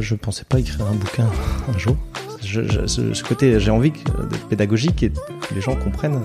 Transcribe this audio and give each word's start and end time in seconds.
Je 0.00 0.14
pensais 0.14 0.44
pas 0.44 0.58
écrire 0.58 0.86
un 0.86 0.94
bouquin 0.94 1.26
un 1.74 1.78
jour. 1.78 1.96
Je, 2.42 2.86
ce, 2.86 3.22
côté, 3.22 3.58
j'ai 3.60 3.70
envie 3.70 3.92
que- 3.92 3.98
d'être 4.30 4.48
pédagogique 4.48 5.02
et 5.02 5.10
que 5.10 5.54
les 5.54 5.60
gens 5.60 5.74
comprennent. 5.76 6.22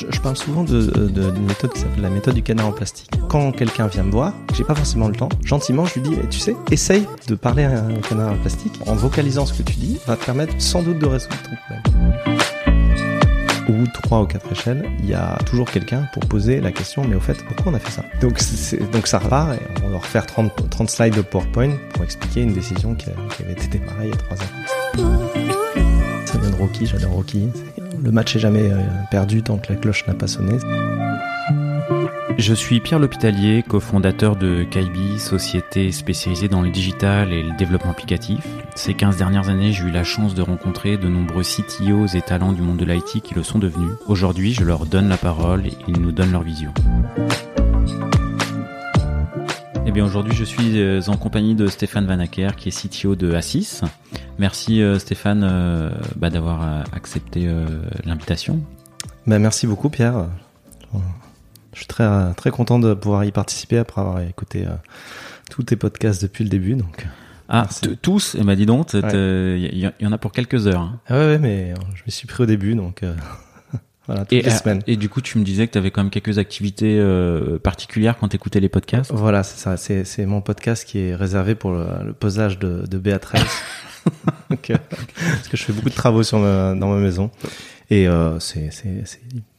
Je, 0.00 0.06
je 0.10 0.20
parle 0.20 0.36
souvent 0.36 0.64
de, 0.64 0.82
de- 0.86 1.30
d'une 1.30 1.46
méthode 1.46 1.72
qui 1.72 1.80
s'appelle 1.80 2.02
la 2.02 2.10
méthode 2.10 2.34
du 2.34 2.42
canard 2.42 2.66
en 2.68 2.72
plastique. 2.72 3.10
Quand 3.28 3.52
quelqu'un 3.52 3.86
vient 3.86 4.02
me 4.02 4.10
voir, 4.10 4.32
j'ai 4.54 4.64
pas 4.64 4.74
forcément 4.74 5.06
le 5.08 5.14
temps, 5.14 5.28
gentiment, 5.44 5.84
je 5.84 6.00
lui 6.00 6.08
dis, 6.08 6.16
tu 6.30 6.38
sais, 6.40 6.56
essaye 6.72 7.06
de 7.28 7.34
parler 7.36 7.64
à 7.64 7.84
un 7.84 7.94
canard 8.08 8.32
en 8.32 8.36
plastique 8.38 8.72
en 8.86 8.94
vocalisant 8.94 9.46
ce 9.46 9.52
que 9.52 9.62
tu 9.62 9.76
dis, 9.76 9.98
va 10.06 10.16
te 10.16 10.24
permettre 10.24 10.54
sans 10.58 10.82
doute 10.82 10.98
de 10.98 11.06
résoudre 11.06 11.36
ton 11.44 11.56
problème 11.84 12.38
ou 13.68 13.86
trois 13.86 14.22
ou 14.22 14.26
quatre 14.26 14.50
échelles, 14.50 14.84
il 15.00 15.08
y 15.08 15.14
a 15.14 15.38
toujours 15.46 15.70
quelqu'un 15.70 16.08
pour 16.12 16.24
poser 16.26 16.60
la 16.60 16.72
question, 16.72 17.04
mais 17.06 17.14
au 17.14 17.20
fait, 17.20 17.36
pourquoi 17.44 17.72
on 17.72 17.74
a 17.74 17.78
fait 17.78 17.90
ça? 17.90 18.04
Donc, 18.20 18.38
donc 18.92 19.06
ça 19.06 19.18
repart 19.18 19.54
et 19.54 19.84
on 19.84 19.90
va 19.90 19.98
refaire 19.98 20.26
30, 20.26 20.70
30 20.70 20.90
slides 20.90 21.16
de 21.16 21.22
PowerPoint 21.22 21.72
pour 21.92 22.04
expliquer 22.04 22.42
une 22.42 22.52
décision 22.52 22.94
qui 22.94 23.10
avait 23.10 23.52
été 23.52 23.68
démarrée 23.68 24.06
il 24.06 24.10
y 24.10 24.12
a 24.12 24.16
trois 24.16 24.36
ans. 24.36 25.48
Ça 26.26 26.38
vient 26.38 26.50
de 26.50 26.56
Rocky, 26.56 26.86
j'adore 26.86 27.12
Rocky. 27.12 27.48
Le 28.02 28.10
match 28.10 28.36
est 28.36 28.40
jamais 28.40 28.70
euh, 28.70 28.78
perdu 29.10 29.42
tant 29.42 29.58
que 29.58 29.72
la 29.72 29.78
cloche 29.78 30.06
n'a 30.06 30.14
pas 30.14 30.26
sonné. 30.26 30.58
Je 32.38 32.54
suis 32.54 32.78
Pierre 32.78 33.00
L'Hôpitalier, 33.00 33.64
cofondateur 33.66 34.36
de 34.36 34.62
Kaibi, 34.62 35.18
société 35.18 35.90
spécialisée 35.90 36.46
dans 36.46 36.62
le 36.62 36.70
digital 36.70 37.32
et 37.32 37.42
le 37.42 37.56
développement 37.56 37.90
applicatif. 37.90 38.46
Ces 38.76 38.94
15 38.94 39.16
dernières 39.16 39.48
années, 39.48 39.72
j'ai 39.72 39.82
eu 39.82 39.90
la 39.90 40.04
chance 40.04 40.36
de 40.36 40.42
rencontrer 40.42 40.96
de 40.98 41.08
nombreux 41.08 41.42
CTOs 41.42 42.16
et 42.16 42.22
talents 42.22 42.52
du 42.52 42.62
monde 42.62 42.76
de 42.76 42.84
l'IT 42.84 43.22
qui 43.24 43.34
le 43.34 43.42
sont 43.42 43.58
devenus. 43.58 43.90
Aujourd'hui, 44.06 44.54
je 44.54 44.62
leur 44.62 44.86
donne 44.86 45.08
la 45.08 45.16
parole 45.16 45.66
et 45.66 45.72
ils 45.88 46.00
nous 46.00 46.12
donnent 46.12 46.30
leur 46.30 46.44
vision. 46.44 46.72
Eh 49.84 49.90
bien, 49.90 50.04
aujourd'hui, 50.04 50.34
je 50.36 50.44
suis 50.44 50.80
euh, 50.80 51.00
en 51.08 51.16
compagnie 51.16 51.56
de 51.56 51.66
Stéphane 51.66 52.06
Vanacker, 52.06 52.54
qui 52.54 52.68
est 52.68 52.88
CTO 52.88 53.16
de 53.16 53.34
Assis. 53.34 53.80
Merci 54.38 54.80
euh, 54.80 55.00
Stéphane 55.00 55.42
euh, 55.42 55.90
bah, 56.14 56.30
d'avoir 56.30 56.84
accepté 56.92 57.50
l'invitation. 58.04 58.60
Ben, 59.26 59.40
merci 59.40 59.66
beaucoup 59.66 59.90
Pierre. 59.90 60.28
Je 61.78 61.84
suis 61.84 61.86
très, 61.86 62.34
très 62.34 62.50
content 62.50 62.80
de 62.80 62.92
pouvoir 62.92 63.24
y 63.24 63.30
participer 63.30 63.78
après 63.78 64.00
avoir 64.00 64.20
écouté 64.20 64.64
euh, 64.66 64.70
tous 65.48 65.62
tes 65.62 65.76
podcasts 65.76 66.20
depuis 66.20 66.42
le 66.42 66.50
début. 66.50 66.74
Donc. 66.74 67.06
Ah, 67.48 67.68
tous 68.02 68.36
Eh 68.38 68.42
ben 68.42 68.56
dis 68.56 68.66
donc, 68.66 68.92
il 68.94 69.04
Ouais. 69.04 69.70
y, 69.72 69.88
y 70.02 70.06
en 70.06 70.10
a 70.12 70.18
pour 70.18 70.32
quelques 70.32 70.66
heures. 70.66 70.80
hein. 70.80 71.00
Ah 71.08 71.14
ouais, 71.18 71.26
ouais, 71.26 71.38
mais 71.38 71.70
euh, 71.72 71.74
je 71.94 72.02
m'y 72.04 72.10
suis 72.10 72.26
pris 72.26 72.42
au 72.42 72.46
début, 72.46 72.74
donc 72.74 73.04
euh, 73.04 73.14
voilà, 74.08 74.22
toutes 74.22 74.32
Et, 74.32 74.42
les 74.42 74.50
euh, 74.50 74.56
semaines. 74.56 74.82
et 74.88 74.96
du 74.96 75.08
coup, 75.08 75.20
tu 75.20 75.38
me 75.38 75.44
disais 75.44 75.68
que 75.68 75.72
tu 75.72 75.78
avais 75.78 75.92
quand 75.92 76.02
même 76.02 76.10
quelques 76.10 76.38
activités 76.38 76.98
euh, 76.98 77.60
particulières 77.60 78.18
quand 78.18 78.26
tu 78.28 78.34
écoutais 78.36 78.58
les 78.58 78.68
podcasts. 78.68 79.12
Voilà, 79.12 79.44
c'est 79.44 79.58
ça. 79.58 79.76
C'est, 80.04 80.26
mon 80.26 80.40
podcast 80.40 80.84
qui 80.84 80.98
est 80.98 81.14
réservé 81.14 81.54
pour 81.54 81.70
le, 81.70 81.86
le 82.06 82.12
posage 82.12 82.58
de, 82.58 82.84
de 82.88 82.98
Béatrice. 82.98 83.62
Donc, 84.50 84.72
parce 84.72 85.48
que 85.48 85.56
je 85.56 85.62
fais 85.62 85.72
beaucoup 85.72 85.90
de 85.90 85.94
travaux 85.94 86.24
sur 86.24 86.40
ma- 86.40 86.74
dans 86.74 86.88
ma 86.92 86.98
maison. 87.00 87.30
Et 87.90 88.06
euh, 88.06 88.38
c'est, 88.38 88.70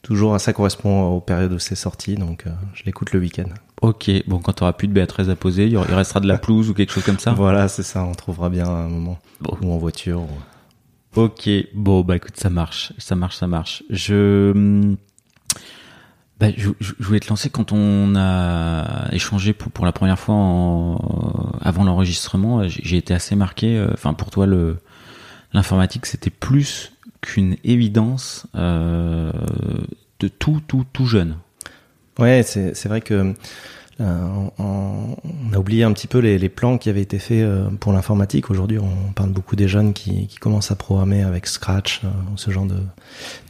toujours, 0.02 0.38
ça 0.40 0.52
correspond 0.52 1.02
aux 1.08 1.20
périodes 1.20 1.52
où 1.52 1.58
c'est 1.58 1.74
sorti, 1.74 2.14
donc 2.14 2.46
euh, 2.46 2.50
je 2.74 2.84
l'écoute 2.84 3.12
le 3.12 3.18
week-end. 3.18 3.48
Ok, 3.82 4.08
bon, 4.28 4.38
quand 4.38 4.52
tu 4.52 4.62
auras 4.62 4.72
plus 4.72 4.86
de 4.86 4.92
Béatrice 4.92 5.28
à 5.28 5.34
poser, 5.36 5.66
il 5.66 5.76
restera 5.78 6.20
de 6.20 6.28
la 6.28 6.38
pelouse 6.38 6.70
ou 6.70 6.74
quelque 6.74 6.92
chose 6.92 7.02
comme 7.04 7.18
ça? 7.18 7.32
Voilà, 7.32 7.66
c'est 7.66 7.82
ça, 7.82 8.04
on 8.04 8.12
trouvera 8.12 8.48
bien 8.48 8.68
un 8.68 8.88
moment. 8.88 9.18
Bon. 9.40 9.56
Ou 9.62 9.72
en 9.72 9.78
voiture. 9.78 10.20
ou- 10.20 11.20
Ok, 11.20 11.48
bon, 11.74 12.02
bah 12.02 12.14
écoute, 12.16 12.36
ça 12.36 12.50
marche, 12.50 12.92
ça 12.98 13.16
marche, 13.16 13.36
ça 13.36 13.48
marche. 13.48 13.82
Je, 13.90 14.94
bah, 16.38 16.46
je, 16.56 16.70
je- 16.78 16.92
voulais 17.00 17.18
te 17.18 17.28
lancer 17.28 17.50
quand 17.50 17.72
on 17.72 18.14
a 18.14 19.08
échangé 19.12 19.52
pour, 19.52 19.72
pour 19.72 19.84
la 19.86 19.92
première 19.92 20.20
fois 20.20 20.36
en- 20.36 21.50
avant 21.60 21.82
l'enregistrement. 21.82 22.62
J'ai 22.68 22.96
été 22.96 23.12
assez 23.12 23.34
marqué. 23.34 23.76
euh, 23.76 23.90
Enfin, 23.92 24.14
pour 24.14 24.30
toi, 24.30 24.46
le 24.46 24.78
l'informatique, 25.52 26.06
c'était 26.06 26.30
plus 26.30 26.92
qu'une 27.20 27.56
évidence 27.64 28.46
euh, 28.54 29.32
de 30.20 30.28
tout, 30.28 30.60
tout, 30.66 30.84
tout 30.92 31.06
jeune. 31.06 31.36
Ouais, 32.18 32.42
c'est, 32.42 32.86
vrai 32.86 33.00
que 33.00 33.34
euh, 34.00 34.28
on, 34.58 35.16
a 35.52 35.58
oublié 35.58 35.84
un 35.84 35.92
petit 35.92 36.06
peu 36.06 36.18
les, 36.18 36.48
plans 36.48 36.76
qui 36.76 36.90
avaient 36.90 37.00
été 37.00 37.18
faits 37.18 37.42
euh, 37.42 37.70
pour 37.80 37.92
l'informatique. 37.92 38.50
Aujourd'hui, 38.50 38.78
on 38.78 39.12
parle 39.14 39.30
beaucoup 39.30 39.56
des 39.56 39.68
jeunes 39.68 39.94
qui, 39.94 40.28
commencent 40.38 40.70
à 40.70 40.76
programmer 40.76 41.22
avec 41.22 41.46
Scratch, 41.46 42.02
ou 42.04 42.36
ce 42.36 42.50
genre 42.50 42.66
de, 42.66 42.76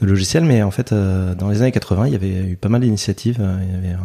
de 0.01 0.07
logiciel. 0.07 0.45
Mais 0.45 0.63
en 0.63 0.71
fait, 0.71 0.93
dans 0.93 1.49
les 1.49 1.63
années 1.63 1.73
80, 1.73 2.07
il 2.07 2.13
y 2.13 2.17
avait 2.17 2.51
eu 2.51 2.57
pas 2.57 2.69
mal 2.69 2.83
d'initiatives. 2.83 3.39
Il 3.41 3.75
y 3.75 3.77
avait 3.77 3.97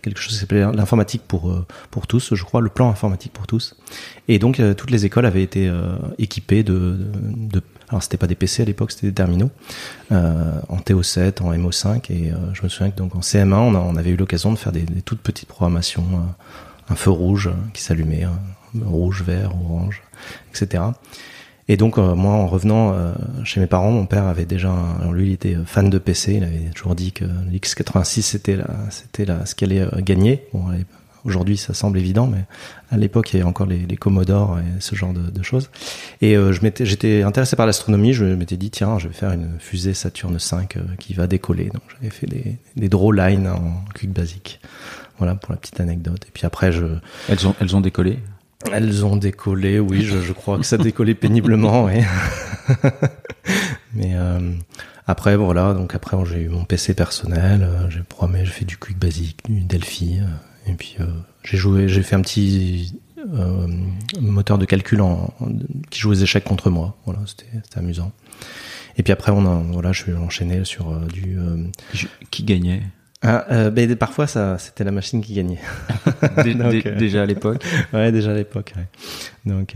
quelque 0.00 0.20
chose 0.20 0.34
qui 0.34 0.38
s'appelait 0.38 0.72
l'informatique 0.72 1.22
pour 1.26 1.52
pour 1.90 2.06
tous, 2.06 2.34
je 2.34 2.44
crois, 2.44 2.60
le 2.60 2.70
plan 2.70 2.88
informatique 2.88 3.32
pour 3.32 3.46
tous. 3.46 3.76
Et 4.28 4.38
donc, 4.38 4.62
toutes 4.76 4.90
les 4.90 5.04
écoles 5.04 5.26
avaient 5.26 5.42
été 5.42 5.70
équipées 6.18 6.62
de 6.62 6.96
alors 7.88 8.02
c'était 8.02 8.16
pas 8.16 8.26
des 8.26 8.34
PC 8.34 8.62
à 8.62 8.64
l'époque, 8.64 8.90
c'était 8.92 9.06
des 9.08 9.12
terminaux 9.14 9.50
euh, 10.12 10.60
en 10.68 10.78
TO7, 10.78 11.42
en 11.42 11.52
MO5 11.52 12.10
et 12.10 12.32
euh, 12.32 12.36
je 12.52 12.62
me 12.62 12.68
souviens 12.68 12.90
que 12.90 12.96
donc 12.96 13.14
en 13.14 13.20
CM1 13.20 13.54
on, 13.54 13.96
avait 13.96 14.10
eu 14.10 14.16
l'occasion 14.16 14.52
de 14.52 14.58
faire 14.58 14.72
des, 14.72 14.84
toutes 15.04 15.20
petites 15.20 15.48
programmations, 15.48 16.04
euh, 16.14 16.92
un 16.92 16.94
feu 16.96 17.10
rouge 17.10 17.46
euh, 17.48 17.52
qui 17.72 17.82
s'allumait, 17.82 18.24
euh, 18.24 18.84
rouge, 18.84 19.22
vert, 19.22 19.52
orange, 19.54 20.02
etc. 20.50 20.82
Et 21.68 21.76
donc 21.76 21.98
euh, 21.98 22.14
moi 22.14 22.32
en 22.32 22.46
revenant 22.46 22.94
chez 23.44 23.60
mes 23.60 23.66
parents, 23.66 23.90
mon 23.90 24.06
père 24.06 24.24
avait 24.26 24.46
déjà, 24.46 24.70
un- 24.70 25.00
alors 25.00 25.12
lui 25.12 25.28
il 25.28 25.32
était 25.32 25.56
fan 25.64 25.88
de 25.90 25.98
PC, 25.98 26.34
il 26.34 26.44
avait 26.44 26.70
toujours 26.74 26.94
dit 26.94 27.12
que 27.12 27.24
l'X86 27.24 28.22
c'était 28.22 28.56
la, 28.56 28.66
c'était 28.90 29.24
la, 29.24 29.46
ce 29.46 29.54
qui 29.54 29.64
allait 29.64 29.86
gagner. 29.98 30.44
Bon, 30.52 30.64
Aujourd'hui, 31.26 31.56
ça 31.56 31.74
semble 31.74 31.98
évident, 31.98 32.28
mais 32.28 32.44
à 32.92 32.96
l'époque, 32.96 33.32
il 33.32 33.38
y 33.38 33.40
avait 33.40 33.48
encore 33.48 33.66
les, 33.66 33.80
les 33.80 33.96
Commodore 33.96 34.60
et 34.60 34.80
ce 34.80 34.94
genre 34.94 35.12
de, 35.12 35.28
de 35.28 35.42
choses. 35.42 35.70
Et 36.22 36.36
euh, 36.36 36.52
je 36.52 36.62
m'étais, 36.62 36.86
j'étais 36.86 37.22
intéressé 37.24 37.56
par 37.56 37.66
l'astronomie. 37.66 38.12
Je 38.12 38.24
m'étais 38.24 38.56
dit, 38.56 38.70
tiens, 38.70 39.00
je 39.00 39.08
vais 39.08 39.14
faire 39.14 39.32
une 39.32 39.58
fusée 39.58 39.92
Saturne 39.92 40.38
5 40.38 40.76
euh, 40.76 40.80
qui 41.00 41.14
va 41.14 41.26
décoller. 41.26 41.64
Donc, 41.64 41.82
j'avais 41.96 42.10
fait 42.10 42.28
des, 42.28 42.58
des 42.76 42.88
draw 42.88 43.10
lines 43.10 43.48
en 43.48 43.84
Quick 43.98 44.12
Basic. 44.12 44.60
Voilà 45.18 45.34
pour 45.34 45.50
la 45.52 45.58
petite 45.58 45.80
anecdote. 45.80 46.22
Et 46.28 46.30
puis 46.32 46.46
après, 46.46 46.70
je, 46.70 46.84
Elles 47.28 47.46
ont, 47.48 47.56
elles 47.60 47.74
ont 47.74 47.80
décollé? 47.80 48.20
elles 48.72 49.04
ont 49.04 49.16
décollé. 49.16 49.80
Oui, 49.80 50.02
je, 50.02 50.20
je 50.20 50.32
crois 50.32 50.58
que 50.58 50.64
ça 50.64 50.78
décollait 50.78 51.14
péniblement. 51.14 51.86
Oui. 51.86 52.02
Mais 53.94 54.12
euh, 54.14 54.52
après, 55.08 55.36
voilà. 55.36 55.74
Donc 55.74 55.94
après, 55.96 56.16
j'ai 56.26 56.42
eu 56.42 56.48
mon 56.48 56.64
PC 56.64 56.94
personnel. 56.94 57.68
J'ai 57.88 58.00
programmé, 58.00 58.44
j'ai 58.44 58.52
fait 58.52 58.64
du 58.64 58.76
Quick 58.76 58.98
Basic, 58.98 59.38
du 59.48 59.62
Delphi. 59.62 60.20
Et 60.66 60.72
puis 60.74 60.96
euh, 61.00 61.06
j'ai 61.44 61.56
joué, 61.56 61.88
j'ai 61.88 62.02
fait 62.02 62.16
un 62.16 62.20
petit 62.22 62.98
euh, 63.18 63.66
moteur 64.20 64.58
de 64.58 64.64
calcul 64.64 65.00
en, 65.00 65.32
en- 65.40 65.48
qui 65.90 66.00
jouait 66.00 66.16
aux 66.16 66.20
échecs 66.20 66.44
contre 66.44 66.70
moi. 66.70 66.96
Voilà, 67.06 67.20
c'était 67.26 67.78
amusant. 67.78 68.12
Et 68.98 69.02
puis 69.02 69.12
après, 69.12 69.30
on 69.32 69.44
a, 69.46 69.62
voilà, 69.72 69.92
je 69.92 70.02
suis 70.02 70.14
enchaîné 70.14 70.64
sur 70.64 70.90
euh, 70.90 71.06
du. 71.06 71.36
euh, 71.38 71.64
Je- 71.92 72.06
Qui 72.30 72.44
gagnait? 72.44 72.82
Ah, 73.22 73.46
euh, 73.50 73.70
ben, 73.70 73.96
parfois, 73.96 74.26
ça, 74.26 74.58
c'était 74.58 74.84
la 74.84 74.90
machine 74.92 75.22
qui 75.22 75.34
gagnait. 75.34 75.58
Dé- 76.44 76.54
Donc, 76.54 76.70
dé- 76.70 76.82
Déjà 76.96 77.22
à 77.22 77.26
l'époque? 77.26 77.64
ouais, 77.92 78.12
déjà 78.12 78.30
à 78.32 78.34
l'époque. 78.34 78.74
Ouais. 78.76 78.86
Donc. 79.50 79.74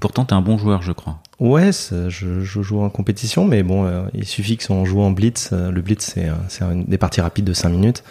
Pourtant, 0.00 0.24
t'es 0.24 0.32
un 0.32 0.40
bon 0.40 0.56
joueur, 0.58 0.82
je 0.82 0.92
crois. 0.92 1.22
Ouais, 1.38 1.70
je, 1.72 2.08
je 2.08 2.62
joue 2.62 2.80
en 2.80 2.88
compétition, 2.90 3.44
mais 3.46 3.62
bon, 3.62 4.08
il 4.14 4.26
suffit 4.26 4.56
que 4.56 4.62
si 4.64 4.70
on 4.70 4.84
joue 4.86 5.00
en 5.00 5.10
blitz, 5.10 5.52
le 5.52 5.80
blitz 5.82 6.14
c'est 6.48 6.62
des 6.86 6.98
parties 6.98 7.20
rapides 7.20 7.44
de 7.44 7.52
5 7.52 7.68
minutes. 7.68 8.02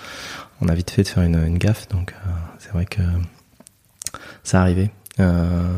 On 0.61 0.67
a 0.67 0.75
vite 0.75 0.91
fait 0.91 1.03
de 1.03 1.07
faire 1.07 1.23
une, 1.23 1.57
gaffe, 1.57 1.87
donc 1.87 2.13
euh, 2.13 2.31
c'est 2.57 2.71
vrai 2.71 2.85
que 2.85 3.01
ça 4.43 4.61
arrivait. 4.61 4.91
Euh, 5.19 5.77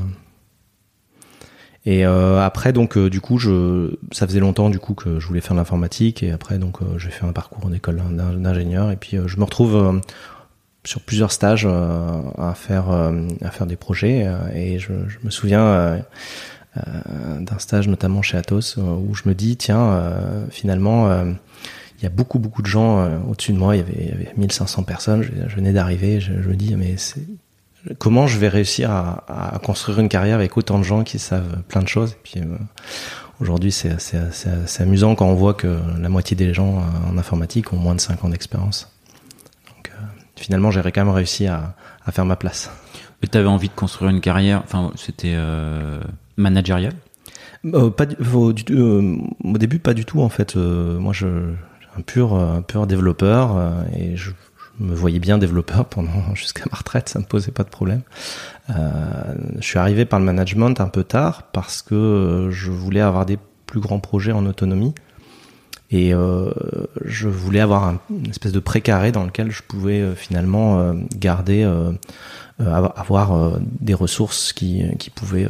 et 1.86 2.06
euh, 2.06 2.42
après, 2.42 2.74
donc, 2.74 2.98
du 2.98 3.22
coup, 3.22 3.38
je, 3.38 3.96
ça 4.12 4.28
faisait 4.28 4.40
longtemps 4.40 4.70
du 4.70 4.80
coup 4.80 4.94
que 4.94 5.20
je 5.20 5.28
voulais 5.28 5.42
faire 5.42 5.56
l'informatique, 5.56 6.24
et 6.24 6.32
après, 6.32 6.58
donc, 6.58 6.80
j'ai 6.98 7.10
fait 7.10 7.26
un 7.26 7.32
parcours 7.32 7.66
en 7.66 7.74
école 7.74 7.98
d'in- 7.98 8.34
d'ingénieur, 8.34 8.92
et 8.92 8.96
puis 8.96 9.18
je 9.26 9.38
me 9.38 9.44
retrouve 9.44 10.02
sur 10.84 11.02
plusieurs 11.02 11.32
stages 11.32 11.68
à 11.68 12.54
faire 12.56 12.90
à 12.90 13.52
faire 13.52 13.68
des 13.68 13.78
projets, 13.78 14.28
et 14.54 14.80
je, 14.80 14.94
me 15.24 15.30
souviens. 15.30 16.02
d'un 16.76 17.60
stage 17.60 17.90
notamment 17.90 18.22
chez 18.22 18.38
Atos 18.38 18.78
où 18.78 19.14
je 19.14 19.24
me 19.28 19.36
dis 19.36 19.58
tiens 19.58 20.02
finalement 20.52 21.26
il 22.02 22.04
y 22.04 22.08
a 22.08 22.10
beaucoup 22.10 22.40
beaucoup 22.40 22.62
de 22.64 22.68
gens 22.68 23.00
euh, 23.00 23.20
au-dessus 23.30 23.54
de 23.54 23.58
moi 23.58 23.76
il 23.76 23.80
y 23.80 23.82
avait, 23.82 23.98
il 24.00 24.10
y 24.10 24.12
avait 24.12 24.34
1500 24.38 24.84
personnes. 24.84 25.22
Je, 25.22 25.32
je 25.48 25.56
venais 25.56 25.72
d'arriver 25.74 26.20
je, 26.20 26.42
je 26.42 26.50
me 26.50 26.56
dis 26.56 26.76
mais 26.76 26.96
comment 27.98 28.28
je 28.28 28.38
vais 28.40 28.48
réussir 28.50 28.92
à, 28.92 29.24
à 29.56 29.60
construire 29.60 30.00
une 30.00 30.10
carrière 30.10 30.36
avec 30.36 30.58
autant 30.58 30.78
de 30.80 30.84
gens 30.84 31.04
qui 31.04 31.20
savent 31.20 31.62
plein 31.68 31.82
de 31.82 31.88
choses? 31.88 32.12
Et 32.14 32.18
puis 32.24 32.40
euh, 32.42 32.58
aujourd'hui 33.40 33.72
c'est 33.72 34.00
c'est 34.02 34.32
c'est 34.32 34.68
c'est 34.68 34.84
amusant 34.84 35.16
quand 35.16 35.28
on 35.28 35.36
voit 35.36 35.54
que 35.54 35.80
la 36.00 36.10
moitié 36.10 36.36
des 36.36 36.54
gens 36.54 36.80
euh, 36.80 37.12
en 37.12 37.18
informatique 37.18 37.72
ont 37.74 37.78
moins 37.78 37.96
de 37.96 38.02
5 38.02 38.24
ans 38.26 38.30
d'expérience. 38.30 38.92
Donc 39.68 39.92
euh, 39.94 40.02
finalement 40.36 40.72
j'ai 40.72 40.82
quand 40.82 41.06
même 41.06 41.14
réussi 41.14 41.48
à, 41.48 41.76
à 42.06 42.12
faire 42.12 42.26
ma 42.26 42.36
place. 42.36 42.72
Et 43.24 43.28
t'avais 43.28 43.48
envie 43.48 43.70
de 43.70 43.74
construire 43.76 44.10
une 44.10 44.20
carrière, 44.22 44.64
enfin, 44.64 44.92
c'était 44.96 45.38
managérial? 46.38 46.94
Euh, 47.66 47.92
pas 47.92 48.08
du, 48.08 48.16
au, 48.34 48.52
du- 48.54 48.66
euh, 48.72 49.16
au 49.44 49.58
début, 49.60 49.78
pas 49.78 49.94
du 49.94 50.06
tout 50.06 50.22
en 50.22 50.30
fait. 50.30 50.56
Euh, 50.56 50.98
moi, 50.98 51.14
je 51.14 51.28
un 51.98 52.02
pur, 52.02 52.34
un 52.36 52.62
pur 52.62 52.88
développeur 52.88 53.58
et 53.96 54.16
je, 54.16 54.32
me 54.80 54.96
voyais 54.96 55.20
bien 55.20 55.38
développeur 55.38 55.86
pendant 55.86 56.12
jusqu'à 56.36 56.64
ma 56.72 56.78
retraite, 56.78 57.10
ça 57.10 57.20
me 57.20 57.26
posait 57.26 57.52
pas 57.52 57.64
de 57.64 57.70
problème. 57.70 58.02
je 58.70 59.62
suis 59.62 59.78
arrivé 59.78 60.06
par 60.06 60.20
le 60.20 60.26
management 60.26 60.80
un 60.80 60.88
peu 60.88 61.04
tard 61.04 61.44
parce 61.52 61.82
que 61.82 62.50
je 62.52 62.72
voulais 62.72 63.02
avoir 63.02 63.26
des 63.26 63.38
plus 63.72 63.80
grands 63.80 64.00
projets 64.00 64.32
en 64.32 64.46
autonomie. 64.46 64.94
Et 65.92 66.14
euh, 66.14 66.52
je 67.04 67.28
voulais 67.28 67.60
avoir 67.60 67.84
un, 67.84 68.00
une 68.10 68.30
espèce 68.30 68.54
de 68.54 68.60
précaré 68.60 69.12
dans 69.12 69.26
lequel 69.26 69.52
je 69.52 69.62
pouvais 69.62 70.00
euh, 70.00 70.16
finalement 70.16 70.80
euh, 70.80 70.94
garder, 71.18 71.64
euh, 71.64 71.92
avoir 72.60 73.60
des 73.60 73.94
ressources 73.94 74.54
qui, 74.54 74.84
qui 75.00 75.10
pouvaient 75.10 75.50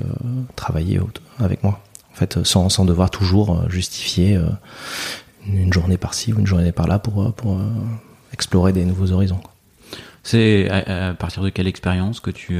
travailler 0.56 1.00
avec 1.40 1.62
moi. 1.62 1.82
En 2.14 2.16
fait, 2.16 2.44
sans, 2.44 2.70
sans 2.70 2.86
devoir 2.86 3.10
toujours 3.10 3.70
justifier 3.70 4.40
une 5.46 5.74
journée 5.74 5.98
par-ci 5.98 6.34
ou 6.34 6.40
une 6.40 6.48
journée 6.48 6.72
par-là 6.72 7.00
pour, 7.00 7.34
pour 7.34 7.60
explorer 8.34 8.74
des 8.74 8.86
nouveaux 8.86 9.12
horizons. 9.12 9.42
C'est 10.24 10.70
à, 10.70 11.14
partir 11.14 11.42
de 11.44 11.50
quelle 11.50 11.68
expérience 11.68 12.20
que 12.20 12.32
tu 12.32 12.60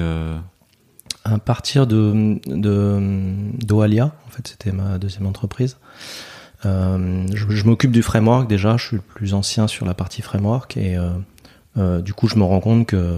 à 1.24 1.38
partir 1.38 1.86
de 1.88 2.40
d'Oalia, 3.64 4.06
en 4.28 4.30
fait, 4.32 4.48
c'était 4.48 4.72
ma 4.72 4.98
deuxième 4.98 5.28
entreprise. 5.28 5.78
Euh, 6.66 7.26
je, 7.34 7.50
je 7.50 7.66
m'occupe 7.66 7.92
du 7.92 8.04
framework 8.04 8.48
déjà, 8.48 8.78
je 8.78 8.86
suis 8.86 8.96
le 8.98 9.02
plus 9.02 9.34
ancien 9.34 9.68
sur 9.68 9.86
la 9.86 9.94
partie 9.94 10.22
framework 10.22 10.78
et 10.78 10.96
euh, 10.96 11.10
euh, 11.78 12.02
du 12.02 12.14
coup 12.14 12.28
je 12.28 12.36
me 12.36 12.44
rends 12.44 12.60
compte 12.60 12.86
que 12.86 13.18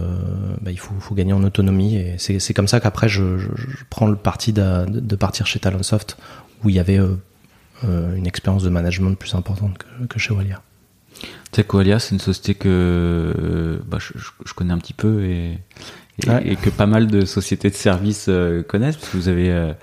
bah, 0.62 0.70
il 0.70 0.78
faut, 0.78 0.94
faut, 0.98 1.14
gagner 1.14 1.34
en 1.34 1.44
autonomie 1.44 1.96
et 1.96 2.16
c'est 2.18 2.54
comme 2.54 2.68
ça 2.68 2.80
qu'après 2.80 3.08
je, 3.08 3.36
je, 3.36 3.48
je, 3.54 3.84
prends 3.90 4.06
le 4.06 4.16
parti 4.16 4.52
de, 4.52 4.86
de, 4.88 5.16
partir 5.16 5.46
chez 5.46 5.58
Talonsoft 5.58 6.16
où 6.62 6.70
il 6.70 6.76
y 6.76 6.78
avait 6.78 6.98
euh, 6.98 7.08
euh, 7.08 7.16
une 7.82 8.26
expérience 8.26 8.62
de 8.62 8.70
management 8.70 9.14
plus 9.14 9.34
importante 9.34 9.76
que, 9.78 10.06
que 10.06 10.18
chez 10.18 10.32
Walia. 10.32 10.62
Tu 11.20 11.26
sais 11.52 11.64
qu'Oalia 11.64 11.98
c'est 11.98 12.14
une 12.14 12.20
société 12.20 12.54
que 12.54 13.80
bah, 13.86 13.98
je, 14.00 14.18
je, 14.18 14.54
connais 14.54 14.72
un 14.72 14.78
petit 14.78 14.94
peu 14.94 15.24
et, 15.24 15.58
et, 16.22 16.28
ouais. 16.28 16.48
et, 16.48 16.56
que 16.56 16.70
pas 16.70 16.86
mal 16.86 17.06
de 17.06 17.24
sociétés 17.24 17.70
de 17.70 17.74
services 17.74 18.30
connaissent 18.68 18.96
parce 18.96 19.10
que 19.10 19.16
vous 19.16 19.28
avez 19.28 19.74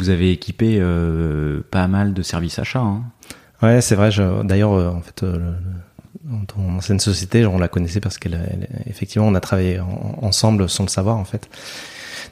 vous 0.00 0.08
avez 0.08 0.32
équipé 0.32 0.78
euh, 0.80 1.60
pas 1.70 1.86
mal 1.86 2.14
de 2.14 2.22
services 2.22 2.58
achats. 2.58 2.80
Hein. 2.80 3.04
Ouais, 3.62 3.80
c'est 3.80 3.94
vrai. 3.94 4.10
D'ailleurs, 4.44 4.72
euh, 4.72 4.88
en 4.88 5.02
fait, 5.02 5.22
euh, 5.22 5.52
dans 6.24 6.44
ton 6.46 6.76
ancienne 6.76 7.00
société, 7.00 7.44
on 7.44 7.58
la 7.58 7.68
connaissait 7.68 8.00
parce 8.00 8.16
qu'elle, 8.16 8.66
effectivement, 8.86 9.28
on 9.28 9.34
a 9.34 9.40
travaillé 9.40 9.80
en, 9.80 10.18
ensemble 10.22 10.68
sans 10.68 10.84
le 10.84 10.88
savoir, 10.88 11.16
en 11.16 11.24
fait. 11.24 11.48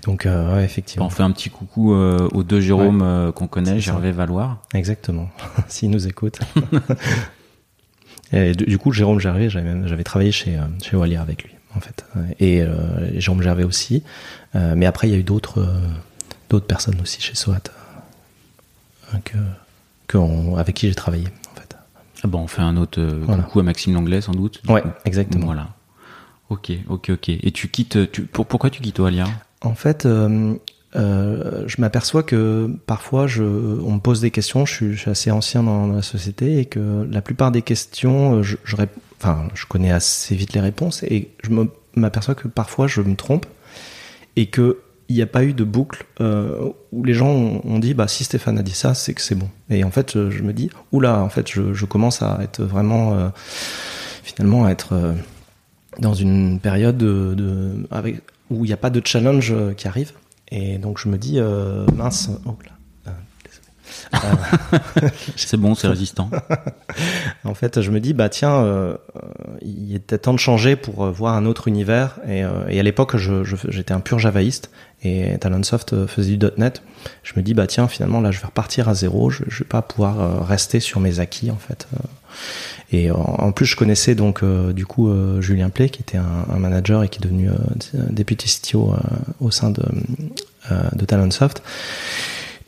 Donc, 0.05 0.27
euh, 0.27 0.55
ouais, 0.55 0.65
effectivement. 0.65 1.07
On 1.07 1.11
fait 1.11 1.23
un 1.23 1.31
petit 1.31 1.51
coucou 1.51 1.93
euh, 1.93 2.29
aux 2.33 2.43
deux 2.43 2.61
Jérôme 2.61 3.03
ouais. 3.03 3.33
qu'on 3.33 3.47
connaît, 3.47 3.81
Gervais 3.81 4.13
Valoir. 4.13 4.63
Exactement. 4.75 5.29
S'il 5.69 5.91
nous 5.91 6.07
écoute. 6.07 6.39
Et 8.33 8.53
du 8.53 8.79
coup, 8.79 8.93
Jérôme 8.93 9.21
Gervais, 9.21 9.49
j'avais 9.49 10.05
travaillé 10.05 10.33
chez 10.33 10.59
chez 10.83 10.97
Walia 10.97 11.23
avec 11.23 11.45
lui, 11.45 11.55
en 11.75 11.81
fait, 11.81 12.05
et, 12.39 12.61
euh, 12.61 13.19
Jérôme 13.19 13.41
Gervais 13.41 13.65
aussi. 13.65 14.03
Euh, 14.55 14.75
mais 14.77 14.85
après, 14.85 15.09
il 15.09 15.13
y 15.13 15.15
a 15.15 15.19
eu 15.19 15.23
d'autres 15.23 15.67
d'autres 16.49 16.67
personnes 16.67 17.01
aussi 17.01 17.21
chez 17.21 17.35
SOAT 17.35 17.55
euh, 19.15 19.19
que, 19.25 19.37
que 20.07 20.19
on, 20.19 20.57
avec 20.57 20.77
qui 20.77 20.89
j'ai 20.89 20.95
travaillé 20.95 21.27
en 21.27 21.61
fait. 21.61 21.77
Ah 22.23 22.29
bon, 22.29 22.41
on 22.41 22.47
fait 22.47 22.63
un 22.63 22.77
autre 22.77 23.01
euh, 23.01 23.21
voilà. 23.23 23.43
coucou 23.45 23.61
à 23.61 23.63
Maxime 23.63 23.95
Langlais 23.95 24.21
sans 24.21 24.33
doute. 24.33 24.63
Ouais, 24.69 24.83
coup. 24.83 24.89
exactement. 25.05 25.47
Voilà. 25.47 25.69
Ok, 26.51 26.73
ok, 26.89 27.11
ok. 27.11 27.29
Et 27.29 27.51
tu 27.53 27.69
quittes, 27.69 28.11
tu, 28.11 28.23
pour, 28.23 28.47
pourquoi 28.47 28.71
tu 28.71 28.81
quittes 28.81 29.01
Oalia 29.01 29.27
En 29.63 29.75
fait, 29.75 30.07
euh, 30.07 30.55
euh, 30.97 31.65
je 31.67 31.81
m'aperçois 31.81 32.23
que 32.23 32.71
parfois, 32.87 33.27
on 33.39 33.93
me 33.93 33.99
pose 33.99 34.21
des 34.21 34.31
questions. 34.31 34.67
Je 34.67 34.95
suis, 34.95 35.11
assez 35.11 35.31
ancien 35.31 35.63
dans 35.63 35.89
la 35.89 36.03
société 36.03 36.59
et 36.59 36.65
que 36.65 37.07
la 37.11 37.23
plupart 37.23 37.51
des 37.51 37.63
questions, 37.63 38.43
je, 38.43 38.57
je, 38.65 38.77
connais 39.69 39.91
assez 39.91 40.35
vite 40.35 40.53
les 40.53 40.61
réponses 40.61 41.03
et 41.03 41.31
je 41.43 41.51
m'aperçois 41.95 42.35
que 42.35 42.49
parfois 42.49 42.87
je 42.87 43.01
me 43.01 43.17
trompe 43.17 43.47
et 44.37 44.47
que 44.47 44.79
il 45.09 45.17
n'y 45.17 45.23
a 45.23 45.27
pas 45.27 45.45
eu 45.45 45.55
de 45.55 45.65
boucle 45.65 46.05
euh, 46.21 46.69
où 46.93 47.03
les 47.03 47.15
gens 47.15 47.29
ont, 47.29 47.79
dit 47.79 47.95
bah 47.95 48.09
si 48.09 48.25
Stéphane 48.25 48.59
a 48.59 48.63
dit 48.63 48.73
ça 48.73 48.95
c'est 48.95 49.15
que 49.15 49.23
c'est 49.23 49.35
bon 49.35 49.49
et 49.71 49.83
en 49.83 49.91
fait 49.91 50.13
je, 50.29 50.43
me 50.43 50.53
dis 50.53 50.71
oula 50.93 51.21
en 51.21 51.31
fait 51.31 51.51
je, 51.51 51.85
commence 51.87 52.23
à 52.23 52.39
être 52.43 52.63
vraiment 52.63 53.15
euh, 53.15 53.29
finalement 54.23 54.67
à 54.67 54.71
être 54.71 54.93
euh, 54.93 55.15
dans 55.99 56.13
une 56.13 56.61
période 56.61 56.99
de, 56.99 57.35
de 57.35 57.87
avec 57.91 58.21
où 58.51 58.65
il 58.65 58.69
n'y 58.69 58.75
a 58.75 58.79
pas 58.79 58.91
de 58.91 59.03
challenge 59.05 59.53
euh, 59.53 59.75
qui 59.75 59.89
arrive. 59.89 60.13
Et 60.51 60.79
donc 60.79 60.99
je 60.99 61.09
me 61.09 61.19
dis 61.19 61.39
euh, 61.39 61.87
mince 61.95 62.31
oh 62.47 62.57
là 62.65 62.78
c'est 65.37 65.57
bon, 65.57 65.75
c'est 65.75 65.89
résistant. 65.89 66.31
en 67.45 67.55
fait, 67.55 67.81
je 67.81 67.91
me 67.91 68.01
dis 68.01 68.13
bah 68.13 68.29
tiens, 68.29 68.63
euh, 68.63 68.97
il 69.63 69.95
était 69.95 70.19
temps 70.19 70.35
de 70.35 70.39
changer 70.39 70.77
pour 70.77 71.05
euh, 71.05 71.11
voir 71.11 71.35
un 71.35 71.47
autre 71.47 71.69
univers. 71.69 72.19
Et, 72.27 72.45
euh, 72.45 72.67
et 72.69 72.81
à 72.81 72.83
l'époque, 72.83 73.17
j'étais 73.17 73.45
je, 73.45 73.95
un 73.95 74.01
pur 74.01 74.19
javaïste 74.19 74.71
et 75.03 75.39
Talonsoft 75.39 76.07
faisait 76.07 76.37
du 76.37 76.47
.NET. 76.57 76.83
Je 77.23 77.35
me 77.37 77.43
dis 77.43 77.55
bah 77.55 77.67
tiens, 77.67 77.89
finalement 77.89 78.21
là, 78.21 78.31
je 78.31 78.41
vais 78.41 78.47
repartir 78.47 78.89
à 78.89 78.95
zéro. 78.95 79.31
Je, 79.31 79.45
je 79.47 79.61
vais 79.61 79.69
pas 79.69 79.83
pouvoir 79.83 80.21
euh, 80.21 80.41
rester 80.41 80.81
sur 80.81 81.01
mes 81.01 81.21
acquis 81.21 81.51
en 81.51 81.57
fait. 81.57 81.87
Et 82.91 83.11
en, 83.11 83.53
plus, 83.53 83.67
je 83.67 83.77
connaissais 83.77 84.15
donc 84.15 84.43
euh, 84.43 84.73
du 84.73 84.87
coup 84.87 85.13
Julien 85.41 85.69
Play, 85.69 85.91
qui 85.91 86.01
était 86.01 86.17
un, 86.19 86.47
un, 86.51 86.59
manager 86.59 87.03
et 87.03 87.09
qui 87.09 87.19
est 87.19 87.23
devenu 87.23 87.51
député 87.95 88.47
CTO 88.47 88.95
au 89.41 89.51
sein 89.51 89.71
de, 89.71 89.83
de 90.71 91.05
Talonsoft. 91.05 91.63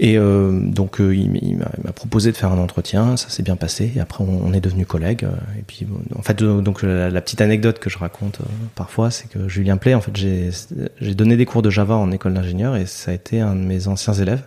Et 0.03 0.17
euh, 0.17 0.59
donc 0.63 0.99
euh, 0.99 1.15
il, 1.15 1.37
il 1.43 1.59
m'a 1.59 1.93
proposé 1.93 2.33
de 2.33 2.37
faire 2.37 2.51
un 2.51 2.59
entretien, 2.59 3.19
ça 3.19 3.29
s'est 3.29 3.43
bien 3.43 3.57
passé. 3.57 3.93
Et 3.95 4.01
après 4.01 4.25
on, 4.25 4.47
on 4.47 4.53
est 4.55 4.61
devenus 4.63 4.87
collègues. 4.87 5.27
Et 5.59 5.63
puis 5.63 5.87
en 6.19 6.23
fait 6.23 6.43
donc 6.43 6.83
la, 6.83 7.11
la 7.11 7.21
petite 7.21 7.43
anecdote 7.43 7.79
que 7.79 7.91
je 7.91 7.99
raconte 7.99 8.41
euh, 8.41 8.45
parfois, 8.75 9.11
c'est 9.11 9.29
que 9.29 9.47
Julien 9.47 9.77
Play, 9.77 9.93
en 9.93 10.01
fait 10.01 10.17
j'ai 10.17 11.15
donné 11.15 11.37
des 11.37 11.45
cours 11.45 11.61
de 11.61 11.69
Java 11.69 11.97
en 11.97 12.11
école 12.13 12.33
d'ingénieur 12.33 12.77
et 12.77 12.87
ça 12.87 13.11
a 13.11 13.15
été 13.15 13.41
un 13.41 13.55
de 13.55 13.61
mes 13.61 13.89
anciens 13.89 14.15
élèves. 14.15 14.43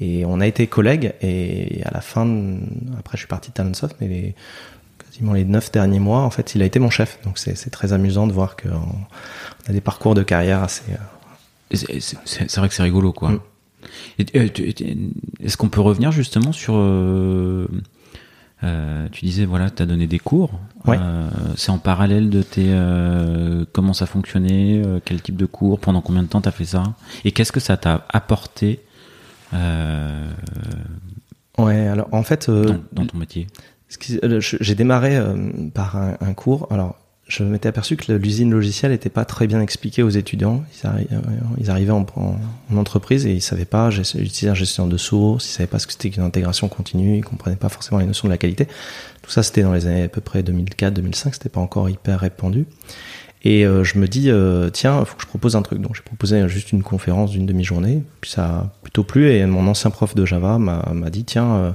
Et 0.00 0.24
on 0.26 0.40
a 0.40 0.46
été 0.46 0.66
collègues 0.66 1.14
et 1.22 1.82
à 1.84 1.92
la 1.94 2.00
fin, 2.00 2.26
après 2.98 3.16
je 3.16 3.20
suis 3.20 3.28
parti 3.28 3.50
de 3.50 3.54
Talentsoft, 3.54 3.96
mais 4.00 4.08
les, 4.08 4.34
quasiment 5.04 5.34
les 5.34 5.44
neuf 5.44 5.70
derniers 5.70 6.00
mois, 6.00 6.22
en 6.22 6.30
fait, 6.30 6.54
il 6.56 6.62
a 6.62 6.64
été 6.66 6.80
mon 6.80 6.90
chef. 6.90 7.18
Donc 7.24 7.38
c'est 7.38 7.70
très 7.70 7.92
amusant 7.92 8.26
de 8.26 8.32
voir 8.32 8.56
qu'on 8.56 8.98
a 9.68 9.72
des 9.72 9.80
parcours 9.80 10.16
de 10.16 10.24
carrière 10.24 10.64
assez. 10.64 10.82
C'est 11.72 12.56
vrai 12.56 12.68
que 12.68 12.74
c'est 12.74 12.82
rigolo, 12.82 13.12
quoi. 13.12 13.30
Mm. 13.30 13.40
Euh, 14.34 14.48
est-ce 15.40 15.56
qu'on 15.56 15.68
peut 15.68 15.80
revenir 15.80 16.12
justement 16.12 16.52
sur 16.52 16.74
euh, 16.76 17.66
euh, 18.64 19.08
tu 19.12 19.24
disais 19.24 19.44
voilà, 19.44 19.70
tu 19.70 19.82
as 19.82 19.86
donné 19.86 20.06
des 20.06 20.18
cours. 20.18 20.52
Ouais. 20.86 20.96
Euh, 21.00 21.28
c'est 21.56 21.70
en 21.70 21.78
parallèle 21.78 22.30
de 22.30 22.42
tes 22.42 22.68
euh, 22.68 23.64
comment 23.72 23.92
ça 23.92 24.06
fonctionnait, 24.06 24.82
quel 25.04 25.20
type 25.20 25.36
de 25.36 25.46
cours, 25.46 25.78
pendant 25.78 26.00
combien 26.00 26.22
de 26.22 26.28
temps 26.28 26.40
tu 26.40 26.48
as 26.48 26.52
fait 26.52 26.64
ça? 26.64 26.82
Et 27.24 27.32
qu'est-ce 27.32 27.52
que 27.52 27.60
ça 27.60 27.76
t'a 27.76 28.06
apporté 28.08 28.80
Ouais, 31.58 31.88
alors 31.88 32.08
en 32.12 32.22
fait 32.22 32.50
dans, 32.50 32.80
dans, 32.92 33.06
ton 33.06 33.18
métier? 33.18 33.46
J'ai 34.00 34.74
démarré 34.74 35.18
par 35.74 35.96
un, 35.96 36.16
un, 36.20 36.34
cours. 36.34 36.66
Alors 36.70 36.96
je 37.28 37.42
m'étais 37.42 37.68
aperçu 37.68 37.96
que 37.96 38.12
l'usine 38.12 38.52
logicielle 38.52 38.92
n'était 38.92 39.10
pas 39.10 39.24
très 39.24 39.48
bien 39.48 39.60
expliquée 39.60 40.04
aux 40.04 40.10
étudiants. 40.10 40.64
Ils, 40.84 41.18
ils 41.58 41.70
arrivaient 41.70 41.90
en, 41.90 42.06
en, 42.14 42.36
en, 42.72 42.76
entreprise 42.76 43.26
et 43.26 43.32
ils 43.32 43.40
savaient 43.42 43.64
pas 43.64 43.90
utiliser 43.90 44.46
la 44.46 44.54
gestion 44.54 44.86
de 44.86 44.96
sources, 44.96 45.46
ils 45.48 45.52
savaient 45.52 45.66
pas 45.66 45.80
ce 45.80 45.88
que 45.88 45.92
c'était 45.92 46.10
qu'une 46.10 46.22
intégration 46.22 46.68
continue, 46.68 47.18
ils 47.18 47.24
comprenaient 47.24 47.56
pas 47.56 47.68
forcément 47.68 47.98
les 47.98 48.06
notions 48.06 48.28
de 48.28 48.32
la 48.32 48.38
qualité. 48.38 48.66
Tout 49.22 49.30
ça, 49.30 49.42
c'était 49.42 49.62
dans 49.62 49.72
les 49.72 49.86
années 49.86 50.04
à 50.04 50.08
peu 50.08 50.20
près 50.20 50.42
2004-2005, 50.42 51.32
c'était 51.32 51.48
pas 51.48 51.60
encore 51.60 51.90
hyper 51.90 52.20
répandu. 52.20 52.66
Et 53.42 53.66
euh, 53.66 53.82
je 53.82 53.98
me 53.98 54.06
dis, 54.06 54.30
euh, 54.30 54.70
tiens, 54.70 55.00
il 55.00 55.06
faut 55.06 55.16
que 55.16 55.22
je 55.22 55.28
propose 55.28 55.56
un 55.56 55.62
truc. 55.62 55.80
Donc 55.80 55.96
j'ai 55.96 56.02
proposé 56.02 56.48
juste 56.48 56.70
une 56.70 56.84
conférence 56.84 57.32
d'une 57.32 57.46
demi-journée, 57.46 58.04
puis 58.20 58.30
ça 58.30 58.44
a 58.44 58.72
plutôt 58.82 59.02
plu. 59.02 59.30
Et 59.32 59.44
mon 59.46 59.66
ancien 59.66 59.90
prof 59.90 60.14
de 60.14 60.24
Java 60.24 60.58
m'a 60.58 61.10
dit, 61.10 61.24
tiens, 61.24 61.56
euh, 61.56 61.72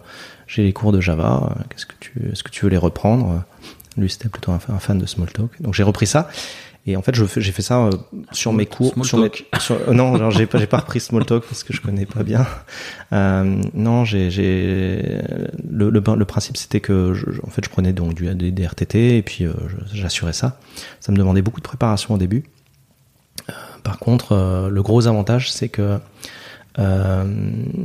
j'ai 0.48 0.64
les 0.64 0.72
cours 0.72 0.94
de 0.94 1.02
Java, 1.02 1.58
qu'est-ce 1.70 1.86
que 1.86 2.50
tu 2.50 2.66
veux 2.66 2.72
les 2.72 2.78
reprendre? 2.78 3.44
Lui, 3.98 4.10
c'était 4.10 4.30
plutôt 4.30 4.52
un, 4.52 4.60
un, 4.70 4.80
fan 4.80 4.98
de 4.98 5.06
Smalltalk. 5.06 5.62
Donc 5.62 5.74
j'ai 5.74 5.84
repris 5.84 6.08
ça. 6.08 6.30
Et 6.88 6.96
en 6.96 7.04
fait, 7.04 7.14
j'ai 7.16 7.52
fait 7.52 7.62
ça 7.62 7.86
euh, 7.86 7.92
sur 8.32 8.54
mes 8.54 8.66
cours. 8.66 8.94
Sur 9.06 9.20
mes, 9.20 9.30
sur, 9.60 9.76
euh, 9.76 9.94
non, 9.94 10.32
j'ai 10.32 10.48
pas, 10.48 10.66
pas 10.66 10.78
repris 10.78 11.00
Smalltalk 11.00 11.44
parce 11.44 11.64
que 11.64 11.74
je 11.74 11.82
connais 11.82 12.08
pas 12.08 12.24
bien. 12.24 12.48
Euh, 13.14 13.62
non, 13.74 14.04
j'ai, 14.04 14.30
le, 15.70 15.90
le, 15.90 16.02
le, 16.16 16.26
principe 16.26 16.58
c'était 16.58 16.80
que, 16.80 17.14
je, 17.14 17.26
en 17.44 17.50
fait, 17.50 17.64
je 17.64 17.70
prenais 17.70 17.94
donc 17.94 18.16
du 18.16 18.34
des, 18.34 18.52
des 18.52 18.66
RTT 18.66 19.18
et 19.18 19.22
puis 19.22 19.46
euh, 19.46 19.54
j'assurais 19.94 20.34
ça. 20.34 20.58
Ça 21.00 21.12
me 21.12 21.18
demandait 21.18 21.44
beaucoup 21.44 21.60
de 21.60 21.68
préparation 21.68 22.16
au 22.16 22.18
début. 22.18 22.46
Euh, 23.50 23.54
par 23.84 24.00
contre, 24.00 24.32
euh, 24.32 24.70
le 24.70 24.82
gros 24.82 25.08
avantage, 25.08 25.52
c'est 25.52 25.70
que 25.70 26.00
euh, 26.80 27.24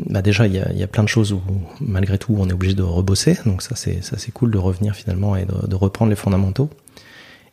bah 0.09 0.23
déjà, 0.23 0.47
il 0.47 0.55
y 0.55 0.83
a, 0.83 0.87
plein 0.87 1.03
de 1.03 1.09
choses 1.09 1.33
où, 1.33 1.43
malgré 1.81 2.19
tout, 2.19 2.37
on 2.39 2.49
est 2.49 2.53
obligé 2.53 2.75
de 2.75 2.83
rebosser. 2.83 3.39
Donc 3.45 3.63
ça, 3.63 3.75
c'est 3.75 4.03
ça, 4.03 4.17
c'est 4.19 4.33
cool 4.33 4.51
de 4.51 4.59
revenir 4.59 4.95
finalement 4.95 5.37
et 5.37 5.45
de, 5.45 5.75
reprendre 5.75 6.11
les 6.11 6.17
fondamentaux. 6.17 6.71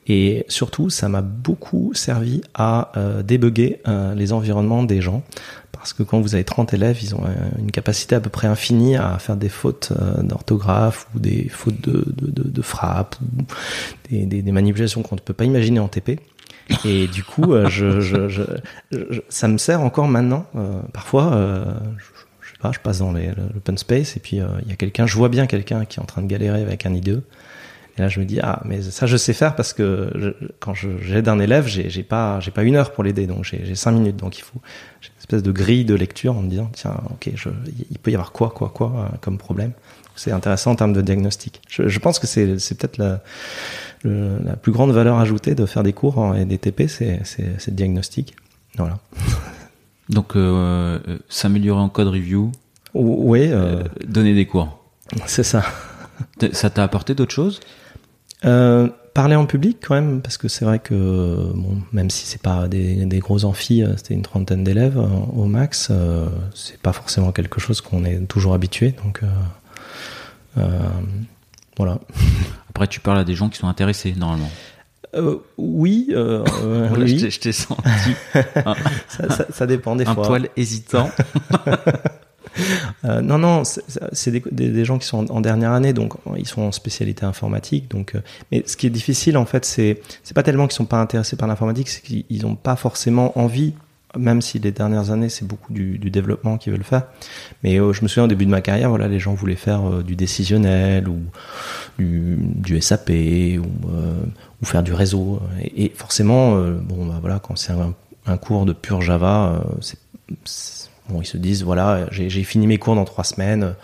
Et 0.06 0.46
surtout, 0.50 0.90
ça 0.90 1.08
m'a 1.08 1.22
beaucoup 1.22 1.94
servi 1.94 2.42
à 2.54 2.92
euh, 2.98 3.24
débugger 3.24 3.82
euh, 3.88 4.14
les 4.16 4.34
environnements 4.34 4.84
des 4.84 5.02
gens 5.02 5.24
parce 5.72 5.94
que 5.94 6.04
quand 6.04 6.20
vous 6.20 6.36
avez 6.36 6.44
30 6.44 6.74
élèves, 6.74 7.00
ils 7.02 7.16
ont 7.16 7.24
une 7.60 7.72
capacité 7.72 8.16
à 8.16 8.22
peu 8.22 8.30
près 8.30 8.48
infinie 8.48 8.96
à 8.96 9.18
faire 9.20 9.36
des 9.36 9.50
fautes 9.50 9.92
d'orthographe 10.22 11.08
ou 11.14 11.20
des 11.20 11.50
fautes 11.50 11.82
de, 11.82 12.06
de, 12.08 12.62
frappe 12.62 13.18
ou 13.22 13.44
des, 14.10 14.26
des 14.26 14.52
manipulations 14.54 15.04
qu'on 15.04 15.16
ne 15.16 15.20
peut 15.20 15.34
pas 15.34 15.44
imaginer 15.44 15.80
en 15.80 15.90
TP. 15.90 16.22
Et 16.86 17.08
du 17.08 17.24
coup, 17.24 17.56
je, 17.70 18.00
je, 18.00 18.30
je, 18.30 18.44
ça 19.30 19.48
me 19.48 19.58
sert 19.58 19.82
encore 19.82 20.08
maintenant. 20.08 20.46
parfois, 20.94 21.32
je, 21.98 22.52
sais 22.52 22.58
pas, 22.62 22.72
je 22.72 22.80
passe 22.80 23.00
dans 23.00 23.12
l'open 23.12 23.78
space 23.78 24.16
et 24.18 24.20
puis 24.20 24.38
il 24.38 24.70
y 24.70 24.72
a 24.72 24.76
quelqu'un, 24.76 25.06
je 25.06 25.18
vois 25.18 25.30
bien 25.30 25.46
quelqu'un 25.46 25.86
qui 25.86 26.00
est 26.00 26.02
en 26.02 26.06
train 26.06 26.22
de 26.22 26.28
galérer 26.28 26.62
avec 26.62 26.86
un 26.86 26.94
IDE. 26.94 27.22
Et 27.98 28.02
là, 28.02 28.08
je 28.08 28.20
me 28.20 28.26
dis 28.26 28.40
ah, 28.42 28.62
mais 28.66 28.82
ça, 28.82 29.06
je 29.06 29.18
sais 29.18 29.34
faire 29.34 29.56
parce 29.56 29.74
que 29.74 30.10
je, 30.16 30.30
quand 30.60 30.74
j'aide 30.74 31.28
un 31.28 31.40
élève, 31.40 31.68
j'ai, 31.68 32.04
pas, 32.04 32.40
pas 32.54 32.64
une 32.64 32.76
heure 32.76 32.92
pour 32.92 33.04
l'aider, 33.04 33.28
donc 33.28 33.44
j'ai, 33.44 33.76
cinq 33.76 33.92
minutes, 33.92 34.16
donc 34.16 34.38
il 34.40 34.42
faut 34.42 34.60
j'ai 35.02 35.10
une 35.10 35.20
espèce 35.20 35.44
de 35.44 35.52
grille 35.52 35.86
de 35.86 35.94
lecture 35.94 36.36
en 36.36 36.42
me 36.42 36.50
disant 36.50 36.72
tiens, 36.74 36.96
ok, 37.12 37.30
je, 37.36 37.50
il 37.92 38.00
peut 38.00 38.10
y 38.10 38.16
avoir 38.16 38.32
quoi, 38.32 38.50
quoi, 38.50 38.70
quoi 38.70 38.88
euh, 38.98 39.18
comme 39.22 39.38
problème. 39.38 39.74
C'est 40.16 40.32
intéressant 40.32 40.72
en 40.72 40.76
termes 40.76 40.94
de 40.94 41.02
diagnostic. 41.02 41.62
Je, 41.70 41.88
je 41.88 42.00
pense 42.00 42.20
que 42.20 42.28
c'est 42.28 42.46
peut-être 42.46 42.98
la, 42.98 43.22
la 44.04 44.56
plus 44.56 44.72
grande 44.72 44.92
valeur 44.92 45.20
ajoutée 45.20 45.56
de 45.56 45.66
faire 45.66 45.84
des 45.84 45.94
cours 45.94 46.36
et 46.36 46.46
des 46.46 46.58
TP, 46.58 46.88
c'est, 46.88 47.22
le 47.40 47.72
diagnostic. 47.74 48.36
Voilà. 48.78 49.00
Donc, 50.10 50.36
euh, 50.36 51.00
euh, 51.08 51.18
s'améliorer 51.30 51.82
en 51.82 51.90
code 51.90 52.08
review. 52.08 52.52
Oui. 52.94 53.48
Euh, 53.52 53.84
donner 54.06 54.34
des 54.34 54.46
cours. 54.46 54.80
C'est 55.26 55.44
ça. 55.44 55.64
Ça 56.52 56.70
t'a 56.70 56.84
apporté 56.84 57.16
d'autres 57.16 57.34
choses? 57.34 57.60
Euh, 58.46 58.90
parler 59.14 59.36
en 59.36 59.46
public 59.46 59.78
quand 59.82 59.96
même, 59.96 60.22
parce 60.22 60.38
que 60.38 60.48
c'est 60.48 60.66
vrai 60.66 60.80
que 60.80 61.52
bon, 61.54 61.82
même 61.94 62.10
si 62.10 62.26
c'est 62.26 62.42
pas 62.42 62.68
des, 62.68 63.06
des, 63.06 63.20
gros 63.20 63.46
amphis, 63.46 63.84
c'était 63.98 64.14
une 64.14 64.22
trentaine 64.22 64.64
d'élèves 64.64 64.98
au 65.34 65.46
max, 65.46 65.92
c'est 66.54 66.80
pas 66.80 66.94
forcément 66.94 67.32
quelque 67.32 67.62
chose 67.62 67.80
qu'on 67.80 68.04
est 68.04 68.20
toujours 68.28 68.54
habitué. 68.54 68.94
Donc 69.04 69.22
voilà. 71.78 72.00
Après, 72.74 72.88
tu 72.88 73.00
parles 73.00 73.20
à 73.20 73.24
des 73.24 73.36
gens 73.36 73.50
qui 73.50 73.58
sont 73.58 73.68
intéressés 73.68 74.14
normalement. 74.18 74.50
Euh, 75.16 75.38
oui, 75.58 76.08
euh, 76.12 76.44
oui. 76.98 77.20
je 77.30 77.40
t'ai 77.40 77.52
senti. 77.52 77.82
ça, 78.34 79.30
ça, 79.30 79.46
ça, 79.52 79.68
dépend 79.68 79.96
des 79.96 80.08
un 80.08 80.14
fois. 80.16 80.26
Un 80.26 80.28
poil 80.28 80.50
hésitant. 80.58 81.10
Euh, 83.06 83.22
non, 83.22 83.38
non, 83.38 83.64
c'est 83.66 84.32
des, 84.32 84.44
des, 84.52 84.70
des, 84.70 84.86
gens 84.86 84.98
qui 85.00 85.08
sont 85.08 85.30
en, 85.32 85.42
dernière 85.42 85.72
année, 85.72 85.94
donc 85.94 86.14
ils 86.38 86.48
sont 86.48 86.62
en 86.62 86.72
spécialité 86.72 87.26
informatique. 87.26 87.90
Donc, 87.90 88.16
euh, 88.16 88.22
mais 88.52 88.64
ce 88.66 88.78
qui 88.78 88.88
est 88.88 88.92
difficile, 88.92 89.38
en 89.38 89.46
fait, 89.46 89.66
c'est 89.66 90.02
c'est 90.24 90.34
pas 90.34 90.44
tellement 90.44 90.68
qu'ils 90.68 90.76
sont 90.76 90.86
pas 90.86 91.02
intéressés 91.02 91.36
par 91.36 91.48
l'informatique, 91.48 91.90
c'est 91.90 92.02
qu'ils 92.02 92.42
n'ont 92.44 92.56
pas 92.56 92.76
forcément 92.76 93.38
envie. 93.40 93.74
Même 94.18 94.42
si 94.42 94.60
les 94.60 94.72
dernières 94.72 95.10
années 95.12 95.30
c'est 95.30 95.46
beaucoup 95.46 95.74
du, 95.74 95.98
du 95.98 96.12
développement 96.12 96.58
qu'ils 96.58 96.72
veulent 96.72 96.84
faire, 96.84 97.04
mais 97.64 97.80
euh, 97.80 97.94
je 97.94 98.04
me 98.04 98.08
souviens 98.08 98.26
au 98.26 98.28
début 98.28 98.46
de 98.46 98.52
ma 98.52 98.62
carrière, 98.62 98.90
voilà, 98.90 99.08
les 99.08 99.20
gens 99.20 99.34
voulaient 99.34 99.56
faire 99.56 99.90
euh, 99.90 100.04
du 100.04 100.16
décisionnel 100.16 101.08
ou 101.08 101.20
du, 101.98 102.38
du 102.40 102.80
SAP 102.80 103.10
ou, 103.10 103.66
ou 104.62 104.66
faire 104.66 104.84
du 104.84 104.94
réseau. 104.94 105.42
Et, 105.76 105.92
forcément, 105.96 106.56
bon, 106.58 107.06
bah, 107.08 107.18
voilà, 107.22 107.40
quand 107.40 107.58
c'est 107.58 107.74
un, 107.74 107.94
un, 108.26 108.38
cours 108.38 108.66
de 108.66 108.74
pur 108.74 109.02
Java, 109.02 109.64
c'est 109.82 109.98
Bon, 111.10 111.22
ils 111.22 111.26
se 111.26 111.38
disent 111.38 111.64
voilà, 111.64 112.08
j'ai 112.12 112.44
fini 112.44 112.68
mes 112.68 112.78
cours 112.78 112.96
dans 112.96 113.06
trois 113.06 113.24
semaines. 113.24 113.76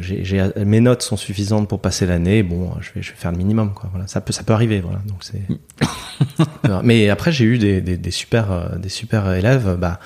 Je, 0.00 0.64
mes 0.64 0.80
notes 0.80 1.02
sont 1.02 1.16
suffisantes 1.16 1.68
pour 1.68 1.80
passer 1.80 2.06
l'année. 2.06 2.42
Bon, 2.42 2.72
je 2.80 2.90
vais, 2.94 3.02
je 3.02 3.10
vais 3.10 3.16
faire 3.16 3.32
le 3.32 3.38
minimum. 3.38 3.72
Quoi. 3.74 3.88
Voilà, 3.92 4.06
ça 4.06 4.20
peut, 4.20 4.32
ça 4.32 4.42
peut 4.42 4.52
arriver. 4.52 4.80
Voilà. 4.80 5.00
Donc 5.06 5.22
c'est. 5.22 5.42
Mais 6.82 7.08
après, 7.10 7.32
j'ai 7.32 7.44
eu 7.44 7.58
des, 7.58 7.80
des, 7.80 7.96
des, 7.96 8.10
super, 8.10 8.50
euh, 8.50 8.76
des 8.76 8.88
super 8.88 9.32
élèves. 9.32 9.76
Bah, 9.78 10.00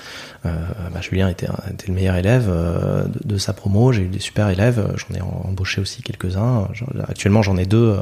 euh, 0.45 0.55
bah 0.93 1.01
Julien 1.01 1.29
était, 1.29 1.47
était, 1.71 1.87
le 1.87 1.93
meilleur 1.93 2.15
élève 2.15 2.47
euh, 2.49 3.05
de, 3.05 3.33
de 3.33 3.37
sa 3.37 3.53
promo. 3.53 3.91
J'ai 3.91 4.03
eu 4.03 4.07
des 4.07 4.19
super 4.19 4.49
élèves. 4.49 4.93
J'en 4.95 5.15
ai 5.15 5.21
embauché 5.21 5.81
aussi 5.81 6.01
quelques-uns. 6.03 6.67
Actuellement, 7.07 7.41
j'en 7.41 7.57
ai 7.57 7.65
deux 7.65 7.97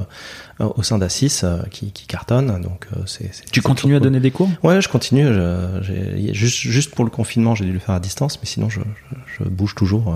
euh, 0.60 0.68
au 0.76 0.84
sein 0.84 0.98
d'Assis 0.98 1.42
qui, 1.70 1.92
qui 1.92 2.08
cartonnent. 2.08 2.62
Donc 2.62 2.88
c'est. 3.06 3.32
Tu 3.52 3.62
continues 3.62 3.96
à 3.96 4.00
donner 4.00 4.20
des 4.20 4.32
cours? 4.32 4.50
Ouais, 4.64 4.82
je 4.82 4.90
continue. 4.90 5.28
Je, 5.28 6.32
juste, 6.34 6.58
juste 6.58 6.96
pour 6.96 7.06
le 7.06 7.12
confinement, 7.12 7.56
j'ai 7.56 7.66
dû 7.66 7.74
le 7.74 7.80
faire 7.80 7.96
à 7.96 8.00
distance, 8.00 8.40
mais 8.42 8.48
sinon, 8.48 8.70
je, 8.70 8.82
je, 9.38 9.44
je 9.44 9.50
bouge 9.50 9.76
toujours. 9.76 10.16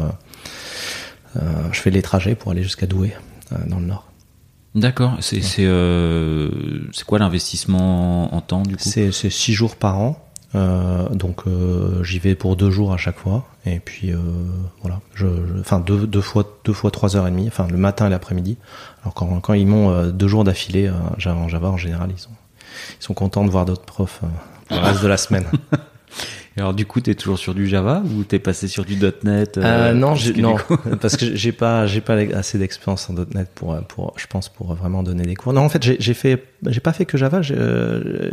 Euh, 1.36 1.42
je 1.72 1.80
fais 1.80 1.92
les 1.92 2.01
trajets 2.01 2.36
pour 2.36 2.51
aller 2.51 2.63
jusqu'à 2.63 2.88
Douai, 2.88 3.15
euh, 3.51 3.58
dans 3.68 3.80
le 3.80 3.86
nord. 3.86 4.08
D'accord. 4.75 5.15
C'est 5.22 5.42
c'est 5.42 5.65
euh, 5.65 6.50
quoi 7.08 7.18
l'investissement 7.20 8.36
en 8.36 8.42
temps 8.42 8.63
du 8.63 8.75
coup? 8.75 8.84
C'est 8.84 9.12
c'est 9.13 9.30
six 9.30 9.54
jours 9.54 9.77
par 9.77 10.00
an. 10.00 10.22
Euh, 10.54 11.10
donc 11.10 11.48
euh, 11.48 12.04
j'y 12.04 12.20
vais 12.20 12.36
pour 12.36 12.56
deux 12.56 12.72
jours 12.72 12.94
à 12.94 12.98
chaque 12.98 13.18
fois. 13.18 13.46
Et 13.65 13.80
puis 13.80 14.12
euh, 14.12 14.18
voilà. 14.82 15.00
Je, 15.13 15.27
je, 15.27 15.60
enfin 15.60 15.80
deux, 15.80 16.06
deux 16.08 16.22
fois 16.22 16.60
deux 16.65 16.74
fois 16.74 16.92
trois 16.92 17.15
heures 17.15 17.27
et 17.27 17.32
demie. 17.32 17.48
Enfin 17.48 17.68
le 17.70 17.77
matin 17.77 18.08
et 18.08 18.10
l'après-midi. 18.10 18.58
Alors 19.04 19.13
quand, 19.13 19.39
quand 19.39 19.54
ils 19.54 19.68
m'ont 19.68 20.08
deux 20.08 20.27
jours 20.27 20.44
d'affilée 20.44 20.89
en 20.89 21.48
Java 21.48 21.70
en 21.70 21.77
général 21.77 22.10
ils 22.12 22.20
sont 22.20 22.32
ils 23.00 23.04
sont 23.04 23.13
contents 23.13 23.46
de 23.46 23.50
voir 23.50 23.65
d'autres 23.65 23.86
profs 23.86 24.22
le 24.70 24.77
reste 24.77 25.01
de 25.01 25.08
la 25.08 25.18
semaine 25.18 25.46
alors 26.57 26.74
du 26.74 26.85
coup, 26.85 27.01
t'es 27.01 27.15
toujours 27.15 27.38
sur 27.38 27.53
du 27.53 27.67
Java 27.67 28.01
ou 28.15 28.24
t'es 28.24 28.39
passé 28.39 28.67
sur 28.67 28.85
du 28.85 28.95
.NET 29.24 29.57
euh, 29.57 29.62
euh, 29.91 29.93
Non, 29.93 30.15
non, 30.38 30.55
parce 31.01 31.17
que 31.17 31.35
j'ai 31.35 31.51
pas, 31.51 31.85
j'ai 31.85 32.01
pas 32.01 32.13
assez 32.13 32.57
d'expérience 32.57 33.09
en 33.09 33.13
.NET 33.13 33.50
pour, 33.53 33.77
pour, 33.88 34.13
je 34.17 34.25
pense, 34.27 34.47
pour 34.47 34.74
vraiment 34.74 35.03
donner 35.03 35.24
des 35.24 35.35
cours. 35.35 35.51
Non, 35.51 35.62
en 35.62 35.69
fait, 35.69 35.83
j'ai 35.83 36.13
fait, 36.13 36.43
j'ai 36.65 36.79
pas 36.79 36.93
fait 36.93 37.05
que 37.05 37.17
Java. 37.17 37.41
J'ai 37.41 37.55
euh, 37.57 38.31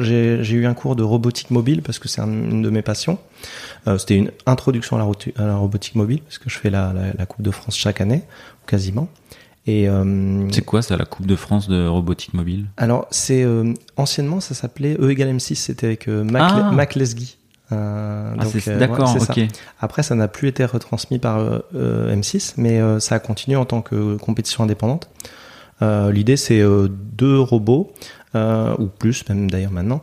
j'ai 0.00 0.54
eu 0.54 0.66
un 0.66 0.74
cours 0.74 0.96
de 0.96 1.02
robotique 1.02 1.50
mobile 1.50 1.82
parce 1.82 1.98
que 1.98 2.08
c'est 2.08 2.22
une 2.22 2.62
de 2.62 2.70
mes 2.70 2.82
passions. 2.82 3.18
Euh, 3.86 3.98
C'était 3.98 4.16
une 4.16 4.30
introduction 4.46 4.96
à 4.96 4.98
la, 5.00 5.42
à 5.42 5.46
la, 5.46 5.56
robotique 5.56 5.96
mobile 5.96 6.20
parce 6.22 6.38
que 6.38 6.48
je 6.48 6.58
fais 6.58 6.70
la, 6.70 6.92
la, 6.92 7.12
la 7.16 7.26
Coupe 7.26 7.42
de 7.42 7.50
France 7.50 7.76
chaque 7.76 8.00
année, 8.00 8.22
quasiment. 8.66 9.08
Et 9.66 9.88
euh, 9.88 10.50
c'est 10.50 10.64
quoi 10.64 10.82
ça, 10.82 10.96
la 10.96 11.06
Coupe 11.06 11.26
de 11.26 11.36
France 11.36 11.68
de 11.68 11.86
robotique 11.86 12.34
mobile? 12.34 12.66
Alors, 12.76 13.06
c'est 13.10 13.42
euh, 13.42 13.72
anciennement 13.96 14.40
ça 14.40 14.54
s'appelait 14.54 14.96
E 15.00 15.10
égale 15.10 15.34
M6, 15.34 15.54
c'était 15.54 15.86
avec 15.86 16.08
euh, 16.08 16.22
Mac, 16.22 16.52
ah. 16.54 16.70
Mac 16.70 16.94
Lesguy. 16.94 17.38
Euh, 17.72 18.34
ah, 18.38 18.70
D'accord, 18.78 19.16
ok. 19.16 19.24
Ça. 19.24 19.42
Après, 19.80 20.02
ça 20.02 20.14
n'a 20.14 20.28
plus 20.28 20.48
été 20.48 20.66
retransmis 20.66 21.18
par 21.18 21.40
M6, 21.74 22.54
mais 22.58 22.80
ça 23.00 23.14
a 23.14 23.18
continué 23.18 23.56
en 23.56 23.64
tant 23.64 23.80
que 23.80 24.16
compétition 24.16 24.64
indépendante. 24.64 25.08
L'idée, 25.80 26.36
c'est 26.36 26.62
deux 27.16 27.40
robots 27.40 27.90
ou 28.34 28.86
plus, 28.98 29.26
même 29.30 29.50
d'ailleurs 29.50 29.72
maintenant, 29.72 30.02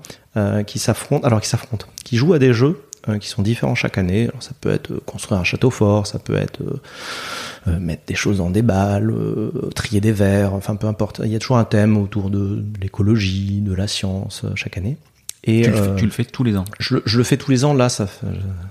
qui 0.65 0.79
s'affrontent. 0.79 1.25
Alors, 1.25 1.39
qui 1.39 1.47
s'affrontent, 1.47 1.85
qui 2.03 2.17
jouent 2.17 2.33
à 2.33 2.39
des 2.39 2.51
jeux 2.51 2.81
euh, 3.09 3.17
qui 3.17 3.29
sont 3.29 3.41
différents 3.41 3.73
chaque 3.73 3.97
année. 3.97 4.27
Alors, 4.27 4.43
ça 4.43 4.51
peut 4.61 4.71
être 4.71 4.91
euh, 4.91 5.01
construire 5.03 5.41
un 5.41 5.43
château 5.43 5.71
fort, 5.71 6.05
ça 6.05 6.19
peut 6.19 6.35
être 6.35 6.61
euh, 7.67 7.79
mettre 7.79 8.03
des 8.05 8.13
choses 8.13 8.37
dans 8.37 8.51
des 8.51 8.61
balles, 8.61 9.11
trier 9.73 10.01
des 10.01 10.11
verres, 10.11 10.53
enfin 10.53 10.75
peu 10.75 10.85
importe. 10.85 11.19
Il 11.23 11.31
y 11.31 11.35
a 11.35 11.39
toujours 11.39 11.57
un 11.57 11.63
thème 11.63 11.97
autour 11.97 12.29
de 12.29 12.63
l'écologie, 12.79 13.61
de 13.61 13.73
la 13.73 13.87
science 13.87 14.45
chaque 14.55 14.77
année. 14.77 14.97
Et 15.43 15.63
tu, 15.63 15.71
le 15.71 15.75
fais, 15.75 15.95
tu, 15.95 16.05
le 16.05 16.11
fais, 16.11 16.23
tous 16.25 16.43
les 16.43 16.55
ans 16.55 16.65
je, 16.77 16.97
je, 17.03 17.17
le 17.17 17.23
fais 17.23 17.37
tous 17.37 17.49
les 17.49 17.65
ans. 17.65 17.73
Là, 17.73 17.89
ça, 17.89 18.05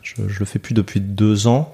je, 0.03 0.15
je, 0.29 0.39
le 0.39 0.45
fais 0.45 0.61
plus 0.61 0.73
depuis 0.73 1.01
deux 1.01 1.49
ans 1.49 1.73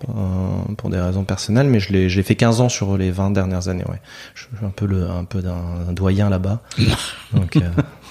pour 0.79 0.89
des 0.89 0.99
raisons 0.99 1.25
personnelles, 1.25 1.67
mais 1.67 1.81
je 1.81 1.93
l'ai, 1.93 2.09
j'ai 2.09 2.23
fait 2.23 2.37
15 2.37 2.63
ans 2.63 2.71
sur 2.71 2.97
les 2.97 3.11
20 3.11 3.33
dernières 3.33 3.69
années. 3.69 3.85
Ouais, 3.87 4.01
je 4.35 4.45
suis 4.45 4.65
un 4.65 4.71
peu 4.71 4.87
le, 4.87 5.11
un 5.11 5.25
peu 5.25 5.43
d'un 5.43 5.93
doyen 5.93 6.31
là-bas. 6.31 6.63
Donc 7.35 7.59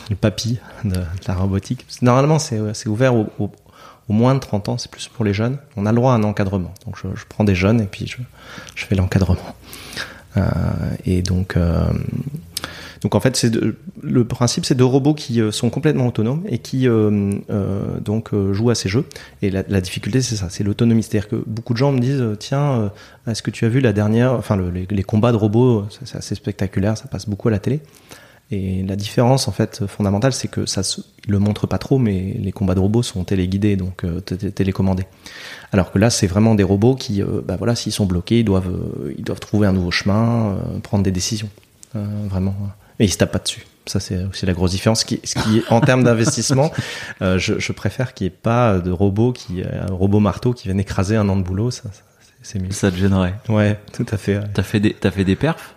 le 0.09 0.15
papy 0.15 0.59
de, 0.83 0.91
de, 0.91 1.01
la 1.27 1.33
robotique. 1.33 1.83
Normalement, 2.03 2.37
c'est, 2.37 2.59
c'est 2.75 2.87
ouvert 2.87 3.15
aux, 3.15 3.29
aux, 3.39 3.51
au 4.09 4.13
moins 4.13 4.35
de 4.35 4.39
30 4.39 4.69
ans, 4.69 4.77
c'est 4.77 4.91
plus 4.91 5.07
pour 5.07 5.25
les 5.25 5.33
jeunes. 5.33 5.57
On 5.75 5.85
a 5.85 5.91
le 5.91 5.95
droit 5.95 6.13
à 6.13 6.15
un 6.15 6.23
encadrement. 6.23 6.73
Donc 6.85 6.97
je, 6.97 7.07
prends 7.27 7.43
des 7.43 7.55
jeunes 7.55 7.81
et 7.81 7.85
puis 7.85 8.07
je, 8.07 8.17
je 8.75 8.85
fais 8.85 8.95
l'encadrement. 8.95 9.55
Euh, 10.37 10.41
et 11.05 11.21
donc, 11.21 11.55
euh, 11.57 11.85
donc 13.01 13.15
en 13.15 13.19
fait, 13.19 13.35
c'est 13.35 13.51
le 14.01 14.25
principe, 14.25 14.65
c'est 14.65 14.75
de 14.75 14.83
robots 14.83 15.13
qui 15.13 15.41
euh, 15.41 15.51
sont 15.51 15.69
complètement 15.69 16.07
autonomes 16.07 16.43
et 16.47 16.57
qui 16.59 16.87
donc 16.87 18.31
jouent 18.51 18.69
à 18.69 18.75
ces 18.75 18.89
jeux. 18.89 19.05
Et 19.41 19.49
la, 19.49 19.81
difficulté, 19.81 20.21
c'est 20.21 20.35
ça, 20.35 20.47
c'est 20.49 20.63
l'autonomie. 20.63 21.03
C'est-à-dire 21.03 21.29
que 21.29 21.43
beaucoup 21.47 21.73
de 21.73 21.77
gens 21.77 21.91
me 21.91 21.99
disent, 21.99 22.23
tiens, 22.39 22.91
est-ce 23.27 23.41
que 23.41 23.51
tu 23.51 23.65
as 23.65 23.69
vu 23.69 23.79
la 23.79 23.93
dernière, 23.93 24.33
enfin 24.33 24.55
le, 24.55 24.69
les, 24.69 24.87
les, 24.89 25.03
combats 25.03 25.31
de 25.31 25.37
robots, 25.37 25.85
c'est 26.03 26.17
assez 26.17 26.35
spectaculaire, 26.35 26.97
ça 26.97 27.07
passe 27.07 27.27
beaucoup 27.27 27.47
à 27.47 27.51
la 27.51 27.59
télé. 27.59 27.81
Et 28.51 28.83
la 28.83 28.95
différence 28.95 29.47
en 29.47 29.51
fait 29.51 29.87
fondamentale, 29.87 30.31
c'est 30.31 30.47
que 30.47 30.65
ça 30.65 30.83
se, 30.83 31.01
le 31.27 31.39
montre 31.39 31.65
pas 31.65 31.79
trop, 31.79 31.97
mais 31.97 32.35
les 32.39 32.51
combats 32.51 32.75
de 32.75 32.79
robots 32.79 33.01
sont 33.01 33.23
téléguidés, 33.23 33.75
donc 33.75 34.03
euh, 34.03 34.19
télécommandés. 34.21 35.05
Alors 35.71 35.91
que 35.91 35.99
là, 35.99 36.09
c'est 36.09 36.27
vraiment 36.27 36.55
des 36.55 36.63
robots 36.63 36.95
qui, 36.95 37.21
euh, 37.21 37.41
bah 37.43 37.55
voilà, 37.57 37.75
s'ils 37.75 37.91
sont 37.91 38.05
bloqués, 38.05 38.39
ils 38.39 38.45
doivent, 38.45 38.69
euh, 38.69 39.13
ils 39.17 39.23
doivent 39.23 39.39
trouver 39.39 39.67
un 39.67 39.73
nouveau 39.73 39.91
chemin, 39.91 40.51
euh, 40.51 40.79
prendre 40.79 41.03
des 41.03 41.11
décisions, 41.11 41.49
vraiment. 41.93 42.55
Et 42.99 43.05
ils 43.05 43.11
se 43.11 43.17
tapent 43.17 43.31
pas 43.31 43.39
dessus. 43.39 43.65
Ça, 43.87 43.99
c'est 43.99 44.23
aussi 44.23 44.45
la 44.45 44.53
grosse 44.53 44.71
différence. 44.71 45.01
Ce 45.01 45.05
qui, 45.05 45.19
ce 45.23 45.35
qui 45.35 45.63
en 45.69 45.81
termes 45.81 46.03
d'investissement, 46.05 46.71
je, 47.21 47.59
je, 47.59 47.71
préfère 47.71 48.13
qu'il 48.13 48.25
n'y 48.25 48.33
ait 48.33 48.37
pas 48.41 48.79
de 48.79 48.91
robot 48.91 49.33
qui, 49.33 49.63
un 49.63 49.93
robot 49.93 50.19
marteau 50.19 50.53
qui 50.53 50.67
vienne 50.67 50.79
écraser 50.79 51.15
un 51.15 51.27
an 51.29 51.35
de 51.35 51.43
boulot. 51.43 51.71
Ça, 51.71 51.83
ça 51.91 52.01
c'est 52.41 52.59
mieux. 52.59 52.71
Ça 52.71 52.91
te 52.91 52.95
gênerait. 52.95 53.35
Ouais, 53.49 53.79
tout 53.91 54.05
à 54.11 54.17
fait. 54.17 54.37
Ouais. 54.37 54.43
T'as 54.53 54.63
fait 54.63 54.79
des, 54.79 54.93
t'as 54.93 55.11
fait 55.11 55.23
des 55.23 55.35
perfs? 55.35 55.75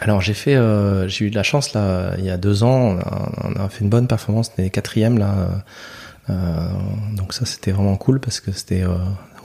Alors 0.00 0.20
j'ai 0.20 0.34
fait, 0.34 0.56
euh, 0.56 1.06
j'ai 1.08 1.26
eu 1.26 1.30
de 1.30 1.36
la 1.36 1.42
chance 1.42 1.72
là, 1.72 2.14
il 2.18 2.24
y 2.24 2.30
a 2.30 2.36
deux 2.36 2.62
ans, 2.62 2.96
on 2.96 2.98
a, 2.98 3.32
on 3.44 3.64
a, 3.64 3.68
fait 3.68 3.82
une 3.82 3.90
bonne 3.90 4.08
performance, 4.08 4.50
on 4.58 4.62
est 4.62 4.70
quatrième 4.70 5.18
là 5.18 5.64
donc 7.12 7.34
ça 7.34 7.44
c'était 7.44 7.70
vraiment 7.70 7.96
cool 7.96 8.18
parce 8.18 8.40
que 8.40 8.50
c'était 8.50 8.82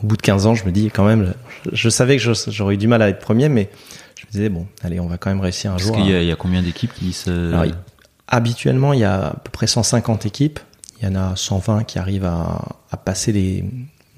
au 0.03 0.08
bout 0.08 0.18
de 0.18 0.22
15 0.22 0.46
ans, 0.46 0.56
je 0.56 0.65
me 0.65 0.72
dis 0.72 0.89
quand 0.89 1.06
même, 1.06 1.34
je, 1.72 1.89
savais 1.89 2.18
que 2.18 2.34
j'aurais 2.48 2.75
eu 2.75 2.77
du 2.77 2.88
mal 2.88 3.01
à 3.01 3.10
être 3.10 3.20
premier, 3.20 3.50
mais 3.50 3.70
je 4.15 4.25
me 4.25 4.32
disais 4.32 4.50
bon, 4.50 4.65
allez, 4.84 5.00
on 5.00 5.08
va 5.08 5.18
quand 5.18 5.29
même 5.29 5.41
réussir 5.41 5.72
un 5.72 5.74
parce 5.75 5.84
jour. 5.84 5.96
Parce 5.96 6.08
qu'il 6.08 6.24
y, 6.24 6.32
a 6.32 6.36
combien 6.36 6.62
d'équipes 6.62 6.94
qui 6.94 7.13
se 7.13 7.53
Habituellement, 8.27 8.94
il 8.94 9.00
y 9.00 9.06
a 9.06 9.27
à 9.27 9.34
peu 9.34 9.50
près 9.50 9.65
150 9.65 10.27
équipes. 10.27 10.60
Il 11.01 11.08
y 11.08 11.12
en 11.12 11.15
a 11.15 11.36
120 11.36 11.84
qui 11.86 11.98
arrivent 11.98 12.25
à, 12.25 12.62
à 12.91 12.98
passer 12.98 13.32
les, 13.32 13.65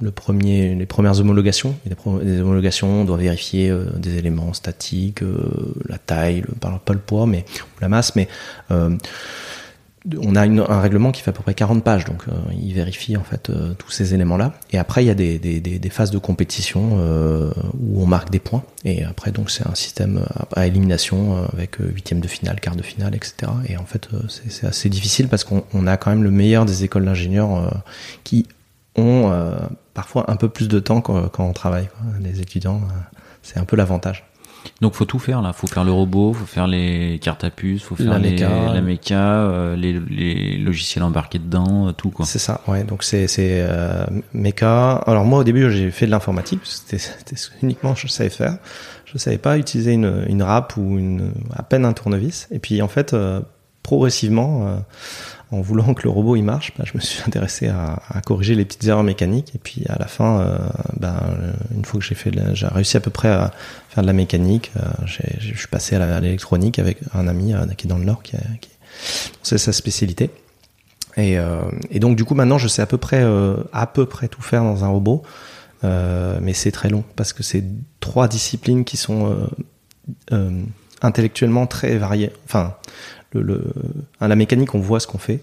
le 0.01 0.11
premier, 0.11 0.75
les 0.75 0.85
premières 0.85 1.19
homologations. 1.19 1.75
Les, 1.85 2.41
homologations, 2.41 3.01
on 3.01 3.05
doit 3.05 3.17
vérifier 3.17 3.69
euh, 3.69 3.85
des 3.97 4.17
éléments 4.17 4.53
statiques, 4.53 5.21
euh, 5.21 5.73
la 5.87 5.97
taille, 5.97 6.41
le, 6.41 6.53
pas 6.55 6.93
le 6.93 6.99
poids, 6.99 7.27
mais 7.27 7.45
la 7.79 7.89
masse, 7.89 8.15
mais 8.15 8.27
euh, 8.71 8.95
on 10.19 10.35
a 10.35 10.41
un 10.41 10.81
règlement 10.81 11.11
qui 11.11 11.21
fait 11.21 11.29
à 11.29 11.33
peu 11.33 11.43
près 11.43 11.53
40 11.53 11.83
pages, 11.83 12.05
donc 12.05 12.23
il 12.59 12.73
vérifie 12.73 13.15
en 13.17 13.23
fait 13.23 13.51
tous 13.77 13.91
ces 13.91 14.15
éléments-là. 14.15 14.53
Et 14.71 14.79
après, 14.79 15.03
il 15.03 15.07
y 15.07 15.11
a 15.11 15.13
des, 15.13 15.89
phases 15.91 16.09
de 16.09 16.17
compétition 16.17 16.97
où 17.79 18.01
on 18.01 18.07
marque 18.07 18.31
des 18.31 18.39
points. 18.39 18.63
Et 18.83 19.03
après, 19.03 19.31
donc 19.31 19.51
c'est 19.51 19.67
un 19.67 19.75
système 19.75 20.25
à, 20.55 20.65
élimination 20.65 21.45
avec 21.53 21.75
huitième 21.75 22.19
de 22.19 22.27
finale, 22.27 22.59
quart 22.59 22.75
de 22.75 22.81
finale, 22.81 23.13
etc. 23.13 23.51
Et 23.67 23.77
en 23.77 23.85
fait, 23.85 24.09
c'est 24.27 24.65
assez 24.65 24.89
difficile 24.89 25.27
parce 25.27 25.43
qu'on 25.43 25.85
a 25.85 25.97
quand 25.97 26.09
même 26.09 26.23
le 26.23 26.31
meilleur 26.31 26.65
des 26.65 26.83
écoles 26.83 27.05
d'ingénieurs 27.05 27.83
qui 28.23 28.47
ont 28.95 29.31
parfois 29.93 30.29
un 30.29 30.35
peu 30.35 30.49
plus 30.49 30.67
de 30.67 30.79
temps 30.79 31.01
quand, 31.01 31.27
quand 31.29 31.45
on 31.45 31.53
travaille. 31.53 31.87
Quoi. 31.87 32.19
Les 32.19 32.41
étudiants, 32.41 32.81
c'est 33.41 33.59
un 33.59 33.65
peu 33.65 33.75
l'avantage. 33.75 34.25
Donc 34.81 34.93
faut 34.93 35.05
tout 35.05 35.19
faire 35.19 35.41
là, 35.41 35.53
faut 35.53 35.67
faire 35.67 35.83
le 35.83 35.91
robot, 35.91 36.33
faut 36.33 36.45
faire 36.45 36.67
les 36.67 37.19
cartes 37.21 37.43
à 37.43 37.49
puce, 37.49 37.83
faut 37.83 37.95
faire 37.95 38.13
la 38.13 38.19
les, 38.19 38.31
méca, 38.31 38.73
la 38.73 38.81
méca, 38.81 39.15
euh, 39.15 39.75
les, 39.75 39.93
les, 39.93 40.57
logiciels 40.57 41.03
embarqués 41.03 41.39
dedans, 41.39 41.87
euh, 41.87 41.91
tout 41.91 42.09
quoi. 42.09 42.25
C'est 42.25 42.39
ça, 42.39 42.61
ouais. 42.67 42.83
Donc 42.83 43.03
c'est 43.03 43.27
c'est 43.27 43.61
euh, 43.61 44.05
méca. 44.33 44.93
Alors 45.07 45.25
moi 45.25 45.39
au 45.39 45.43
début 45.43 45.69
j'ai 45.71 45.91
fait 45.91 46.05
de 46.05 46.11
l'informatique, 46.11 46.61
c'était 46.63 47.03
uniquement 47.61 47.95
je 47.95 48.07
savais 48.07 48.29
faire. 48.29 48.57
Je 49.05 49.17
savais 49.17 49.37
pas 49.37 49.57
utiliser 49.57 49.93
une 49.93 50.25
une 50.27 50.43
râpe 50.43 50.77
ou 50.77 50.97
une 50.97 51.31
à 51.53 51.63
peine 51.63 51.85
un 51.85 51.93
tournevis. 51.93 52.47
Et 52.51 52.59
puis 52.59 52.81
en 52.81 52.87
fait 52.87 53.13
euh, 53.13 53.41
progressivement 53.83 54.83
en 55.51 55.59
voulant 55.59 55.93
que 55.93 56.03
le 56.03 56.09
robot 56.09 56.37
il 56.37 56.43
marche, 56.43 56.71
bah, 56.77 56.85
je 56.85 56.93
me 56.95 57.01
suis 57.01 57.21
intéressé 57.27 57.67
à, 57.67 57.99
corriger 58.25 58.55
les 58.55 58.65
petites 58.65 58.85
erreurs 58.85 59.03
mécaniques 59.03 59.53
et 59.53 59.59
puis 59.59 59.83
à 59.89 59.97
la 59.99 60.07
fin, 60.07 60.39
euh, 60.39 60.57
bah, 60.97 61.23
une 61.75 61.85
fois 61.85 61.99
que 61.99 62.05
j'ai 62.05 62.15
fait, 62.15 62.31
j'ai 62.53 62.67
réussi 62.67 62.97
à 62.97 63.01
peu 63.01 63.11
près 63.11 63.29
à 63.29 63.51
faire 63.89 64.03
de 64.03 64.07
la 64.07 64.13
mécanique, 64.13 64.71
euh, 64.77 64.89
je 65.05 65.55
suis 65.55 65.67
passé 65.67 65.95
à 65.95 66.19
l'électronique 66.21 66.79
avec 66.79 66.99
un 67.13 67.27
ami 67.27 67.53
euh, 67.53 67.65
qui 67.77 67.87
est 67.87 67.89
dans 67.89 67.97
le 67.97 68.05
Nord, 68.05 68.23
qui, 68.23 68.37
qui 68.61 68.69
c'est 69.43 69.57
sa 69.57 69.73
spécialité. 69.73 70.29
Et, 71.17 71.37
euh, 71.37 71.59
et, 71.89 71.99
donc 71.99 72.15
du 72.15 72.23
coup 72.23 72.35
maintenant 72.35 72.57
je 72.57 72.69
sais 72.69 72.81
à 72.81 72.85
peu 72.85 72.97
près 72.97 73.21
à 73.73 73.87
peu 73.87 74.05
près 74.05 74.29
tout 74.29 74.41
faire 74.41 74.63
dans 74.63 74.85
un 74.85 74.87
robot, 74.87 75.23
mais 75.83 76.53
c'est 76.53 76.71
très 76.71 76.89
long 76.89 77.03
parce 77.17 77.33
que 77.33 77.43
c'est 77.43 77.65
trois 77.99 78.29
disciplines 78.29 78.85
qui 78.85 78.95
sont 78.95 79.49
intellectuellement 81.01 81.67
très 81.67 81.97
variées. 81.97 82.31
Enfin 82.45 82.75
le, 83.33 83.41
le, 83.41 83.63
à 84.19 84.27
la 84.27 84.35
mécanique, 84.35 84.75
on 84.75 84.79
voit 84.79 84.99
ce 84.99 85.07
qu'on 85.07 85.17
fait. 85.17 85.41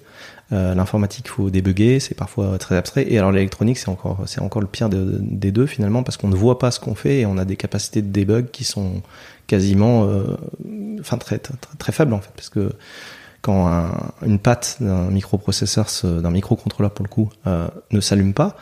Euh, 0.52 0.74
L'informatique, 0.74 1.28
faut 1.28 1.50
débugger, 1.50 2.00
c'est 2.00 2.14
parfois 2.14 2.58
très 2.58 2.76
abstrait. 2.76 3.06
Et 3.08 3.18
alors 3.18 3.32
l'électronique, 3.32 3.78
c'est 3.78 3.88
encore, 3.88 4.22
c'est 4.26 4.40
encore 4.40 4.62
le 4.62 4.68
pire 4.68 4.88
de, 4.88 5.18
des 5.20 5.52
deux 5.52 5.66
finalement, 5.66 6.02
parce 6.02 6.16
qu'on 6.16 6.28
ne 6.28 6.36
voit 6.36 6.58
pas 6.58 6.70
ce 6.70 6.80
qu'on 6.80 6.94
fait 6.94 7.20
et 7.20 7.26
on 7.26 7.36
a 7.38 7.44
des 7.44 7.56
capacités 7.56 8.02
de 8.02 8.10
debug 8.10 8.50
qui 8.50 8.64
sont 8.64 9.02
quasiment, 9.46 10.04
euh, 10.04 10.36
enfin 11.00 11.18
très, 11.18 11.38
très, 11.38 11.54
très 11.78 11.92
faibles 11.92 12.14
en 12.14 12.20
fait, 12.20 12.32
parce 12.34 12.48
que 12.48 12.72
quand 13.42 13.68
un, 13.68 13.90
une 14.24 14.38
patte 14.38 14.78
d'un 14.80 15.10
microprocesseur, 15.10 15.86
d'un 16.04 16.30
microcontrôleur 16.30 16.92
pour 16.92 17.04
le 17.04 17.10
coup, 17.10 17.30
euh, 17.46 17.68
ne 17.90 18.00
s'allume 18.00 18.34
pas 18.34 18.56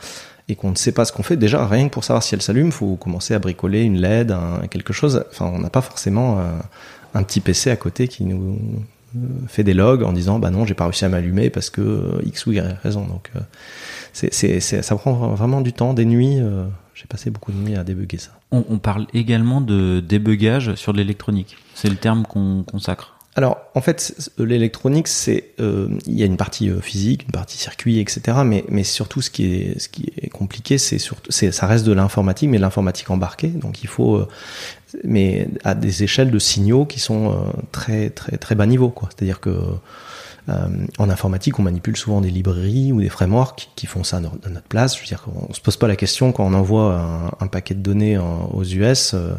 et 0.49 0.55
qu'on 0.55 0.71
ne 0.71 0.75
sait 0.75 0.93
pas 0.93 1.03
ce 1.03 1.11
qu'on 1.11 1.23
fait, 1.23 1.35
déjà 1.35 1.65
rien 1.67 1.87
que 1.87 1.93
pour 1.93 2.03
savoir 2.03 2.23
si 2.23 2.33
elle 2.35 2.41
s'allume, 2.41 2.71
faut 2.71 2.95
commencer 2.95 3.33
à 3.33 3.39
bricoler 3.39 3.81
une 3.81 3.99
LED, 3.99 4.31
un, 4.31 4.61
quelque 4.69 4.93
chose. 4.93 5.25
Enfin, 5.29 5.51
on 5.53 5.59
n'a 5.59 5.69
pas 5.69 5.81
forcément 5.81 6.39
euh, 6.39 6.51
un 7.13 7.23
petit 7.23 7.41
PC 7.41 7.69
à 7.69 7.75
côté 7.75 8.07
qui 8.07 8.23
nous 8.23 8.57
fait 9.47 9.63
des 9.63 9.73
logs 9.73 10.03
en 10.03 10.13
disant 10.13 10.39
bah 10.39 10.49
non 10.49 10.65
j'ai 10.65 10.73
pas 10.73 10.85
réussi 10.85 11.05
à 11.05 11.09
m'allumer 11.09 11.49
parce 11.49 11.69
que 11.69 11.81
euh, 11.81 12.21
x 12.25 12.45
ou 12.45 12.51
y 12.53 12.59
raison. 12.83 13.05
Donc 13.05 13.31
euh, 13.35 13.39
c'est, 14.13 14.33
c'est, 14.33 14.59
ça 14.59 14.95
prend 14.95 15.13
vraiment 15.35 15.61
du 15.61 15.73
temps 15.73 15.93
des 15.93 16.05
nuits 16.05 16.39
euh, 16.39 16.65
j'ai 16.93 17.05
passé 17.05 17.29
beaucoup 17.29 17.51
de 17.51 17.57
nuits 17.57 17.75
à 17.75 17.83
débugger 17.83 18.17
ça. 18.17 18.31
On, 18.49 18.79
parle 18.79 19.05
également 19.13 19.61
de 19.61 19.99
débugage 19.99 20.73
sur 20.75 20.93
l'électronique. 20.93 21.57
C'est 21.75 21.89
le 21.89 21.95
terme 21.95 22.23
qu'on 22.23 22.63
consacre 22.63 23.16
alors, 23.37 23.59
en 23.75 23.81
fait, 23.81 24.31
l'électronique, 24.37 25.07
c'est 25.07 25.51
euh, 25.59 25.89
il 26.07 26.17
y 26.17 26.23
a 26.23 26.25
une 26.25 26.37
partie 26.37 26.69
physique, 26.81 27.23
une 27.23 27.31
partie 27.31 27.57
circuit, 27.57 27.99
etc. 27.99 28.39
Mais, 28.43 28.65
mais 28.67 28.83
surtout, 28.83 29.21
ce 29.21 29.29
qui 29.29 29.45
est 29.53 29.79
ce 29.79 29.87
qui 29.87 30.11
est 30.19 30.29
compliqué, 30.29 30.77
c'est 30.77 30.97
surtout, 30.97 31.31
ça 31.31 31.67
reste 31.67 31.85
de 31.85 31.93
l'informatique, 31.93 32.49
mais 32.49 32.57
l'informatique 32.57 33.09
embarquée. 33.11 33.49
Donc, 33.49 33.83
il 33.83 33.87
faut 33.87 34.27
mais 35.03 35.47
à 35.63 35.75
des 35.75 36.03
échelles 36.03 36.31
de 36.31 36.39
signaux 36.39 36.85
qui 36.85 36.99
sont 36.99 37.31
euh, 37.31 37.35
très 37.71 38.09
très 38.09 38.37
très 38.37 38.55
bas 38.55 38.65
niveau 38.65 38.89
quoi. 38.89 39.09
C'est-à-dire 39.15 39.39
que 39.39 39.49
euh, 40.49 40.67
en 40.97 41.09
informatique, 41.09 41.59
on 41.59 41.63
manipule 41.63 41.97
souvent 41.97 42.21
des 42.21 42.29
librairies 42.29 42.93
ou 42.93 43.01
des 43.01 43.09
frameworks 43.09 43.69
qui 43.75 43.85
font 43.85 44.05
ça 44.05 44.17
à 44.17 44.19
notre 44.21 44.67
place. 44.69 44.95
Je 44.95 45.01
veux 45.01 45.07
dire 45.07 45.21
qu'on 45.21 45.53
se 45.53 45.59
pose 45.59 45.75
pas 45.75 45.87
la 45.87 45.97
question 45.97 46.31
quand 46.31 46.45
on 46.45 46.53
envoie 46.53 47.33
un, 47.41 47.47
paquet 47.47 47.73
de 47.73 47.81
données 47.81 48.17
aux 48.17 48.63
US, 48.63 49.13
euh, 49.13 49.33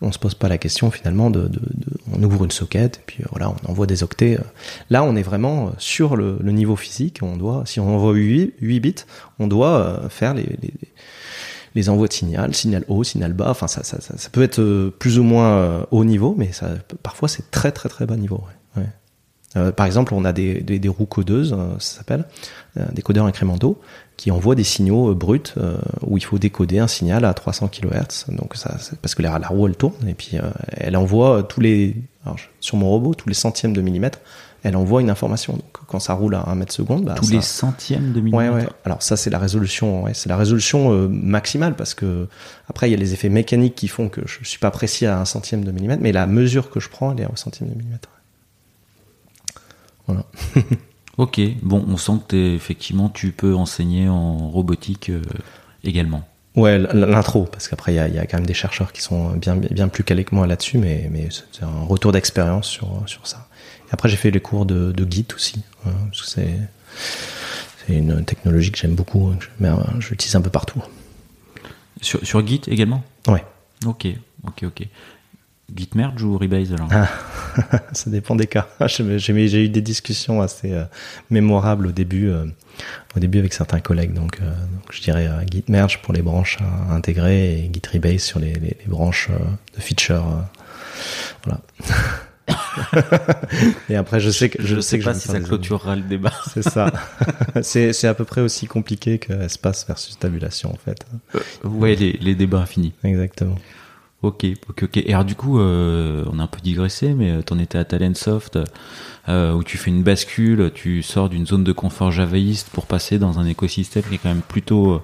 on 0.00 0.12
se 0.12 0.18
pose 0.18 0.34
pas 0.34 0.48
la 0.48 0.58
question 0.58 0.90
finalement 0.90 1.30
de, 1.30 1.50
on 2.12 2.22
ouvre 2.22 2.44
une 2.44 2.50
socket 2.50 2.96
et 2.96 3.02
puis 3.06 3.24
voilà, 3.30 3.50
on 3.50 3.70
envoie 3.70 3.86
des 3.86 4.02
octets. 4.02 4.38
Là, 4.90 5.02
on 5.04 5.16
est 5.16 5.22
vraiment 5.22 5.72
sur 5.78 6.16
le, 6.16 6.38
niveau 6.42 6.76
physique. 6.76 7.20
On 7.22 7.36
doit, 7.36 7.62
si 7.66 7.80
on 7.80 7.94
envoie 7.94 8.12
8, 8.12 8.54
8 8.60 8.80
bits, 8.80 8.94
on 9.38 9.46
doit 9.46 10.02
faire 10.10 10.34
les, 10.34 10.46
les 11.74 11.88
envois 11.88 12.08
de 12.08 12.12
signal, 12.12 12.54
signal 12.54 12.84
haut, 12.88 13.04
signal 13.04 13.32
bas. 13.32 13.50
Enfin, 13.50 13.66
ça, 13.66 13.82
ça, 13.82 14.00
ça, 14.00 14.30
peut 14.30 14.42
être 14.42 14.60
euh, 14.60 14.94
plus 14.96 15.18
ou 15.18 15.22
moins 15.22 15.56
euh, 15.56 15.84
haut 15.90 16.04
niveau, 16.04 16.34
mais 16.36 16.52
ça, 16.52 16.70
parfois 17.02 17.28
c'est 17.28 17.50
très 17.50 17.72
très 17.72 17.88
très 17.88 18.06
bas 18.06 18.16
niveau. 18.16 18.42
Euh, 19.56 19.70
par 19.70 19.86
exemple, 19.86 20.14
on 20.14 20.24
a 20.24 20.32
des, 20.32 20.62
des, 20.62 20.80
des 20.80 20.88
roues 20.88 21.06
codeuses, 21.06 21.56
ça 21.78 21.98
s'appelle, 21.98 22.24
des 22.90 23.02
codeurs 23.02 23.26
incrémentaux, 23.26 23.80
qui 24.16 24.30
envoient 24.30 24.54
des 24.54 24.64
signaux 24.64 25.14
bruts 25.14 25.54
où 26.02 26.16
il 26.16 26.24
faut 26.24 26.38
décoder 26.38 26.78
un 26.78 26.86
signal 26.86 27.24
à 27.24 27.34
300 27.34 27.68
kHz. 27.68 28.26
Donc 28.28 28.54
ça, 28.54 28.76
parce 29.02 29.14
que 29.14 29.22
la, 29.22 29.38
la, 29.38 29.48
roue 29.48 29.66
elle 29.66 29.76
tourne 29.76 30.08
et 30.08 30.14
puis 30.14 30.38
elle 30.70 30.96
envoie 30.96 31.42
tous 31.42 31.60
les, 31.60 31.96
alors, 32.24 32.38
sur 32.60 32.76
mon 32.76 32.88
robot, 32.88 33.14
tous 33.14 33.28
les 33.28 33.34
centièmes 33.34 33.74
de 33.74 33.82
millimètre, 33.82 34.20
elle 34.62 34.76
envoie 34.76 35.02
une 35.02 35.10
information. 35.10 35.52
Donc 35.52 35.64
quand 35.86 36.00
ça 36.00 36.14
roule 36.14 36.34
à 36.34 36.48
1 36.48 36.54
mètre 36.54 36.72
seconde, 36.72 37.04
bah, 37.04 37.14
tous 37.14 37.30
les 37.30 37.42
centièmes 37.42 38.12
de 38.12 38.20
millimètre. 38.20 38.54
Ouais, 38.54 38.62
ouais. 38.62 38.68
Alors 38.84 39.02
ça 39.02 39.16
c'est 39.16 39.30
la 39.30 39.38
résolution, 39.38 40.04
ouais, 40.04 40.14
c'est 40.14 40.28
la 40.28 40.36
résolution 40.36 40.92
euh, 40.92 41.06
maximale 41.06 41.76
parce 41.76 41.92
que 41.92 42.28
après 42.68 42.88
il 42.88 42.92
y 42.92 42.94
a 42.94 42.96
les 42.96 43.12
effets 43.12 43.28
mécaniques 43.28 43.74
qui 43.74 43.88
font 43.88 44.08
que 44.08 44.22
je 44.26 44.42
suis 44.42 44.58
pas 44.58 44.70
précis 44.70 45.06
à 45.06 45.20
un 45.20 45.26
centième 45.26 45.64
de 45.64 45.70
millimètre, 45.70 46.02
mais 46.02 46.12
la 46.12 46.26
mesure 46.26 46.70
que 46.70 46.80
je 46.80 46.88
prends 46.88 47.12
elle 47.12 47.20
est 47.20 47.26
au 47.26 47.36
centième 47.36 47.68
de 47.68 47.74
millimètre. 47.74 48.08
Voilà. 50.06 50.24
ok, 51.18 51.40
bon, 51.62 51.84
on 51.88 51.96
sent 51.96 52.20
que 52.28 52.54
effectivement 52.54 53.08
tu 53.08 53.32
peux 53.32 53.54
enseigner 53.54 54.08
en 54.08 54.48
robotique 54.50 55.10
euh, 55.10 55.22
également. 55.82 56.26
Ouais, 56.56 56.78
l'intro, 56.78 57.44
parce 57.50 57.66
qu'après 57.66 57.92
il 57.92 57.96
y 57.96 57.98
a, 57.98 58.06
y 58.06 58.18
a, 58.18 58.26
quand 58.26 58.36
même 58.36 58.46
des 58.46 58.54
chercheurs 58.54 58.92
qui 58.92 59.02
sont 59.02 59.32
bien 59.32 59.56
bien 59.56 59.88
plus 59.88 60.04
calés 60.04 60.24
que 60.24 60.34
moi 60.34 60.46
là-dessus, 60.46 60.78
mais 60.78 61.08
mais 61.10 61.28
c'est 61.30 61.64
un 61.64 61.82
retour 61.84 62.12
d'expérience 62.12 62.68
sur 62.68 63.02
sur 63.06 63.26
ça. 63.26 63.48
Après, 63.90 64.08
j'ai 64.08 64.16
fait 64.16 64.30
les 64.30 64.40
cours 64.40 64.66
de, 64.66 64.92
de 64.92 65.10
Git 65.10 65.26
aussi, 65.34 65.62
hein, 65.86 65.92
parce 66.10 66.22
que 66.22 66.28
c'est 66.28 66.58
c'est 67.86 67.94
une 67.94 68.24
technologie 68.24 68.72
que 68.72 68.78
j'aime 68.78 68.94
beaucoup, 68.94 69.28
hein, 69.28 69.38
mais 69.60 69.68
je 70.00 70.10
l'utilise 70.10 70.34
un 70.36 70.40
peu 70.40 70.50
partout. 70.50 70.82
Sur, 72.00 72.24
sur 72.26 72.46
Git 72.46 72.62
également? 72.66 73.04
Ouais. 73.28 73.44
Ok, 73.86 74.06
ok, 74.46 74.64
ok. 74.64 74.88
Git 75.74 75.90
merge 75.94 76.22
ou 76.22 76.36
Rebase 76.36 76.72
alors? 76.72 76.88
Ah, 76.90 77.08
Ça 77.92 78.10
dépend 78.10 78.36
des 78.36 78.46
cas. 78.46 78.68
J'ai 78.86 79.64
eu 79.64 79.68
des 79.68 79.80
discussions 79.80 80.42
assez 80.42 80.72
euh, 80.72 80.84
mémorables 81.30 81.86
au 81.86 81.92
début, 81.92 82.28
euh, 82.28 82.44
au 83.16 83.20
début 83.20 83.38
avec 83.38 83.52
certains 83.52 83.80
collègues. 83.80 84.12
Donc, 84.12 84.40
euh, 84.40 84.44
donc 84.44 84.92
je 84.92 85.00
dirais 85.00 85.28
Git 85.50 85.64
merge 85.68 86.02
pour 86.02 86.12
les 86.12 86.22
branches 86.22 86.58
intégrées 86.90 87.58
et 87.58 87.70
Git 87.72 87.82
Rebase 87.92 88.22
sur 88.22 88.40
les, 88.40 88.52
les, 88.54 88.76
les 88.78 88.86
branches 88.86 89.30
de 89.76 89.80
feature. 89.80 90.24
voilà. 91.44 91.60
et 93.88 93.96
après, 93.96 94.20
je 94.20 94.30
sais 94.30 94.48
que 94.48 94.62
je, 94.62 94.76
je 94.76 94.80
sais, 94.80 94.98
que 94.98 95.04
pas 95.04 95.14
si 95.14 95.28
ça 95.28 95.40
clôturera 95.40 95.96
le 95.96 96.02
débat. 96.02 96.32
C'est 96.52 96.62
ça. 96.62 96.92
c'est 97.62 97.92
c'est 97.92 98.08
à 98.08 98.14
peu 98.14 98.24
près 98.24 98.40
aussi 98.40 98.66
compliqué 98.66 99.18
que 99.18 99.32
espace 99.32 99.86
versus 99.86 100.18
tabulation 100.18 100.72
en 100.72 100.76
fait. 100.76 101.06
Euh, 101.34 101.68
ouais, 101.68 101.94
les, 101.94 102.12
les 102.20 102.34
débats 102.34 102.66
finis. 102.66 102.92
Exactement. 103.02 103.56
Ok, 104.24 104.46
ok, 104.68 104.84
ok. 104.84 104.96
Et 104.96 105.12
alors 105.12 105.24
du 105.24 105.34
coup, 105.34 105.58
euh, 105.58 106.24
on 106.32 106.38
a 106.38 106.42
un 106.42 106.46
peu 106.46 106.60
digressé, 106.60 107.14
mais 107.14 107.30
euh, 107.30 107.42
t'en 107.42 107.58
étais 107.58 107.78
à 107.78 107.84
Talentsoft, 107.84 108.58
euh, 109.28 109.52
où 109.52 109.62
tu 109.62 109.76
fais 109.76 109.90
une 109.90 110.02
bascule, 110.02 110.70
tu 110.74 111.02
sors 111.02 111.28
d'une 111.28 111.46
zone 111.46 111.64
de 111.64 111.72
confort 111.72 112.10
javaïste 112.10 112.70
pour 112.70 112.86
passer 112.86 113.18
dans 113.18 113.38
un 113.38 113.46
écosystème 113.46 114.02
qui 114.04 114.14
est 114.14 114.18
quand 114.18 114.30
même 114.30 114.42
plutôt 114.42 115.02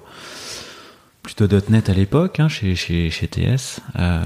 plutôt 1.21 1.47
.NET 1.69 1.89
à 1.89 1.93
l'époque, 1.93 2.39
hein, 2.39 2.49
chez, 2.49 2.75
chez, 2.75 3.09
chez 3.09 3.27
TS. 3.27 3.79
Euh, 3.99 4.21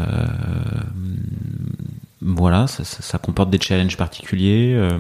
voilà, 2.21 2.67
ça, 2.67 3.17
comporte 3.17 3.49
des 3.49 3.59
challenges 3.59 3.97
particuliers. 3.97 4.73
Euh. 4.75 4.97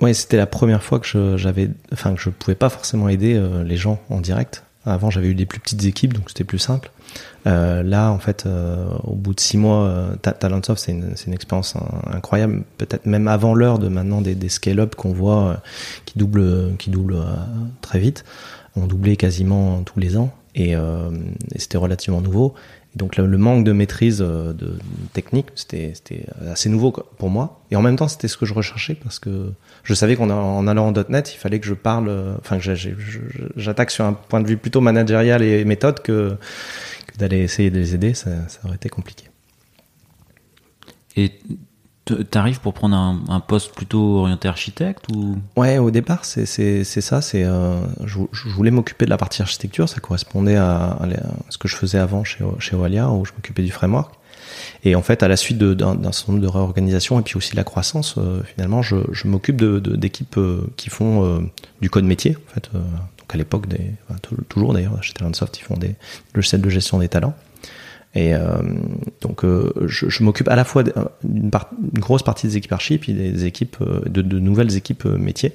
Ouais, 0.00 0.14
c'était 0.14 0.36
la 0.36 0.46
première 0.46 0.82
fois 0.82 1.00
que 1.00 1.06
je, 1.06 1.36
j'avais, 1.36 1.70
enfin 1.92 2.14
que 2.14 2.20
je 2.20 2.30
pouvais 2.30 2.54
pas 2.54 2.68
forcément 2.68 3.08
aider 3.08 3.34
euh, 3.34 3.64
les 3.64 3.76
gens 3.76 4.00
en 4.10 4.20
direct. 4.20 4.64
Avant, 4.84 5.10
j'avais 5.10 5.28
eu 5.28 5.34
des 5.34 5.46
plus 5.46 5.60
petites 5.60 5.84
équipes, 5.84 6.12
donc 6.14 6.24
c'était 6.28 6.44
plus 6.44 6.58
simple. 6.58 6.90
Euh, 7.46 7.82
là, 7.82 8.10
en 8.10 8.18
fait, 8.18 8.46
euh, 8.46 8.86
au 9.04 9.14
bout 9.14 9.34
de 9.34 9.40
six 9.40 9.56
mois, 9.56 9.84
euh, 9.84 10.16
Talentsoft, 10.16 10.82
c'est 10.84 10.92
une, 10.92 11.14
une 11.26 11.32
expérience 11.32 11.76
incroyable. 12.06 12.64
Peut-être 12.78 13.06
même 13.06 13.28
avant 13.28 13.54
l'heure 13.54 13.78
de 13.78 13.88
maintenant 13.88 14.20
des, 14.20 14.34
des 14.34 14.48
scale-up 14.48 14.94
qu'on 14.96 15.12
voit 15.12 15.42
euh, 15.42 15.54
qui 16.04 16.18
doublent, 16.18 16.76
qui 16.78 16.90
doublent 16.90 17.14
euh, 17.14 17.34
très 17.80 18.00
vite. 18.00 18.24
On 18.74 18.86
doublait 18.86 19.16
quasiment 19.16 19.82
tous 19.82 20.00
les 20.00 20.16
ans 20.16 20.32
et 20.54 20.74
c'était 21.56 21.78
relativement 21.78 22.20
nouveau. 22.22 22.54
Donc 22.94 23.16
le, 23.16 23.26
le 23.26 23.38
manque 23.38 23.64
de 23.64 23.72
maîtrise 23.72 24.20
euh, 24.20 24.52
de, 24.52 24.78
technique, 25.14 25.46
c'était, 25.54 25.94
assez 26.50 26.68
nouveau 26.68 26.92
pour 26.92 27.30
moi. 27.30 27.62
Et 27.70 27.76
en 27.76 27.82
même 27.82 27.96
temps, 27.96 28.08
c'était 28.08 28.28
ce 28.28 28.36
que 28.36 28.44
je 28.44 28.52
recherchais 28.52 28.94
parce 28.94 29.18
que 29.18 29.52
je 29.82 29.94
savais 29.94 30.14
qu'en 30.14 30.28
en 30.28 30.66
allant 30.66 30.88
en 30.88 30.92
.NET, 31.08 31.32
il 31.34 31.38
fallait 31.38 31.58
que 31.58 31.66
je 31.66 31.74
parle, 31.74 32.08
euh, 32.08 32.34
enfin 32.38 32.58
que 32.58 32.74
j'attaque 33.56 33.90
sur 33.90 34.04
un 34.04 34.12
point 34.12 34.40
de 34.40 34.46
vue 34.46 34.58
plutôt 34.58 34.82
managérial 34.82 35.42
et 35.42 35.64
méthode 35.64 36.02
que, 36.02 36.36
que 37.06 37.16
d'aller 37.18 37.38
essayer 37.38 37.70
de 37.70 37.78
les 37.78 37.94
aider, 37.94 38.12
ça, 38.12 38.30
ça 38.48 38.60
aurait 38.64 38.76
été 38.76 38.90
compliqué. 38.90 39.24
Et 41.16 41.32
t'arrives 42.04 42.60
pour 42.60 42.74
prendre 42.74 42.96
un, 42.96 43.40
poste 43.40 43.74
plutôt 43.74 44.18
orienté 44.18 44.48
architecte 44.48 45.04
ou? 45.14 45.36
Ouais, 45.56 45.78
au 45.78 45.90
départ, 45.90 46.24
c'est 46.24 46.46
ça. 46.46 47.20
Euh, 47.34 47.80
je, 48.04 48.48
voulais 48.48 48.70
m'occuper 48.70 49.04
de 49.04 49.10
la 49.10 49.16
partie 49.16 49.42
architecture. 49.42 49.88
Ça 49.88 50.00
correspondait 50.00 50.56
à, 50.56 50.98
ce 51.48 51.58
que 51.58 51.68
je 51.68 51.76
faisais 51.76 51.98
avant 51.98 52.24
chez 52.24 52.44
chez 52.58 52.76
Oalia, 52.76 53.10
où 53.10 53.24
je 53.24 53.32
m'occupais 53.32 53.62
du 53.62 53.70
framework. 53.70 54.14
Et 54.84 54.94
en 54.96 55.02
fait, 55.02 55.22
à 55.22 55.28
la 55.28 55.36
suite 55.36 55.58
d'un 55.58 56.12
certain 56.12 56.32
nombre 56.32 56.42
de 56.42 56.48
réorganisations 56.48 57.18
et 57.20 57.22
puis 57.22 57.36
aussi 57.36 57.52
de 57.52 57.56
la 57.56 57.64
croissance, 57.64 58.16
euh, 58.18 58.42
finalement, 58.42 58.82
je, 58.82 58.96
m'occupe 59.26 59.56
d'équipes 59.56 60.36
euh, 60.38 60.66
qui 60.76 60.90
font 60.90 61.48
du 61.80 61.88
code 61.88 62.04
métier. 62.04 62.36
En 62.36 62.60
donc 62.60 63.34
à 63.34 63.36
l'époque, 63.36 63.66
toujours 64.48 64.74
d'ailleurs, 64.74 65.02
chez 65.02 65.12
Talentsoft, 65.12 65.58
ils 65.58 65.62
font 65.62 65.76
des 65.76 65.94
logiciels 66.34 66.60
de 66.60 66.68
gestion 66.68 66.98
des 66.98 67.08
talents. 67.08 67.34
Et 68.14 68.34
euh, 68.34 68.40
donc, 69.22 69.44
euh, 69.44 69.72
je, 69.86 70.08
je 70.10 70.22
m'occupe 70.22 70.48
à 70.48 70.56
la 70.56 70.64
fois 70.64 70.82
d'une 71.24 71.50
part- 71.50 71.70
une 71.94 71.98
grosse 72.00 72.22
partie 72.22 72.46
des 72.46 72.56
équipes 72.58 72.72
archi, 72.72 72.98
puis 72.98 73.14
des 73.14 73.44
équipes 73.46 73.76
euh, 73.80 74.00
de, 74.08 74.20
de 74.20 74.38
nouvelles 74.38 74.76
équipes 74.76 75.06
euh, 75.06 75.16
métiers. 75.16 75.54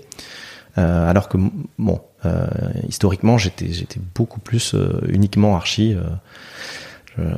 Euh, 0.79 1.09
alors 1.09 1.29
que 1.29 1.37
bon, 1.77 2.01
euh, 2.25 2.47
historiquement, 2.87 3.37
j'étais 3.37 3.71
j'étais 3.71 3.99
beaucoup 4.15 4.39
plus 4.39 4.73
euh, 4.73 5.01
uniquement 5.07 5.55
archi. 5.55 5.93
euh, 5.93 6.01
je- 7.15 7.21
euh, 7.23 7.29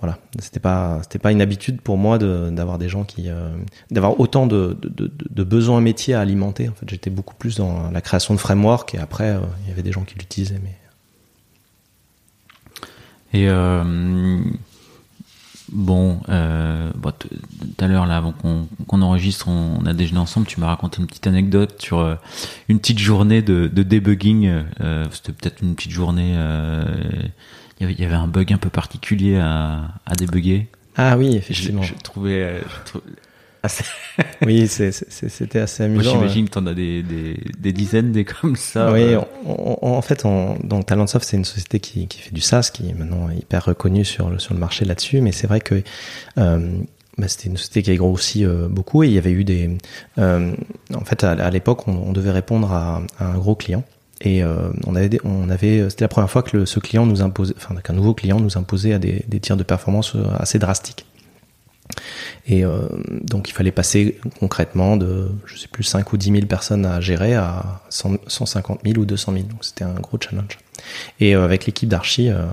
voilà, 0.00 0.18
c'était 0.38 0.60
pas 0.60 0.98
c'était 1.02 1.18
pas 1.18 1.32
une 1.32 1.40
habitude 1.42 1.80
pour 1.80 1.96
moi 1.98 2.18
de- 2.18 2.50
d'avoir 2.50 2.78
des 2.78 2.88
gens 2.88 3.04
qui 3.04 3.28
euh, 3.28 3.50
d'avoir 3.90 4.18
autant 4.20 4.46
de, 4.46 4.76
de, 4.82 4.88
de, 4.88 5.12
de 5.30 5.44
besoins 5.44 5.80
métiers 5.80 6.14
à 6.14 6.20
alimenter. 6.20 6.68
En 6.68 6.72
fait, 6.72 6.88
j'étais 6.88 7.10
beaucoup 7.10 7.34
plus 7.34 7.56
dans 7.56 7.90
la 7.90 8.00
création 8.00 8.34
de 8.34 8.40
framework 8.40 8.94
et 8.94 8.98
après 8.98 9.30
euh, 9.30 9.40
il 9.64 9.68
y 9.68 9.72
avait 9.72 9.82
des 9.82 9.92
gens 9.92 10.02
qui 10.02 10.18
l'utilisaient. 10.18 10.60
Mais 10.62 10.74
Et 13.34 13.48
euh, 13.48 14.40
bon, 15.72 16.20
euh, 16.28 16.90
bon, 16.96 17.12
tout 17.12 17.28
à 17.84 17.88
l'heure 17.88 18.06
là, 18.06 18.16
avant 18.18 18.32
qu'on 18.32 19.02
enregistre, 19.02 19.48
on, 19.48 19.78
on 19.80 19.86
a 19.86 19.94
déjeuné 19.94 20.18
ensemble. 20.20 20.46
Tu 20.46 20.60
m'as 20.60 20.66
raconté 20.66 21.00
une 21.00 21.06
petite 21.06 21.26
anecdote 21.26 21.80
sur 21.80 22.00
euh, 22.00 22.14
une 22.68 22.78
petite 22.78 22.98
journée 22.98 23.42
de, 23.42 23.68
de 23.72 23.82
debugging. 23.82 24.50
C'était 25.12 25.32
peut-être 25.32 25.62
une 25.62 25.74
petite 25.74 25.92
journée. 25.92 26.34
Il 27.80 27.90
y 28.00 28.04
avait- 28.04 28.14
un 28.14 28.28
bug 28.28 28.52
un 28.52 28.58
peu 28.58 28.70
particulier 28.70 29.38
à, 29.38 29.88
à 30.06 30.14
débugger. 30.14 30.68
ah 30.96 31.16
oui, 31.16 31.34
effectivement. 31.36 31.82
je 31.82 31.94
trouvais, 31.94 32.60
je 32.60 32.92
assez- 33.62 33.84
oui, 34.46 34.66
c'est- 34.68 34.92
c'est- 34.92 35.28
c'était 35.28 35.60
assez 35.60 35.82
Moi, 35.88 35.96
amusant. 36.00 36.12
j'imagine 36.12 36.44
que 36.46 36.50
t'en 36.50 36.66
as 36.66 36.74
des, 36.74 37.02
des, 37.02 37.38
des 37.58 37.72
dizaines 37.72 38.12
des 38.12 38.24
comme 38.24 38.56
ça. 38.56 38.92
Oui, 38.92 39.00
euh. 39.02 39.20
on- 39.46 39.78
on- 39.82 39.92
en 39.94 40.02
fait, 40.02 40.24
on, 40.24 40.56
donc 40.64 40.86
Talentsoft, 40.86 41.26
c'est 41.28 41.36
une 41.36 41.44
société 41.44 41.80
qui, 41.80 42.06
qui 42.08 42.18
fait 42.20 42.32
du 42.34 42.40
SaaS, 42.40 42.70
qui 42.72 42.88
est 42.88 42.94
maintenant 42.94 43.28
hyper 43.30 43.64
reconnue 43.64 44.04
sur 44.04 44.30
le, 44.30 44.38
sur 44.38 44.54
le 44.54 44.60
marché 44.60 44.84
là-dessus. 44.84 45.20
Mais 45.20 45.32
c'est 45.32 45.46
vrai 45.46 45.60
que 45.60 45.82
euh, 46.38 46.76
bah, 47.18 47.28
c'était 47.28 47.48
une 47.48 47.56
société 47.56 47.82
qui 47.82 47.90
a 47.90 47.96
grossi 47.96 48.44
euh, 48.44 48.68
beaucoup 48.68 49.02
et 49.02 49.06
il 49.08 49.12
y 49.12 49.18
avait 49.18 49.32
eu 49.32 49.44
des. 49.44 49.70
euh, 50.18 50.52
en 50.94 51.04
fait, 51.04 51.24
à, 51.24 51.32
à 51.32 51.50
l'époque, 51.50 51.86
on, 51.88 51.92
on 51.92 52.12
devait 52.12 52.30
répondre 52.30 52.72
à, 52.72 53.02
à 53.18 53.26
un 53.26 53.38
gros 53.38 53.54
client. 53.54 53.84
Et 54.24 54.44
euh, 54.44 54.70
on 54.86 54.94
avait, 54.94 55.08
des- 55.08 55.20
on 55.24 55.50
avait, 55.50 55.90
c'était 55.90 56.04
la 56.04 56.08
première 56.08 56.30
fois 56.30 56.42
que 56.44 56.56
le, 56.56 56.64
ce 56.66 56.78
client 56.78 57.06
nous 57.06 57.22
imposait, 57.22 57.54
enfin 57.56 57.74
qu'un 57.82 57.92
nouveau 57.92 58.14
client 58.14 58.38
nous 58.38 58.56
imposait 58.56 58.92
à 58.92 59.00
des, 59.00 59.24
des 59.26 59.40
tirs 59.40 59.56
de 59.56 59.64
performance 59.64 60.14
euh, 60.14 60.22
assez 60.38 60.60
drastiques. 60.60 61.06
Et 62.46 62.64
euh, 62.64 62.88
donc 63.22 63.48
il 63.48 63.52
fallait 63.52 63.72
passer 63.72 64.18
concrètement 64.40 64.96
de, 64.96 65.30
je 65.46 65.56
sais 65.56 65.68
plus, 65.68 65.84
5 65.84 66.12
ou 66.12 66.16
10 66.16 66.32
000 66.32 66.46
personnes 66.46 66.86
à 66.86 67.00
gérer 67.00 67.34
à 67.34 67.82
100 67.90 68.16
150 68.26 68.80
000 68.84 68.98
ou 68.98 69.04
200 69.04 69.32
000. 69.32 69.44
Donc 69.44 69.64
c'était 69.64 69.84
un 69.84 69.94
gros 69.94 70.18
challenge. 70.20 70.58
Et 71.20 71.36
euh, 71.36 71.44
avec 71.44 71.66
l'équipe 71.66 71.88
d'Archi, 71.88 72.30
euh, 72.30 72.44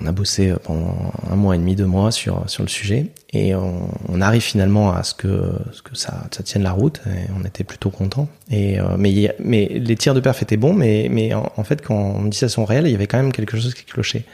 on 0.00 0.06
a 0.06 0.12
bossé 0.12 0.52
pendant 0.62 1.12
un 1.30 1.36
mois 1.36 1.54
et 1.54 1.58
demi, 1.58 1.74
deux 1.74 1.86
mois 1.86 2.10
sur, 2.10 2.48
sur 2.50 2.62
le 2.62 2.68
sujet. 2.68 3.06
Et 3.32 3.54
on, 3.54 4.20
arrive 4.20 4.42
finalement 4.42 4.92
à 4.92 5.02
ce 5.04 5.14
que, 5.14 5.52
ce 5.72 5.80
que 5.80 5.96
ça, 5.96 6.28
tienne 6.44 6.64
la 6.64 6.72
route. 6.72 7.00
Et 7.06 7.30
on 7.40 7.46
était 7.46 7.64
plutôt 7.64 7.88
contents. 7.88 8.28
Et, 8.50 8.78
mais, 8.98 9.34
mais 9.38 9.68
les 9.72 9.96
tirs 9.96 10.12
de 10.12 10.20
perf 10.20 10.42
étaient 10.42 10.58
bons, 10.58 10.74
mais, 10.74 11.08
mais 11.10 11.32
en, 11.32 11.50
en 11.56 11.64
fait, 11.64 11.80
quand 11.80 11.94
on 11.94 12.24
dit 12.24 12.36
ça 12.36 12.50
sont 12.50 12.66
réels, 12.66 12.88
il 12.88 12.92
y 12.92 12.94
avait 12.94 13.06
quand 13.06 13.16
même 13.16 13.32
quelque 13.32 13.56
chose 13.56 13.72
qui 13.72 13.84
clochait. 13.84 14.24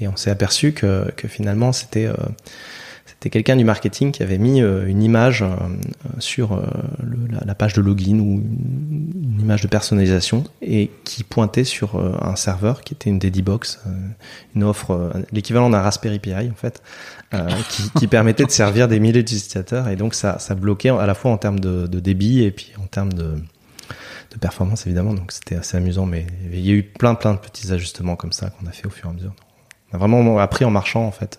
Et 0.00 0.08
on 0.08 0.16
s'est 0.16 0.30
aperçu 0.30 0.72
que, 0.72 1.10
que 1.14 1.28
finalement, 1.28 1.72
c'était... 1.72 2.08
c'était 3.26 3.38
quelqu'un 3.42 3.56
du 3.56 3.64
marketing 3.64 4.12
qui 4.12 4.22
avait 4.22 4.38
mis 4.38 4.62
euh, 4.62 4.86
une 4.86 5.02
image 5.02 5.42
euh, 5.42 5.48
sur 6.20 6.52
euh, 6.52 6.62
la, 7.44 7.56
page 7.56 7.72
de 7.72 7.80
login 7.80 8.20
ou 8.20 8.34
une, 8.34 9.40
image 9.40 9.62
de 9.62 9.66
personnalisation 9.66 10.44
et 10.62 10.92
qui 11.02 11.24
pointait 11.24 11.64
sur 11.64 11.96
un 11.96 12.36
serveur 12.36 12.82
qui 12.82 12.94
était 12.94 13.10
une 13.10 13.18
Dedibox, 13.18 13.80
une 14.54 14.64
offre, 14.64 15.12
l'équivalent 15.32 15.70
d'un 15.70 15.80
Raspberry 15.80 16.18
Pi 16.18 16.32
en 16.34 16.54
fait, 16.54 16.82
qui, 17.96 18.06
permettait 18.06 18.44
de 18.44 18.50
servir 18.50 18.88
des 18.88 18.98
milliers 18.98 19.22
d'utilisateurs 19.22 19.88
et 19.88 19.96
donc 19.96 20.14
ça, 20.14 20.38
ça 20.38 20.54
bloquait 20.54 20.90
à 20.90 21.06
la 21.06 21.14
fois 21.14 21.30
en 21.30 21.38
termes 21.38 21.60
de, 21.60 21.86
de 21.86 22.00
débit 22.00 22.42
et 22.42 22.50
puis 22.50 22.72
en 22.82 22.86
termes 22.86 23.12
de, 23.12 23.34
de 23.34 24.38
performance 24.40 24.86
évidemment. 24.86 25.14
Donc 25.14 25.32
c'était 25.32 25.56
assez 25.56 25.76
amusant, 25.76 26.06
mais 26.06 26.26
il 26.52 26.66
y 26.66 26.70
a 26.70 26.74
eu 26.74 26.82
plein 26.82 27.14
plein 27.14 27.34
de 27.34 27.38
petits 27.38 27.72
ajustements 27.72 28.16
comme 28.16 28.32
ça 28.32 28.50
qu'on 28.50 28.66
a 28.66 28.72
fait 28.72 28.86
au 28.86 28.90
fur 28.90 29.06
et 29.06 29.10
à 29.10 29.14
mesure. 29.14 29.34
On 29.92 29.96
a 29.96 29.98
vraiment 29.98 30.38
appris 30.38 30.64
en 30.64 30.70
marchant 30.70 31.04
en 31.04 31.12
fait. 31.12 31.38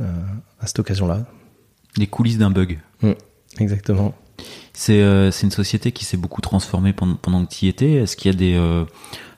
Euh, 0.00 0.04
à 0.60 0.66
cette 0.66 0.78
occasion-là. 0.78 1.26
Les 1.96 2.06
coulisses 2.06 2.38
d'un 2.38 2.50
bug. 2.50 2.78
Exactement. 3.58 4.14
C'est 4.72 5.02
euh, 5.02 5.30
une 5.30 5.50
société 5.50 5.92
qui 5.92 6.04
s'est 6.06 6.16
beaucoup 6.16 6.40
transformée 6.40 6.92
pendant, 6.94 7.16
pendant 7.16 7.44
que 7.44 7.52
tu 7.52 7.66
y 7.66 7.68
étais. 7.68 7.92
Est-ce 7.92 8.16
qu'il 8.16 8.32
y 8.32 8.34
a 8.34 8.38
des. 8.38 8.54
euh, 8.54 8.84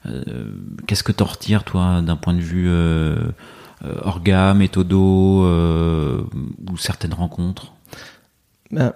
euh, 0.07 0.53
Qu'est-ce 0.87 1.03
que 1.03 1.11
t'en 1.13 1.25
retires, 1.25 1.65
toi, 1.65 2.01
d'un 2.01 2.17
point 2.17 2.35
de 2.35 2.41
vue 2.41 2.71
orga, 3.83 4.55
méthodo 4.55 5.45
ou 5.45 6.77
certaines 6.79 7.15
rencontres? 7.15 7.73
Ben, 8.71 8.93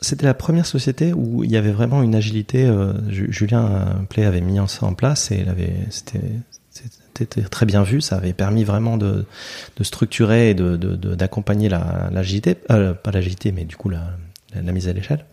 c'était 0.00 0.26
la 0.26 0.34
première 0.34 0.66
société 0.66 1.12
où 1.12 1.44
il 1.44 1.50
y 1.52 1.56
avait 1.56 1.70
vraiment 1.72 2.02
une 2.02 2.14
agilité. 2.16 2.68
Ju- 3.08 3.32
Julien 3.32 4.04
Play 4.10 4.24
avait 4.24 4.40
mis 4.40 4.58
ça 4.66 4.86
en 4.86 4.94
place 4.94 5.30
et 5.30 5.44
c'était, 5.90 6.20
très 7.50 7.66
bien 7.66 7.82
vu. 7.82 8.00
Ça 8.00 8.16
avait 8.16 8.32
permis 8.32 8.64
vraiment 8.64 8.96
de, 8.96 9.24
de 9.76 9.84
structurer 9.84 10.50
et 10.50 10.54
de, 10.54 10.76
de- 10.76 10.96
de- 10.96 11.14
d'accompagner 11.14 11.68
la, 11.68 12.08
l'agilité, 12.12 12.56
euh, 12.70 12.94
pas 12.94 13.10
l'agilité, 13.10 13.52
mais 13.52 13.64
du 13.64 13.76
coup 13.76 13.88
la, 13.88 14.02
la, 14.54 14.62
la 14.62 14.72
mise 14.72 14.88
à 14.88 14.92
l'échelle. 14.92 15.24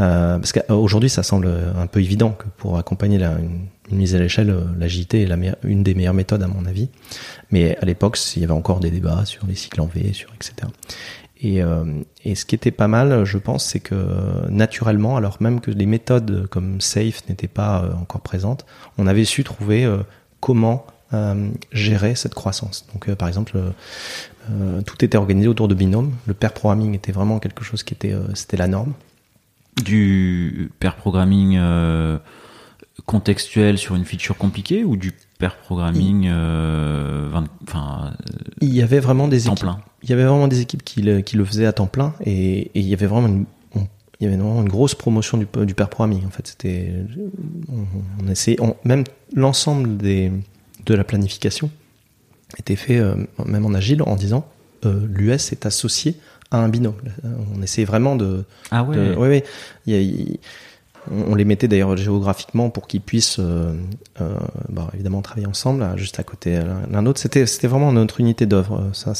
Euh, 0.00 0.38
parce 0.38 0.52
qu'aujourd'hui, 0.52 1.10
ça 1.10 1.24
semble 1.24 1.48
un 1.76 1.86
peu 1.88 2.00
évident 2.00 2.30
que 2.30 2.44
pour 2.56 2.78
accompagner 2.78 3.18
la, 3.18 3.32
une, 3.38 3.66
mise 3.90 4.14
à 4.14 4.18
l'échelle, 4.18 4.50
euh, 4.50 4.60
l'agilité 4.78 5.22
est 5.22 5.26
la 5.26 5.36
une 5.64 5.82
des 5.82 5.94
meilleures 5.94 6.14
méthodes 6.14 6.42
à 6.42 6.46
mon 6.46 6.66
avis. 6.66 6.88
Mais 7.50 7.76
à 7.78 7.84
l'époque, 7.84 8.16
il 8.36 8.42
y 8.42 8.44
avait 8.44 8.52
encore 8.52 8.78
des 8.80 8.90
débats 8.90 9.24
sur 9.24 9.46
les 9.46 9.54
cycles 9.56 9.80
en 9.80 9.86
V, 9.86 10.12
sur 10.12 10.32
etc. 10.34 10.68
Et, 11.40 11.62
euh, 11.62 11.84
et 12.24 12.34
ce 12.34 12.44
qui 12.44 12.54
était 12.54 12.70
pas 12.72 12.88
mal, 12.88 13.24
je 13.24 13.38
pense, 13.38 13.64
c'est 13.64 13.80
que 13.80 13.94
naturellement, 14.50 15.16
alors 15.16 15.36
même 15.40 15.60
que 15.60 15.70
les 15.70 15.86
méthodes 15.86 16.46
comme 16.48 16.80
Safe 16.80 17.28
n'étaient 17.28 17.46
pas 17.48 17.82
euh, 17.84 17.92
encore 17.94 18.20
présentes, 18.20 18.66
on 18.98 19.06
avait 19.06 19.24
su 19.24 19.42
trouver 19.44 19.84
euh, 19.84 19.98
comment 20.40 20.84
euh, 20.88 20.92
gérer 21.72 22.14
cette 22.14 22.34
croissance. 22.34 22.86
Donc, 22.92 23.08
euh, 23.08 23.14
par 23.16 23.28
exemple, 23.28 23.52
euh, 23.56 23.70
euh, 24.50 24.82
tout 24.82 25.02
était 25.04 25.16
organisé 25.16 25.48
autour 25.48 25.68
de 25.68 25.74
binômes. 25.74 26.12
Le 26.26 26.34
pair 26.34 26.52
programming 26.52 26.94
était 26.94 27.12
vraiment 27.12 27.38
quelque 27.38 27.64
chose 27.64 27.82
qui 27.82 27.94
était, 27.94 28.12
euh, 28.12 28.34
c'était 28.34 28.56
la 28.56 28.66
norme. 28.68 28.92
Du 29.84 30.70
pair 30.80 30.96
programming 30.96 31.56
euh, 31.56 32.18
contextuel 33.06 33.78
sur 33.78 33.94
une 33.94 34.04
feature 34.04 34.36
compliquée 34.36 34.82
ou 34.84 34.96
du 34.96 35.12
pair 35.38 35.56
programming 35.56 36.26
euh, 36.28 37.30
enfin, 37.62 38.12
euh, 38.12 38.34
Il 38.60 38.74
y 38.74 38.82
avait 38.82 38.98
vraiment 38.98 39.28
des 39.28 39.42
temps 39.42 39.52
équipes. 39.52 39.64
plein? 39.64 39.80
Il 40.02 40.10
y 40.10 40.12
avait 40.12 40.24
vraiment 40.24 40.48
des 40.48 40.60
équipes 40.60 40.82
qui 40.82 41.02
le, 41.02 41.20
qui 41.20 41.36
le 41.36 41.44
faisaient 41.44 41.66
à 41.66 41.72
temps 41.72 41.86
plein 41.86 42.12
et, 42.24 42.58
et 42.62 42.70
il 42.80 42.86
y 42.88 42.92
avait 42.94 43.06
vraiment 43.06 43.28
une, 43.28 43.44
on- 43.76 43.86
il 44.20 44.24
y 44.24 44.26
avait 44.26 44.36
vraiment 44.36 44.62
une 44.62 44.68
grosse 44.68 44.96
promotion 44.96 45.38
du, 45.38 45.46
du 45.64 45.74
pair 45.74 45.88
programming. 45.88 46.26
En 46.26 46.30
fait, 46.30 46.48
c'était, 46.48 46.92
on, 47.72 48.24
on 48.24 48.28
essayait, 48.28 48.60
on- 48.60 48.74
même 48.84 49.04
l'ensemble 49.34 49.96
des, 49.96 50.32
de 50.88 50.94
la 50.94 51.04
planification 51.04 51.70
était 52.58 52.76
fait, 52.76 52.98
euh, 52.98 53.14
même 53.46 53.64
en 53.66 53.74
agile, 53.74 54.02
en 54.02 54.16
disant, 54.16 54.44
euh, 54.84 55.06
l'US 55.08 55.52
est 55.52 55.66
associé 55.66 56.16
à 56.50 56.58
un 56.58 56.68
binôme. 56.68 56.96
On 57.56 57.62
essayait 57.62 57.84
vraiment 57.84 58.16
de. 58.16 58.44
Ah 58.70 58.82
ouais. 58.82 58.96
de- 58.96 59.14
oui, 59.16 59.28
oui. 59.28 59.42
Il 59.86 59.92
y 59.92 59.96
a- 59.96 60.00
il- 60.00 60.38
on 61.10 61.32
on 61.32 61.34
les 61.34 61.44
mettait 61.44 61.68
d'ailleurs 61.68 61.96
géographiquement 61.96 62.68
pour 62.70 62.86
qu'ils 62.86 63.00
puissent, 63.00 63.38
euh, 63.38 63.72
euh, 64.20 64.34
bah, 64.68 64.88
évidemment, 64.94 65.22
travailler 65.22 65.46
ensemble, 65.46 65.80
là, 65.80 65.96
juste 65.96 66.18
à 66.20 66.22
côté 66.22 66.58
l'un 66.90 67.02
l'autre. 67.02 67.20
C'était, 67.20 67.46
c'était 67.46 67.66
vraiment 67.68 67.92
notre 67.92 68.20
unité 68.20 68.44
d'œuvre. 68.46 68.90
Ça, 68.92 69.12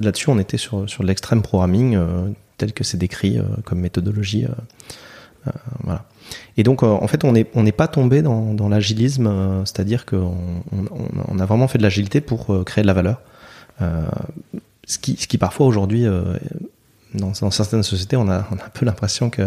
là-dessus, 0.00 0.30
on 0.30 0.38
était 0.38 0.56
sur 0.58 0.88
sur 0.88 1.02
l'extrême 1.02 1.42
programming 1.42 1.94
euh, 1.96 2.28
tel 2.58 2.72
que 2.72 2.84
c'est 2.84 2.96
décrit 2.98 3.38
euh, 3.38 3.42
comme 3.64 3.80
méthodologie. 3.80 4.44
euh, 4.44 4.48
euh, 5.48 5.50
voilà. 5.84 6.04
Et 6.56 6.62
donc, 6.62 6.82
euh, 6.82 6.86
en 6.86 7.06
fait, 7.06 7.24
on 7.24 7.32
n'est 7.32 7.72
pas 7.72 7.88
tombé 7.88 8.22
dans, 8.22 8.68
l'agilisme, 8.68 9.26
euh, 9.26 9.64
c'est-à-dire 9.64 10.06
qu'on 10.06 10.34
on, 10.72 10.84
on- 10.90 11.08
on 11.28 11.38
a 11.38 11.46
vraiment 11.46 11.68
fait 11.68 11.78
de 11.78 11.82
l'agilité 11.82 12.20
pour 12.20 12.52
euh, 12.52 12.64
créer 12.64 12.82
de 12.82 12.86
la 12.86 12.94
valeur. 12.94 13.20
Ce 14.86 14.98
qui, 14.98 15.38
parfois 15.38 15.66
aujourd'hui, 15.66 16.06
dans, 17.12 17.34
certaines 17.50 17.82
sociétés, 17.82 18.16
on 18.16 18.28
a, 18.30 18.38
un 18.38 18.70
peu 18.72 18.86
l'impression 18.86 19.28
que, 19.28 19.42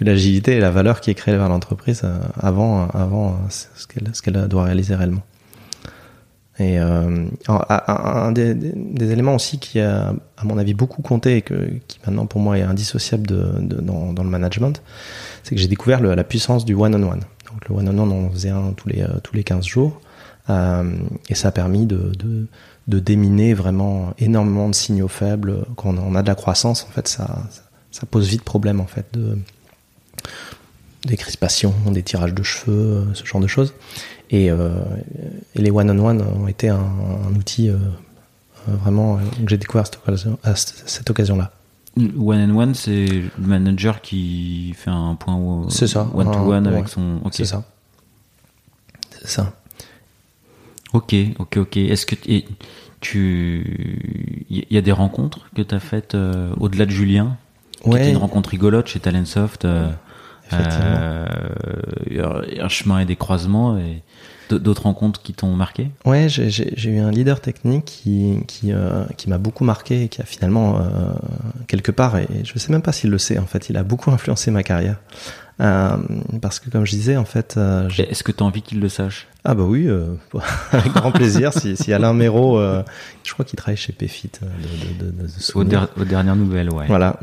l'agilité 0.00 0.52
est 0.52 0.60
la 0.60 0.70
valeur 0.70 1.00
qui 1.00 1.10
est 1.10 1.14
créée 1.14 1.36
par 1.36 1.48
l'entreprise 1.48 2.02
avant, 2.38 2.88
ce 3.48 4.22
qu'elle 4.22 4.48
doit 4.48 4.64
réaliser 4.64 4.94
réellement. 4.94 5.22
Et 6.58 6.78
euh, 6.78 7.26
un, 7.48 8.32
des, 8.32 9.12
éléments 9.12 9.34
aussi 9.34 9.58
qui 9.58 9.78
a, 9.78 10.14
à 10.38 10.44
mon 10.44 10.56
avis, 10.56 10.72
beaucoup 10.72 11.02
compté 11.02 11.36
et 11.36 11.42
qui 11.42 11.98
maintenant 12.06 12.26
pour 12.26 12.40
moi 12.40 12.58
est 12.58 12.62
indissociable 12.62 13.26
dans, 13.26 14.22
le 14.22 14.30
management, 14.30 14.82
c'est 15.42 15.54
que 15.54 15.60
j'ai 15.60 15.68
découvert 15.68 16.00
la 16.00 16.24
puissance 16.24 16.64
du 16.64 16.74
one-on-one. 16.74 17.20
Donc 17.50 17.68
le 17.68 17.74
one-on-one, 17.74 18.10
on 18.10 18.26
en 18.26 18.30
faisait 18.30 18.50
un 18.50 18.72
tous 18.72 18.88
les, 18.88 19.02
euh, 19.02 19.18
tous 19.22 19.34
les 19.34 19.44
15 19.44 19.66
jours. 19.66 20.00
Euh, 20.48 20.96
et 21.28 21.34
ça 21.34 21.48
a 21.48 21.52
permis 21.52 21.86
de, 21.86 22.12
déminer 22.86 23.52
vraiment 23.52 24.14
énormément 24.18 24.68
de 24.68 24.74
signaux 24.74 25.08
faibles. 25.08 25.64
Quand 25.76 25.94
on 25.98 26.14
a 26.14 26.22
de 26.22 26.28
la 26.28 26.34
croissance, 26.34 26.86
en 26.88 26.92
fait, 26.92 27.08
ça, 27.08 27.26
pose 28.10 28.28
vite 28.28 28.42
problème, 28.42 28.80
en 28.80 28.86
fait, 28.86 29.06
de, 29.12 29.38
des 31.04 31.16
crispations, 31.16 31.74
des 31.90 32.02
tirages 32.02 32.34
de 32.34 32.42
cheveux, 32.42 33.06
ce 33.12 33.26
genre 33.26 33.40
de 33.40 33.46
choses. 33.46 33.74
Et, 34.30 34.50
euh, 34.50 34.70
et 35.54 35.60
les 35.62 35.70
one-on-one 35.70 36.20
ont 36.22 36.48
été 36.48 36.68
un, 36.68 36.78
un 36.78 37.34
outil 37.36 37.68
euh, 37.70 37.76
vraiment 38.66 39.16
euh, 39.16 39.20
que 39.44 39.48
j'ai 39.50 39.56
découvert 39.58 39.84
à 40.42 40.56
cette 40.56 41.08
occasion-là. 41.10 41.52
One 41.96 42.50
and 42.50 42.56
one, 42.56 42.74
c'est 42.74 43.06
le 43.06 43.46
manager 43.46 44.00
qui 44.02 44.74
fait 44.76 44.90
un 44.90 45.14
point 45.14 45.36
au- 45.36 45.70
C'est 45.70 45.86
ça. 45.86 46.08
one 46.12 46.30
to 46.30 46.38
one 46.40 46.66
Un- 46.66 46.70
avec 46.70 46.84
ouais. 46.84 46.90
son. 46.90 47.20
C'est 47.30 47.44
ça. 47.46 47.62
C'est 49.20 49.28
ça. 49.28 49.52
Ok, 50.92 51.14
ok, 51.38 51.56
ok. 51.58 51.76
Est-ce 51.78 52.04
que 52.06 52.14
tu, 53.00 54.44
il 54.50 54.64
y 54.70 54.76
a 54.78 54.82
des 54.82 54.92
rencontres 54.92 55.48
que 55.54 55.62
tu 55.62 55.74
as 55.74 55.80
faites 55.80 56.14
euh, 56.14 56.52
au-delà 56.58 56.84
de 56.86 56.90
Julien? 56.90 57.36
Qui 57.82 57.88
Ouais, 57.90 58.10
une 58.10 58.16
rencontre 58.16 58.50
rigolote 58.50 58.88
chez 58.88 58.98
Talentsoft. 59.00 59.64
euh, 59.64 59.90
euh, 60.52 61.26
un 62.60 62.68
chemin 62.68 63.00
et 63.00 63.04
des 63.04 63.16
croisements 63.16 63.78
et 63.78 64.02
d'autres 64.54 64.82
rencontres 64.82 65.22
qui 65.22 65.32
t'ont 65.32 65.52
marqué? 65.54 65.90
Ouais, 66.04 66.28
j'ai- 66.28 66.88
eu 66.90 66.98
un 66.98 67.10
leader 67.10 67.40
technique 67.40 67.84
qui 67.84 68.38
qui, 68.46 68.72
euh, 68.72 69.04
qui 69.16 69.28
m'a 69.28 69.38
beaucoup 69.38 69.64
marqué 69.64 70.04
et 70.04 70.08
qui 70.08 70.20
a 70.22 70.24
finalement 70.24 70.78
euh, 70.78 70.82
quelque 71.66 71.90
part 71.92 72.16
et 72.18 72.28
je 72.44 72.58
sais 72.58 72.70
même 72.72 72.82
pas 72.82 72.92
s'il 72.92 73.10
le 73.10 73.18
sait 73.18 73.38
en 73.38 73.46
fait, 73.46 73.68
il 73.70 73.76
a 73.76 73.82
beaucoup 73.82 74.10
influencé 74.10 74.50
ma 74.50 74.62
carrière 74.62 74.96
Euh, 75.58 75.96
parce 76.42 76.60
que 76.60 76.68
comme 76.68 76.84
je 76.84 76.90
disais 76.90 77.16
en 77.16 77.24
fait, 77.24 77.56
Est-ce 77.98 78.22
que 78.22 78.30
tu 78.30 78.42
as 78.42 78.46
envie 78.46 78.60
qu'il 78.60 78.78
le 78.78 78.90
sache? 78.90 79.26
Ah 79.42 79.54
bah 79.54 79.62
oui, 79.62 79.88
avec 80.72 80.92
grand 80.92 81.12
plaisir. 81.12 81.54
Si, 81.54 81.76
si 81.78 81.94
Alain 81.94 82.12
Méraud, 82.12 82.60
je 83.24 83.32
crois 83.32 83.44
qu'il 83.46 83.56
travaille 83.56 83.78
chez 83.78 83.94
Pfit 83.94 84.30
de, 84.42 84.46
de, 84.46 85.04
de, 85.06 85.12
de, 85.12 85.22
de 85.22 85.24
aux, 85.24 85.28
souvenirs. 85.40 85.88
der- 85.96 86.02
aux 86.02 86.04
dernières 86.04 86.36
nouvelles, 86.36 86.68
ouais. 86.70 86.84
Voilà. 86.88 87.18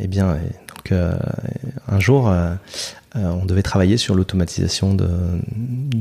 Eh 0.00 0.06
bien, 0.06 0.38
donc 0.68 0.92
un 1.88 2.00
jour, 2.00 2.32
on 3.18 3.44
devait 3.44 3.62
travailler 3.62 3.96
sur 3.96 4.14
l'automatisation 4.14 4.94
de, 4.94 5.06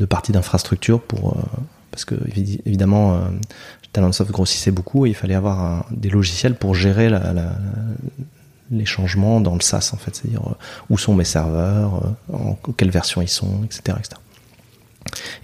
parties 0.05 0.31
d'infrastructure 0.31 1.01
pour 1.01 1.37
euh, 1.37 1.41
parce 1.91 2.05
que 2.05 2.15
évi- 2.15 2.61
évidemment, 2.65 3.15
euh, 3.15 3.19
Talentsoft 3.93 4.31
grossissait 4.31 4.71
beaucoup 4.71 5.05
et 5.05 5.09
il 5.09 5.15
fallait 5.15 5.33
avoir 5.35 5.87
des 5.91 6.09
logiciels 6.09 6.55
pour 6.55 6.75
gérer 6.75 7.09
les 8.69 8.85
changements 8.85 9.39
dans 9.41 9.55
le 9.55 9.61
SaaS 9.61 9.91
en 9.93 9.97
fait, 9.97 10.15
c'est-à-dire 10.15 10.41
euh, 10.47 10.53
où 10.89 10.97
sont 10.97 11.15
mes 11.15 11.23
serveurs, 11.23 12.15
euh, 12.33 12.53
quelle 12.75 12.91
version 12.91 13.21
ils 13.21 13.29
sont, 13.29 13.63
etc., 13.63 13.97
etc. 13.99 14.21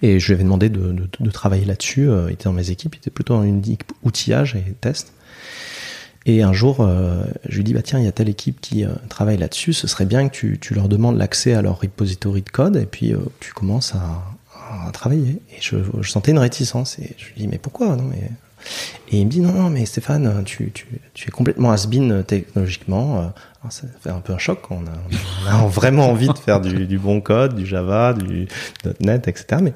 Et 0.02 0.20
je 0.20 0.28
lui 0.28 0.34
avais 0.34 0.44
demandé 0.44 0.68
de, 0.70 0.92
de- 1.20 1.30
travailler 1.32 1.64
là-dessus. 1.66 2.10
euh, 2.10 2.26
il 2.30 2.34
était 2.34 2.44
dans 2.46 2.54
mes 2.54 2.70
équipes, 2.70 2.96
il 2.96 2.98
était 2.98 3.10
plutôt 3.10 3.36
dans 3.36 3.44
une 3.44 3.60
équipe 3.60 3.94
outillage 4.04 4.56
et 4.56 4.74
test. 4.82 5.14
Et 6.26 6.42
un 6.42 6.54
jour, 6.54 6.78
euh, 6.80 7.24
je 7.48 7.58
lui 7.58 7.64
dis, 7.64 7.74
bah 7.74 7.82
tiens, 7.82 8.00
il 8.00 8.06
y 8.06 8.08
a 8.08 8.12
telle 8.12 8.30
équipe 8.30 8.62
qui 8.62 8.86
euh, 8.86 8.90
travaille 9.10 9.38
là-dessus, 9.38 9.74
ce 9.74 9.88
serait 9.88 10.06
bien 10.06 10.30
que 10.30 10.34
tu, 10.34 10.58
tu 10.60 10.74
leur 10.74 10.88
demandes 10.88 11.18
l'accès 11.18 11.54
à 11.54 11.62
leur 11.62 11.82
repository 11.82 12.42
de 12.42 12.50
code 12.50 12.78
et 12.78 12.86
puis 12.86 13.14
euh, 13.14 13.18
tu 13.40 13.54
commences 13.54 13.94
à, 13.96 14.24
travailler. 14.92 15.40
Et 15.52 15.62
je, 15.62 15.76
je 16.02 16.10
sentais 16.10 16.32
une 16.32 16.40
réticence 16.40 16.98
et 16.98 17.16
je 17.18 17.26
lui 17.28 17.34
dis, 17.38 17.48
mais 17.48 17.60
pourquoi? 17.60 17.96
Non. 17.96 18.10
Et 19.10 19.20
il 19.20 19.26
me 19.26 19.30
dit, 19.30 19.40
non, 19.40 19.52
non, 19.52 19.70
mais 19.70 19.86
Stéphane, 19.86 20.44
tu, 20.46 20.72
tu, 20.72 20.88
tu 21.14 21.28
es 21.28 21.32
complètement 21.32 21.72
has-been 21.72 22.24
technologiquement. 22.24 23.20
alors 23.20 23.72
ça 23.72 23.84
fait 24.02 24.10
un 24.10 24.20
peu 24.20 24.34
un 24.34 24.40
choc, 24.40 24.60
on 24.72 24.82
a, 24.88 25.68
vraiment 25.68 26.10
envie 26.10 26.28
de 26.28 26.38
faire 26.38 26.60
du, 26.60 26.98
bon 26.98 27.22
code, 27.22 27.56
du 27.56 27.68
Java, 27.68 28.14
du 28.14 28.48
.NET, 29.00 29.28
etc. 29.28 29.62
Mais 29.62 29.74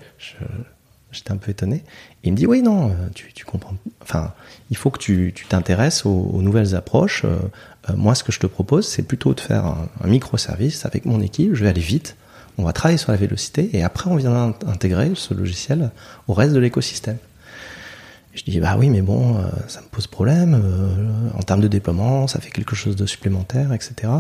j'étais 1.11 1.31
un 1.31 1.37
peu 1.37 1.51
étonné. 1.51 1.83
Et 2.23 2.29
il 2.29 2.31
me 2.31 2.37
dit, 2.37 2.47
oui, 2.47 2.63
non, 2.63 2.95
tu, 3.13 3.31
tu 3.33 3.45
comprends. 3.45 3.75
Enfin, 4.01 4.33
il 4.69 4.77
faut 4.77 4.89
que 4.89 4.99
tu 4.99 5.33
t'intéresses 5.49 6.05
aux, 6.05 6.41
nouvelles 6.41 6.75
approches. 6.75 7.23
Euh, 7.25 7.37
euh, 7.89 7.93
moi, 7.95 8.15
ce 8.15 8.23
que 8.23 8.31
je 8.31 8.39
te 8.39 8.47
propose, 8.47 8.87
c'est 8.87 9.03
plutôt 9.03 9.33
de 9.33 9.39
faire 9.39 9.65
un, 9.65 9.87
microservice 10.07 10.85
avec 10.85 11.05
mon 11.05 11.21
équipe. 11.21 11.53
Je 11.53 11.63
vais 11.63 11.69
aller 11.69 11.81
vite. 11.81 12.15
On 12.57 12.63
va 12.63 12.73
travailler 12.73 12.97
sur 12.97 13.11
la 13.11 13.17
vélocité 13.17 13.69
et 13.73 13.83
après, 13.83 14.09
on 14.09 14.15
viendra 14.15 14.49
int- 14.49 14.67
intégrer 14.69 15.11
ce 15.15 15.33
logiciel 15.33 15.91
au 16.27 16.33
reste 16.33 16.53
de 16.53 16.59
l'écosystème. 16.59 17.17
Je 18.33 18.43
dis 18.43 18.59
bah 18.59 18.75
oui 18.77 18.89
mais 18.91 19.01
bon 19.01 19.37
euh, 19.37 19.47
ça 19.67 19.81
me 19.81 19.87
pose 19.87 20.05
problème 20.05 20.61
en 21.33 21.41
termes 21.41 21.59
de 21.61 21.67
déploiement 21.67 22.27
ça 22.27 22.39
fait 22.39 22.51
quelque 22.51 22.75
chose 22.75 22.95
de 22.95 23.07
supplémentaire 23.07 23.73
etc 23.73 24.13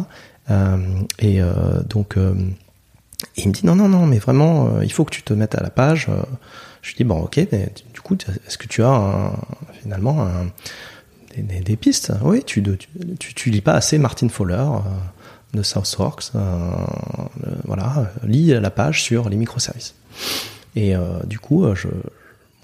et 1.19 1.39
donc 1.87 2.15
il 3.35 3.47
me 3.47 3.53
dit 3.53 3.63
non 3.63 3.75
non 3.75 3.87
non 3.87 4.07
mais 4.07 4.17
vraiment 4.17 4.81
il 4.81 4.91
faut 4.91 5.05
que 5.05 5.11
tu 5.11 5.21
te 5.21 5.33
mettes 5.33 5.53
à 5.53 5.61
la 5.61 5.69
page 5.69 6.07
je 6.81 6.89
lui 6.89 6.95
dis 6.97 7.03
bon 7.03 7.19
ok 7.21 7.47
mais 7.51 7.69
tu- 7.75 7.83
est-ce 8.13 8.57
que 8.57 8.67
tu 8.67 8.83
as 8.83 9.31
finalement 9.81 10.27
des, 11.37 11.75
pistes? 11.75 12.11
Oui 12.23 12.43
tu, 12.45 12.63
tu, 13.19 13.49
lis 13.49 13.61
pas 13.61 13.73
assez 13.73 13.97
Martin 13.97 14.29
Fowler 14.29 14.55
euh, 14.55 14.79
de 15.53 15.63
Southworks 15.63 16.31
euh, 16.35 16.39
euh, 16.39 17.51
voilà 17.65 18.11
lis 18.23 18.47
la 18.47 18.69
page 18.69 19.03
sur 19.03 19.29
les 19.29 19.37
microservices. 19.37 19.95
Et 20.75 20.93
du 21.25 21.39
coup 21.39 21.65
je 21.73 21.87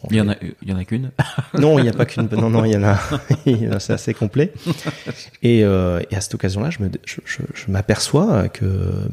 Il 0.09 0.17
y 0.17 0.21
en 0.21 0.29
a, 0.29 0.35
il 0.61 0.69
y 0.69 0.73
en 0.73 0.77
a 0.77 0.83
qu'une. 0.85 1.11
non, 1.59 1.79
il 1.79 1.83
n'y 1.83 1.89
a 1.89 1.93
pas 1.93 2.05
qu'une. 2.05 2.27
Non, 2.31 2.49
non, 2.49 2.65
il 2.65 2.71
y 2.71 2.77
en 2.77 2.83
a. 2.83 3.79
C'est 3.79 3.93
assez 3.93 4.13
complet. 4.13 4.51
Et, 5.41 5.63
euh, 5.63 6.01
et 6.11 6.15
à 6.15 6.21
cette 6.21 6.33
occasion-là, 6.35 6.69
je 6.69 6.83
me, 6.83 6.89
je, 7.05 7.21
je, 7.25 7.41
je 7.53 7.71
m'aperçois 7.71 8.49
que 8.49 8.65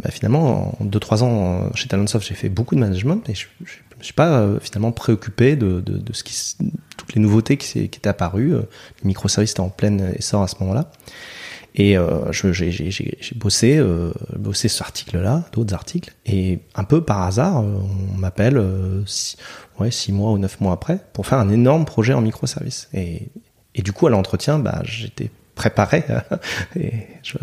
bah, 0.03 0.11
finalement, 0.11 0.77
en 0.81 0.85
2-3 0.85 1.23
ans 1.23 1.71
chez 1.75 1.89
Talentsoft, 1.89 2.27
j'ai 2.27 2.35
fait 2.35 2.49
beaucoup 2.49 2.75
de 2.75 2.81
management, 2.81 3.29
et 3.29 3.35
je, 3.35 3.47
je 3.65 3.73
me 3.99 4.03
suis 4.03 4.15
pas 4.15 4.41
euh, 4.41 4.59
finalement 4.61 4.93
préoccupé 4.93 5.57
de, 5.57 5.81
de, 5.81 5.99
de 5.99 6.13
ce 6.13 6.25
qui, 6.25 6.57
toutes 6.97 7.15
les 7.15 7.21
nouveautés 7.21 7.57
qui, 7.57 7.89
qui 7.89 7.99
étaient 7.99 8.09
apparues. 8.09 8.55
Euh, 8.55 8.63
Les 9.03 9.09
microservices 9.09 9.53
étaient 9.53 9.61
en 9.61 9.69
plein 9.69 9.97
essor 10.17 10.43
à 10.43 10.49
ce 10.49 10.57
moment-là. 10.61 10.91
Et 11.75 11.97
euh, 11.97 12.33
j'ai 12.33 13.17
bossé, 13.37 13.77
euh, 13.79 14.13
bossé 14.37 14.69
cet 14.69 14.83
article-là, 14.83 15.45
d'autres 15.53 15.75
articles, 15.75 16.13
et 16.27 16.59
un 16.75 16.85
peu 16.85 17.01
par 17.03 17.23
hasard, 17.23 17.61
euh, 17.61 17.79
on 18.15 18.19
m'appelle 18.19 18.57
euh, 18.57 19.03
six, 19.07 19.37
ouais, 19.79 19.91
six 19.91 20.13
mois 20.13 20.33
ou 20.33 20.39
neuf 20.39 20.61
mois 20.61 20.73
après 20.73 20.99
pour 21.13 21.27
faire 21.27 21.39
un 21.39 21.49
énorme 21.49 21.85
projet 21.85 22.13
en 22.13 22.21
microservice. 22.23 22.89
Et, 22.93 23.29
et 23.75 23.83
du 23.83 23.93
coup, 23.93 24.07
à 24.07 24.11
l'entretien, 24.11 24.59
bah, 24.59 24.83
j'étais 24.85 25.31
préparé. 25.55 26.05
et 26.77 26.93
je, 27.23 27.39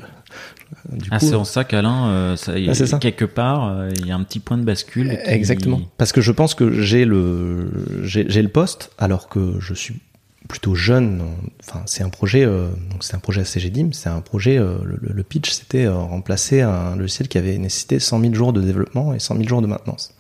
Ah, 1.11 1.19
c'est 1.19 1.35
en 1.35 1.45
ça 1.45 1.63
qu'Alain, 1.63 2.09
euh, 2.09 2.35
Ah, 2.47 2.97
quelque 2.99 3.25
part, 3.25 3.69
euh, 3.69 3.89
il 3.95 4.07
y 4.07 4.11
a 4.11 4.15
un 4.15 4.23
petit 4.23 4.39
point 4.39 4.57
de 4.57 4.63
bascule. 4.63 5.09
qui- 5.23 5.29
Exactement. 5.31 5.79
Parce 5.97 6.11
que 6.11 6.19
je 6.21 6.31
pense 6.33 6.53
que 6.55 6.81
j'ai 6.81 7.05
le 7.05 8.01
j'ai 8.03 8.41
le 8.41 8.49
poste 8.49 8.91
alors 8.97 9.29
que 9.29 9.53
je 9.59 9.73
suis 9.73 10.01
plutôt 10.47 10.75
jeune. 10.75 11.21
Enfin, 11.67 11.81
c'est 11.85 12.03
un 12.03 12.09
projet 12.09 12.45
euh, 12.45 12.69
donc 12.91 13.03
c'est 13.03 13.15
un 13.15 13.19
projet 13.19 13.43
CGDIM, 13.43 13.91
c'est 13.93 14.09
un 14.09 14.21
projet 14.21 14.57
euh, 14.57 14.77
le, 14.83 15.23
pitch 15.23 15.51
c'était 15.51 15.85
euh, 15.85 15.95
remplacer 15.95 16.61
un 16.61 16.95
logiciel 16.95 17.27
qui 17.27 17.37
avait 17.37 17.57
nécessité 17.57 17.99
100 17.99 18.21
000 18.21 18.33
jours 18.33 18.53
de 18.53 18.61
développement 18.61 19.13
et 19.13 19.19
100 19.19 19.35
000 19.35 19.47
jours 19.47 19.61
de 19.61 19.67
maintenance. 19.67 20.13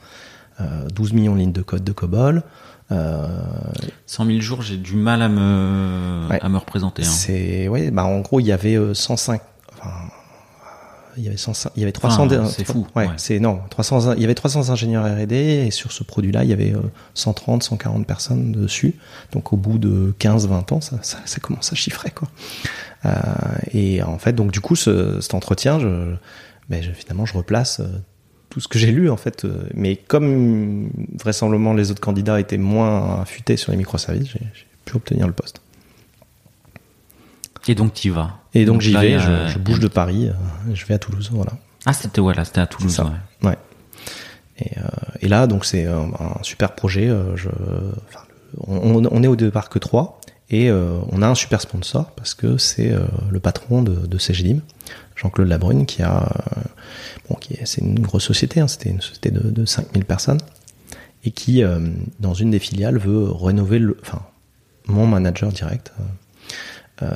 Euh, 0.59 0.87
12 0.93 1.13
millions 1.13 1.33
de 1.35 1.39
lignes 1.39 1.51
de 1.51 1.61
code 1.61 1.83
de 1.83 1.91
COBOL. 1.91 2.43
Euh, 2.91 3.27
100 4.05 4.25
000 4.25 4.39
jours, 4.39 4.61
j'ai 4.61 4.77
du 4.77 4.95
mal 4.95 5.21
à 5.21 5.29
me, 5.29 6.27
Ouais. 6.29 6.39
à 6.41 6.49
me 6.49 6.57
représenter. 6.57 7.03
hein. 7.03 7.05
C'est 7.05 7.67
ouais, 7.67 7.91
bah 7.91 8.05
en 8.05 8.19
gros 8.21 8.39
il 8.39 8.45
y 8.47 8.51
avait 8.51 8.75
euh, 8.75 8.93
105. 8.93 9.41
Enfin, 9.73 9.91
il 11.17 11.23
y 11.23 11.27
avait 11.27 11.37
100, 11.37 11.69
il 11.75 11.79
y 11.79 11.83
avait 11.83 11.91
300 11.91 12.25
Enfin, 12.25 12.45
c'est 12.45 12.63
fou, 12.65 12.87
ouais, 12.95 13.07
ouais. 13.07 13.13
c'est 13.17 13.39
non 13.39 13.59
300 13.69 14.13
il 14.13 14.21
y 14.21 14.25
avait 14.25 14.35
300 14.35 14.69
ingénieurs 14.69 15.03
R&D 15.05 15.35
et 15.35 15.71
sur 15.71 15.91
ce 15.91 16.03
produit 16.03 16.31
là 16.31 16.43
il 16.43 16.49
y 16.49 16.53
avait 16.53 16.73
euh, 16.73 16.81
130 17.15 17.63
140 17.63 18.05
personnes 18.07 18.51
dessus 18.51 18.95
donc 19.31 19.53
au 19.53 19.57
bout 19.57 19.77
de 19.79 20.13
15 20.19 20.47
20 20.47 20.71
ans 20.71 20.81
ça, 20.81 20.99
ça, 21.01 21.17
ça 21.25 21.39
commence 21.39 21.71
à 21.71 21.75
chiffrer 21.75 22.11
quoi 22.11 22.27
Euh, 23.05 23.11
et 23.73 24.01
en 24.03 24.17
fait 24.17 24.33
donc 24.33 24.51
du 24.51 24.59
coup 24.59 24.75
ce, 24.75 25.21
cet 25.21 25.33
entretien 25.35 25.79
je, 25.79 26.15
ben, 26.69 26.81
je- 26.81 26.91
finalement 26.91 27.25
je 27.27 27.33
replace 27.37 27.79
euh, 27.79 27.85
tout 28.49 28.59
ce 28.59 28.67
que 28.67 28.79
j'ai 28.79 28.91
lu 28.91 29.09
en 29.11 29.17
fait 29.17 29.45
euh, 29.45 29.67
mais 29.75 29.95
comme 29.97 30.89
vraisemblablement 31.19 31.73
les 31.73 31.91
autres 31.91 32.01
candidats 32.01 32.39
étaient 32.39 32.57
moins 32.57 33.21
affûtés 33.21 33.55
sur 33.55 33.71
les 33.71 33.77
microservices 33.77 34.29
j'ai 34.29 34.47
pu 34.85 34.95
obtenir 34.95 35.27
le 35.27 35.33
poste 35.33 35.61
Et 37.67 37.75
donc 37.75 37.93
tu 37.93 38.07
y 38.07 38.11
vas? 38.11 38.39
Et 38.61 38.65
donc, 38.65 38.81
j'y 38.81 38.93
vais 38.95 39.19
je, 39.19 39.47
je 39.53 39.57
bouge 39.59 39.79
de 39.79 39.87
Paris 39.87 40.27
euh, 40.29 40.73
je 40.73 40.85
vais 40.85 40.93
à 40.95 40.99
Toulouse 40.99 41.29
voilà 41.31 41.53
Ah, 41.85 41.93
c'était 41.93 42.21
voilà, 42.21 42.43
c'était 42.45 42.61
à 42.61 42.67
Toulouse. 42.67 42.99
ouais. 43.41 43.49
Ouais. 43.49 43.57
Et, 44.59 44.77
euh, 44.79 44.81
et 45.21 45.27
là, 45.27 45.45
donc 45.47 45.65
c'est 45.65 45.85
un, 45.85 46.09
un 46.19 46.41
super 46.43 46.73
projet. 46.75 47.07
euh, 47.07 47.35
je, 47.35 47.49
enfin, 47.49 48.21
le- 48.29 48.63
on, 48.67 49.05
on 49.05 49.23
est 49.23 49.27
au 49.27 49.35
départ 49.35 49.69
que 49.69 49.77
trois 49.79 50.19
et 50.49 50.69
euh, 50.69 50.97
on 51.11 51.21
a 51.21 51.27
un 51.27 51.35
super 51.35 51.61
sponsor 51.61 52.11
parce 52.11 52.33
que 52.33 52.57
c'est 52.57 52.91
euh, 52.91 53.05
le 53.29 53.39
patron 53.39 53.81
de, 53.83 53.93
de 54.07 54.17
CGDIM, 54.17 54.61
Jean-Claude 55.15 55.47
Labrune, 55.47 55.85
qui 55.85 56.01
a, 56.01 56.23
euh, 56.23 56.61
bon, 57.29 57.35
qui 57.35 57.53
est, 57.53 57.65
c'est 57.65 57.81
une 57.81 57.99
grosse 57.99 58.23
société. 58.23 58.59
hein, 58.59 58.67
C'était 58.67 58.89
une 58.89 59.01
société 59.01 59.29
de, 59.29 59.51
de 59.51 59.65
5000 59.65 60.05
personnes 60.05 60.39
et 61.23 61.31
qui, 61.31 61.63
euh, 61.63 61.79
dans 62.19 62.33
une 62.33 62.51
des 62.51 62.59
filiales, 62.59 62.97
veut 62.97 63.29
rénover 63.31 63.77
le, 63.79 63.97
enfin, 64.01 64.21
mon 64.87 65.05
manager 65.05 65.51
direct. 65.51 65.91
Euh, 67.01 67.09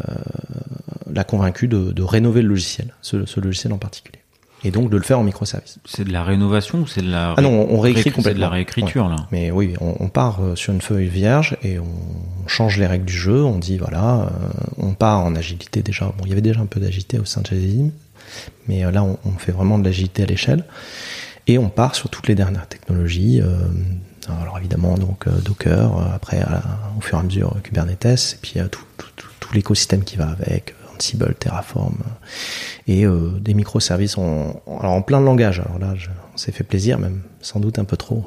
l'a 1.14 1.24
convaincu 1.24 1.68
de, 1.68 1.92
de 1.92 2.04
rénover 2.04 2.42
le 2.42 2.50
logiciel, 2.50 2.94
ce, 3.02 3.26
ce 3.26 3.40
logiciel 3.40 3.74
en 3.74 3.78
particulier, 3.78 4.20
et 4.64 4.72
donc 4.72 4.90
de 4.90 4.98
le 4.98 5.04
faire 5.04 5.20
en 5.20 5.24
microservice. 5.24 5.80
C'est 5.86 6.04
de 6.04 6.12
la 6.14 6.24
rénovation 6.24 6.80
ou 6.82 6.88
c'est 6.88 7.02
de 7.02 7.10
la 7.12 7.34
Ah 7.38 7.42
non, 7.42 7.50
on 7.70 7.80
réécrit 7.80 8.04
Réécrit- 8.04 8.04
c'est 8.04 8.10
de 8.12 8.16
complètement. 8.16 8.42
la 8.42 8.50
réécriture 8.50 9.10
là? 9.10 9.16
Mais 9.32 9.52
oui, 9.52 9.74
on, 9.82 9.96
on 10.00 10.08
part 10.10 10.40
euh, 10.42 10.56
sur 10.56 10.74
une 10.74 10.82
feuille 10.82 11.08
vierge 11.08 11.58
et 11.64 11.80
on 11.80 12.48
change 12.48 12.78
les 12.78 12.86
règles 12.88 13.06
du 13.06 13.14
jeu. 13.14 13.44
On 13.44 13.58
dit 13.60 13.78
voilà, 13.78 14.22
euh, 14.22 14.28
on 14.78 14.94
part 14.94 15.20
en 15.26 15.36
agilité 15.36 15.82
déjà. 15.82 16.06
Bon, 16.18 16.24
il 16.26 16.30
y 16.30 16.32
avait 16.32 16.42
déjà 16.42 16.62
un 16.62 16.66
peu 16.68 16.80
d'agilité 16.80 17.18
au 17.20 17.26
sein 17.26 17.42
de 17.42 17.48
Jazim, 17.48 17.92
mais 18.68 18.90
là, 18.92 19.04
on, 19.04 19.18
on 19.26 19.32
fait 19.32 19.52
vraiment 19.52 19.80
de 19.80 19.84
l'agilité 19.84 20.24
à 20.24 20.26
l'échelle 20.28 20.64
et 21.48 21.58
on 21.58 21.70
part 21.70 21.96
sur 21.96 22.10
toutes 22.10 22.28
les 22.28 22.36
dernières 22.36 22.68
technologies. 22.68 23.42
euh, 23.42 23.58
alors 24.44 24.60
évidemment, 24.60 24.94
donc 24.96 25.26
euh, 25.28 25.32
Docker, 25.44 25.92
après 26.14 26.46
au 26.98 27.02
fur 27.02 27.18
et 27.18 27.22
à 27.22 27.24
mesure 27.24 27.56
Kubernetes, 27.64 28.36
et 28.36 28.40
puis 28.42 28.54
tout, 28.72 28.84
tout, 28.98 29.08
tout, 29.16 29.28
l'écosystème 29.54 30.04
qui 30.04 30.18
va 30.18 30.30
avec, 30.30 30.74
Ansible, 31.02 31.34
Terraform, 31.40 31.96
euh, 31.96 32.12
et 32.88 33.06
euh, 33.06 33.32
des 33.40 33.56
microservices 33.56 34.18
en, 34.18 34.62
en- 34.68 35.02
plein 35.02 35.20
de 35.20 35.26
langages. 35.26 35.60
Alors 35.60 35.80
là, 35.80 35.96
on 36.34 36.38
s'est 36.38 36.52
fait 36.52 36.64
plaisir, 36.64 37.00
même 37.00 37.22
sans 37.42 37.60
doute 37.60 37.80
un 37.80 37.86
peu 37.86 37.98
trop. 37.98 38.26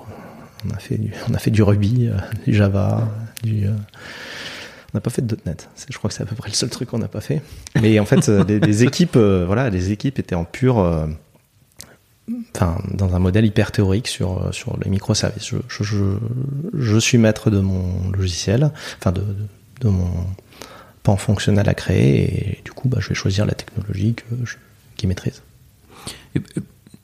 On 0.66 0.74
a 0.74 0.78
fait 0.78 0.98
du, 0.98 1.12
on 1.30 1.34
a 1.34 1.38
fait 1.38 1.52
du 1.52 1.62
Ruby, 1.62 2.08
euh, 2.08 2.16
du 2.46 2.54
Java, 2.54 3.08
du. 3.44 3.68
on 3.68 4.94
n'a 4.94 5.00
pas 5.00 5.10
fait 5.10 5.24
de 5.24 5.38
.NET. 5.46 5.68
Je 5.88 5.96
crois 5.98 6.08
que 6.08 6.14
c'est 6.14 6.24
à 6.24 6.26
peu 6.26 6.34
près 6.34 6.50
le 6.50 6.54
seul 6.54 6.68
truc 6.68 6.88
qu'on 6.88 6.98
n'a 6.98 7.08
pas 7.08 7.20
fait. 7.20 7.42
Mais 7.80 7.98
en 8.00 8.06
fait, 8.06 8.28
les, 8.28 8.82
équipes, 8.82 9.16
voilà, 9.16 9.70
les 9.70 9.92
équipes 9.92 10.18
étaient 10.18 10.34
en 10.34 10.44
pure, 10.44 11.06
enfin, 12.56 12.78
dans 12.92 13.14
un 13.14 13.20
modèle 13.20 13.44
hyper 13.44 13.70
théorique 13.70 14.08
sur 14.08 14.52
sur 14.52 14.76
les 14.82 14.90
microservices. 14.90 15.52
Je, 15.68 16.98
suis 16.98 17.18
maître 17.18 17.50
de 17.50 17.60
mon 17.60 18.10
logiciel, 18.10 18.72
enfin 18.98 19.12
de, 19.12 19.22
de 19.80 19.88
mon 19.88 20.10
pan 21.04 21.16
fonctionnel 21.16 21.68
à 21.68 21.74
créer, 21.74 22.58
et 22.58 22.62
du 22.64 22.72
coup, 22.72 22.88
bah, 22.88 22.98
je 23.00 23.10
vais 23.10 23.14
choisir 23.14 23.46
la 23.46 23.54
technologie 23.54 24.14
que 24.14 24.24
je, 24.44 24.56
qui 24.96 25.06
maîtrise. 25.06 25.42
Euh, 26.36 26.40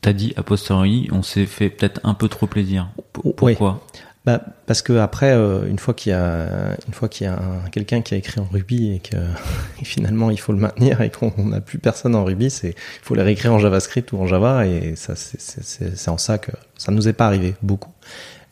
T'as 0.01 0.15
dit 0.15 0.33
a 0.37 0.43
posteriori, 0.43 1.09
on 1.13 1.23
s'est 1.23 1.45
fait 1.47 1.69
peut-être 1.69 2.01
un 2.05 2.15
peu 2.15 2.29
trop 2.29 2.47
plaisir. 2.47 2.89
P- 3.13 3.21
Oui. 3.25 3.33
Pourquoi? 3.53 3.87
Bah, 4.25 4.41
parce 4.67 4.81
que 4.83 4.95
après, 4.95 5.33
euh, 5.33 5.67
une 5.69 5.79
fois 5.79 5.93
qu'il 5.95 6.11
y 6.11 6.15
a, 6.15 6.75
une 6.89 6.95
fois 6.95 7.09
qu'il 7.11 7.27
y 7.27 7.29
a 7.29 7.35
un- 7.35 7.69
quelqu'un 7.71 8.01
qui 8.01 8.15
a 8.15 8.17
écrit 8.17 8.41
en 8.41 8.45
Ruby 8.51 8.95
et 8.95 8.99
que 9.01 9.17
et 9.81 9.85
finalement 9.85 10.31
il 10.31 10.41
faut 10.41 10.53
le 10.53 10.59
maintenir 10.59 11.01
et 11.03 11.11
qu'on 11.11 11.33
n'a 11.45 11.61
plus 11.61 11.79
personne 11.79 12.15
en 12.15 12.25
Ruby, 12.25 12.51
c'est, 12.51 12.71
il 12.71 13.03
faut 13.03 13.15
les 13.15 13.23
réécrire 13.23 13.53
en 13.53 13.59
JavaScript 13.59 14.11
ou 14.13 14.19
en 14.19 14.27
Java 14.27 14.67
et 14.67 14.95
ça, 14.97 15.15
c'est, 15.17 16.09
en 16.09 16.17
ça 16.19 16.39
que 16.39 16.51
ça 16.79 16.93
nous 16.93 17.07
est 17.09 17.13
pas 17.13 17.27
arrivé 17.27 17.55
beaucoup. 17.63 17.93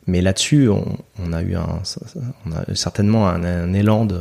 Mais 0.07 0.21
là-dessus, 0.23 0.69
on, 0.69 0.99
on 1.23 1.33
a 1.35 1.43
eu 1.43 1.55
un, 1.55 1.83
on 2.47 2.53
a 2.53 2.75
certainement 2.75 3.27
un, 3.29 3.43
un 3.45 3.73
élan 3.75 4.05
de, 4.07 4.21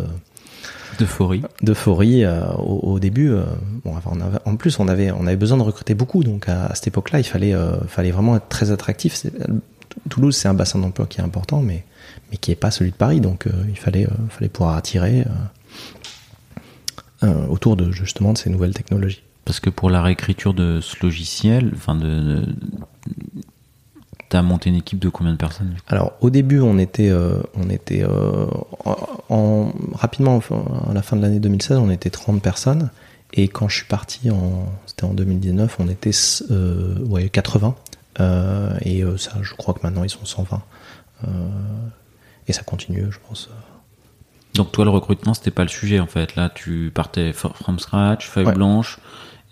D'euphorie. 0.99 1.41
d'euphorie 1.61 2.23
euh, 2.25 2.45
au, 2.57 2.93
au 2.93 2.99
début. 2.99 3.29
euh, 3.31 3.43
bon, 3.85 3.95
enfin, 3.95 4.11
on 4.13 4.21
avait- 4.21 4.39
en 4.45 4.55
plus, 4.55 4.79
on 4.79 4.87
avait, 4.87 5.11
on 5.11 5.27
avait 5.27 5.35
besoin 5.37 5.57
de 5.57 5.63
recruter 5.63 5.93
beaucoup, 5.93 6.23
donc 6.23 6.49
à, 6.49 6.65
à 6.65 6.75
cette 6.75 6.87
époque-là, 6.87 7.19
il 7.19 7.23
fallait, 7.25 7.53
euh, 7.53 7.77
fallait 7.87 8.11
vraiment 8.11 8.35
être 8.35 8.47
très 8.49 8.71
attractif. 8.71 9.13
C'est- 9.15 9.33
Toulouse, 10.09 10.35
c'est 10.35 10.47
un 10.47 10.53
bassin 10.53 10.79
d'emploi 10.79 11.07
qui 11.07 11.19
est 11.19 11.23
important, 11.23 11.61
mais, 11.61 11.83
mais 12.31 12.37
qui 12.37 12.51
est 12.51 12.55
pas 12.55 12.69
celui 12.71 12.91
de 12.91 12.95
Paris, 12.95 13.19
donc 13.19 13.47
euh, 13.47 13.51
il 13.69 13.77
fallait, 13.77 14.05
euh, 14.05 14.09
fallait 14.29 14.49
pouvoir 14.49 14.75
attirer 14.75 15.21
euh, 17.23 17.25
euh, 17.27 17.47
autour 17.47 17.75
de 17.77 17.91
justement 17.91 18.33
de 18.33 18.37
ces 18.37 18.49
nouvelles 18.49 18.73
technologies. 18.73 19.23
Parce 19.45 19.59
que 19.59 19.69
pour 19.69 19.89
la 19.89 20.01
réécriture 20.01 20.53
de 20.53 20.81
ce 20.81 20.95
logiciel, 21.03 21.71
enfin 21.73 21.95
de, 21.95 22.05
de- 22.05 22.55
t'as 24.29 24.41
monté 24.41 24.69
une 24.69 24.75
équipe 24.75 24.99
de 24.99 25.09
combien 25.09 25.31
de 25.31 25.37
personnes 25.37 25.75
Alors 25.87 26.13
au 26.21 26.29
début, 26.29 26.59
on 26.61 26.77
était, 26.77 27.09
euh, 27.09 27.41
on 27.55 27.69
était 27.69 28.03
euh, 28.03 28.45
en, 28.85 28.95
en- 29.29 29.71
rapidement 29.93 30.39
à 30.89 30.93
la 30.93 31.01
fin 31.01 31.15
de 31.15 31.21
l'année 31.21 31.39
2016, 31.39 31.77
on 31.77 31.89
était 31.89 32.09
30 32.09 32.41
personnes. 32.41 32.89
Et 33.33 33.47
quand 33.49 33.67
je 33.67 33.75
suis 33.77 33.85
parti, 33.85 34.31
en, 34.31 34.65
c'était 34.85 35.03
en 35.03 35.13
2019, 35.13 35.77
on 35.79 35.87
était 35.89 36.11
euh, 36.51 36.97
ouais, 37.05 37.29
80. 37.29 37.75
Euh, 38.19 38.77
et 38.81 39.03
ça, 39.17 39.33
je 39.41 39.53
crois 39.53 39.73
que 39.73 39.79
maintenant 39.83 40.03
ils 40.03 40.09
sont 40.09 40.25
120. 40.25 40.61
Euh, 41.23 41.27
et 42.47 42.53
ça 42.53 42.63
continue, 42.63 43.05
je 43.09 43.17
pense. 43.27 43.49
Donc 44.53 44.71
toi, 44.71 44.85
le 44.85 44.91
recrutement, 44.91 45.33
c'était 45.33 45.51
pas 45.51 45.63
le 45.63 45.67
sujet 45.69 45.99
en 45.99 46.07
fait. 46.07 46.35
Là, 46.35 46.49
tu 46.53 46.91
partais 46.93 47.33
from 47.33 47.79
scratch, 47.79 48.27
feuille 48.27 48.45
Ouais. 48.47 48.53
blanche, 48.53 48.97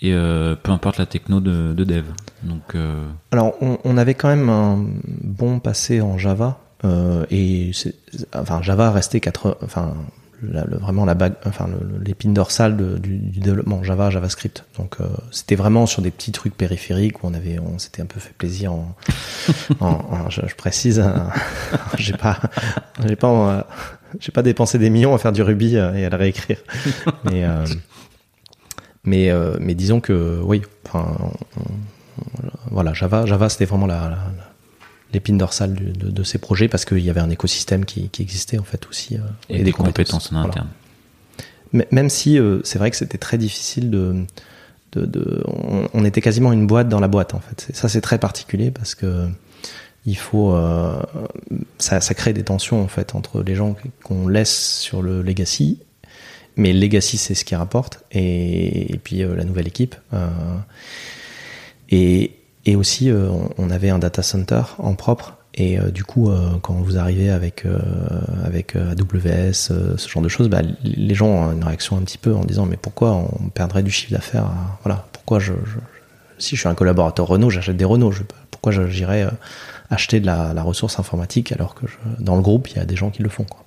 et 0.02 0.14
euh, 0.14 0.56
peu 0.56 0.72
importe 0.72 0.98
la 0.98 1.06
techno 1.06 1.40
de, 1.40 1.74
de 1.74 1.84
dev. 1.84 2.06
Donc 2.44 2.76
euh, 2.76 3.08
Alors, 3.32 3.54
on, 3.62 3.78
on 3.84 3.98
avait 3.98 4.14
quand 4.14 4.28
même 4.30 4.50
un 4.50 4.86
bon 5.24 5.60
passé 5.60 6.02
en 6.02 6.18
Java. 6.18 6.60
euh, 6.84 7.26
et 7.32 7.72
enfin, 8.36 8.62
Java 8.62 8.92
restait 8.92 9.20
4, 9.20 9.58
enfin, 9.64 9.94
la- 10.44 10.66
le- 10.66 10.78
vraiment 10.78 11.06
la 11.06 11.16
bague, 11.16 11.34
enfin, 11.46 11.68
l'épine 12.06 12.34
dorsale 12.34 12.76
de- 12.78 12.98
du, 12.98 13.18
du 13.18 13.40
développement 13.40 13.82
Java, 13.84 14.10
JavaScript. 14.12 14.66
Donc, 14.78 14.98
euh, 15.00 15.06
c'était 15.32 15.56
vraiment 15.56 15.86
sur 15.86 16.02
des 16.02 16.12
petits 16.12 16.32
trucs 16.34 16.56
périphériques 16.56 17.24
où 17.24 17.28
on 17.28 17.34
avait, 17.34 17.58
on 17.58 17.80
s'était 17.80 18.02
un 18.02 18.06
peu 18.06 18.20
fait 18.20 18.34
plaisir 18.38 18.74
en, 18.74 18.96
en- 19.80 19.88
en- 19.88 20.30
je, 20.30 20.42
je 20.46 20.56
précise, 20.56 21.00
hein, 21.00 21.30
j'ai 21.98 22.14
pas, 22.14 22.38
j'ai 23.08 23.16
pas, 23.16 23.30
euh, 23.30 23.62
j'ai 24.20 24.32
pas 24.34 24.44
dépensé 24.44 24.78
des 24.78 24.90
millions 24.90 25.16
à 25.16 25.18
faire 25.18 25.32
du 25.32 25.42
Ruby 25.42 25.78
euh, 25.78 25.94
et 25.96 26.06
à 26.06 26.10
le 26.10 26.18
réécrire. 26.18 26.58
Mais, 27.24 27.46
euh, 27.46 27.66
mais, 29.06 29.30
euh, 29.30 29.58
mais 29.60 29.76
disons 29.76 30.00
que, 30.02 30.40
oui, 30.44 30.62
enfin, 30.86 31.16
on- 31.58 31.62
on- 31.62 32.50
voilà, 32.72 32.94
Java, 32.94 33.26
Java 33.26 33.50
c'était 33.50 33.66
vraiment 33.66 33.88
la, 33.88 34.02
la- 34.02 34.10
la- 34.10 34.52
l'épine 35.14 35.38
dorsale 35.38 35.74
du- 35.74 35.92
de, 35.94 36.10
de 36.10 36.24
ces 36.24 36.38
projets 36.38 36.68
parce 36.68 36.86
qu'il 36.86 37.00
y 37.00 37.10
avait 37.10 37.20
un 37.22 37.30
écosystème 37.30 37.86
qui, 37.86 38.10
qui 38.10 38.22
existait 38.22 38.58
en 38.58 38.64
fait 38.64 38.86
aussi. 38.88 39.16
euh, 39.16 39.20
et, 39.50 39.64
des, 39.64 39.72
compétences, 39.72 40.28
en 40.32 40.36
Voilà. 40.36 40.48
interne. 40.50 40.68
M- 41.74 41.86
Même 41.92 42.10
si 42.10 42.38
euh, 42.40 42.60
c'est 42.64 42.80
vrai 42.80 42.90
que 42.92 42.98
c'était 42.98 43.18
très 43.18 43.38
difficile 43.38 43.90
de. 43.92 44.16
de, 44.94 45.06
de- 45.06 45.44
on, 45.46 45.88
on 45.94 46.06
était 46.06 46.22
quasiment 46.22 46.52
une 46.54 46.68
boîte 46.68 46.88
dans 46.90 47.00
la 47.02 47.08
boîte 47.08 47.34
en 47.34 47.40
fait. 47.40 47.68
Ça 47.74 47.90
c'est 47.90 48.02
très 48.02 48.18
particulier 48.18 48.72
parce 48.72 48.96
que 48.96 49.28
il 50.06 50.18
faut. 50.18 50.54
euh, 50.54 51.02
ça, 51.80 52.00
ça 52.02 52.14
crée 52.14 52.32
des 52.34 52.44
tensions 52.44 52.82
en 52.82 52.88
fait 52.88 53.16
entre 53.16 53.42
les 53.44 53.56
gens 53.56 53.76
qu'on 54.04 54.28
laisse 54.28 54.78
sur 54.80 55.02
le 55.02 55.22
legacy. 55.22 55.80
Mais 56.58 56.74
le 56.74 56.80
legacy 56.80 57.18
c'est 57.18 57.36
ce 57.36 57.44
qui 57.44 57.56
rapporte 57.56 58.04
et, 58.12 59.00
puis 59.04 59.24
euh, 59.24 59.36
la 59.36 59.44
nouvelle 59.44 59.68
équipe. 59.68 59.96
euh, 60.14 60.30
et, 61.90 62.76
aussi, 62.76 63.12
euh, 63.12 63.30
on, 63.58 63.70
avait 63.70 63.90
un 63.90 64.00
data 64.00 64.24
center 64.24 64.64
en 64.80 64.96
propre. 64.96 65.38
Et 65.54 65.78
du 65.94 66.04
coup, 66.04 66.30
quand 66.64 66.74
vous 66.74 66.98
arrivez 66.98 67.30
avec, 67.30 67.64
avec 68.44 68.76
AWS, 68.76 69.54
ce 69.54 70.10
genre 70.10 70.22
de 70.22 70.28
choses, 70.28 70.50
bah, 70.50 70.62
les 70.84 71.16
gens 71.16 71.28
ont 71.28 71.54
une 71.54 71.64
réaction 71.64 71.96
un 71.96 72.02
petit 72.02 72.18
peu 72.18 72.36
en 72.36 72.44
disant 72.44 72.66
Mais 72.66 72.76
pourquoi 72.76 73.14
on 73.14 73.48
perdrait 73.48 73.82
du 73.82 73.90
chiffre 73.90 74.12
d'affaires 74.12 74.52
Voilà, 74.84 75.08
pourquoi 75.14 75.40
je, 75.40 75.54
Si 76.40 76.58
je 76.58 76.60
suis 76.60 76.68
un 76.68 76.76
collaborateur 76.76 77.28
Renault, 77.28 77.50
j'achète 77.50 77.78
des 77.78 77.86
Renault. 77.86 78.12
Pourquoi 78.52 78.74
j'irais 78.90 79.30
acheter 79.90 80.20
de 80.20 80.26
la, 80.26 80.62
ressource 80.62 81.00
informatique 81.00 81.52
alors 81.52 81.76
que 81.76 81.86
dans 82.20 82.36
le 82.36 82.42
groupe, 82.42 82.70
il 82.70 82.78
y 82.78 82.80
a 82.80 82.86
des 82.86 82.96
gens 82.96 83.10
qui 83.10 83.24
le 83.24 83.30
font 83.30 83.46
quoi. 83.46 83.65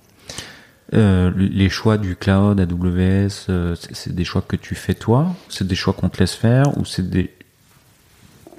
Euh, 0.93 1.31
les 1.35 1.69
choix 1.69 1.97
du 1.97 2.15
cloud, 2.15 2.59
AWS, 2.59 3.45
euh, 3.49 3.75
c'est 3.75 4.13
des 4.13 4.23
choix 4.25 4.41
que 4.41 4.55
tu 4.55 4.75
fais 4.75 4.95
toi? 4.95 5.35
C'est 5.47 5.67
des 5.67 5.75
choix 5.75 5.93
qu'on 5.93 6.09
te 6.09 6.19
laisse 6.19 6.33
faire? 6.33 6.77
Ou 6.77 6.85
c'est 6.85 7.07
des, 7.07 7.31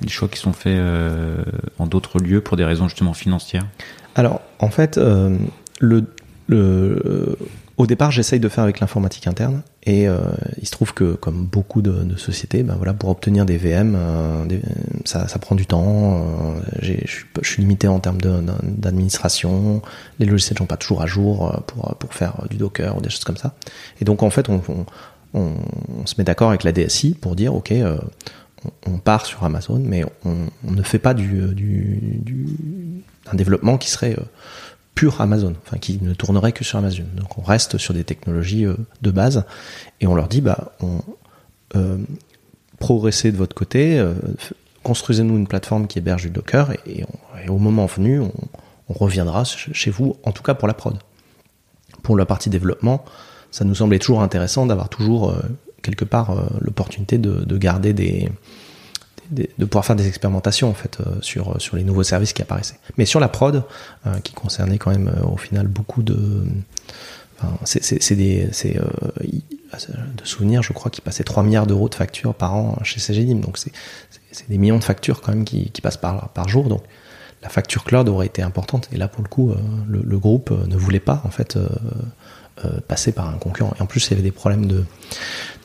des 0.00 0.08
choix 0.08 0.28
qui 0.28 0.38
sont 0.38 0.52
faits 0.52 0.78
euh, 0.78 1.42
en 1.78 1.86
d'autres 1.86 2.20
lieux 2.20 2.40
pour 2.40 2.56
des 2.56 2.64
raisons 2.64 2.88
justement 2.88 3.14
financières? 3.14 3.66
Alors, 4.14 4.40
en 4.60 4.70
fait, 4.70 4.96
euh, 4.96 5.36
le, 5.80 6.04
le, 6.48 7.36
au 7.80 7.86
départ, 7.86 8.10
j'essaye 8.10 8.40
de 8.40 8.48
faire 8.48 8.62
avec 8.62 8.78
l'informatique 8.80 9.26
interne, 9.26 9.62
et 9.84 10.06
euh, 10.06 10.18
il 10.60 10.66
se 10.66 10.70
trouve 10.70 10.92
que, 10.92 11.14
comme 11.14 11.46
beaucoup 11.46 11.80
de, 11.80 12.14
sociétés, 12.16 12.62
ben 12.62 12.74
voilà, 12.76 12.92
pour 12.92 13.08
obtenir 13.08 13.46
des 13.46 13.56
VM, 13.56 13.94
euh, 13.96 14.44
ça, 15.04 15.26
prend 15.40 15.54
du 15.54 15.64
temps. 15.64 16.26
Euh, 16.82 16.96
je 17.40 17.48
suis 17.48 17.62
limité 17.62 17.88
en 17.88 17.98
termes 17.98 18.20
d'administration. 18.20 19.80
Les 20.18 20.26
logiciels 20.26 20.58
sont 20.58 20.66
pas 20.66 20.76
toujours 20.76 21.00
à 21.00 21.06
jour 21.06 21.62
pour 21.66 21.94
pour 21.96 22.12
faire 22.12 22.42
du 22.50 22.58
Docker 22.58 22.96
ou 22.96 23.00
des 23.00 23.08
choses 23.08 23.24
comme 23.24 23.38
ça. 23.38 23.54
Et 24.00 24.04
donc, 24.04 24.22
en 24.22 24.30
fait, 24.30 24.48
on, 24.50 25.54
se 26.04 26.14
met 26.18 26.24
d'accord 26.24 26.50
avec 26.50 26.64
la 26.64 26.72
DSI 26.72 27.14
pour 27.14 27.34
dire, 27.34 27.54
ok, 27.54 27.72
on, 28.86 28.98
part 28.98 29.24
sur 29.24 29.42
Amazon, 29.44 29.82
mais 29.82 30.04
on, 30.26 30.48
ne 30.70 30.82
fait 30.82 30.98
pas 30.98 31.14
du, 31.14 31.54
du 31.54 32.46
un 33.32 33.36
développement 33.36 33.78
qui 33.78 33.88
serait 33.88 34.16
pur 34.94 35.20
Amazon, 35.20 35.54
enfin 35.64 35.78
qui 35.78 35.98
ne 36.02 36.14
tournerait 36.14 36.52
que 36.52 36.64
sur 36.64 36.78
Amazon. 36.78 37.04
Donc 37.14 37.38
on 37.38 37.42
reste 37.42 37.78
sur 37.78 37.94
des 37.94 38.04
technologies 38.04 38.66
euh, 38.66 38.76
de 39.02 39.10
base 39.10 39.44
et 40.00 40.06
on 40.06 40.14
leur 40.14 40.28
dit 40.28 40.40
bah 40.40 40.72
on 40.80 41.00
euh, 41.76 41.98
progressez 42.78 43.30
de 43.30 43.36
votre 43.36 43.54
côté, 43.54 43.98
euh, 43.98 44.14
construisez-nous 44.82 45.36
une 45.36 45.46
plateforme 45.46 45.86
qui 45.86 45.98
héberge 45.98 46.22
du 46.22 46.30
Docker 46.30 46.72
et, 46.86 47.04
au 47.48 47.58
moment 47.58 47.86
venu 47.86 48.20
on, 48.20 48.32
reviendra 48.88 49.44
chez 49.44 49.90
vous, 49.90 50.16
en 50.24 50.32
tout 50.32 50.42
cas 50.42 50.54
pour 50.54 50.66
la 50.66 50.74
prod. 50.74 50.98
Pour 52.02 52.16
la 52.16 52.26
partie 52.26 52.50
développement, 52.50 53.04
ça 53.52 53.64
nous 53.64 53.76
semblait 53.76 54.00
toujours 54.00 54.20
intéressant 54.20 54.66
d'avoir 54.66 54.88
toujours 54.88 55.32
quelque 55.80 56.04
part 56.04 56.34
l'opportunité 56.60 57.16
de, 57.16 57.56
garder 57.56 57.92
des 57.92 58.28
de 59.30 59.64
pouvoir 59.64 59.84
faire 59.84 59.96
des 59.96 60.08
expérimentations 60.08 60.68
en 60.68 60.74
fait 60.74 60.98
euh, 61.00 61.04
sur 61.20 61.60
sur 61.60 61.76
les 61.76 61.84
nouveaux 61.84 62.02
services 62.02 62.32
qui 62.32 62.42
apparaissaient. 62.42 62.78
Mais 62.96 63.04
sur 63.04 63.20
la 63.20 63.28
prod, 63.28 63.64
euh, 64.06 64.18
qui 64.20 64.32
concernait 64.32 64.78
quand 64.78 64.90
même 64.90 65.08
euh, 65.08 65.26
au 65.26 65.36
final 65.36 65.68
beaucoup 65.68 66.02
de 66.02 66.44
c'est 67.64 68.14
des 68.16 68.48
c'est 68.52 68.74
de 68.74 70.24
souvenirs, 70.24 70.62
je 70.62 70.74
crois, 70.74 70.90
qui 70.90 71.00
passaient 71.00 71.24
3 71.24 71.42
milliards 71.42 71.66
d'euros 71.66 71.88
de 71.88 71.94
factures 71.94 72.34
par 72.34 72.54
an 72.54 72.78
chez 72.82 73.00
CGDIM. 73.00 73.40
Donc 73.40 73.56
c'est 73.56 74.48
des 74.50 74.58
millions 74.58 74.78
de 74.78 74.84
factures 74.84 75.22
quand 75.22 75.32
même 75.32 75.44
qui, 75.44 75.70
qui 75.70 75.80
passent 75.80 75.96
par 75.96 76.28
par 76.30 76.50
jour. 76.50 76.68
Donc 76.68 76.82
la 77.42 77.48
facture 77.48 77.84
cloud 77.84 78.10
aurait 78.10 78.26
été 78.26 78.42
importante. 78.42 78.90
Et 78.92 78.98
là, 78.98 79.08
pour 79.08 79.22
le 79.22 79.28
coup, 79.28 79.54
le 79.88 80.18
groupe 80.18 80.50
ne 80.50 80.76
voulait 80.76 81.00
pas 81.00 81.22
en 81.24 81.30
fait 81.30 81.56
passer 82.88 83.12
par 83.12 83.28
un 83.28 83.38
concurrent. 83.38 83.72
Et 83.78 83.82
en 83.82 83.86
plus, 83.86 84.06
il 84.06 84.10
y 84.10 84.14
avait 84.14 84.22
des 84.22 84.30
problèmes 84.30 84.66
de 84.66 84.84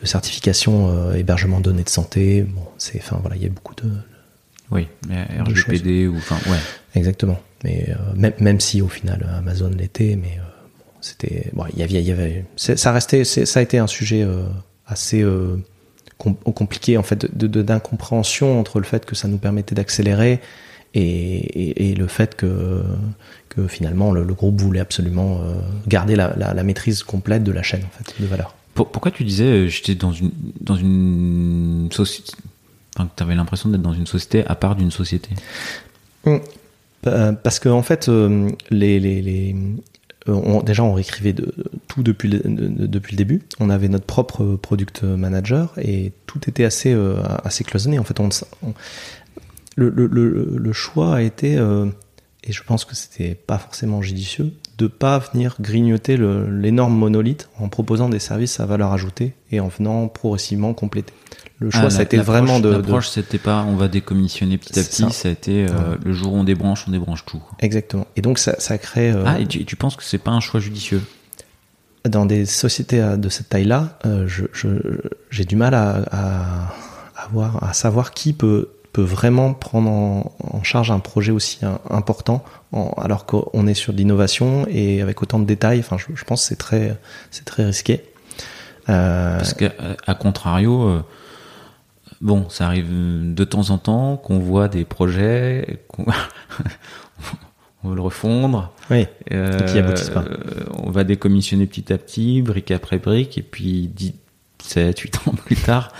de 0.02 0.06
certification 0.06 0.90
euh, 0.90 1.14
hébergement 1.16 1.60
de 1.60 1.64
données 1.64 1.84
de 1.84 1.90
santé. 1.90 2.44
Bon, 2.44 2.64
c'est, 2.78 3.00
enfin 3.00 3.18
voilà, 3.22 3.36
il 3.36 3.44
y 3.44 3.46
a 3.46 3.50
beaucoup 3.50 3.76
de 3.76 3.90
oui, 4.72 4.88
RGPD 5.40 6.08
ou 6.08 6.18
enfin 6.18 6.38
ouais. 6.50 6.58
Exactement. 6.96 7.40
Mais 7.64 7.88
euh, 7.90 7.96
même, 8.16 8.34
même 8.40 8.60
si 8.60 8.82
au 8.82 8.88
final 8.88 9.28
Amazon 9.38 9.70
l'était, 9.70 10.18
mais 10.20 10.38
euh, 10.38 10.44
c'était 11.02 11.50
bon, 11.54 11.66
il 11.74 11.80
y 11.80 11.84
avait, 11.84 11.94
il 11.94 12.08
y 12.08 12.12
avait 12.12 12.46
ça 12.56 12.92
restait, 12.92 13.24
ça 13.24 13.60
a 13.60 13.64
été 13.64 13.78
un 13.78 13.88
sujet 13.88 14.28
assez 14.88 15.24
compliqué 16.18 16.98
en 16.98 17.04
fait 17.04 17.38
de, 17.38 17.62
d'incompréhension 17.62 18.60
entre 18.60 18.80
le 18.80 18.86
fait 18.86 19.06
que 19.06 19.14
ça 19.14 19.28
nous 19.28 19.38
permettait 19.38 19.76
d'accélérer 19.76 20.42
et, 20.96 21.92
et, 21.92 21.96
le 21.96 22.08
fait 22.08 22.36
que, 22.36 22.84
que 23.50 23.68
finalement 23.68 24.12
le, 24.12 24.24
groupe 24.34 24.60
voulait 24.60 24.80
absolument 24.80 25.42
garder 25.88 26.16
la, 26.16 26.34
la, 26.38 26.54
la, 26.54 26.64
maîtrise 26.64 27.04
complète 27.04 27.44
de 27.44 27.52
la 27.52 27.64
chaîne 27.64 27.84
en 27.84 28.04
fait, 28.04 28.22
de 28.22 28.26
valeur. 28.26 28.56
Pourquoi 28.76 29.10
tu 29.10 29.24
disais 29.24 29.46
euh, 29.46 29.68
j'étais 29.68 29.96
dans 29.96 30.12
une 30.12 30.32
dans 30.60 30.76
une 30.76 31.88
société 31.94 32.34
enfin 32.98 33.10
tu 33.16 33.24
avais 33.24 33.34
l'impression 33.34 33.70
d'être 33.70 33.82
dans 33.82 33.94
une 33.94 34.06
société 34.06 34.46
à 34.46 34.56
part 34.56 34.76
d'une 34.76 34.92
société? 34.92 35.30
Hum, 36.26 36.42
parce 37.02 37.60
que 37.60 37.70
en 37.70 37.84
fait 37.84 38.10
euh, 38.10 38.50
les, 38.72 39.00
les, 39.00 39.22
les 39.22 39.56
on, 40.28 40.62
déjà 40.62 40.84
on 40.84 40.94
réécrivait 40.94 41.32
de, 41.32 41.54
tout 41.88 42.04
depuis 42.04 42.28
le, 42.28 42.42
depuis 42.44 43.14
le 43.14 43.18
début. 43.18 43.44
On 43.62 43.70
avait 43.70 43.88
notre 43.88 44.06
propre 44.06 44.44
product 44.62 45.04
manager 45.04 45.74
et 45.78 46.12
tout 46.26 46.42
était 46.50 46.66
assez 46.66 46.92
euh, 46.92 47.22
assez 47.46 47.64
cloisonné. 47.64 47.98
En 47.98 48.04
fait 48.04 48.20
on, 48.20 48.28
le, 49.76 49.90
le, 49.90 50.08
le, 50.08 50.74
choix 50.74 51.16
a 51.16 51.22
été 51.22 51.60
et 52.44 52.52
je 52.52 52.64
pense 52.64 52.86
que 52.86 52.96
c'était 52.96 53.36
pas 53.36 53.58
forcément 53.58 54.02
judicieux 54.02 54.54
de 54.78 54.88
pas 54.88 55.20
venir 55.20 55.56
grignoter 55.60 56.18
l'énorme 56.18 56.96
monolithe 56.96 57.50
en 57.60 57.70
proposant 57.70 58.10
des 58.10 58.20
services 58.20 58.60
à 58.60 58.66
valeur 58.66 58.92
ajoutée 58.92 59.34
et 59.52 59.60
en 59.60 59.68
venant 59.68 60.08
progressivement 60.08 60.74
compléter. 60.74 61.14
Le 61.60 61.72
choix, 61.72 61.86
ah, 61.86 61.90
ça 61.90 62.00
a 62.00 62.04
été 62.04 62.18
vraiment 62.18 62.60
de. 62.60 62.70
L'approche, 62.70 63.08
c'était 63.08 63.38
pas 63.38 63.64
on 63.64 63.78
va 63.78 63.88
décommissionner 63.88 64.58
petit 64.58 64.78
à 64.78 64.84
petit, 64.84 65.10
ça. 65.12 65.30
a 65.30 65.32
été 65.32 65.66
euh, 65.66 65.96
le 66.04 66.12
jour 66.12 66.34
où 66.34 66.36
on 66.36 66.44
débranche, 66.44 66.86
on 66.88 66.92
débranche 66.92 67.24
tout. 67.26 67.42
Exactement. 67.60 68.06
Et 68.18 68.22
donc 68.22 68.40
ça, 68.40 68.56
ça 68.60 68.78
crée. 68.78 69.12
Euh, 69.12 69.24
ah, 69.26 69.40
et 69.40 69.46
tu, 69.46 69.64
tu, 69.64 69.78
penses 69.78 69.96
que 69.96 70.04
c'est 70.04 70.18
pas 70.18 70.32
un 70.32 70.42
choix 70.42 70.60
judicieux? 70.60 71.02
Dans 72.04 72.26
des 72.26 72.46
sociétés 72.46 73.02
euh, 73.02 73.16
de 73.16 73.30
cette 73.30 73.48
taille-là, 73.50 73.98
j'ai 74.28 74.48
je, 74.52 75.44
du 75.44 75.56
mal 75.56 75.74
à, 75.74 76.04
à, 76.12 76.74
à, 77.16 77.28
voir, 77.32 77.64
à 77.64 77.72
savoir 77.72 78.12
qui 78.12 78.34
peut 78.34 78.75
peut 78.96 79.02
vraiment 79.02 79.54
prendre 79.54 79.90
en, 79.90 80.64
charge 80.64 80.90
un 80.90 81.00
projet 81.00 81.34
aussi 81.34 81.60
important 81.90 82.46
alors 82.96 83.26
qu'on 83.26 83.68
est 83.68 83.74
sur 83.74 83.92
de 83.92 83.98
l'innovation 83.98 84.66
et 84.70 85.02
avec 85.02 85.22
autant 85.22 85.38
de 85.38 85.44
détails. 85.44 85.80
Enfin, 85.80 85.98
je, 85.98 86.24
pense 86.24 86.44
que 86.44 86.48
c'est 86.48 86.56
très, 86.56 86.98
c'est 87.30 87.44
très 87.44 87.66
risqué. 87.66 88.06
Euh... 88.88 89.36
Parce 89.36 89.54
qu'à 89.54 90.14
contrario, 90.18 90.88
euh, 90.88 91.04
bon, 92.22 92.48
ça 92.48 92.68
arrive 92.68 92.88
de 92.90 93.44
temps 93.44 93.70
en 93.70 93.80
temps 93.80 94.16
qu'on 94.16 94.40
voit 94.40 94.70
des 94.70 94.86
projets, 94.86 95.82
qu'on 95.90 96.06
on 97.84 97.90
veut 97.90 97.96
le 97.96 98.02
refondre. 98.02 98.72
Oui. 98.90 99.08
Euh, 99.34 99.60
et 99.60 99.66
qui 99.66 99.78
aboutissent 99.78 100.10
pas. 100.10 100.24
On 100.78 100.90
va 100.90 101.04
décommissionner 101.04 101.68
petit 101.68 101.92
à 101.92 101.98
petit, 101.98 102.42
brique 102.42 102.72
après 102.72 103.00
brique, 103.00 103.38
et 103.38 103.44
puis 103.44 103.92
7, 104.64 104.98
8 104.98 105.16
ans 105.28 105.34
plus 105.34 105.58
tard, 105.58 105.92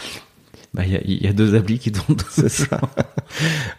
bah, 0.76 0.84
il 0.86 1.24
y, 1.24 1.28
a, 1.28 1.32
deux 1.32 1.56
applis 1.56 1.80
qui 1.80 1.94
tombent. 1.94 2.22
C'est 2.30 2.50
ça. 2.50 2.82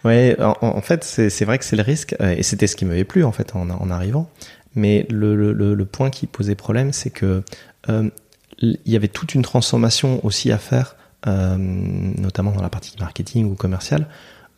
ouais, 0.04 0.34
en, 0.40 0.56
en 0.62 0.80
fait, 0.80 1.04
c'est 1.04 1.44
vrai 1.44 1.58
que 1.58 1.64
c'est 1.64 1.76
le 1.76 1.82
risque, 1.82 2.16
euh, 2.22 2.34
et 2.34 2.42
c'était 2.42 2.66
ce 2.66 2.74
qui 2.74 2.86
m'avait 2.86 3.04
plu 3.04 3.22
en 3.22 3.32
fait 3.32 3.54
en, 3.54 3.90
arrivant. 3.90 4.30
Mais 4.74 5.06
le, 5.10 5.84
point 5.84 6.08
qui 6.08 6.26
posait 6.26 6.54
problème, 6.54 6.94
c'est 6.94 7.10
que 7.10 7.42
euh, 7.90 8.08
il 8.60 8.78
y 8.86 8.96
avait 8.96 9.08
toute 9.08 9.34
une 9.34 9.42
transformation 9.42 10.24
aussi 10.24 10.50
à 10.50 10.56
faire, 10.56 10.96
euh, 11.26 11.56
notamment 11.58 12.52
dans 12.52 12.62
la 12.62 12.70
partie 12.70 12.94
marketing 12.98 13.50
ou 13.50 13.54
commercial. 13.54 14.06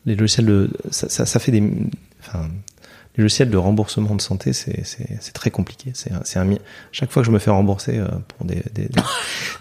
Les 0.07 0.15
logiciels 0.15 0.69
ça, 0.91 1.41
fait 1.41 1.51
des, 1.51 1.63
le 3.19 3.25
logiciel 3.25 3.51
de 3.51 3.57
remboursement 3.57 4.15
de 4.15 4.21
santé, 4.21 4.53
c'est 4.53 5.33
très 5.35 5.51
compliqué. 5.51 5.91
C'est 5.93 6.13
un, 6.13 6.49
chaque 6.93 7.11
fois 7.11 7.23
que 7.23 7.27
je 7.27 7.33
me 7.33 7.41
fais 7.41 7.51
rembourser 7.51 7.99
euh, 7.99 8.07
pour 8.29 8.47
des, 8.47 8.63
des, 8.73 8.89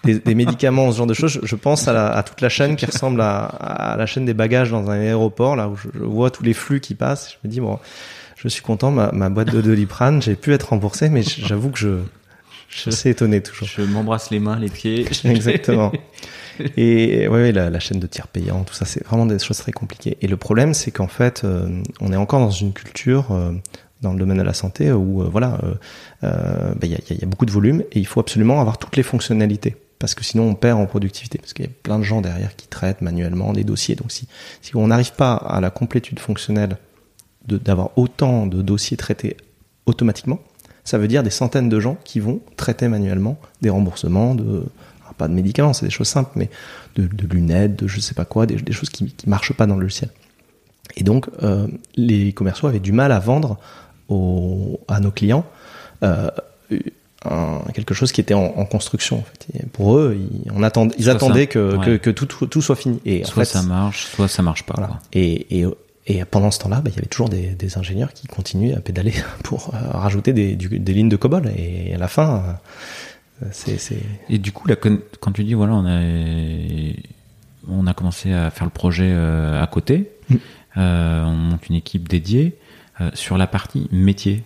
des, 0.04 0.20
des 0.26 0.36
médicaments, 0.36 0.92
ce 0.92 0.98
genre 0.98 1.08
de 1.08 1.16
choses, 1.16 1.40
je, 1.42 1.56
pense 1.56 1.88
à, 1.88 1.94
la, 1.94 2.08
à, 2.10 2.22
toute 2.22 2.40
la 2.42 2.50
chaîne 2.50 2.76
qui 2.76 2.86
ressemble 2.86 3.20
à, 3.20 3.46
à, 3.46 3.98
la 3.98 4.06
chaîne 4.06 4.26
des 4.26 4.36
bagages 4.36 4.70
dans 4.70 4.92
un 4.92 5.00
aéroport, 5.00 5.56
là 5.56 5.70
où 5.70 5.76
je, 5.76 5.90
vois 6.00 6.30
tous 6.30 6.44
les 6.44 6.54
flux 6.54 6.80
qui 6.80 6.94
passent. 6.94 7.32
Je 7.32 7.48
me 7.48 7.52
dis 7.52 7.60
bon, 7.60 7.80
je 8.36 8.48
suis 8.48 8.62
content, 8.62 8.92
ma, 8.92 9.12
ma 9.12 9.30
boîte 9.30 9.52
de 9.52 9.60
Doliprane, 9.60 10.22
j'ai 10.22 10.36
pu 10.36 10.54
être 10.54 10.70
remboursé, 10.70 11.10
mais 11.10 11.24
j'avoue 11.24 11.72
que 11.72 11.80
je 11.80 11.98
je 12.70 12.92
suis 12.92 13.10
étonné 13.10 13.42
toujours. 13.42 13.68
Je 13.68 13.82
m'embrasse 13.82 14.30
les 14.30 14.40
mains, 14.40 14.60
les 14.60 14.70
pieds. 14.70 15.08
Exactement. 15.24 15.92
Et 16.78 17.28
ouais, 17.28 17.52
la, 17.52 17.80
chaîne 17.80 18.00
de 18.00 18.08
tiers 18.08 18.28
payant, 18.28 18.64
tout 18.64 18.74
ça, 18.74 18.86
c'est 18.86 19.06
vraiment 19.06 19.26
des 19.26 19.40
choses 19.40 19.58
très 19.58 19.72
compliquées. 19.72 20.18
Et 20.22 20.28
le 20.28 20.38
problème, 20.38 20.74
c'est 20.74 20.92
qu'en 20.92 21.08
fait, 21.08 21.44
euh, 21.44 21.82
on 22.02 22.12
est 22.12 22.18
encore 22.18 22.40
dans 22.40 22.52
une 22.52 22.74
culture 22.74 23.32
euh, 23.32 23.52
dans 24.02 24.14
le 24.14 24.20
domaine 24.20 24.38
de 24.38 24.44
la 24.44 24.54
santé 24.54 24.92
où 24.92 25.24
voilà, 25.32 25.60
il 26.22 26.28
y, 26.88 26.94
a, 26.94 27.00
y, 27.10 27.24
a, 27.24 27.26
beaucoup 27.26 27.48
de 27.48 27.52
volume 27.52 27.82
et 27.92 28.00
il 28.00 28.06
faut 28.06 28.20
absolument 28.20 28.62
avoir 28.62 28.78
toutes 28.78 28.96
les 28.96 29.02
fonctionnalités 29.02 29.76
parce 30.00 30.16
que 30.16 30.24
sinon 30.24 30.44
on 30.50 30.56
perd 30.56 30.80
en 30.80 30.86
productivité 30.86 31.38
parce 31.40 31.54
qu'il 31.54 31.66
y 31.66 31.68
a 31.68 31.72
plein 31.84 31.98
de 31.98 32.04
gens 32.04 32.22
derrière 32.22 32.56
qui 32.56 32.68
traitent 32.68 33.02
manuellement 33.02 33.54
des 33.54 33.64
dossiers. 33.64 33.96
Donc 33.96 34.12
si 34.12 34.28
si 34.62 34.76
on 34.76 34.88
n'arrive 34.88 35.14
pas 35.14 35.34
à 35.34 35.62
la 35.62 35.70
complétude 35.70 36.20
fonctionnelle 36.20 36.78
d'avoir 37.48 37.98
autant 37.98 38.46
de 38.46 38.62
dossiers 38.62 38.98
traités 38.98 39.38
automatiquement, 39.86 40.40
ça 40.84 40.98
veut 40.98 41.08
dire 41.08 41.24
des 41.24 41.30
centaines 41.30 41.70
de 41.70 41.80
gens 41.80 41.98
qui 42.04 42.20
vont 42.20 42.42
traiter 42.56 42.88
manuellement 42.88 43.38
des 43.62 43.70
remboursements 43.70 44.36
de 44.36 44.66
pas 45.18 45.28
de 45.28 45.34
médicaments, 45.34 45.74
c'est 45.74 45.86
des 45.86 45.92
choses 45.92 46.08
simples, 46.08 46.32
mais 46.36 46.50
de, 46.96 47.08
lunettes, 47.28 47.76
de 47.76 47.88
je 47.88 48.00
sais 48.00 48.14
pas 48.14 48.26
quoi, 48.26 48.46
des, 48.46 48.72
choses 48.72 48.90
qui, 48.90 49.12
qui 49.12 49.30
marchent 49.30 49.54
pas 49.54 49.66
dans 49.66 49.76
le 49.76 49.82
logiciel. 49.82 50.10
Et 50.96 51.04
donc, 51.04 51.28
euh, 51.44 51.68
les 51.96 52.34
commerciaux 52.34 52.68
avaient 52.68 52.80
du 52.80 52.92
mal 52.92 53.12
à 53.12 53.20
vendre 53.20 53.58
à 54.88 55.00
nos 55.00 55.12
clients 55.12 55.46
euh, 56.04 56.30
quelque 57.74 57.94
chose 57.94 58.12
qui 58.12 58.22
était 58.22 58.34
en, 58.34 58.66
construction. 58.66 59.18
En 59.18 59.24
fait. 59.24 59.68
pour 59.70 59.98
eux, 59.98 60.18
ils, 60.18 60.52
on 60.52 60.90
ils 60.98 61.10
attendaient 61.10 61.48
que, 61.48 61.98
que, 61.98 62.10
tout, 62.10 62.26
tout, 62.26 62.62
soit 62.62 62.76
fini. 62.76 63.00
Et 63.06 63.24
soit 63.24 63.46
ça 63.46 63.62
marche, 63.62 64.06
soit 64.08 64.28
ça 64.28 64.42
marche 64.42 64.64
pas. 64.64 65.02
Et, 65.14 65.60
et, 65.60 65.66
et, 66.06 66.24
pendant 66.26 66.52
ce 66.52 66.60
temps-là, 66.60 66.82
bah, 66.82 66.90
il 66.90 66.96
y 66.96 67.00
avait 67.00 67.08
toujours 67.08 67.30
des, 67.30 67.50
des, 67.50 67.78
ingénieurs 67.78 68.14
qui 68.14 68.28
continuaient 68.28 68.76
à 68.76 68.80
pédaler 68.80 69.14
pour 69.44 69.74
euh, 69.74 69.98
rajouter 69.98 70.34
des, 70.34 70.56
des 70.56 70.94
lignes 70.94 71.10
de 71.10 71.18
COBOL. 71.18 71.52
Et 71.58 71.94
à 71.94 71.98
la 71.98 72.08
fin, 72.08 72.60
et 74.30 74.38
du 74.38 74.52
coup, 74.52 74.68
là, 74.68 74.76
quand 74.76 75.32
tu 75.32 75.44
dis, 75.44 75.54
voilà, 75.54 75.74
on 75.74 75.86
a, 75.86 76.02
on 77.70 77.88
a 77.88 77.94
commencé 77.94 78.34
à 78.34 78.50
faire 78.50 78.66
le 78.66 78.72
projet 78.72 79.10
euh, 79.12 79.62
à 79.62 79.68
côté, 79.68 80.12
mm. 80.30 80.36
euh, 80.78 81.24
on 81.24 81.36
monte 81.36 81.70
une 81.70 81.76
équipe 81.76 82.08
dédiée. 82.08 82.58
Euh, 83.00 83.12
sur 83.14 83.38
la 83.38 83.46
partie 83.46 83.88
métier, 83.92 84.44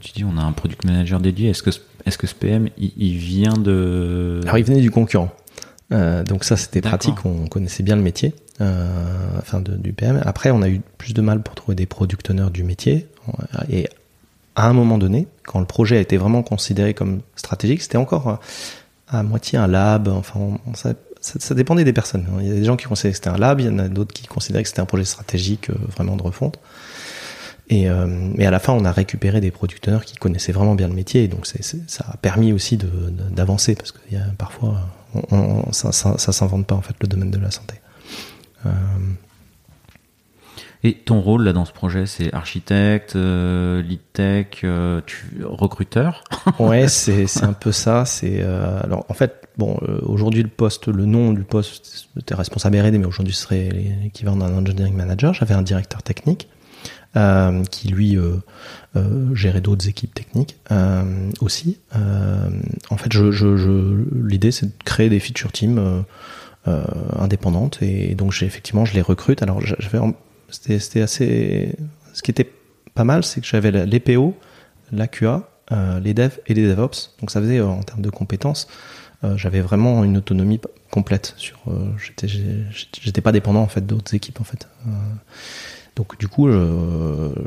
tu 0.00 0.12
dis 0.12 0.24
on 0.24 0.36
a 0.38 0.40
un 0.40 0.52
product 0.52 0.84
manager 0.84 1.18
dédié. 1.18 1.50
Est-ce 1.50 1.62
que 1.64 1.70
est-ce 2.06 2.16
que 2.16 2.28
ce 2.28 2.34
PM 2.34 2.68
il, 2.78 3.16
vient 3.16 3.54
de 3.54 4.40
Alors 4.44 4.56
il 4.56 4.64
venait 4.64 4.80
du 4.80 4.92
concurrent. 4.92 5.32
donc 5.90 6.44
ça 6.44 6.56
c'était 6.56 6.80
pratique, 6.80 7.24
on 7.24 7.48
connaissait 7.48 7.82
bien 7.82 7.96
le 7.96 8.02
métier, 8.02 8.34
enfin 8.60 9.60
du 9.60 9.92
PM. 9.92 10.20
Après 10.24 10.52
on 10.52 10.62
a 10.62 10.68
eu 10.68 10.80
plus 10.96 11.12
de 11.12 11.20
mal 11.22 11.42
pour 11.42 11.56
trouver 11.56 11.74
des 11.74 11.86
product 11.86 12.30
owners 12.30 12.50
du 12.52 12.62
métier 12.62 13.08
et 13.68 13.88
à 14.56 14.68
un 14.68 14.72
moment 14.72 14.98
donné, 14.98 15.26
quand 15.44 15.60
le 15.60 15.66
projet 15.66 15.96
a 15.96 16.00
été 16.00 16.16
vraiment 16.16 16.42
considéré 16.42 16.94
comme 16.94 17.20
stratégique, 17.36 17.82
c'était 17.82 17.98
encore 17.98 18.40
à 19.08 19.22
moitié 19.22 19.58
un 19.58 19.66
lab. 19.66 20.08
Enfin, 20.08 20.58
ça, 21.20 21.54
dépendait 21.54 21.84
des 21.84 21.92
personnes. 21.92 22.26
Il 22.40 22.46
y 22.46 22.50
a 22.50 22.54
des 22.54 22.64
gens 22.64 22.76
qui 22.76 22.86
considéraient 22.86 23.12
que 23.12 23.16
c'était 23.16 23.30
un 23.30 23.38
lab, 23.38 23.60
il 23.60 23.66
y 23.66 23.68
en 23.68 23.78
a 23.78 23.88
d'autres 23.88 24.12
qui 24.12 24.26
considéraient 24.26 24.62
que 24.62 24.68
c'était 24.68 24.80
un 24.80 24.86
projet 24.86 25.04
stratégique 25.04 25.70
euh, 25.70 25.74
vraiment 25.96 26.16
de 26.16 26.22
refonte. 26.22 26.58
Et, 27.70 27.88
euh, 27.88 28.32
à 28.38 28.50
la 28.50 28.58
fin, 28.58 28.74
on 28.74 28.84
a 28.84 28.92
récupéré 28.92 29.40
des 29.40 29.50
producteurs 29.50 30.04
qui 30.04 30.16
connaissaient 30.16 30.52
vraiment 30.52 30.74
bien 30.74 30.88
le 30.88 30.94
métier, 30.94 31.24
et 31.24 31.28
donc 31.28 31.46
ça 31.46 32.04
a 32.06 32.16
permis 32.18 32.52
aussi 32.52 32.76
d'avancer 32.76 33.74
parce 33.74 33.90
que 33.90 33.98
parfois, 34.36 34.80
ça, 35.72 35.92
ça, 35.92 36.18
ça 36.18 36.32
s'invente 36.32 36.66
pas 36.66 36.74
en 36.74 36.82
fait 36.82 36.94
le 37.00 37.08
domaine 37.08 37.30
de 37.30 37.38
la 37.38 37.50
santé. 37.50 37.76
Euh, 38.66 38.70
et 40.86 40.92
ton 40.92 41.22
rôle 41.22 41.44
là 41.44 41.54
dans 41.54 41.64
ce 41.64 41.72
projet, 41.72 42.04
c'est 42.04 42.32
architecte, 42.34 43.16
euh, 43.16 43.80
lead 43.80 44.00
tech, 44.12 44.60
euh, 44.64 45.00
recruteur 45.42 46.22
Ouais, 46.58 46.88
c'est 46.88 47.26
c'est 47.26 47.44
un 47.44 47.54
peu 47.54 47.72
ça. 47.72 48.04
C'est 48.04 48.42
euh, 48.42 48.80
alors 48.82 49.06
en 49.08 49.14
fait, 49.14 49.48
bon, 49.56 49.78
aujourd'hui 50.02 50.42
le 50.42 50.50
poste, 50.50 50.88
le 50.88 51.06
nom 51.06 51.32
du 51.32 51.42
poste, 51.42 52.06
c'était 52.18 52.34
responsable 52.34 52.78
R&D, 52.78 52.98
mais 52.98 53.06
aujourd'hui 53.06 53.32
ce 53.32 53.40
serait 53.40 53.70
l'équivalent 53.70 54.36
d'un 54.36 54.54
engineering 54.54 54.94
manager. 54.94 55.32
J'avais 55.32 55.54
un 55.54 55.62
directeur 55.62 56.02
technique 56.02 56.48
qui 57.70 57.88
lui 57.88 58.18
gérait 59.34 59.60
d'autres 59.60 59.88
équipes 59.88 60.12
techniques 60.12 60.56
aussi. 61.40 61.78
en 61.94 62.96
fait, 62.98 63.12
je, 63.12 63.30
je 63.30 64.04
l'idée 64.14 64.50
c'est 64.50 64.66
de 64.66 64.82
créer 64.84 65.08
des 65.08 65.20
feature 65.20 65.52
teams. 65.52 66.04
indépendantes 67.18 67.78
et 67.82 68.14
donc 68.14 68.32
j'ai 68.32 68.46
effectivement 68.46 68.86
je 68.86 68.94
les 68.94 69.02
recrute 69.02 69.42
alors 69.42 69.60
j'avais 69.60 69.98
c'était 70.62 71.02
assez. 71.02 71.74
Ce 72.12 72.22
qui 72.22 72.30
était 72.30 72.50
pas 72.94 73.04
mal, 73.04 73.24
c'est 73.24 73.40
que 73.40 73.46
j'avais 73.46 73.70
les 73.86 74.00
PO, 74.00 74.34
la 74.92 75.08
QA, 75.08 75.48
euh, 75.72 75.98
les 76.00 76.14
devs 76.14 76.40
et 76.46 76.54
les 76.54 76.66
DevOps. 76.68 77.14
Donc 77.20 77.30
ça 77.30 77.40
faisait 77.40 77.58
euh, 77.58 77.66
en 77.66 77.82
termes 77.82 78.02
de 78.02 78.10
compétences, 78.10 78.68
euh, 79.24 79.36
j'avais 79.36 79.60
vraiment 79.60 80.04
une 80.04 80.16
autonomie 80.16 80.60
complète. 80.90 81.34
Sur, 81.36 81.58
j'étais, 81.98 83.20
pas 83.20 83.32
dépendant 83.32 83.62
en 83.62 83.68
fait 83.68 83.84
d'autres 83.84 84.14
équipes 84.14 84.40
en 84.40 84.44
fait. 84.44 84.68
donc 85.96 86.18
du 86.18 86.28
coup, 86.28 86.48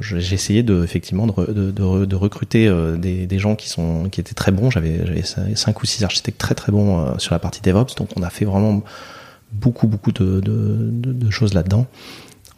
j'ai 0.02 0.34
essayé 0.34 0.64
de 0.64 0.84
effectivement 0.84 1.28
de, 1.28 1.72
de, 1.72 2.16
recruter 2.16 2.70
des, 2.98 3.26
des, 3.28 3.40
gens 3.40 3.56
qui 3.56 3.70
sont 3.70 4.10
qui 4.10 4.20
étaient 4.20 4.34
très 4.34 4.52
bons. 4.52 4.70
J'avais, 4.70 5.24
cinq 5.56 5.82
ou 5.82 5.86
six 5.86 6.04
architectes 6.04 6.40
très 6.40 6.56
très 6.56 6.72
bons 6.72 7.18
sur 7.20 7.34
la 7.34 7.40
partie 7.40 7.62
DevOps. 7.62 7.96
Donc 7.96 8.10
on 8.18 8.24
a 8.24 8.30
fait 8.30 8.46
vraiment 8.46 8.84
beaucoup 9.54 9.88
beaucoup 9.88 10.12
de 10.12 11.30
choses 11.30 11.54
là-dedans. 11.54 11.86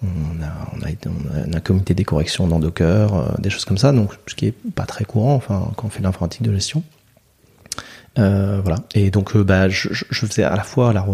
On 0.01 0.41
a, 0.41 0.51
on 0.75 0.81
a, 0.81 1.57
un 1.57 1.59
comité 1.59 1.93
des 1.93 2.05
corrections 2.05 2.47
dans 2.47 2.59
Docker, 2.59 3.13
euh, 3.13 3.27
des 3.39 3.49
choses 3.49 3.65
comme 3.65 3.77
ça, 3.77 3.91
donc 3.91 4.11
ce 4.27 4.35
qui 4.35 4.47
est 4.47 4.53
pas 4.73 4.85
très 4.85 5.03
courant, 5.03 5.35
enfin, 5.35 5.71
quand 5.75 5.87
on 5.87 5.89
fait 5.89 6.01
l'informatique 6.01 6.41
de 6.41 6.53
gestion. 6.53 6.83
Euh, 8.17 8.61
voilà. 8.63 8.79
Et 8.95 9.11
donc, 9.11 9.35
euh, 9.35 9.43
bah, 9.43 9.67
je, 9.67 9.89
faisais 10.11 10.43
à 10.43 10.55
la 10.55 10.63
fois 10.63 10.93
la, 10.93 11.05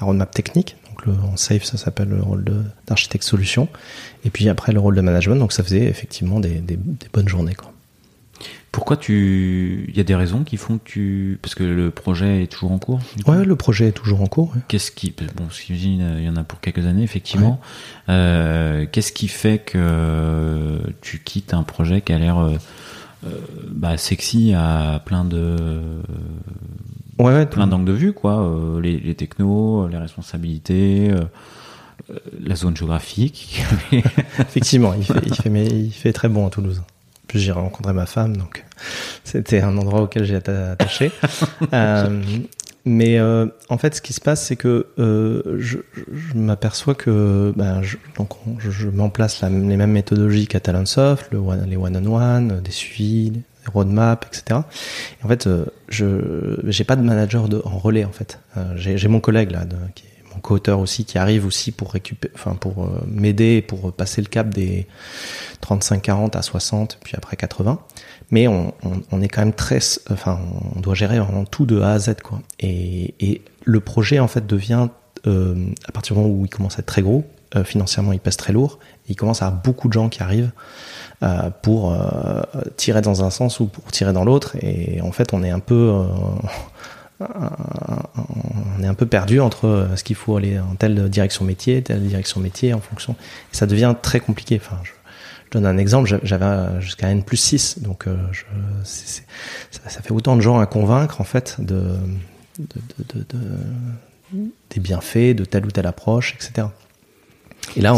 roadmap 0.00 0.30
technique, 0.30 0.76
donc 0.88 1.04
le, 1.04 1.12
en 1.12 1.36
Safe, 1.36 1.64
ça 1.64 1.76
s'appelle 1.76 2.08
le 2.08 2.22
rôle 2.22 2.44
d'architecte 2.86 3.24
solution, 3.24 3.68
et 4.24 4.30
puis 4.30 4.48
après 4.48 4.72
le 4.72 4.80
rôle 4.80 4.96
de 4.96 5.02
management, 5.02 5.36
donc 5.36 5.52
ça 5.52 5.62
faisait 5.62 5.84
effectivement 5.84 6.40
des, 6.40 6.60
des, 6.60 6.76
des 6.76 7.08
bonnes 7.12 7.28
journées, 7.28 7.54
quoi. 7.54 7.72
Pourquoi 8.72 8.96
tu. 8.96 9.86
Il 9.88 9.96
y 9.96 10.00
a 10.00 10.04
des 10.04 10.14
raisons 10.14 10.44
qui 10.44 10.56
font 10.56 10.78
que 10.78 10.84
tu. 10.84 11.38
Parce 11.42 11.56
que 11.56 11.64
le 11.64 11.90
projet 11.90 12.44
est 12.44 12.46
toujours 12.46 12.70
en 12.70 12.78
cours 12.78 13.00
Ouais, 13.26 13.44
le 13.44 13.56
projet 13.56 13.88
est 13.88 13.92
toujours 13.92 14.22
en 14.22 14.26
cours. 14.26 14.54
Qu'est-ce 14.68 14.92
qui. 14.92 15.12
Bon, 15.36 15.48
j'imagine, 15.50 16.18
il 16.18 16.24
y 16.24 16.28
en 16.28 16.36
a 16.36 16.44
pour 16.44 16.60
quelques 16.60 16.86
années, 16.86 17.02
effectivement. 17.02 17.60
Euh, 18.08 18.86
qu'est-ce 18.90 19.12
qui 19.12 19.26
fait 19.26 19.58
que 19.58 20.78
tu 21.00 21.18
quittes 21.18 21.52
un 21.52 21.64
projet 21.64 22.00
qui 22.00 22.12
a 22.12 22.18
l'air 22.18 22.38
euh, 22.38 22.52
euh, 23.26 23.30
bah, 23.68 23.96
sexy 23.96 24.54
à 24.54 25.02
plein 25.04 25.24
de. 25.24 25.56
Ouais, 27.18 27.32
ouais, 27.34 27.46
plein 27.46 27.66
d'angles 27.66 27.86
de 27.86 27.92
vue, 27.92 28.12
quoi. 28.12 28.48
Les, 28.80 29.00
les, 29.00 29.14
technos, 29.16 29.88
les 29.88 29.98
responsabilités. 29.98 31.10
la 32.40 32.54
zone 32.54 32.76
géographique. 32.76 33.64
Effectivement, 34.38 34.94
il 34.94 35.04
fait, 35.04 35.26
il, 35.26 35.34
fait, 35.34 35.50
mais 35.50 35.66
il 35.66 35.90
fait 35.90 36.12
très 36.12 36.28
bon 36.28 36.46
à 36.46 36.50
Toulouse 36.50 36.82
plus 37.30 37.38
j'ai 37.38 37.52
rencontré 37.52 37.92
ma 37.92 38.06
femme, 38.06 38.36
donc 38.36 38.64
c'était 39.22 39.60
un 39.60 39.76
endroit 39.76 40.02
auquel 40.02 40.24
j'ai 40.24 40.34
attaché. 40.34 41.12
euh, 41.72 42.20
mais 42.84 43.20
euh, 43.20 43.46
en 43.68 43.78
fait, 43.78 43.94
ce 43.94 44.02
qui 44.02 44.12
se 44.12 44.20
passe, 44.20 44.44
c'est 44.44 44.56
que 44.56 44.88
euh, 44.98 45.56
je, 45.60 45.78
je 45.94 46.34
m'aperçois 46.34 46.96
que 46.96 47.52
ben, 47.54 47.82
je, 47.82 47.98
donc 48.16 48.30
je, 48.58 48.70
je 48.72 48.88
mets 48.88 49.02
en 49.02 49.10
place 49.10 49.42
la, 49.42 49.48
les 49.48 49.76
mêmes 49.76 49.92
méthodologies 49.92 50.48
qu'à 50.48 50.58
Talentsoft, 50.58 51.28
le 51.30 51.38
one, 51.38 51.64
les 51.68 51.76
one-on-one, 51.76 52.60
des 52.62 52.70
suivis, 52.72 53.30
des 53.30 53.44
roadmaps, 53.72 54.26
etc. 54.26 54.62
Et 55.20 55.24
en 55.24 55.28
fait, 55.28 55.48
je 55.88 56.58
j'ai 56.64 56.84
pas 56.84 56.96
de 56.96 57.02
manager 57.02 57.48
de, 57.48 57.62
en 57.64 57.78
relais 57.78 58.04
en 58.04 58.12
fait. 58.12 58.40
J'ai 58.74 59.08
mon 59.08 59.20
collègue 59.20 59.52
là 59.52 59.64
de, 59.64 59.76
qui 59.94 60.04
mon 60.34 60.40
co-auteur 60.40 60.78
aussi 60.80 61.04
qui 61.04 61.18
arrive 61.18 61.46
aussi 61.46 61.72
pour 61.72 61.92
récupérer, 61.92 62.32
enfin 62.34 62.54
pour 62.54 62.84
euh, 62.84 63.02
m'aider 63.06 63.62
pour 63.62 63.92
passer 63.92 64.20
le 64.20 64.28
cap 64.28 64.48
des 64.48 64.86
35-40 65.62 66.36
à 66.36 66.42
60 66.42 66.98
puis 67.02 67.14
après 67.16 67.36
80. 67.36 67.78
Mais 68.32 68.46
on, 68.46 68.72
est 69.22 69.28
quand 69.28 69.40
même 69.40 69.52
très, 69.52 69.80
enfin 70.08 70.38
on 70.76 70.80
doit 70.80 70.94
gérer 70.94 71.18
vraiment 71.18 71.44
tout 71.44 71.66
de 71.66 71.80
A 71.80 71.92
à 71.92 71.98
Z 71.98 72.16
quoi. 72.22 72.40
Et, 72.60 73.42
le 73.64 73.80
projet 73.80 74.20
en 74.20 74.28
fait 74.28 74.46
devient 74.46 74.88
euh, 75.26 75.54
à 75.86 75.92
partir 75.92 76.14
du 76.14 76.22
moment 76.22 76.34
où 76.34 76.46
il 76.46 76.48
commence 76.48 76.76
à 76.76 76.78
être 76.78 76.86
très 76.86 77.02
gros, 77.02 77.24
euh, 77.56 77.62
financièrement 77.62 78.12
il 78.12 78.20
pèse 78.20 78.36
très 78.36 78.52
lourd, 78.52 78.78
il 79.08 79.16
commence 79.16 79.42
à 79.42 79.48
avoir 79.48 79.62
beaucoup 79.62 79.88
de 79.88 79.92
gens 79.92 80.08
qui 80.08 80.22
arrivent 80.22 80.52
pour 81.60 81.94
tirer 82.78 83.02
dans 83.02 83.22
un 83.22 83.28
sens 83.28 83.60
ou 83.60 83.66
pour 83.66 83.84
tirer 83.92 84.14
dans 84.14 84.24
l'autre. 84.24 84.56
Et 84.62 85.02
en 85.02 85.12
fait 85.12 85.34
on 85.34 85.42
est 85.42 85.50
un 85.50 85.58
peu 85.58 85.92
on 87.20 88.82
est 88.82 88.86
un 88.86 88.94
peu 88.94 89.06
perdu 89.06 89.40
entre 89.40 89.66
euh, 89.66 89.96
ce 89.96 90.04
qu'il 90.04 90.16
faut 90.16 90.36
aller 90.36 90.58
en 90.58 90.74
telle 90.74 91.08
direction 91.08 91.44
métier, 91.44 91.82
telle 91.82 92.02
direction 92.02 92.40
métier 92.40 92.72
en 92.72 92.80
fonction. 92.80 93.14
Et 93.52 93.56
ça 93.56 93.66
devient 93.66 93.94
très 94.00 94.20
compliqué. 94.20 94.60
Enfin, 94.62 94.78
je, 94.82 94.92
donne 95.50 95.66
un 95.66 95.78
exemple, 95.78 96.20
j'avais 96.22 96.80
jusqu'à 96.80 97.08
N 97.08 97.24
plus 97.24 97.36
6, 97.36 97.80
donc 97.80 98.06
euh, 98.06 98.16
ça, 98.84 100.00
fait 100.00 100.12
autant 100.12 100.36
de 100.36 100.40
gens 100.40 100.60
à 100.60 100.66
convaincre 100.66 101.20
en 101.20 101.24
fait 101.24 101.56
de, 101.58 101.96
de, 102.58 102.66
de, 102.98 103.24
de 103.28 103.36
des 104.32 104.80
bienfaits 104.80 105.34
de 105.34 105.44
telle 105.44 105.66
ou 105.66 105.70
telle 105.70 105.86
approche, 105.86 106.34
etc. 106.34 106.68
Et 107.76 107.80
là, 107.80 107.94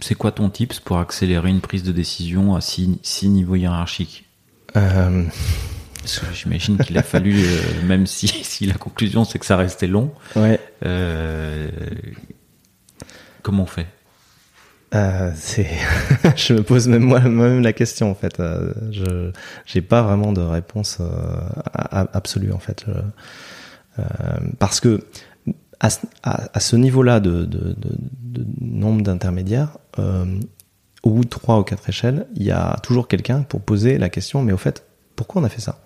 c'est 0.00 0.14
quoi 0.14 0.32
ton 0.32 0.50
tips 0.50 0.80
pour 0.80 0.98
accélérer 0.98 1.50
une 1.50 1.60
prise 1.60 1.82
de 1.82 1.92
décision 1.92 2.54
à 2.54 2.60
six, 2.60 2.98
six 3.02 3.28
niveaux 3.28 3.56
hiérarchiques? 3.56 4.24
Euh, 4.76 5.24
J'imagine 6.32 6.78
qu'il 6.78 6.96
a 6.98 7.02
fallu, 7.04 7.42
euh, 7.44 7.86
même 7.86 8.06
si, 8.06 8.28
si 8.28 8.66
la 8.66 8.74
conclusion 8.74 9.24
c'est 9.24 9.38
que 9.38 9.46
ça 9.46 9.56
restait 9.56 9.86
long. 9.86 10.12
Ouais. 10.34 10.60
Euh, 10.84 11.68
comment 13.42 13.64
on 13.64 13.66
fait? 13.66 13.86
Euh, 14.94 15.32
c'est, 15.34 15.68
je 16.36 16.54
me 16.54 16.62
pose 16.62 16.88
même 16.88 17.02
moi-même 17.02 17.62
la 17.62 17.72
question 17.72 18.10
en 18.10 18.14
fait. 18.14 18.40
Je, 18.92 19.32
j'ai 19.64 19.82
pas 19.82 20.02
vraiment 20.02 20.32
de 20.32 20.40
réponse 20.40 20.98
absolue 21.72 22.52
en 22.52 22.60
fait, 22.60 22.86
parce 24.58 24.80
que 24.80 25.00
à, 25.80 25.88
à, 26.22 26.60
ce 26.60 26.76
niveau-là 26.76 27.20
de, 27.20 27.44
de, 27.44 27.74
de, 27.74 27.96
de 28.22 28.46
nombre 28.60 29.02
d'intermédiaires, 29.02 29.76
au 31.06 31.10
bout 31.10 31.24
de 31.24 31.28
trois 31.28 31.58
ou 31.58 31.62
quatre 31.62 31.88
échelles, 31.88 32.26
il 32.34 32.42
y 32.42 32.50
a 32.50 32.76
toujours 32.82 33.06
quelqu'un 33.08 33.42
pour 33.42 33.60
poser 33.60 33.96
la 33.96 34.08
question. 34.08 34.42
Mais 34.42 34.52
au 34.52 34.56
fait, 34.56 34.84
pourquoi 35.14 35.40
on 35.40 35.44
a 35.44 35.48
fait 35.48 35.60
ça? 35.60 35.80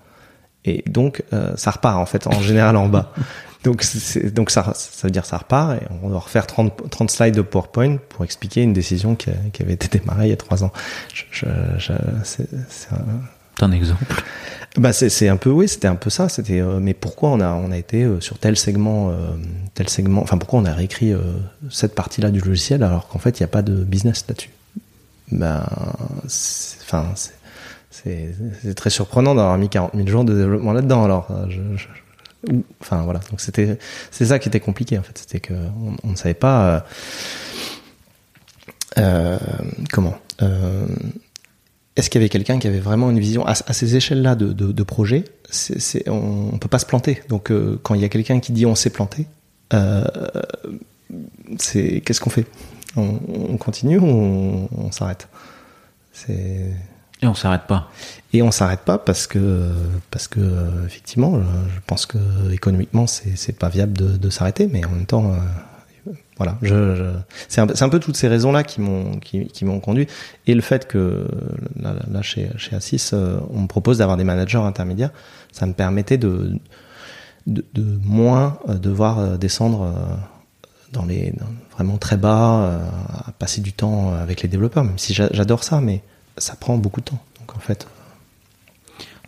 Et 0.65 0.85
donc, 0.87 1.23
euh, 1.33 1.53
ça 1.57 1.71
repart 1.71 1.97
en 1.97 2.07
fait 2.07 2.27
en 2.27 2.41
général 2.41 2.77
en 2.77 2.89
bas. 2.89 3.13
Donc, 3.63 3.85
donc 4.33 4.51
ça, 4.51 4.73
ça 4.75 5.07
veut 5.07 5.11
dire 5.11 5.27
ça 5.27 5.37
repart 5.37 5.75
et 5.75 5.85
on 6.03 6.09
va 6.09 6.19
refaire 6.19 6.47
30, 6.47 6.89
30 6.89 7.11
slides 7.11 7.35
de 7.35 7.43
PowerPoint 7.43 7.99
pour 8.09 8.25
expliquer 8.25 8.63
une 8.63 8.73
décision 8.73 9.15
qui, 9.15 9.31
qui 9.53 9.63
avait 9.63 9.75
été 9.75 9.99
démarrée 9.99 10.29
il 10.29 10.31
y 10.31 10.33
a 10.33 10.37
trois 10.39 10.65
ans. 10.65 10.73
Je, 11.13 11.25
je, 11.31 11.47
je 11.77 11.93
c'est 12.25 12.49
un... 12.91 13.67
un 13.67 13.73
exemple. 13.73 14.07
Bah 14.77 14.93
c'est 14.93 15.29
un 15.29 15.37
peu 15.37 15.51
oui 15.51 15.67
c'était 15.67 15.89
un 15.89 15.97
peu 15.97 16.11
ça 16.11 16.29
c'était 16.29 16.61
euh, 16.61 16.79
mais 16.81 16.95
pourquoi 16.95 17.31
on 17.31 17.41
a 17.41 17.53
on 17.55 17.73
a 17.73 17.77
été 17.77 18.05
euh, 18.05 18.21
sur 18.21 18.39
tel 18.39 18.57
segment 18.57 19.11
euh, 19.11 19.33
tel 19.75 19.89
segment 19.89 20.23
enfin 20.23 20.39
pourquoi 20.39 20.61
on 20.61 20.65
a 20.65 20.73
réécrit 20.73 21.13
cette 21.71 21.97
partie 21.97 22.21
là 22.21 22.31
du 22.31 22.41
logiciel 22.41 22.85
alors 22.85 23.09
qu'en 23.09 23.19
fait 23.19 23.41
il 23.41 23.43
n'y 23.43 23.47
a 23.47 23.49
pas 23.49 23.63
de 23.63 23.83
business 23.83 24.25
là-dessus? 24.29 24.51
Ben 25.33 25.67
enfin 26.83 27.13
c'est 27.91 28.75
très 28.77 28.91
surprenant 28.91 29.35
d'avoir 29.35 29.59
mis 29.59 29.69
40 29.69 29.93
000 29.95 30.07
jours 30.07 30.25
de 30.25 30.35
développement 30.35 30.73
là-dedans. 30.73 31.05
Alors, 31.05 31.29
euh, 31.31 31.47
je, 31.49 31.87
enfin 32.81 33.03
voilà. 33.03 33.21
Donc 33.31 33.41
c'était, 33.41 33.79
c'est 34.11 34.27
ça 34.27 34.39
qui 34.39 34.49
était 34.49 34.61
compliqué 34.61 34.97
en 34.99 35.03
fait. 35.03 35.19
C'était 35.19 35.41
que 35.41 35.55
on, 36.05 36.11
ne 36.11 36.17
savait 36.17 36.35
pas 36.35 36.67
euh, 36.67 36.81
euh, 38.99 39.39
comment. 39.93 40.17
Est-ce 41.97 42.09
qu'il 42.09 42.21
y 42.21 42.25
avait 42.25 42.31
quelqu'un 42.31 42.61
qui 42.61 42.69
avait 42.69 42.79
vraiment 42.79 43.11
une 43.11 43.19
vision 43.19 43.45
à, 43.45 43.55
ces 43.55 43.97
échelles-là 43.97 44.37
de, 44.37 44.83
projet? 44.85 45.25
On 46.07 46.53
ne 46.53 46.59
peut 46.59 46.69
pas 46.69 46.79
se 46.79 46.87
planter. 46.87 47.21
Donc, 47.29 47.53
quand 47.83 47.95
il 47.95 48.01
y 48.01 48.05
a 48.05 48.09
quelqu'un 48.09 48.41
qui 48.41 48.53
dit 48.53 48.65
on 48.65 48.75
s'est 48.75 48.91
planté, 48.91 49.27
qu'est-ce 51.59 52.21
qu'on 52.21 52.31
fait? 52.31 52.47
On, 52.97 53.57
continue 53.59 53.99
ou 53.99 54.69
on, 54.75 54.93
s'arrête? 54.93 55.29
C'est 56.13 56.73
et 57.23 57.27
on 57.27 57.35
s'arrête 57.35 57.67
pas. 57.67 57.91
Et 58.33 58.43
on 58.43 58.51
s'arrête 58.51 58.81
pas 58.81 58.99
parce 58.99 59.27
que 59.27 59.71
parce 60.11 60.29
que 60.29 60.41
effectivement, 60.87 61.41
je 61.41 61.81
pense 61.87 62.07
que 62.07 62.19
économiquement 62.53 63.07
c'est 63.07 63.37
c'est 63.37 63.59
pas 63.59 63.69
viable 63.69 63.93
de, 63.93 64.17
de 64.17 64.31
s'arrêter, 64.31 64.69
mais 64.69 64.85
en 64.85 64.91
même 64.91 65.07
temps, 65.07 65.33
euh, 65.33 66.13
voilà, 66.37 66.57
je, 66.63 67.13
c'est 67.49 67.61
un, 67.61 67.67
un, 67.69 67.89
peu 67.89 67.99
toutes 67.99 68.17
ces 68.17 68.29
raisons 68.29 68.53
là 68.53 68.63
qui 68.63 68.81
m'ont 68.81 69.19
qui, 69.19 69.47
qui 69.49 69.65
m'ont 69.65 69.81
conduit 69.81 70.07
et 70.47 70.55
le 70.55 70.63
fait 70.63 70.87
que 70.87 71.27
là, 71.81 72.23
chez 72.23 72.51
chez 72.57 72.77
Assis, 72.77 73.11
euh, 73.13 73.41
on 73.51 73.63
me 73.63 73.67
propose 73.67 73.99
d'avoir 73.99 74.17
des 74.17 74.25
managers 74.25 74.59
intermédiaires, 74.59 75.11
ça 75.53 75.67
me 75.67 75.73
permettait 75.73 76.19
de 76.19 76.59
de, 77.47 77.65
de 77.75 77.99
moins 78.05 78.59
euh, 78.69 78.75
devoir 78.75 79.39
descendre 79.39 79.93
dans 80.93 81.05
les 81.05 81.35
vraiment 81.75 81.99
très 81.99 82.17
bas, 82.17 82.81
à 83.27 83.33
passer 83.33 83.61
du 83.61 83.73
temps 83.73 84.13
avec 84.15 84.43
les 84.43 84.49
développeurs, 84.49 84.85
même 84.85 84.99
si 84.99 85.15
j'adore 85.15 85.63
ça, 85.63 85.81
mais 85.81 86.03
ça 86.41 86.57
prend 86.57 86.77
beaucoup 86.77 87.01
de 87.01 87.07
temps. 87.07 87.23
Donc 87.39 87.57
en 87.57 87.61
fait. 87.61 87.87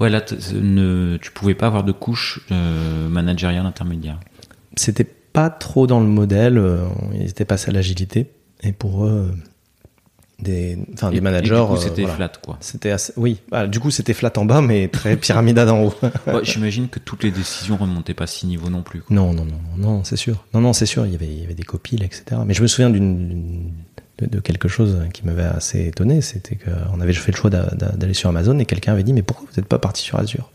Ouais, 0.00 0.10
là, 0.10 0.22
ne, 0.54 1.16
tu 1.18 1.30
pouvais 1.30 1.54
pas 1.54 1.66
avoir 1.66 1.84
de 1.84 1.92
couche 1.92 2.40
euh, 2.50 3.08
managériale 3.08 3.66
intermédiaire. 3.66 4.18
C'était 4.74 5.04
pas 5.04 5.50
trop 5.50 5.86
dans 5.86 6.00
le 6.00 6.06
modèle. 6.06 6.58
Euh, 6.58 6.86
ils 7.14 7.28
étaient 7.28 7.44
passés 7.44 7.70
à 7.70 7.72
l'agilité. 7.72 8.30
Et 8.62 8.72
pour 8.72 9.04
eux, 9.04 9.32
des, 10.42 10.78
enfin, 10.94 11.10
des 11.10 11.20
managers. 11.20 11.54
du 11.54 11.66
coup, 11.66 11.76
c'était 11.76 12.06
flat, 12.06 12.32
quoi. 12.42 12.56
C'était 12.60 12.94
oui. 13.16 13.40
Bah, 13.48 13.66
du 13.66 13.80
coup, 13.80 13.90
c'était 13.90 14.14
flat 14.14 14.32
en 14.36 14.44
bas, 14.44 14.60
mais 14.60 14.88
très 14.88 15.16
pyramidal 15.16 15.68
en 15.68 15.84
haut. 15.84 15.94
J'imagine 16.42 16.88
que 16.88 16.98
toutes 16.98 17.22
les 17.22 17.30
décisions 17.30 17.76
remontaient 17.76 18.14
pas 18.14 18.24
à 18.24 18.28
six 18.28 18.46
niveaux 18.46 18.70
non 18.70 18.82
plus. 18.82 19.02
Non, 19.10 19.32
non, 19.32 19.44
non, 19.44 19.60
non, 19.76 20.04
c'est 20.04 20.16
sûr. 20.16 20.44
Non, 20.54 20.60
non, 20.60 20.72
c'est 20.72 20.86
sûr. 20.86 21.06
Il 21.06 21.12
y 21.12 21.14
avait, 21.14 21.26
il 21.26 21.40
y 21.40 21.44
avait 21.44 21.54
des 21.54 21.62
copies, 21.62 21.96
etc. 21.96 22.40
Mais 22.46 22.54
je 22.54 22.62
me 22.62 22.66
souviens 22.66 22.90
d'une 22.90 23.72
de, 24.18 24.40
quelque 24.40 24.68
chose 24.68 24.98
qui 25.12 25.24
m'avait 25.24 25.42
assez 25.42 25.86
étonné, 25.86 26.20
c'était 26.20 26.56
qu'on 26.56 27.00
avait 27.00 27.12
fait 27.12 27.32
le 27.32 27.36
choix 27.36 27.50
d'aller 27.50 28.14
sur 28.14 28.28
Amazon 28.28 28.58
et 28.58 28.66
quelqu'un 28.66 28.92
avait 28.92 29.02
dit 29.02 29.12
mais 29.12 29.22
pourquoi 29.22 29.46
vous 29.50 29.60
n'êtes 29.60 29.68
pas 29.68 29.78
parti 29.78 30.02
sur 30.02 30.18
Azure? 30.18 30.50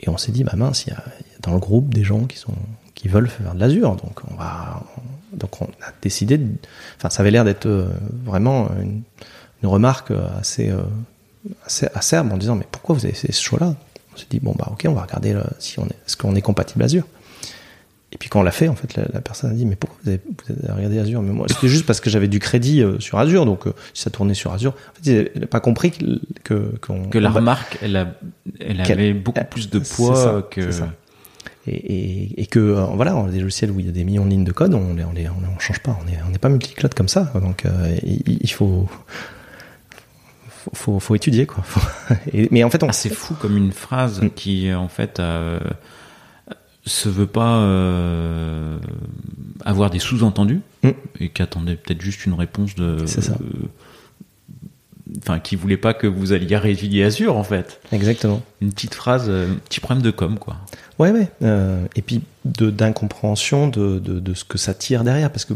Et 0.00 0.08
on 0.08 0.16
s'est 0.16 0.32
dit 0.32 0.44
bah 0.44 0.54
mince, 0.56 0.86
il 0.86 0.90
y, 0.90 0.92
a, 0.92 1.04
dans 1.42 1.52
le 1.52 1.58
groupe 1.58 1.92
des 1.92 2.04
gens 2.04 2.24
qui 2.24 2.38
sont 2.38 2.54
qui 2.94 3.08
veulent 3.08 3.28
faire 3.28 3.54
de 3.54 3.60
l'Azure, 3.60 3.96
donc 3.96 4.20
on 4.30 4.34
va 4.34 4.82
donc 5.32 5.62
on 5.62 5.66
a 5.66 5.92
décidé, 6.02 6.38
de, 6.38 6.46
enfin 6.96 7.10
ça 7.10 7.22
avait 7.22 7.30
l'air 7.30 7.44
d'être 7.44 7.66
euh, 7.66 7.88
vraiment 8.24 8.68
une, 8.80 9.02
remarque 9.62 10.12
assez, 10.38 10.70
euh, 10.70 10.80
assez 11.66 11.86
acerbe 11.94 12.32
en 12.32 12.38
disant 12.38 12.56
mais 12.56 12.66
pourquoi 12.70 12.94
vous 12.94 13.04
avez 13.04 13.14
fait 13.14 13.30
ce 13.30 13.42
choix-là? 13.42 13.76
On 14.14 14.16
s'est 14.16 14.26
dit 14.28 14.40
bon 14.40 14.54
bah 14.58 14.68
ok 14.72 14.86
on 14.88 14.94
va 14.94 15.02
regarder 15.02 15.38
si 15.58 15.78
on 15.78 15.84
est 15.84 15.96
est-ce 16.06 16.16
qu'on 16.16 16.34
est 16.34 16.42
compatible 16.42 16.82
Azure? 16.82 17.06
Quand 18.30 18.40
on 18.40 18.42
l'a 18.44 18.52
fait, 18.52 18.68
en 18.68 18.76
fait, 18.76 18.94
la, 18.94 19.20
personne 19.20 19.50
a 19.50 19.54
dit 19.54 19.66
mais 19.66 19.74
pourquoi 19.74 19.98
vous 20.04 20.10
avez, 20.10 20.20
regardé 20.72 21.00
Azure? 21.00 21.20
Mais 21.20 21.32
moi, 21.32 21.46
c'était 21.48 21.68
juste 21.68 21.84
parce 21.84 22.00
que 22.00 22.08
j'avais 22.10 22.28
du 22.28 22.38
crédit 22.38 22.80
euh, 22.80 23.00
sur 23.00 23.18
Azure, 23.18 23.44
donc 23.44 23.66
euh, 23.66 23.72
si 23.92 24.02
ça 24.02 24.10
tournait 24.10 24.34
sur 24.34 24.52
Azure, 24.52 24.70
en 24.70 25.02
fait, 25.02 25.30
il 25.34 25.40
n'a 25.40 25.48
pas 25.48 25.58
compris 25.58 25.90
que 25.90 26.20
que, 26.80 27.08
que 27.10 27.18
la 27.18 27.30
remarque, 27.30 27.78
elle, 27.82 27.96
a, 27.96 28.14
elle 28.60 28.80
avait 28.80 29.14
beaucoup 29.14 29.44
plus 29.50 29.68
de 29.68 29.80
poids 29.80 30.46
que. 30.48 30.70
Ça. 30.70 30.92
Et, 31.66 31.74
et, 31.74 32.42
et, 32.42 32.46
que 32.46 32.60
euh, 32.60 32.84
voilà, 32.94 33.20
des 33.30 33.40
logiciels 33.40 33.72
où 33.72 33.80
il 33.80 33.86
y 33.86 33.88
a 33.88 33.92
des 33.92 34.04
millions 34.04 34.24
de 34.24 34.30
lignes 34.30 34.44
de 34.44 34.52
code, 34.52 34.74
on 34.74 34.94
les, 34.94 35.04
on 35.04 35.12
les, 35.12 35.28
on, 35.28 35.58
change 35.58 35.80
pas, 35.80 35.98
on 36.00 36.04
n'est 36.04 36.18
on 36.28 36.32
est 36.32 36.38
pas 36.38 36.48
multi-cloud 36.48 36.94
comme 36.94 37.08
ça, 37.08 37.32
donc 37.34 37.64
il, 38.02 38.50
faut 38.50 38.88
faut, 40.72 41.00
faut, 41.00 41.14
étudier 41.16 41.46
quoi. 41.46 41.64
mais 42.50 42.62
en 42.62 42.70
fait, 42.70 42.82
on... 42.84 42.88
Ah, 42.88 42.92
c'est 42.92 43.12
fou 43.12 43.34
comme 43.34 43.56
une 43.56 43.72
phrase 43.72 44.22
mm. 44.22 44.30
qui 44.30 44.72
en 44.72 44.88
fait 44.88 45.20
se 46.90 47.08
veut 47.08 47.26
pas 47.26 47.58
euh, 47.58 48.78
avoir 49.64 49.90
des 49.90 49.98
sous-entendus 49.98 50.60
mm. 50.82 50.90
et 51.20 51.28
qui 51.30 51.42
attendait 51.42 51.76
peut-être 51.76 52.00
juste 52.00 52.26
une 52.26 52.34
réponse 52.34 52.74
de. 52.74 52.98
C'est 53.06 53.20
ça. 53.20 53.36
enfin, 55.18 55.38
qui 55.38 55.56
voulait 55.56 55.76
pas 55.76 55.94
que 55.94 56.06
vous 56.06 56.32
alliez 56.32 56.56
réétudier 56.56 57.04
Azure 57.04 57.36
en 57.36 57.44
fait. 57.44 57.80
Exactement. 57.92 58.42
Une 58.60 58.72
petite 58.72 58.94
phrase, 58.94 59.26
euh, 59.28 59.52
un 59.52 59.56
petit 59.56 59.80
problème 59.80 60.02
de 60.02 60.10
com 60.10 60.38
quoi. 60.38 60.56
Ouais, 60.98 61.10
ouais. 61.10 61.28
Euh, 61.42 61.86
et 61.96 62.02
puis 62.02 62.22
d'incompréhension 62.44 63.68
de, 63.68 63.98
de, 63.98 64.18
de, 64.18 64.34
ce 64.34 64.44
que 64.44 64.58
ça 64.58 64.74
tire 64.74 65.04
derrière 65.04 65.30
parce 65.30 65.44
que 65.44 65.54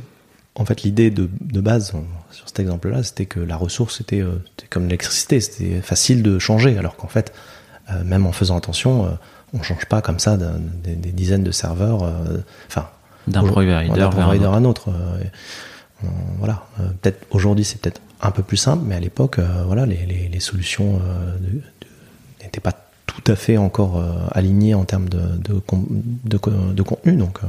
en 0.54 0.64
fait 0.64 0.82
l'idée 0.82 1.10
de, 1.10 1.28
de 1.40 1.60
base 1.60 1.92
sur 2.30 2.48
cet 2.48 2.60
exemple-là 2.60 3.02
c'était 3.02 3.26
que 3.26 3.40
la 3.40 3.56
ressource 3.56 4.00
était, 4.00 4.22
comme 4.70 4.84
l'électricité, 4.84 5.40
c'était 5.40 5.80
facile 5.80 6.22
de 6.22 6.38
changer 6.38 6.78
alors 6.78 6.96
qu'en 6.96 7.08
fait 7.08 7.32
même 8.04 8.26
en 8.26 8.32
faisant 8.32 8.56
attention 8.56 9.18
on 9.54 9.62
change 9.62 9.86
pas 9.86 10.02
comme 10.02 10.18
ça 10.18 10.36
des, 10.36 11.12
dizaines 11.12 11.44
de 11.44 11.52
serveurs. 11.52 12.02
Euh, 12.02 12.38
enfin, 12.66 12.88
d'un 13.28 13.42
provider, 13.42 14.44
à 14.44 14.50
un 14.50 14.64
autre. 14.64 14.90
Euh, 14.90 16.08
voilà. 16.38 16.66
Euh, 16.80 16.88
peut-être 17.00 17.24
aujourd'hui 17.30 17.64
c'est 17.64 17.80
peut-être 17.80 18.02
un 18.20 18.30
peu 18.30 18.42
plus 18.42 18.56
simple, 18.56 18.82
mais 18.86 18.96
à 18.96 19.00
l'époque, 19.00 19.38
voilà, 19.66 19.86
les, 19.86 20.40
solutions 20.40 21.00
n'étaient 22.42 22.60
pas 22.60 22.72
tout 23.06 23.22
à 23.30 23.36
fait 23.36 23.56
encore 23.56 24.02
alignées 24.32 24.74
en 24.74 24.84
termes 24.84 25.08
de, 25.08 25.20
de, 26.24 26.82
contenu. 26.82 27.16
Donc 27.16 27.40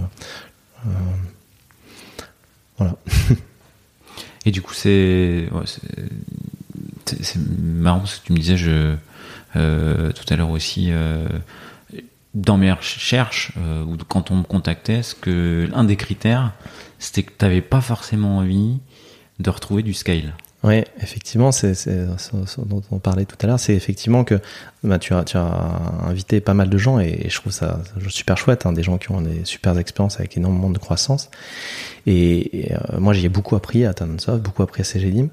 voilà. 2.77 2.95
Et 4.45 4.51
du 4.51 4.61
coup, 4.61 4.73
c'est 4.73 5.49
c'est 7.05 7.39
marrant 7.61 8.05
ce 8.05 8.19
que 8.19 8.25
tu 8.25 8.33
me 8.33 8.37
disais 8.37 8.57
je, 8.57 8.95
tout 9.53 10.33
à 10.33 10.35
l'heure 10.35 10.49
aussi 10.49 10.91
dans 12.35 12.57
mes 12.57 12.71
recherches 12.71 13.53
euh, 13.57 13.83
ou 13.83 13.97
quand 14.07 14.29
on 14.29 14.35
me 14.35 14.43
contactait, 14.43 15.01
ce 15.01 15.15
que 15.15 15.69
un 15.73 15.85
des 15.85 15.95
critères, 15.95 16.51
c'était 16.99 17.23
que 17.23 17.31
tu 17.31 17.43
n'avais 17.43 17.61
pas 17.61 17.81
forcément 17.81 18.37
envie 18.37 18.79
de 19.39 19.49
retrouver 19.49 19.81
du 19.81 19.93
scale? 19.93 20.35
Oui, 20.63 20.83
effectivement, 20.99 21.51
c'est 21.51 21.75
ce 21.75 22.61
dont 22.61 22.81
on 22.89 22.97
parlait 22.97 23.25
tout 23.25 23.35
à 23.41 23.45
l'heure, 23.45 23.59
c'est 23.59 23.75
effectivement 23.75 24.23
que 24.23 24.39
bah, 24.83 24.97
tu, 24.97 25.13
as, 25.13 25.23
invité 26.07 26.41
pas 26.41 26.55
mal 26.55 26.69
de 26.69 26.77
gens 26.77 26.99
et, 26.99 27.27
je 27.29 27.35
trouve 27.35 27.51
ça 27.51 27.81
super 28.09 28.35
chouette, 28.35 28.65
hein, 28.65 28.73
des 28.73 28.81
gens 28.81 28.97
qui 28.97 29.11
ont 29.11 29.21
des 29.21 29.45
super 29.45 29.77
expériences 29.77 30.19
avec 30.19 30.35
énormément 30.37 30.71
de 30.71 30.79
croissance. 30.79 31.29
Et, 32.07 32.71
euh, 32.71 32.99
moi, 32.99 33.13
j'ai 33.13 33.29
beaucoup 33.29 33.55
appris 33.55 33.85
à 33.85 33.93
Talentsoft, 33.93 34.41
beaucoup 34.41 34.63
appris 34.63 34.81
à 34.81 34.85
CGDIM 34.85 35.29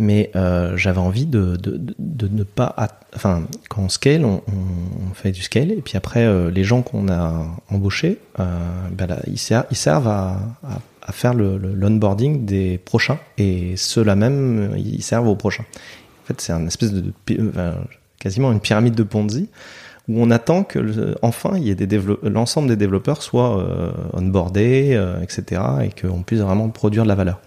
mais 0.00 0.30
euh, 0.34 0.78
j'avais 0.78 0.98
envie 0.98 1.26
de, 1.26 1.56
de, 1.56 1.78
de, 1.98 2.28
ne 2.28 2.42
pas... 2.42 2.74
Enfin, 3.14 3.46
quand 3.68 3.82
on 3.82 3.88
scale, 3.90 4.24
on, 4.24 4.40
fait 5.12 5.30
du 5.30 5.42
scale, 5.42 5.72
et 5.72 5.82
puis 5.82 5.98
après, 5.98 6.24
euh, 6.24 6.50
les 6.50 6.64
gens 6.64 6.80
qu'on 6.80 7.08
a 7.08 7.46
embauchés, 7.70 8.18
euh, 8.40 8.44
ben 8.92 9.08
ils, 9.26 9.36
servent, 9.38 10.08
à, 10.08 10.38
à, 11.02 11.12
faire 11.12 11.34
le, 11.34 11.58
l'onboarding 11.58 12.46
des 12.46 12.78
prochains, 12.78 13.18
et 13.36 13.76
ceux-là 13.76 14.16
même, 14.16 14.74
ils 14.78 15.02
servent 15.02 15.28
aux 15.28 15.36
prochains. 15.36 15.66
En 16.24 16.26
fait, 16.26 16.40
c'est 16.40 16.52
un 16.52 16.66
espèce 16.66 16.92
de... 16.92 17.12
Quasiment 18.18 18.52
une 18.52 18.60
pyramide 18.60 18.94
de 18.94 19.02
Ponzi, 19.02 19.50
où 20.08 20.22
on 20.22 20.30
attend 20.30 20.64
que 20.64 21.14
enfin 21.22 21.58
l'ensemble 22.22 22.68
des 22.68 22.76
développeurs 22.76 23.22
soient 23.22 23.94
onboardés, 24.12 24.98
etc., 25.22 25.62
et 25.84 26.00
qu'on 26.00 26.22
puisse 26.22 26.40
vraiment 26.40 26.68
produire 26.70 27.04
de 27.04 27.08
la 27.08 27.14
valeur. 27.14 27.40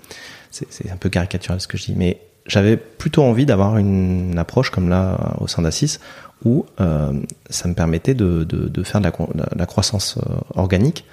C'est 0.52 0.92
un 0.92 0.98
peu 0.98 1.10
caricatural 1.10 1.60
ce 1.62 1.68
que 1.68 1.78
je 1.78 1.86
dis, 1.86 1.96
mais 1.96 2.20
j'avais 2.46 2.78
plutôt 2.78 3.24
envie 3.24 3.46
d'avoir 3.46 3.78
une 3.78 4.38
approche 4.38 4.70
comme 4.70 4.90
là 4.90 5.36
au 5.40 5.48
sein 5.48 5.62
d'Assis 5.62 6.00
où 6.46 6.66
euh, 6.82 7.14
ça 7.50 7.68
me 7.68 7.74
permettait 7.74 8.14
de, 8.14 8.44
de, 8.44 8.84
faire 8.84 9.02
de 9.02 9.10
la, 9.56 9.66
croissance 9.66 10.18
euh, 10.18 10.36
organique 10.56 11.06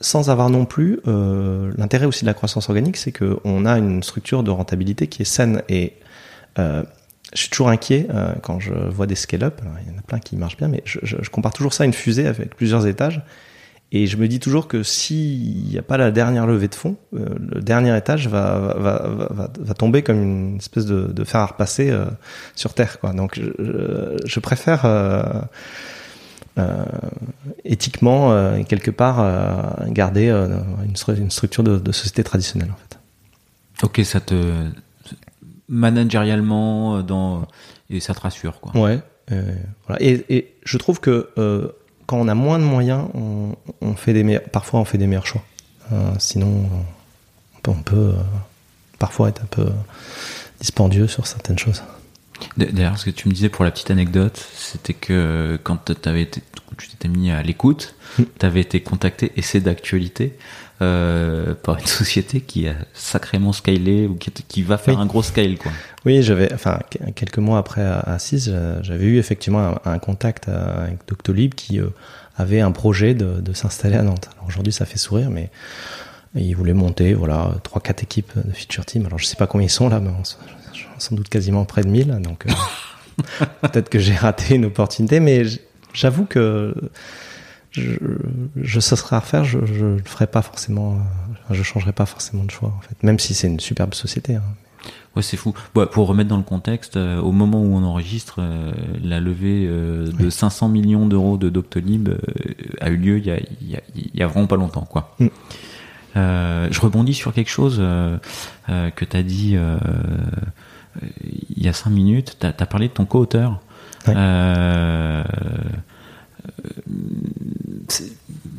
sans 0.00 0.30
avoir 0.30 0.50
non 0.50 0.64
plus 0.64 1.00
euh, 1.06 1.72
l'intérêt 1.76 2.06
aussi 2.06 2.22
de 2.22 2.26
la 2.26 2.34
croissance 2.34 2.68
organique, 2.68 2.96
c'est 2.96 3.12
qu'on 3.12 3.64
a 3.64 3.78
une 3.78 4.02
structure 4.02 4.42
de 4.42 4.50
rentabilité 4.50 5.06
qui 5.06 5.22
est 5.22 5.26
saine 5.26 5.62
et 5.68 5.94
je 6.56 7.40
suis 7.40 7.50
toujours 7.50 7.68
inquiet 7.68 8.06
quand 8.42 8.60
je 8.60 8.72
vois 8.72 9.06
des 9.06 9.16
scale-up. 9.16 9.60
Il 9.82 9.92
y 9.92 9.94
en 9.94 9.98
a 9.98 10.02
plein 10.02 10.20
qui 10.20 10.36
marchent 10.36 10.56
bien, 10.56 10.68
mais 10.68 10.82
je, 10.84 11.16
compare 11.30 11.52
toujours 11.52 11.74
ça 11.74 11.82
à 11.82 11.86
une 11.86 11.92
fusée 11.92 12.26
avec 12.26 12.54
plusieurs 12.56 12.86
étages. 12.86 13.22
Et 13.96 14.08
je 14.08 14.16
me 14.16 14.26
dis 14.26 14.40
toujours 14.40 14.66
que 14.66 14.82
s'il 14.82 15.68
n'y 15.68 15.78
a 15.78 15.82
pas 15.82 15.96
la 15.96 16.10
dernière 16.10 16.48
levée 16.48 16.66
de 16.66 16.74
fonds, 16.74 16.96
euh, 17.14 17.28
le 17.38 17.60
dernier 17.60 17.96
étage 17.96 18.26
va, 18.26 18.74
va, 18.76 19.06
va, 19.30 19.50
va, 19.56 19.74
tomber 19.74 20.02
comme 20.02 20.20
une 20.20 20.56
espèce 20.56 20.84
de, 20.84 21.12
de 21.12 21.24
fer 21.24 21.40
à 21.40 21.46
repasser 21.46 21.90
euh, 21.90 22.06
sur 22.56 22.74
Terre. 22.74 22.98
Quoi. 22.98 23.12
Donc 23.12 23.38
je, 23.38 24.16
je 24.26 24.40
préfère 24.40 24.84
euh, 24.84 25.22
euh 26.58 26.84
éthiquement, 27.64 28.62
quelque 28.64 28.90
part, 28.90 29.86
garder 29.88 30.28
une, 30.28 30.64
une, 31.16 31.30
structure 31.30 31.62
de, 31.62 31.78
de, 31.78 31.92
société 31.92 32.24
traditionnelle. 32.24 32.70
En 32.72 32.76
fait. 32.76 32.98
Ok, 33.84 34.04
ça 34.04 34.20
te 34.20 34.34
managérialement 35.68 37.00
dans 37.02 37.46
et 37.90 38.00
ça 38.00 38.12
te 38.12 38.20
rassure 38.20 38.60
quoi. 38.60 38.72
Ouais. 38.80 38.98
voilà. 39.86 40.02
et, 40.02 40.24
et, 40.28 40.54
je 40.64 40.78
trouve 40.78 41.00
que 41.00 41.28
quand 42.06 42.18
on 42.18 42.28
a 42.28 42.34
moins 42.34 42.58
de 42.58 42.64
moyens, 42.64 43.06
on, 43.14 43.94
fait 43.94 44.12
des 44.12 44.38
parfois 44.38 44.80
on 44.80 44.84
fait 44.84 44.98
des 44.98 45.06
meilleurs 45.06 45.26
choix. 45.26 45.42
Euh, 45.92 46.12
sinon, 46.18 46.68
on 47.66 47.74
peut, 47.74 47.96
euh, 47.96 48.12
parfois 48.98 49.28
être 49.28 49.42
un 49.42 49.46
peu 49.46 49.66
dispendieux 50.60 51.06
sur 51.06 51.26
certaines 51.26 51.58
choses. 51.58 51.82
D'ailleurs, 52.56 52.98
ce 52.98 53.06
que 53.06 53.10
tu 53.10 53.28
me 53.28 53.34
disais 53.34 53.48
pour 53.48 53.64
la 53.64 53.70
petite 53.70 53.90
anecdote, 53.90 54.44
c'était 54.56 54.94
que 54.94 55.58
quand 55.62 55.90
avais 56.06 56.22
été, 56.22 56.42
tu 56.78 56.88
t'étais 56.88 57.08
mis 57.08 57.30
à 57.30 57.42
l'écoute, 57.42 57.94
hmm. 58.18 58.24
tu 58.38 58.46
avais 58.46 58.60
été 58.60 58.80
contacté, 58.80 59.32
et 59.36 59.42
c'est 59.42 59.60
d'actualité, 59.60 60.36
euh, 60.82 61.54
par 61.54 61.78
une 61.78 61.86
société 62.02 62.40
qui 62.40 62.68
a 62.68 62.74
sacrément 62.92 63.52
scalé 63.52 64.06
ou 64.06 64.14
qui, 64.14 64.30
qui 64.30 64.62
va 64.62 64.78
faire 64.78 64.98
un 64.98 65.06
gros 65.06 65.22
scale 65.22 65.56
quoi. 65.56 65.72
Oui, 66.04 66.22
j'avais, 66.22 66.52
enfin 66.52 66.80
quelques 67.14 67.38
mois 67.38 67.58
après 67.58 67.82
à 67.82 68.18
6, 68.18 68.50
j'avais 68.82 69.04
eu 69.04 69.18
effectivement 69.18 69.74
un, 69.84 69.98
contact 69.98 70.48
avec 70.48 70.98
Doctolib 71.08 71.54
qui 71.54 71.80
euh, 71.80 71.88
avait 72.36 72.60
un 72.60 72.72
projet 72.72 73.14
de, 73.14 73.40
de 73.40 73.52
s'installer 73.52 73.96
à 73.96 74.02
Nantes. 74.02 74.28
Alors 74.34 74.48
aujourd'hui, 74.48 74.72
ça 74.72 74.84
fait 74.84 74.98
sourire, 74.98 75.30
mais 75.30 75.50
il 76.34 76.54
voulait 76.54 76.74
monter, 76.74 77.14
voilà, 77.14 77.54
trois 77.62 77.80
quatre 77.80 78.02
équipes 78.02 78.32
de 78.36 78.52
feature 78.52 78.84
team. 78.84 79.06
Alors 79.06 79.18
je 79.18 79.26
sais 79.26 79.36
pas 79.36 79.46
combien 79.46 79.66
ils 79.66 79.70
sont 79.70 79.88
là, 79.88 80.00
mais 80.00 80.10
sans 80.98 81.14
doute 81.14 81.28
quasiment 81.28 81.64
près 81.64 81.82
de 81.82 81.88
1000, 81.88 82.18
donc 82.20 82.46
euh, 82.46 82.50
peut-être 83.62 83.88
que 83.88 83.98
j'ai 83.98 84.14
raté 84.14 84.56
une 84.56 84.66
opportunité, 84.66 85.20
mais 85.20 85.44
j'avoue 85.92 86.24
que 86.24 86.74
je, 87.74 87.98
je 88.56 88.80
ce 88.80 88.96
sera 88.96 89.16
à 89.16 89.20
refaire, 89.20 89.44
je, 89.44 89.64
je 89.66 89.84
le 89.84 90.02
ferai 90.04 90.26
pas 90.26 90.42
forcément, 90.42 90.98
je 91.50 91.62
changerai 91.62 91.92
pas 91.92 92.06
forcément 92.06 92.44
de 92.44 92.50
choix 92.50 92.72
en 92.76 92.80
fait, 92.80 93.02
même 93.02 93.18
si 93.18 93.34
c'est 93.34 93.48
une 93.48 93.60
superbe 93.60 93.94
société. 93.94 94.36
Hein. 94.36 94.42
Ouais, 95.16 95.22
c'est 95.22 95.36
fou. 95.36 95.54
pour 95.72 96.06
remettre 96.08 96.28
dans 96.28 96.36
le 96.36 96.42
contexte, 96.42 96.96
euh, 96.96 97.20
au 97.20 97.30
moment 97.30 97.62
où 97.62 97.76
on 97.76 97.84
enregistre, 97.84 98.36
euh, 98.40 98.72
la 99.02 99.20
levée 99.20 99.66
de 99.66 100.30
500 100.30 100.68
millions 100.68 101.06
d'euros 101.06 101.36
de 101.36 101.48
Doctolib 101.48 102.10
a 102.80 102.90
eu 102.90 102.96
lieu 102.96 103.18
il 103.18 103.26
y 103.26 103.30
a, 103.30 103.38
il 103.60 103.70
y 103.70 103.76
a, 103.76 103.80
il 103.94 104.10
y 104.14 104.22
a 104.22 104.26
vraiment 104.26 104.46
pas 104.46 104.56
longtemps, 104.56 104.86
quoi. 104.88 105.14
Mm. 105.18 105.28
je 106.16 106.80
rebondis 106.80 107.14
sur 107.14 107.32
quelque 107.32 107.50
chose 107.50 107.78
que 107.78 109.04
tu 109.04 109.16
as 109.16 109.22
dit 109.22 109.56
il 111.56 111.62
y 111.62 111.68
a 111.68 111.72
cinq 111.72 111.90
minutes, 111.90 112.36
tu 112.40 112.46
as, 112.46 112.66
parlé 112.66 112.88
de 112.88 112.92
ton 112.92 113.04
co-auteur. 113.04 113.60
Euh, 114.08 115.24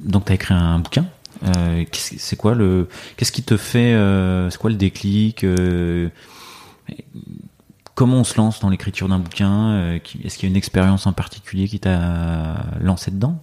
donc 0.04 0.26
tu 0.26 0.32
as 0.32 0.36
écrit 0.36 0.54
un 0.54 0.80
bouquin. 0.80 1.06
Euh, 1.46 1.84
c'est 1.92 2.38
quoi 2.38 2.56
le 2.56 2.88
qu'est-ce 3.18 3.32
qui 3.32 3.44
te 3.44 3.58
fait 3.58 3.94
euh, 3.94 4.50
c'est 4.50 4.58
quoi 4.58 4.70
le 4.70 4.78
déclic 4.78 5.46
comment 7.94 8.18
on 8.18 8.24
se 8.24 8.38
lance 8.38 8.62
dans 8.62 8.70
l'écriture 8.70 9.10
d'un 9.10 9.20
bouquin 9.20 9.96
est-ce 10.24 10.38
qu'il 10.38 10.44
y 10.44 10.46
a 10.46 10.50
une 10.50 10.56
expérience 10.56 11.08
en 11.08 11.14
particulier 11.14 11.68
qui 11.68 11.80
t'a 11.80 12.66
lancé 12.80 13.12
dedans? 13.12 13.38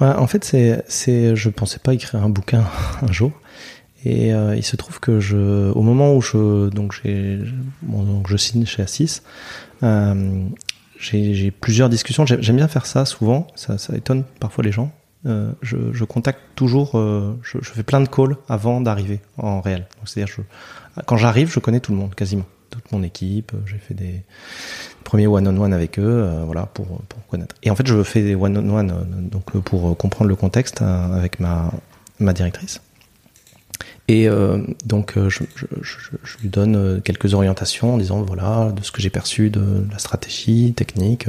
En 0.00 0.26
fait 0.26 0.44
c'est 0.44 0.84
c'est 0.88 1.36
je 1.36 1.48
pensais 1.48 1.78
pas 1.78 1.94
écrire 1.94 2.22
un 2.24 2.28
bouquin 2.28 2.64
un 3.02 3.12
jour 3.12 3.32
et 4.04 4.34
euh, 4.34 4.56
il 4.56 4.64
se 4.64 4.76
trouve 4.76 4.98
que 5.00 5.20
je, 5.20 5.70
au 5.70 5.82
moment 5.82 6.14
où 6.14 6.20
je, 6.20 6.68
donc 6.70 6.92
j'ai, 7.02 7.38
donc 7.82 8.26
je 8.28 8.36
signe 8.36 8.66
chez 8.66 8.82
Assis, 8.82 9.20
euh, 9.82 10.44
j'ai 11.02 11.50
plusieurs 11.50 11.88
discussions. 11.88 12.24
J'aime 12.26 12.56
bien 12.56 12.68
faire 12.68 12.86
ça 12.86 13.04
souvent. 13.04 13.46
Ça, 13.56 13.76
étonne 13.94 14.24
parfois 14.40 14.64
les 14.64 14.72
gens. 14.72 14.92
Euh, 15.26 15.52
je, 15.62 16.04
contacte 16.04 16.40
toujours. 16.54 16.98
Euh, 16.98 17.38
je, 17.42 17.58
fais 17.60 17.82
plein 17.82 18.00
de 18.00 18.08
calls 18.08 18.36
avant 18.48 18.80
d'arriver 18.80 19.20
en 19.36 19.60
réel. 19.60 19.86
C'est-à-dire, 20.04 20.36
quand 21.06 21.16
j'arrive, 21.16 21.50
je 21.50 21.58
connais 21.58 21.80
tout 21.80 21.92
le 21.92 21.98
monde 21.98 22.14
quasiment, 22.14 22.46
toute 22.70 22.90
mon 22.92 23.02
équipe. 23.02 23.52
J'ai 23.66 23.78
fait 23.78 23.94
des 23.94 24.22
premiers 25.04 25.26
one-on-one 25.26 25.72
avec 25.72 25.98
eux, 25.98 26.02
euh, 26.04 26.44
voilà, 26.44 26.66
pour, 26.66 26.86
pour 26.86 27.26
connaître. 27.26 27.56
Et 27.62 27.70
en 27.70 27.76
fait, 27.76 27.86
je 27.86 28.02
fais 28.02 28.22
des 28.22 28.34
one-on-one 28.34 29.28
donc 29.30 29.58
pour 29.60 29.96
comprendre 29.96 30.28
le 30.28 30.36
contexte 30.36 30.82
avec 30.82 31.40
ma 31.40 31.70
ma 32.22 32.32
directrice. 32.32 32.80
Et 34.08 34.28
euh, 34.28 34.58
donc, 34.84 35.16
euh, 35.16 35.28
je, 35.30 35.42
lui 36.40 36.48
donne 36.48 36.76
euh, 36.76 37.00
quelques 37.00 37.34
orientations 37.34 37.94
en 37.94 37.98
disant 37.98 38.22
voilà, 38.22 38.72
de 38.76 38.82
ce 38.82 38.90
que 38.90 39.00
j'ai 39.00 39.10
perçu 39.10 39.50
de 39.50 39.84
la 39.90 39.98
stratégie 39.98 40.72
technique, 40.74 41.26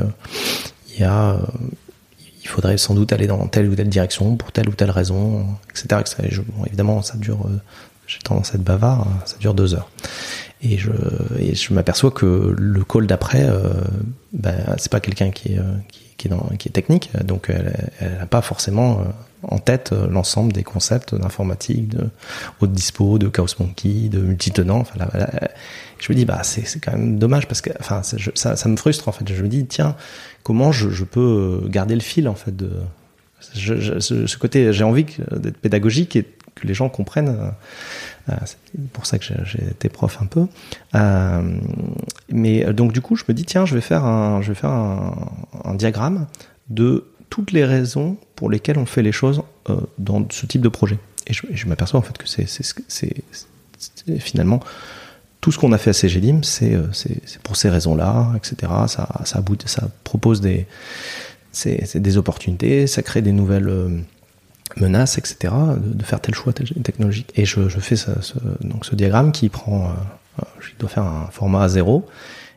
il 0.93 1.01
y 1.01 1.03
a, 1.03 1.39
il 2.41 2.47
faudrait 2.47 2.77
sans 2.77 2.93
doute 2.93 3.13
aller 3.13 3.27
dans 3.27 3.47
telle 3.47 3.69
ou 3.69 3.75
telle 3.75 3.89
direction 3.89 4.35
pour 4.35 4.51
telle 4.51 4.69
ou 4.69 4.73
telle 4.73 4.91
raison, 4.91 5.45
etc. 5.69 6.01
évidemment, 6.65 7.01
ça 7.01 7.17
dure, 7.17 7.47
j'ai 8.05 8.19
tendance 8.19 8.51
à 8.51 8.55
être 8.55 8.63
bavard, 8.63 9.07
hein, 9.07 9.19
ça 9.25 9.37
dure 9.37 9.53
deux 9.53 9.73
heures. 9.75 9.89
Et 10.61 10.77
je, 10.77 11.73
m'aperçois 11.73 12.11
que 12.11 12.55
le 12.57 12.83
call 12.83 13.05
d'après, 13.05 13.49
ben, 14.33 14.55
c'est 14.77 14.91
pas 14.91 14.99
quelqu'un 14.99 15.31
qui 15.31 15.57
qui, 16.17 16.27
est 16.27 16.57
qui 16.57 16.69
est 16.69 16.71
technique, 16.71 17.11
donc 17.23 17.49
elle 17.49 18.17
n'a 18.17 18.25
pas 18.25 18.41
forcément 18.41 19.03
en 19.43 19.59
tête 19.59 19.91
euh, 19.91 20.07
l'ensemble 20.07 20.53
des 20.53 20.63
concepts 20.63 21.15
d'informatique, 21.15 21.89
de 21.89 22.09
haute 22.61 22.71
dispo, 22.71 23.17
de 23.17 23.27
Chaos 23.27 23.47
Monkey, 23.59 24.09
de 24.09 24.19
multitenant. 24.19 24.79
Enfin, 24.79 25.05
je 25.99 26.11
me 26.11 26.17
dis 26.17 26.25
bah 26.25 26.41
c'est 26.43 26.79
quand 26.79 26.93
même 26.93 27.19
dommage 27.19 27.47
parce 27.47 27.61
que 27.61 27.69
enfin 27.79 28.01
ça, 28.03 28.69
me 28.69 28.75
frustre 28.77 29.07
en 29.07 29.11
fait. 29.11 29.27
Je 29.33 29.41
me 29.41 29.47
dis 29.47 29.65
tiens 29.65 29.95
comment 30.43 30.71
je, 30.71 31.03
peux 31.03 31.63
garder 31.67 31.95
le 31.95 32.01
fil 32.01 32.27
en 32.27 32.35
fait 32.35 32.55
de 32.55 32.71
ce, 33.39 34.37
côté 34.37 34.73
j'ai 34.73 34.83
envie 34.83 35.05
d'être 35.31 35.57
pédagogique 35.57 36.15
et 36.15 36.23
que 36.55 36.67
les 36.67 36.73
gens 36.73 36.89
comprennent. 36.89 37.53
Euh, 38.29 38.33
c'est 38.45 38.57
pour 38.93 39.05
ça 39.05 39.17
que 39.17 39.25
j'ai 39.25 39.63
été 39.63 39.89
prof 39.89 40.17
un 40.21 40.25
peu. 40.25 40.47
Euh, 40.95 41.57
mais 42.29 42.73
donc 42.73 42.93
du 42.93 43.01
coup 43.01 43.15
je 43.15 43.23
me 43.27 43.33
dis 43.33 43.45
tiens 43.45 43.65
je 43.65 43.75
vais 43.75 43.81
faire 43.81 44.05
un 44.05 44.41
je 44.41 44.49
vais 44.49 44.55
faire 44.55 44.71
un 44.71 45.73
diagramme 45.75 46.27
de 46.69 47.05
toutes 47.33 47.51
les 47.51 47.65
raisons 47.65 48.17
pour 48.35 48.51
lesquelles 48.51 48.77
on 48.77 48.85
fait 48.85 49.01
les 49.01 49.11
choses 49.11 49.41
euh, 49.67 49.77
dans 49.97 50.23
ce 50.29 50.45
type 50.45 50.61
de 50.61 50.69
projet. 50.69 50.99
Et 51.25 51.33
je, 51.33 51.65
m'aperçois 51.65 51.99
en 51.99 52.03
fait 52.03 52.15
que 52.15 52.27
c'est 52.27 52.45
finalement 54.19 54.59
tout 55.41 55.51
ce 55.51 55.57
qu'on 55.57 55.71
a 55.71 55.79
fait 55.79 55.89
à 55.89 55.93
CGLIM, 55.93 56.41
euh, 56.61 56.87
c'est 56.91 57.41
pour 57.41 57.55
ces 57.55 57.69
raisons-là, 57.71 58.33
etc. 58.35 58.71
Ça, 58.85 59.09
ça, 59.25 59.41
ça 59.65 59.89
propose 60.03 60.41
des, 60.41 60.67
opportunités, 62.17 62.85
ça 62.85 63.01
crée 63.01 63.23
des 63.23 63.31
nouvelles 63.31 63.69
euh, 63.69 63.89
menaces, 64.77 65.17
etc. 65.17 65.55
De, 65.75 66.03
faire 66.03 66.21
tel 66.21 66.35
choix 66.35 66.53
technologique. 66.53 67.31
Et 67.35 67.45
je, 67.45 67.67
fais 67.67 67.95
ce, 67.95 68.11
donc 68.61 68.85
ce 68.85 68.93
diagramme 68.93 69.31
qui 69.31 69.49
prend, 69.49 69.91
je 70.59 70.69
dois 70.77 70.89
faire 70.89 71.05
un 71.05 71.29
format 71.31 71.65
A0 71.65 72.03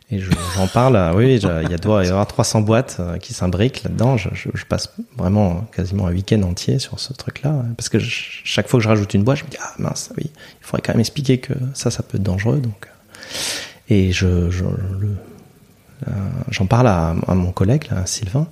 et 0.09 0.21
j'en 0.21 0.69
parle, 0.69 1.17
oui, 1.17 1.35
il 1.35 1.73
y, 1.73 1.77
doit 1.77 2.05
y 2.05 2.09
avoir 2.09 2.29
300 2.29 2.61
boîtes 2.61 2.99
euh, 3.01 3.19
qui 3.19 3.35
s'imbriquent 3.35 3.83
là-dedans. 3.83 4.17
Je, 4.17 4.29
je, 4.33 4.65
passe 4.65 4.95
vraiment 5.17 5.67
quasiment 5.75 6.07
un 6.07 6.13
week-end 6.13 6.43
entier 6.43 6.79
sur 6.79 7.01
ce 7.01 7.13
truc-là. 7.13 7.65
Parce 7.77 7.89
que 7.89 7.99
chaque 7.99 8.69
fois 8.69 8.79
que 8.79 8.85
je 8.85 8.89
rajoute 8.89 9.15
une 9.15 9.25
boîte, 9.25 9.39
je 9.39 9.45
me 9.45 9.51
dis, 9.51 9.57
ah 9.61 9.75
mince, 9.79 10.13
oui, 10.17 10.31
il 10.33 10.65
faudrait 10.65 10.83
quand 10.83 10.93
même 10.93 11.01
expliquer 11.01 11.39
que 11.39 11.55
ça, 11.75 11.91
ça 11.91 12.05
peut 12.05 12.19
être 12.19 12.23
dangereux. 12.23 12.61
Donc, 12.61 12.87
euh. 12.87 13.93
et 13.95 14.13
je, 14.13 14.49
je 14.49 14.65
euh, 14.65 16.11
j'en 16.51 16.67
parle 16.67 16.87
à, 16.87 17.17
à, 17.27 17.35
mon 17.35 17.51
collègue, 17.51 17.91
là, 17.91 18.07
Sylvain, 18.07 18.47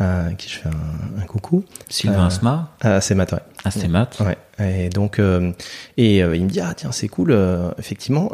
euh, 0.00 0.30
qui 0.32 0.48
je 0.48 0.60
fais 0.60 0.68
un, 0.70 1.22
un 1.22 1.26
coucou. 1.26 1.64
Sylvain 1.90 2.28
Asma 2.28 2.74
C'est 3.02 3.14
Matt, 3.14 3.32
ouais. 3.32 3.40
Ah, 3.62 3.70
c'est 3.70 3.88
Matt. 3.88 4.20
Ouais. 4.20 4.38
Et 4.58 4.88
donc, 4.88 5.18
et 5.18 6.16
il 6.18 6.44
me 6.44 6.48
dit, 6.48 6.60
ah 6.60 6.72
tiens, 6.74 6.92
c'est 6.92 7.08
cool, 7.08 7.38
effectivement, 7.76 8.30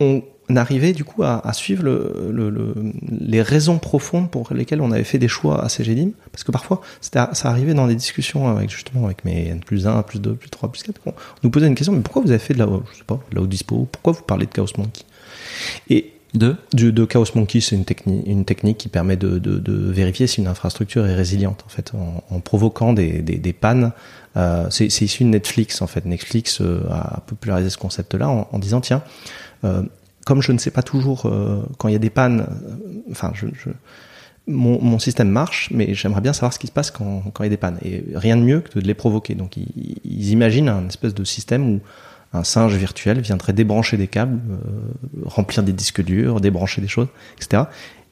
on 0.00 0.24
on 0.48 0.56
arrivait 0.56 0.92
du 0.92 1.04
coup 1.04 1.22
à, 1.22 1.52
suivre 1.52 1.82
le, 1.84 2.30
le, 2.30 2.74
les 3.10 3.42
raisons 3.42 3.78
profondes 3.78 4.30
pour 4.30 4.52
lesquelles 4.52 4.80
on 4.80 4.90
avait 4.90 5.04
fait 5.04 5.18
des 5.18 5.28
choix 5.28 5.64
à 5.64 5.68
CGDIM. 5.68 6.10
Parce 6.32 6.44
que 6.44 6.52
parfois, 6.52 6.82
ça 7.00 7.30
arrivait 7.44 7.74
dans 7.74 7.86
des 7.86 7.94
discussions 7.94 8.48
avec 8.48 8.70
justement 8.70 9.06
avec 9.06 9.24
mes 9.24 9.48
N 9.48 9.60
plus 9.60 9.86
1, 9.86 10.02
plus 10.02 10.20
2, 10.20 10.34
plus 10.34 10.50
3, 10.50 10.70
plus 10.70 10.82
4. 10.82 11.00
On 11.06 11.12
nous 11.42 11.50
posait 11.50 11.66
une 11.66 11.74
question, 11.74 11.92
mais 11.92 12.02
pourquoi 12.02 12.22
vous 12.22 12.30
avez 12.30 12.38
fait 12.38 12.54
de 12.54 12.58
la, 12.58 12.66
je 12.92 12.98
sais 12.98 13.04
pas, 13.04 13.20
de 13.30 13.36
la 13.36 13.42
haute 13.42 13.48
dispo? 13.48 13.88
Pourquoi 13.90 14.12
vous 14.12 14.22
parlez 14.22 14.46
de 14.46 14.52
Chaos 14.52 14.66
Monkey? 14.76 15.02
Et 15.88 16.12
de? 16.34 16.56
De 16.72 17.04
Chaos 17.04 17.26
Monkey, 17.34 17.60
c'est 17.60 17.76
une 17.76 17.84
technique, 17.84 18.26
une 18.26 18.44
technique 18.44 18.78
qui 18.78 18.88
permet 18.88 19.16
de, 19.16 19.38
de, 19.38 19.58
de, 19.58 19.72
vérifier 19.72 20.26
si 20.26 20.40
une 20.40 20.48
infrastructure 20.48 21.06
est 21.06 21.14
résiliente, 21.14 21.62
en 21.64 21.68
fait, 21.68 21.92
en, 21.94 22.22
en 22.34 22.40
provoquant 22.40 22.92
des, 22.92 23.22
des, 23.22 23.36
des 23.36 23.52
pannes. 23.52 23.92
Euh, 24.36 24.66
c'est 24.70 24.86
issu 24.86 25.24
de 25.24 25.28
Netflix, 25.28 25.80
en 25.80 25.86
fait. 25.86 26.04
Netflix 26.04 26.60
euh, 26.60 26.82
a 26.90 27.20
popularisé 27.26 27.70
ce 27.70 27.78
concept-là 27.78 28.28
en, 28.28 28.48
en, 28.50 28.58
disant, 28.58 28.80
tiens, 28.80 29.02
euh, 29.64 29.82
comme 30.24 30.42
je 30.42 30.52
ne 30.52 30.58
sais 30.58 30.70
pas 30.70 30.82
toujours 30.82 31.26
euh, 31.26 31.62
quand 31.78 31.88
il 31.88 31.92
y 31.92 31.96
a 31.96 32.00
des 32.00 32.10
pannes, 32.10 32.46
euh, 32.48 33.10
enfin, 33.10 33.32
je, 33.34 33.46
je 33.52 33.70
mon, 34.46 34.80
mon, 34.82 34.98
système 34.98 35.30
marche, 35.30 35.70
mais 35.72 35.94
j'aimerais 35.94 36.20
bien 36.20 36.34
savoir 36.34 36.52
ce 36.52 36.58
qui 36.58 36.66
se 36.66 36.72
passe 36.72 36.90
quand, 36.90 37.22
quand 37.32 37.44
il 37.44 37.46
y 37.46 37.48
a 37.48 37.50
des 37.50 37.56
pannes. 37.56 37.78
Et 37.82 38.04
rien 38.14 38.36
de 38.36 38.42
mieux 38.42 38.60
que 38.60 38.78
de 38.78 38.86
les 38.86 38.94
provoquer. 38.94 39.34
Donc 39.34 39.56
ils, 39.56 39.96
ils 40.04 40.30
imaginent 40.30 40.68
un 40.68 40.86
espèce 40.86 41.14
de 41.14 41.24
système 41.24 41.68
où 41.68 41.80
un 42.34 42.44
singe 42.44 42.74
virtuel 42.74 43.20
viendrait 43.20 43.52
débrancher 43.52 43.96
des 43.96 44.08
câbles, 44.08 44.40
euh, 44.50 45.24
remplir 45.24 45.62
des 45.62 45.72
disques 45.72 46.02
durs, 46.02 46.40
débrancher 46.40 46.82
des 46.82 46.88
choses, 46.88 47.08
etc. 47.36 47.64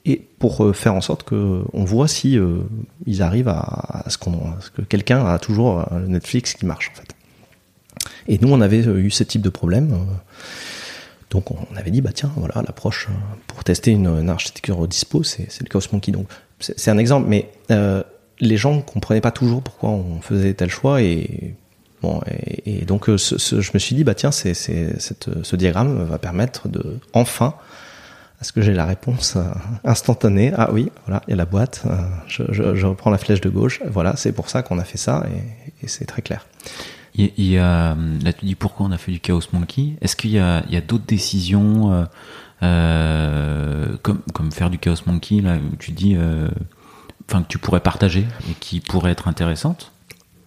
Et 0.04 0.16
pour 0.16 0.74
faire 0.74 0.94
en 0.94 1.00
sorte 1.00 1.22
que 1.22 1.62
on 1.72 1.84
voit 1.84 2.08
si 2.08 2.36
ils 3.06 3.22
arrivent 3.22 3.46
à, 3.46 4.02
à 4.04 4.10
ce, 4.10 4.18
qu'on, 4.18 4.40
ce 4.60 4.70
que 4.70 4.82
quelqu'un 4.82 5.24
a 5.24 5.38
toujours 5.38 5.86
le 5.92 6.08
Netflix 6.08 6.54
qui 6.54 6.66
marche 6.66 6.90
en 6.90 6.96
fait. 6.96 7.14
Et 8.26 8.38
nous 8.38 8.48
on 8.52 8.60
avait 8.60 8.78
eu 8.78 9.10
ce 9.10 9.22
type 9.22 9.42
de 9.42 9.48
problème. 9.48 9.96
Donc 11.32 11.50
on 11.50 11.76
avait 11.76 11.90
dit 11.90 12.02
bah 12.02 12.10
tiens 12.12 12.30
voilà 12.36 12.62
l'approche 12.66 13.08
euh, 13.08 13.14
pour 13.46 13.64
tester 13.64 13.90
une, 13.90 14.28
architecture 14.28 14.78
au 14.78 14.86
dispo 14.86 15.22
c'est 15.22 15.48
le 15.60 15.66
Chaos 15.66 15.80
Monkey 15.90 16.12
donc 16.12 16.26
c'est 16.60 16.90
un 16.90 16.98
exemple 16.98 17.26
mais 17.26 17.48
euh, 17.70 18.02
les 18.38 18.58
gens 18.58 18.82
comprenaient 18.82 19.22
pas 19.22 19.30
toujours 19.30 19.62
pourquoi 19.62 19.90
on 19.90 20.20
faisait 20.20 20.52
tel 20.52 20.68
choix 20.68 21.00
et 21.00 21.54
bon 22.02 22.20
et, 22.66 22.84
donc 22.84 23.08
euh, 23.08 23.16
je 23.16 23.70
me 23.72 23.78
suis 23.78 23.96
dit 23.96 24.04
bah 24.04 24.14
tiens 24.14 24.30
c'est 24.30 24.52
ce 24.52 25.56
diagramme 25.56 26.04
va 26.04 26.18
permettre 26.18 26.68
de 26.68 27.00
enfin 27.14 27.54
Est-ce 28.42 28.52
que 28.52 28.60
j'ai 28.60 28.74
la 28.74 28.84
réponse 28.84 29.38
instantanée 29.84 30.52
Ah 30.56 30.68
oui, 30.72 30.90
voilà, 31.06 31.22
il 31.28 31.30
y 31.30 31.34
a 31.34 31.36
la 31.36 31.46
boîte. 31.46 31.84
je, 32.26 32.42
je, 32.50 32.86
reprends 32.86 33.12
la 33.12 33.18
flèche 33.18 33.40
de 33.40 33.48
gauche. 33.48 33.80
Voilà, 33.86 34.16
c'est 34.16 34.32
pour 34.32 34.50
ça 34.50 34.64
qu'on 34.64 34.80
a 34.80 34.84
fait 34.84 34.98
ça 34.98 35.24
et 35.80 35.86
c'est 35.86 36.06
très 36.06 36.22
clair. 36.22 36.44
Il 37.14 37.30
y- 37.44 37.58
a, 37.58 37.94
là, 38.24 38.32
tu 38.32 38.46
dis 38.46 38.54
pourquoi 38.54 38.86
on 38.86 38.90
a 38.92 38.96
fait 38.98 39.12
du 39.12 39.20
Chaos 39.20 39.40
Monkey. 39.52 39.96
Est-ce 40.00 40.16
qu'il 40.16 40.30
y 40.30 40.38
a, 40.38 40.62
il 40.68 40.74
y 40.74 40.78
a 40.78 40.80
d'autres 40.80 41.04
décisions, 41.06 41.92
euh, 41.92 42.04
euh, 42.62 43.96
comme, 44.02 44.20
comme 44.32 44.50
faire 44.52 44.70
du 44.70 44.78
Chaos 44.78 44.96
Monkey, 45.06 45.40
là, 45.40 45.56
où 45.56 45.76
tu 45.76 45.92
dis, 45.92 46.14
euh, 46.16 46.48
enfin, 47.28 47.42
que 47.42 47.48
tu 47.48 47.58
pourrais 47.58 47.80
partager 47.80 48.26
et 48.50 48.54
qui 48.60 48.80
pourraient 48.80 49.10
être 49.12 49.28
intéressantes? 49.28 49.92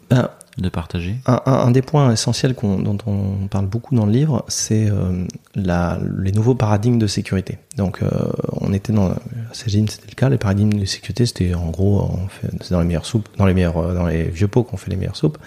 Ben, 0.09 0.29
de 0.57 0.69
partager 0.69 1.17
Un, 1.25 1.71
des 1.71 1.81
points 1.81 2.11
essentiels 2.13 2.55
dont 2.55 2.97
on 3.07 3.47
parle 3.47 3.65
beaucoup 3.65 3.93
dans 3.93 4.05
le 4.05 4.11
livre, 4.11 4.45
c'est 4.47 4.89
euh, 4.89 5.25
les 5.55 6.31
nouveaux 6.31 6.55
paradigmes 6.55 6.97
de 6.97 7.07
sécurité. 7.07 7.57
Donc, 7.75 8.01
euh, 8.01 8.09
on 8.61 8.71
était 8.71 8.93
dans 8.93 9.15
Cégine, 9.51 9.89
c'était 9.89 10.07
le 10.09 10.15
cas. 10.15 10.29
Les 10.29 10.37
paradigmes 10.37 10.79
de 10.79 10.85
sécurité, 10.85 11.25
c'était 11.25 11.53
en 11.53 11.69
gros, 11.71 12.09
c'est 12.41 12.71
dans 12.71 12.79
les 12.79 12.85
meilleures 12.85 13.05
soupes, 13.05 13.27
dans 13.37 13.45
les 13.45 13.53
meilleurs, 13.53 13.77
euh, 13.77 13.93
dans 13.93 14.07
les 14.07 14.23
vieux 14.23 14.47
pots 14.47 14.63
qu'on 14.63 14.77
fait 14.77 14.89
les 14.89 14.95
meilleures 14.95 15.17
soupes. 15.17 15.37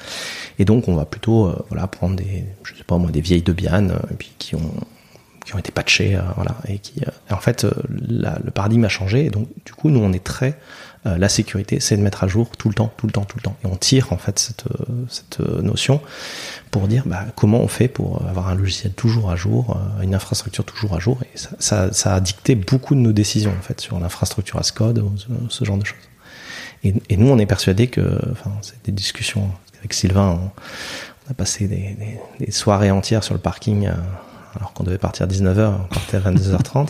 Et 0.59 0.66
donc, 0.66 0.88
on 0.88 0.94
va 0.94 1.06
plutôt, 1.06 1.54
voilà, 1.70 1.86
prendre 1.86 2.16
des, 2.16 2.44
je 2.64 2.74
sais 2.74 2.84
pas 2.84 2.98
moi, 2.98 3.11
des 3.11 3.22
vieilles 3.22 3.42
Debian, 3.42 3.88
puis 4.18 4.32
qui 4.38 4.56
ont 4.56 4.72
qui 5.46 5.54
ont 5.54 5.59
été 5.59 5.72
patchés, 5.72 6.18
voilà, 6.36 6.56
et 6.68 6.78
qui, 6.78 7.00
en 7.30 7.38
fait, 7.38 7.66
le 7.88 8.50
paradigme 8.50 8.84
a 8.84 8.90
changé, 8.90 9.24
et 9.24 9.30
donc, 9.30 9.48
du 9.64 9.72
coup, 9.72 9.88
nous, 9.88 10.00
on 10.00 10.12
est 10.12 10.22
très, 10.22 10.59
euh, 11.07 11.16
la 11.16 11.28
sécurité, 11.28 11.78
c'est 11.78 11.96
de 11.96 12.03
mettre 12.03 12.24
à 12.24 12.28
jour 12.28 12.51
tout 12.57 12.68
le 12.68 12.74
temps, 12.74 12.92
tout 12.96 13.07
le 13.07 13.12
temps, 13.12 13.24
tout 13.24 13.36
le 13.36 13.42
temps, 13.42 13.57
et 13.62 13.66
on 13.68 13.76
tire 13.76 14.12
en 14.12 14.16
fait 14.16 14.38
cette, 14.38 14.64
euh, 14.66 15.40
euh, 15.40 15.62
notion 15.62 16.01
pour 16.72 16.88
dire, 16.88 17.05
bah, 17.07 17.26
comment 17.36 17.61
on 17.61 17.68
fait 17.68 17.86
pour 17.86 18.26
avoir 18.28 18.49
un 18.49 18.57
logiciel 18.57 18.92
toujours 18.92 19.30
à 19.30 19.36
jour, 19.36 19.78
une 20.03 20.14
infrastructure 20.14 20.64
toujours 20.64 20.94
à 20.94 20.99
jour, 20.99 21.18
et 21.22 21.38
ça, 21.61 21.90
a 22.05 22.20
dicté 22.20 22.57
beaucoup 22.57 22.94
de 22.94 23.01
nos 23.01 23.12
décisions 23.12 23.55
en 23.57 23.62
fait 23.62 23.80
sur 23.80 23.99
l'infrastructure 24.01 24.59
as 24.59 24.72
code, 24.72 25.05
ce, 25.49 25.64
genre 25.64 25.78
de 25.78 25.86
choses. 25.86 25.96
Et, 26.84 27.16
nous, 27.16 27.28
on 27.28 27.38
est 27.38 27.46
persuadés 27.46 27.86
que, 27.86 28.18
enfin, 28.32 28.51
c'est 28.62 28.84
des 28.84 28.92
discussions 28.92 29.51
avec 29.78 29.94
Sylvain, 29.94 30.38
on, 30.42 31.30
a 31.30 31.34
passé 31.34 31.68
des, 31.68 32.51
soirées 32.51 32.90
entières 32.90 33.22
sur 33.22 33.34
le 33.34 33.40
parking, 33.40 33.88
alors 34.57 34.72
qu'on 34.72 34.84
devait 34.84 34.99
partir 34.99 35.24
à 35.24 35.28
19h, 35.28 35.72
on 35.84 35.94
partait 35.94 36.16
à 36.16 36.20
22h30, 36.20 36.88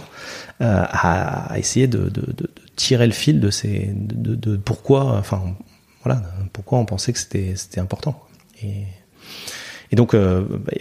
euh, 0.60 0.84
à, 0.90 1.58
essayer 1.58 1.86
de- 1.86 2.08
de 2.08 2.50
tirer 2.78 3.06
le 3.06 3.12
fil 3.12 3.40
de 3.40 3.50
ces, 3.50 3.90
de, 3.92 4.56
pourquoi, 4.56 5.18
enfin, 5.18 5.42
voilà, 6.04 6.22
pourquoi 6.52 6.78
on 6.78 6.84
pensait 6.84 7.12
que 7.12 7.18
c'était, 7.18 7.54
c'était 7.56 7.80
important. 7.80 8.24
Et, 8.62 8.84
et 9.90 9.96
donc, 9.96 10.14
euh, 10.14 10.44
bah, 10.48 10.72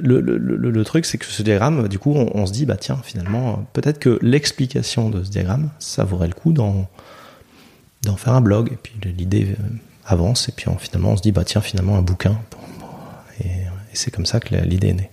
le, 0.00 0.20
le, 0.20 0.84
truc, 0.84 1.04
c'est 1.04 1.18
que 1.18 1.26
ce 1.26 1.42
diagramme, 1.42 1.86
du 1.88 1.98
coup, 1.98 2.14
on, 2.14 2.46
se 2.46 2.52
dit, 2.52 2.66
bah 2.66 2.76
tiens, 2.76 2.98
finalement, 3.04 3.66
peut-être 3.74 3.98
que 3.98 4.18
l'explication 4.22 5.10
de 5.10 5.22
ce 5.22 5.30
diagramme, 5.30 5.70
ça 5.78 6.04
vaudrait 6.04 6.28
le 6.28 6.34
coup 6.34 6.52
d'en, 6.52 6.88
d'en 8.02 8.16
faire 8.16 8.32
un 8.32 8.40
blog. 8.40 8.72
Et 8.72 8.76
puis 8.76 8.94
l'idée 9.04 9.56
euh, 9.60 9.62
avance, 10.06 10.48
et 10.48 10.52
puis 10.52 10.68
on- 10.68 10.78
finalement, 10.78 11.10
on 11.10 11.16
se 11.16 11.22
dit, 11.22 11.32
bah 11.32 11.44
tiens, 11.44 11.60
finalement, 11.60 11.96
un 11.96 12.02
bouquin. 12.02 12.40
Et, 13.44 13.50
c'est 13.92 14.10
comme 14.10 14.26
ça 14.26 14.40
que 14.40 14.56
l'idée 14.56 14.88
est 14.88 14.94
née. 14.94 15.10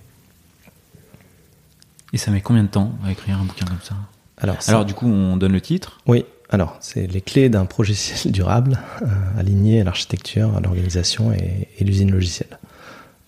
Et 2.12 2.18
ça 2.18 2.32
met 2.32 2.40
combien 2.40 2.64
de 2.64 2.68
temps 2.68 2.92
à 3.04 3.12
écrire 3.12 3.38
un 3.38 3.44
bouquin 3.44 3.64
comme 3.64 3.80
ça? 3.80 3.94
Alors, 4.38 4.60
ça- 4.62 4.72
Alors, 4.72 4.84
du 4.84 4.94
coup, 4.94 5.06
on 5.06 5.36
donne 5.36 5.52
le 5.52 5.60
titre. 5.60 6.00
Oui, 6.06 6.24
alors 6.50 6.76
c'est 6.80 7.06
les 7.06 7.20
clés 7.20 7.48
d'un 7.48 7.64
projet 7.64 7.94
durable 8.30 8.78
euh, 9.02 9.06
aligné 9.38 9.80
à 9.80 9.84
l'architecture, 9.84 10.56
à 10.56 10.60
l'organisation 10.60 11.32
et, 11.32 11.68
et 11.78 11.84
l'usine 11.84 12.10
logicielle. 12.10 12.58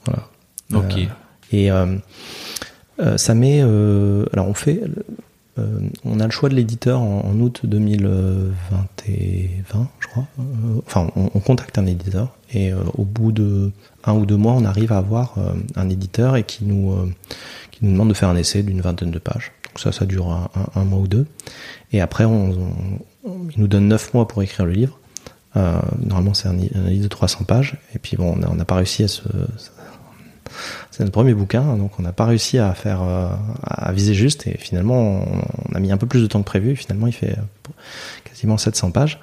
Voilà. 0.07 0.29
Ok. 0.75 0.99
Euh, 0.99 1.07
et 1.53 1.71
euh, 1.71 3.17
ça 3.17 3.35
met. 3.35 3.61
alors 3.61 4.49
on 4.49 4.55
fait. 4.55 4.81
on 6.05 6.21
a 6.21 6.25
le 6.25 6.31
choix 6.31 6.49
de 6.49 6.55
l'éditeur 6.55 7.01
en, 7.01 7.21
en 7.27 7.39
août 7.41 7.61
2020, 7.65 8.53
et 9.09 9.51
20, 9.73 9.89
je 10.01 10.07
crois. 10.09 10.27
Enfin, 10.87 11.11
on, 11.17 11.31
on 11.35 11.41
contacte 11.41 11.79
un 11.79 11.87
éditeur 11.87 12.35
et 12.53 12.73
au 12.73 13.05
bout 13.05 13.31
de 13.33 13.71
un 14.05 14.15
ou 14.15 14.27
deux 14.27 14.37
mois, 14.37 14.53
on 14.53 14.65
arrive 14.65 14.93
à 14.93 14.99
avoir 14.99 15.35
un 15.77 15.89
éditeur 15.91 16.37
et 16.37 16.43
qui 16.45 16.65
nous 16.65 16.95
qui 17.71 17.85
nous 17.85 17.93
demande 17.93 18.09
de 18.09 18.15
faire 18.15 18.29
un 18.29 18.37
essai 18.37 18.63
d'une 18.63 18.81
vingtaine 18.81 19.11
de 19.11 19.19
pages. 19.19 19.53
Donc 19.75 19.81
ça, 19.81 19.91
ça 19.91 20.07
dure 20.07 20.49
un, 20.77 20.85
mois 20.85 21.01
ou 21.01 21.09
deux. 21.09 21.27
Et 21.93 22.01
après, 22.01 22.25
il 22.25 23.61
nous 23.61 23.67
donne 23.67 23.89
neuf 23.89 24.15
mois 24.15 24.29
pour 24.29 24.41
écrire 24.41 24.67
le 24.67 24.73
livre. 24.73 25.01
Euh, 25.57 25.81
normalement, 26.01 26.33
c'est 26.33 26.47
un, 26.47 26.53
li- 26.55 26.71
un 26.77 26.89
livre 26.89 27.03
de 27.03 27.09
300 27.09 27.43
pages. 27.45 27.77
Et 27.93 27.99
puis 27.99 28.17
bon, 28.17 28.37
on 28.49 28.55
n'a 28.55 28.65
pas 28.65 28.77
réussi 28.77 29.03
à 29.03 29.09
se. 29.09 29.23
C'est 30.93 31.01
notre 31.01 31.11
premier 31.13 31.35
bouquin, 31.35 31.63
hein, 31.63 31.77
donc 31.77 31.99
on 31.99 32.03
n'a 32.03 32.13
pas 32.13 32.27
réussi 32.27 32.59
à 32.59 32.73
faire 32.75 33.03
euh, 33.03 33.29
à 33.65 33.91
viser 33.91 34.15
juste. 34.15 34.47
Et 34.47 34.57
finalement, 34.57 35.25
on, 35.69 35.75
a 35.75 35.81
mis 35.81 35.91
un 35.91 35.97
peu 35.97 36.07
plus 36.07 36.23
de 36.23 36.29
temps 36.29 36.39
que 36.41 36.45
prévu. 36.47 36.77
Finalement, 36.77 37.09
il 37.09 37.13
fait 37.13 37.33
euh, 37.33 37.73
quasiment 38.23 38.57
700 38.57 38.93
pages. 38.93 39.19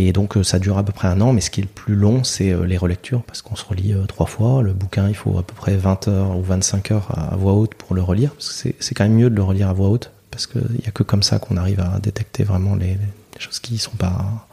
Et 0.00 0.12
donc 0.12 0.36
euh, 0.36 0.44
ça 0.44 0.58
dure 0.60 0.78
à 0.78 0.84
peu 0.84 0.92
près 0.92 1.08
un 1.08 1.20
an, 1.20 1.32
mais 1.32 1.40
ce 1.40 1.50
qui 1.50 1.60
est 1.60 1.64
le 1.64 1.68
plus 1.68 1.96
long, 1.96 2.22
c'est 2.22 2.52
euh, 2.52 2.64
les 2.66 2.76
relectures, 2.76 3.22
parce 3.24 3.42
qu'on 3.42 3.56
se 3.56 3.64
relit 3.64 3.92
euh, 3.94 4.04
trois 4.06 4.26
fois. 4.26 4.62
Le 4.62 4.72
bouquin, 4.72 5.08
il 5.08 5.14
faut 5.16 5.36
à 5.38 5.42
peu 5.42 5.54
près 5.54 5.76
20 5.76 6.06
heures 6.08 6.36
ou 6.36 6.42
25 6.42 6.90
heures 6.92 7.08
à, 7.18 7.34
voix 7.36 7.54
haute 7.54 7.74
pour 7.74 7.94
le 7.96 8.02
relire, 8.02 8.30
parce 8.32 8.62
que 8.62 8.70
c'est- 8.78 8.94
quand 8.94 9.04
même 9.04 9.14
mieux 9.14 9.28
de 9.30 9.34
le 9.34 9.42
relire 9.42 9.68
à 9.68 9.72
voix 9.72 9.88
haute, 9.88 10.12
parce 10.30 10.46
qu'il 10.46 10.60
n'y 10.70 10.86
a 10.86 10.90
que 10.92 11.02
comme 11.02 11.22
ça 11.24 11.38
qu'on 11.40 11.56
arrive 11.56 11.80
à 11.80 11.98
détecter 12.00 12.44
vraiment 12.44 12.76
les, 12.76 12.94
les 12.94 13.40
choses 13.40 13.58
qui 13.58 13.76
sont 13.78 13.96
pas, 13.96 14.46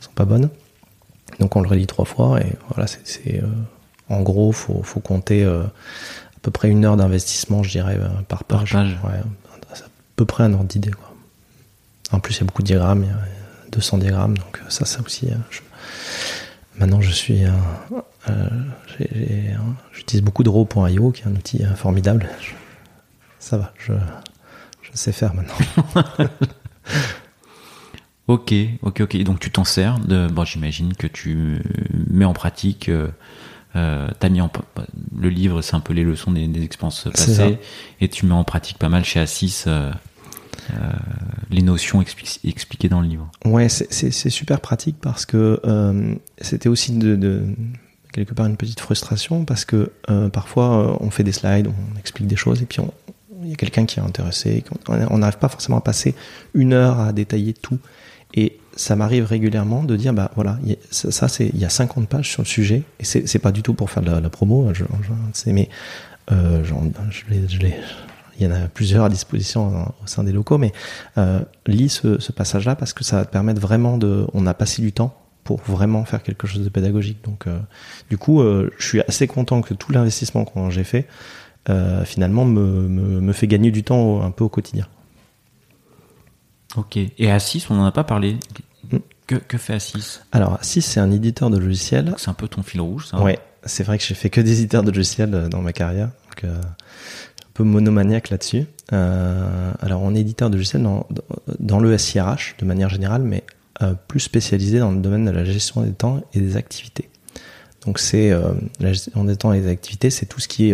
sont 0.00 0.10
pas 0.14 0.24
bonnes. 0.24 0.48
Donc 1.38 1.54
on 1.54 1.60
le 1.60 1.68
relit 1.68 1.86
trois 1.86 2.04
fois, 2.04 2.40
et 2.40 2.52
voilà, 2.70 2.86
c'est- 2.88 3.40
euh, 3.42 3.46
en 4.08 4.22
gros, 4.22 4.50
faut, 4.52 4.82
faut 4.82 5.00
compter 5.00 5.44
euh, 5.44 5.62
à 5.64 6.40
peu 6.42 6.50
près 6.50 6.68
une 6.70 6.84
heure 6.84 6.96
d'investissement, 6.96 7.62
je 7.62 7.70
dirais, 7.70 7.98
par 8.26 8.42
Par 8.44 8.60
page. 8.60 8.72
page. 8.72 8.98
Ouais, 9.04 9.18
à 9.70 9.74
peu 10.16 10.24
près 10.24 10.42
un 10.44 10.52
ordre 10.54 10.64
d'idée. 10.64 10.90
quoi. 10.90 11.12
En 12.10 12.18
plus, 12.20 12.34
il 12.36 12.40
y 12.40 12.42
a 12.42 12.46
beaucoup 12.46 12.62
de 12.62 12.66
diagrammes, 12.66 13.04
il 13.04 13.08
y 13.08 13.10
a 13.10 13.14
200 13.72 13.98
diagrammes, 13.98 14.36
donc 14.38 14.58
euh, 14.58 14.68
ça, 14.68 14.84
ça 14.84 15.00
aussi. 15.04 15.28
je- 15.50 15.60
Maintenant, 16.78 17.00
je 17.00 17.10
suis. 17.10 17.44
euh, 17.44 17.50
euh, 18.30 18.48
J'utilise 19.92 20.22
beaucoup 20.22 20.42
de 20.44 20.48
Raw.io, 20.48 21.10
qui 21.10 21.22
est 21.22 21.26
un 21.26 21.32
outil 21.34 21.64
euh, 21.64 21.74
formidable. 21.74 22.28
Je- 22.40 22.52
ça 23.40 23.56
va, 23.58 23.72
je, 23.78 23.92
je 24.82 24.90
sais 24.94 25.12
faire 25.12 25.34
maintenant. 25.34 25.54
Ok, 28.26 28.52
ok, 28.82 29.00
ok. 29.00 29.16
Donc 29.22 29.40
tu 29.40 29.50
t'en 29.50 29.64
sers. 29.64 29.98
De... 30.00 30.26
Bon, 30.28 30.44
j'imagine 30.44 30.92
que 30.94 31.06
tu 31.06 31.62
mets 32.10 32.26
en 32.26 32.34
pratique. 32.34 32.88
Euh, 32.90 33.08
euh, 33.76 34.08
mis 34.30 34.40
en 34.42 34.50
le 35.18 35.28
livre, 35.30 35.62
c'est 35.62 35.76
un 35.76 35.80
peu 35.80 35.92
les 35.94 36.04
leçons 36.04 36.30
des, 36.32 36.46
des 36.46 36.62
expériences 36.62 37.04
passées, 37.14 37.58
et 38.00 38.08
tu 38.08 38.26
mets 38.26 38.34
en 38.34 38.44
pratique 38.44 38.76
pas 38.78 38.88
mal 38.88 39.04
chez 39.04 39.20
Assis 39.20 39.64
euh, 39.66 39.92
les 41.50 41.62
notions 41.62 42.00
expli- 42.02 42.38
expliquées 42.44 42.88
dans 42.88 43.00
le 43.00 43.08
livre. 43.08 43.30
Ouais, 43.44 43.68
c'est- 43.68 43.90
super 44.30 44.60
pratique 44.60 44.96
parce 45.00 45.26
que 45.26 45.60
euh, 45.64 46.14
c'était 46.40 46.68
aussi 46.68 46.92
de, 46.92 47.44
quelque 48.12 48.34
part 48.34 48.46
une 48.46 48.56
petite 48.56 48.80
frustration 48.80 49.44
parce 49.44 49.64
que 49.64 49.92
euh, 50.10 50.28
parfois 50.28 50.92
euh, 50.92 50.96
on 51.00 51.10
fait 51.10 51.24
des 51.24 51.32
slides, 51.32 51.68
on 51.68 51.98
explique 51.98 52.26
des 52.26 52.36
choses 52.36 52.62
et 52.62 52.66
puis 52.66 52.80
il 53.42 53.48
y 53.50 53.52
a 53.52 53.56
quelqu'un 53.56 53.86
qui 53.86 54.00
est 54.00 54.02
intéressé, 54.02 54.64
on 54.88 55.18
n'arrive 55.18 55.38
pas 55.38 55.48
forcément 55.48 55.78
à 55.78 55.80
passer 55.80 56.14
une 56.54 56.72
heure 56.72 56.98
à 57.00 57.12
détailler 57.12 57.54
tout. 57.54 57.78
Et 58.34 58.58
ça 58.76 58.94
m'arrive 58.94 59.24
régulièrement 59.24 59.82
de 59.84 59.96
dire 59.96 60.12
bah 60.12 60.30
voilà, 60.34 60.58
ça, 60.90 61.28
c'est 61.28 61.46
il 61.48 61.58
y 61.58 61.64
a 61.64 61.70
50 61.70 62.08
pages 62.08 62.28
sur 62.30 62.42
le 62.42 62.46
sujet 62.46 62.82
et 63.00 63.04
c'est 63.04 63.38
pas 63.38 63.52
du 63.52 63.62
tout 63.62 63.72
pour 63.74 63.90
faire 63.90 64.02
de 64.02 64.10
la, 64.10 64.28
promo, 64.28 64.68
je, 64.74 64.84
je- 64.84 65.08
c'est 65.32 65.52
mais 65.52 65.68
euh, 66.30 66.62
j'en- 66.64 66.82
je 67.10 67.22
je 67.48 67.58
l'ai- 67.58 67.74
il 68.38 68.44
y 68.44 68.46
en 68.46 68.52
a 68.54 68.68
plusieurs 68.68 69.04
à 69.04 69.08
disposition 69.08 69.74
hein, 69.76 69.92
au 70.02 70.06
sein 70.06 70.24
des 70.24 70.32
locaux, 70.32 70.58
mais 70.58 70.72
euh, 71.18 71.40
lis 71.66 71.88
ce, 71.88 72.18
ce 72.20 72.32
passage-là 72.32 72.76
parce 72.76 72.92
que 72.92 73.04
ça 73.04 73.16
va 73.16 73.24
te 73.24 73.30
permettre 73.32 73.60
vraiment 73.60 73.98
de. 73.98 74.26
On 74.34 74.46
a 74.46 74.54
passé 74.54 74.80
du 74.82 74.92
temps 74.92 75.14
pour 75.44 75.60
vraiment 75.62 76.04
faire 76.04 76.22
quelque 76.22 76.46
chose 76.46 76.62
de 76.62 76.68
pédagogique. 76.68 77.24
Donc, 77.24 77.46
euh, 77.46 77.58
du 78.10 78.18
coup, 78.18 78.42
euh, 78.42 78.70
je 78.78 78.86
suis 78.86 79.00
assez 79.02 79.26
content 79.26 79.62
que 79.62 79.74
tout 79.74 79.92
l'investissement 79.92 80.44
que 80.44 80.70
j'ai 80.70 80.84
fait, 80.84 81.08
euh, 81.70 82.04
finalement, 82.04 82.44
me, 82.44 82.60
me, 82.88 83.20
me 83.20 83.32
fait 83.32 83.46
gagner 83.46 83.70
du 83.70 83.82
temps 83.82 83.98
au- 84.00 84.20
un 84.22 84.30
peu 84.30 84.44
au 84.44 84.48
quotidien. 84.50 84.86
Ok. 86.76 86.96
Et 86.96 87.30
Assis, 87.30 87.64
on 87.70 87.74
n'en 87.74 87.86
a 87.86 87.92
pas 87.92 88.04
parlé. 88.04 88.36
Mm. 88.92 88.98
Que, 89.26 89.34
que 89.36 89.58
fait 89.58 89.74
Assis? 89.74 90.20
Alors, 90.32 90.58
si 90.62 90.80
c'est 90.82 91.00
un 91.00 91.10
éditeur 91.10 91.50
de 91.50 91.58
logiciels, 91.58 92.14
C'est 92.18 92.28
un 92.30 92.34
peu 92.34 92.48
ton 92.48 92.62
fil 92.62 92.80
rouge, 92.80 93.06
ça 93.08 93.20
ouais, 93.22 93.38
c'est 93.64 93.84
vrai 93.84 93.98
que 93.98 94.04
j'ai 94.04 94.14
fait 94.14 94.30
que 94.30 94.40
des 94.40 94.60
éditeurs 94.60 94.82
de 94.82 94.90
logiciels 94.90 95.48
dans 95.50 95.60
ma 95.60 95.72
carrière, 95.72 96.08
donc 96.30 96.50
peu 97.58 97.64
monomaniaque 97.64 98.30
là-dessus. 98.30 98.66
Euh, 98.92 99.72
alors, 99.80 100.02
on 100.02 100.14
est 100.14 100.20
éditeur 100.20 100.48
de 100.48 100.54
logiciels 100.54 100.86
dans, 101.58 101.80
le 101.80 101.98
SIRH 101.98 102.54
de 102.60 102.64
manière 102.64 102.88
générale, 102.88 103.22
mais 103.22 103.42
euh, 103.82 103.94
plus 104.06 104.20
spécialisé 104.20 104.78
dans 104.78 104.92
le 104.92 104.98
domaine 104.98 105.24
de 105.24 105.32
la 105.32 105.44
gestion 105.44 105.82
des 105.82 105.90
temps 105.90 106.22
et 106.34 106.40
des 106.40 106.56
activités. 106.56 107.08
Donc, 107.84 107.98
c'est 107.98 108.30
euh, 108.30 108.52
la 108.78 108.92
gestion 108.92 109.24
des 109.24 109.34
temps 109.34 109.52
et 109.52 109.60
des 109.60 109.68
activités, 109.68 110.10
c'est 110.10 110.26
tout 110.26 110.38
ce 110.38 110.46
qui 110.46 110.72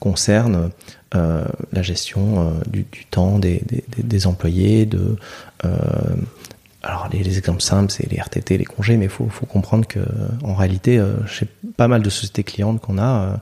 concerne 0.00 0.70
la 1.14 1.82
gestion 1.82 2.52
du, 2.66 2.84
temps 3.10 3.38
des, 3.38 4.26
employés, 4.26 4.86
alors 6.82 7.08
les, 7.10 7.22
les 7.22 7.38
exemples 7.38 7.62
simples, 7.62 7.90
c'est 7.90 8.10
les 8.10 8.18
RTT, 8.18 8.58
les 8.58 8.64
congés, 8.66 8.98
mais 8.98 9.06
il 9.06 9.10
faut, 9.10 9.24
comprendre 9.48 9.86
que 9.86 10.00
en 10.44 10.54
réalité, 10.54 11.02
chez 11.26 11.46
pas 11.78 11.88
mal 11.88 12.02
de 12.02 12.10
sociétés 12.10 12.44
clientes 12.44 12.82
qu'on 12.82 12.98
a, 12.98 13.40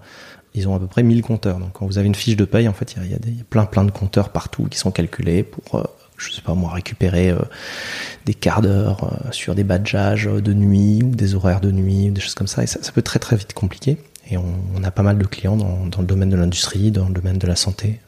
ils 0.56 0.66
ont 0.68 0.74
à 0.74 0.80
peu 0.80 0.86
près 0.86 1.02
1000 1.02 1.22
compteurs. 1.22 1.58
Donc 1.58 1.72
quand 1.74 1.86
vous 1.86 1.98
avez 1.98 2.06
une 2.06 2.14
fiche 2.14 2.36
de 2.36 2.44
paye, 2.44 2.66
en 2.66 2.72
fait, 2.72 2.96
il 2.96 3.10
y 3.10 3.14
a, 3.14 3.18
plein 3.48 3.66
plein 3.66 3.84
de 3.84 3.90
compteurs 3.90 4.30
partout 4.30 4.64
qui 4.64 4.78
sont 4.78 4.90
calculés 4.90 5.42
pour, 5.42 5.78
euh, 5.78 5.84
je 6.16 6.32
sais 6.32 6.40
pas 6.40 6.54
moi, 6.54 6.72
récupérer 6.72 7.30
euh, 7.30 7.38
des 8.24 8.34
quarts 8.34 8.62
d'heure 8.62 9.04
euh, 9.04 9.32
sur 9.32 9.54
des 9.54 9.64
badgeages 9.64 10.24
de 10.24 10.52
nuit 10.54 11.02
ou 11.04 11.14
des 11.14 11.34
horaires 11.34 11.60
de 11.60 11.70
nuit, 11.70 12.10
ou 12.10 12.12
des 12.12 12.20
choses 12.20 12.34
comme 12.34 12.46
ça. 12.46 12.62
Et 12.62 12.66
ça, 12.66 12.80
peut 12.92 13.02
très 13.02 13.18
très 13.18 13.36
vite 13.36 13.52
compliquer. 13.52 13.98
Et 14.28 14.36
on, 14.38 14.82
a 14.82 14.90
pas 14.90 15.04
mal 15.04 15.18
de 15.18 15.24
clients 15.24 15.56
dans 15.56 16.00
le 16.00 16.06
domaine 16.06 16.30
de 16.30 16.36
l'industrie, 16.36 16.90
dans 16.90 17.06
le 17.06 17.14
domaine 17.14 17.38
de 17.38 17.46
la 17.46 17.54
santé 17.54 18.00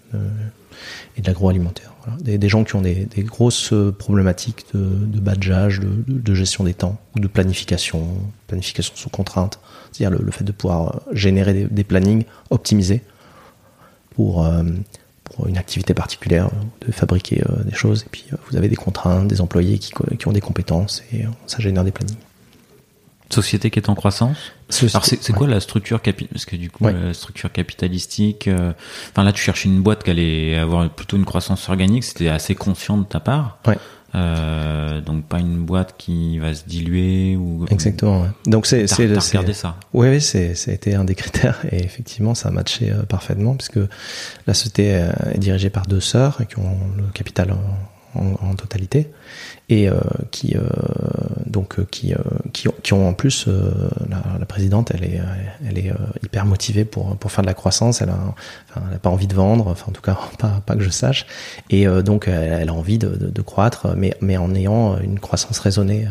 et 1.17 1.21
de 1.21 1.27
l'agroalimentaire. 1.29 1.93
Des, 2.21 2.49
gens 2.49 2.65
qui 2.65 2.77
ont 2.77 2.83
des, 2.83 3.09
grosses 3.19 3.73
problématiques 3.99 4.67
de, 4.75 5.21
badgeage, 5.21 5.81
de, 5.81 6.35
gestion 6.35 6.65
des 6.65 6.75
temps 6.75 6.99
ou 7.17 7.21
de 7.21 7.29
planification, 7.29 8.07
planification 8.47 8.95
sous 8.97 9.11
contrainte, 9.11 9.59
c'est-à-dire 9.93 10.19
le, 10.19 10.31
fait 10.31 10.45
de 10.45 10.53
pouvoir 10.53 11.03
générer 11.13 11.67
des, 11.71 11.85
plannings 11.85 12.25
optimisés 12.51 13.03
pour, 14.15 14.45
euh, 14.45 14.63
une 15.47 15.59
activité 15.59 15.95
particulière, 15.95 16.51
de 16.87 16.91
fabriquer 16.91 17.43
euh, 17.49 17.63
des 17.63 17.75
choses. 17.75 18.03
Et 18.03 18.09
puis 18.11 18.25
euh, 18.33 18.37
vous 18.51 18.57
avez 18.57 18.69
des 18.69 18.77
contraintes, 18.77 19.29
des 19.29 19.41
employés 19.41 19.79
qui 19.79 20.29
ont 20.29 20.33
des 20.33 20.41
compétences 20.41 21.03
et 21.13 21.25
ça 21.47 21.59
génère 21.59 21.85
des 21.85 21.93
plannings. 21.93 22.17
Société 23.31 23.71
qui 23.71 23.79
est 23.79 23.89
en 23.89 23.95
croissance. 23.95 24.39
Société, 24.71 24.97
Alors 24.97 25.05
c'est 25.05 25.31
ouais. 25.31 25.37
quoi 25.37 25.47
la 25.47 25.61
structure 25.61 26.01
capitalistique 26.01 26.33
Parce 26.33 26.45
que 26.47 26.57
du 26.57 26.71
coup, 26.71 26.85
ouais. 26.85 26.93
la 26.93 27.15
structure 27.15 27.53
capitalistique. 27.53 28.49
Euh... 28.49 28.73
Enfin 29.11 29.25
là, 29.25 29.33
tu 29.33 29.43
cherchais 29.43 29.69
une 29.69 29.83
boîte 29.83 30.03
qui 30.03 30.11
allait 30.11 30.57
avoir 30.57 30.89
plutôt 30.89 31.17
une 31.17 31.25
croissance 31.25 31.69
organique. 31.69 32.05
C'était 32.05 32.29
assez 32.29 32.55
conscient 32.55 32.97
de 32.97 33.05
ta 33.05 33.21
part. 33.21 33.59
Ouais. 33.67 33.77
Euh, 34.15 35.03
donc 35.03 35.27
pas 35.27 35.39
une 35.39 35.67
boîte 35.67 35.95
qui 35.99 36.39
va 36.39 36.55
se 36.55 36.65
diluer 36.65 37.37
ou. 37.37 37.67
Exactement. 37.71 38.23
Ouais. 38.23 38.29
Donc 38.47 38.67
c'est 38.67 38.87
c'est 38.87 39.07
regardé 39.07 39.53
ça. 39.53 39.77
Oui, 39.93 40.09
oui, 40.09 40.21
c'est 40.21 40.55
ça 40.55 40.71
a 40.71 40.75
été 40.75 40.95
un 40.95 41.05
des 41.05 41.15
critères 41.15 41.59
et 41.71 41.85
effectivement 41.85 42.35
ça 42.35 42.49
a 42.49 42.51
matché 42.51 42.91
euh, 42.91 43.03
parfaitement 43.03 43.55
puisque 43.55 43.81
la 44.47 44.55
société 44.55 44.95
euh, 44.95 45.11
est 45.35 45.39
dirigée 45.39 45.69
par 45.69 45.87
deux 45.87 46.01
sœurs 46.01 46.39
qui 46.49 46.59
ont 46.59 46.79
le 46.97 47.05
capital 47.13 47.53
en, 47.53 47.59
en, 48.15 48.55
totalité 48.55 49.11
et 49.69 49.89
euh, 49.89 50.01
qui 50.31 50.57
euh, 50.57 50.63
donc 51.47 51.79
euh, 51.79 51.85
qui, 51.91 52.15
qui, 52.53 52.93
ont 52.93 53.09
en 53.09 53.13
plus 53.13 53.47
la, 54.09 54.47
présidente 54.47 54.91
elle 54.95 55.05
est 55.05 55.21
elle 55.67 55.79
est 55.79 55.93
hyper 56.23 56.47
motivée 56.47 56.85
pour 56.85 57.17
pour 57.17 57.31
faire 57.33 57.43
de 57.43 57.49
la 57.49 57.55
croissance. 57.55 58.03
Elle 58.03 58.11
a 58.11 58.99
pas 58.99 59.11
envie 59.11 59.27
de 59.27 59.35
vendre 59.35 59.69
enfin 59.69 59.87
en 59.89 59.93
tout 59.93 60.03
cas 60.03 60.19
pas 60.39 60.63
pas 60.65 60.75
que 60.75 60.83
je 60.83 60.91
sache. 60.91 61.27
Et 61.71 61.87
donc 62.03 62.29
elle, 62.29 62.69
a 62.69 62.75
envie 62.75 62.99
de, 62.99 63.09
de, 63.09 63.29
de, 63.29 63.43
croître 63.43 63.89
mais 63.97 64.17
mais 64.21 64.37
en 64.37 64.55
ayant 64.55 64.99
une 64.99 65.19
croissance 65.19 65.59
raisonnée 65.59 66.07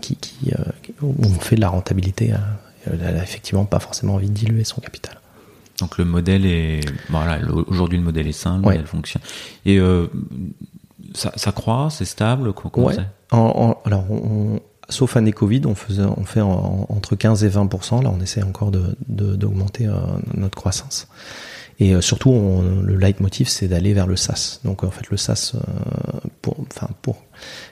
qui, 0.00 0.16
qui 0.16 0.52
où 1.02 1.14
on 1.18 1.40
fait 1.40 1.56
de 1.56 1.60
la 1.60 1.68
rentabilité 1.68 2.32
elle 2.86 3.16
a 3.16 3.22
effectivement 3.22 3.64
pas 3.64 3.80
forcément 3.80 4.14
envie 4.14 4.28
de 4.28 4.34
diluer 4.34 4.64
son 4.64 4.80
capital 4.80 5.20
donc 5.80 5.98
le 5.98 6.04
modèle 6.04 6.46
est 6.46 6.80
voilà 7.08 7.38
aujourd'hui 7.66 7.98
le 7.98 8.04
modèle 8.04 8.28
est 8.28 8.32
sain, 8.32 8.58
le 8.58 8.64
ouais. 8.64 8.74
modèle 8.74 8.86
fonctionne. 8.86 9.22
Et 9.64 9.78
euh, 9.78 10.06
ça, 11.14 11.32
ça 11.36 11.52
croît, 11.52 11.88
c'est 11.90 12.04
stable 12.04 12.52
comment 12.52 12.86
ouais. 12.86 12.96
en, 13.30 13.38
en, 13.38 13.78
Alors, 13.84 14.10
on, 14.10 14.60
sauf 14.88 15.16
année 15.16 15.32
Covid, 15.32 15.62
on, 15.66 15.74
faisait, 15.74 16.02
on 16.02 16.24
fait 16.24 16.40
en, 16.40 16.86
entre 16.88 17.16
15 17.16 17.44
et 17.44 17.48
20% 17.48 18.02
Là, 18.02 18.12
on 18.14 18.20
essaie 18.20 18.42
encore 18.42 18.70
d'augmenter 18.70 19.84
de, 19.84 19.90
de, 19.90 19.94
euh, 19.94 20.18
notre 20.34 20.56
croissance. 20.56 21.08
Et 21.78 21.94
euh, 21.94 22.00
surtout, 22.00 22.30
on, 22.30 22.82
le 22.82 22.96
leitmotiv, 22.96 23.48
c'est 23.48 23.66
d'aller 23.66 23.94
vers 23.94 24.06
le 24.06 24.16
SaaS. 24.16 24.60
Donc, 24.64 24.84
en 24.84 24.90
fait, 24.90 25.08
le 25.10 25.16
SaaS, 25.16 25.54
pour, 26.42 26.56
enfin, 26.70 26.88
pour, 27.02 27.24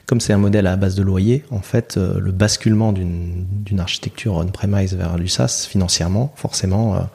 comme 0.06 0.20
c'est 0.20 0.32
un 0.32 0.38
modèle 0.38 0.66
à 0.66 0.76
base 0.76 0.94
de 0.94 1.02
loyer, 1.02 1.44
en 1.50 1.60
fait, 1.60 1.96
le 1.96 2.32
basculement 2.32 2.92
d'une 2.92 3.80
architecture 3.80 4.34
on-premise 4.34 4.94
vers 4.94 5.16
du 5.16 5.28
SaaS, 5.28 5.66
financièrement, 5.68 6.32
forcément, 6.36 7.06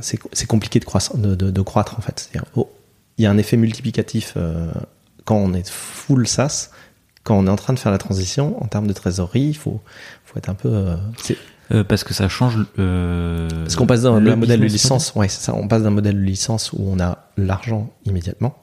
c'est 0.00 0.46
compliqué 0.46 0.78
de, 0.80 0.84
croître, 0.84 1.16
de, 1.16 1.34
de, 1.34 1.50
de 1.50 1.60
croître, 1.62 1.98
en 1.98 2.02
fait. 2.02 2.30
Oh, 2.54 2.70
il 3.18 3.24
y 3.24 3.26
a 3.26 3.30
un 3.30 3.38
effet 3.38 3.56
multiplicatif 3.56 4.34
euh, 4.36 4.70
quand 5.24 5.36
on 5.36 5.52
est 5.54 5.68
full 5.68 6.26
SaaS, 6.26 6.70
quand 7.24 7.36
on 7.36 7.46
est 7.46 7.50
en 7.50 7.56
train 7.56 7.72
de 7.72 7.78
faire 7.78 7.92
la 7.92 7.98
transition 7.98 8.62
en 8.62 8.66
termes 8.66 8.86
de 8.86 8.92
trésorerie, 8.92 9.40
il 9.42 9.56
faut, 9.56 9.80
faut 10.24 10.38
être 10.38 10.48
un 10.48 10.54
peu. 10.54 10.68
Euh, 10.68 10.96
euh, 11.72 11.84
parce 11.84 12.04
que 12.04 12.14
ça 12.14 12.28
change. 12.28 12.58
Euh, 12.78 13.48
parce 13.48 13.76
qu'on 13.76 13.86
passe 13.86 14.02
d'un 14.02 14.20
modèle 14.36 14.60
de 14.60 14.66
licence, 14.66 15.12
ouais, 15.16 15.28
c'est 15.28 15.42
ça. 15.42 15.54
On 15.54 15.66
passe 15.66 15.82
d'un 15.82 15.90
modèle 15.90 16.14
de 16.14 16.24
licence 16.24 16.72
où 16.72 16.78
on 16.80 17.00
a 17.00 17.30
l'argent 17.36 17.90
immédiatement 18.04 18.56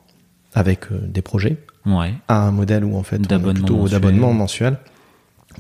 avec 0.53 0.91
euh, 0.91 0.99
des 1.07 1.21
projets, 1.21 1.57
ouais. 1.85 2.13
à 2.27 2.43
un 2.43 2.51
modèle 2.51 2.85
où 2.85 2.95
en 2.95 3.03
fait 3.03 3.19
on 3.29 3.49
est 3.49 3.53
plutôt 3.53 3.87
d'abonnement 3.89 4.33
mensuel 4.33 4.77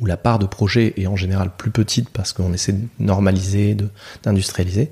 où 0.01 0.05
la 0.05 0.17
part 0.17 0.39
de 0.39 0.45
projet 0.45 0.93
est 0.97 1.07
en 1.07 1.15
général 1.15 1.51
plus 1.55 1.71
petite 1.71 2.09
parce 2.09 2.33
qu'on 2.33 2.53
essaie 2.53 2.73
de 2.73 2.87
normaliser, 2.99 3.77
d'industrialiser. 4.23 4.91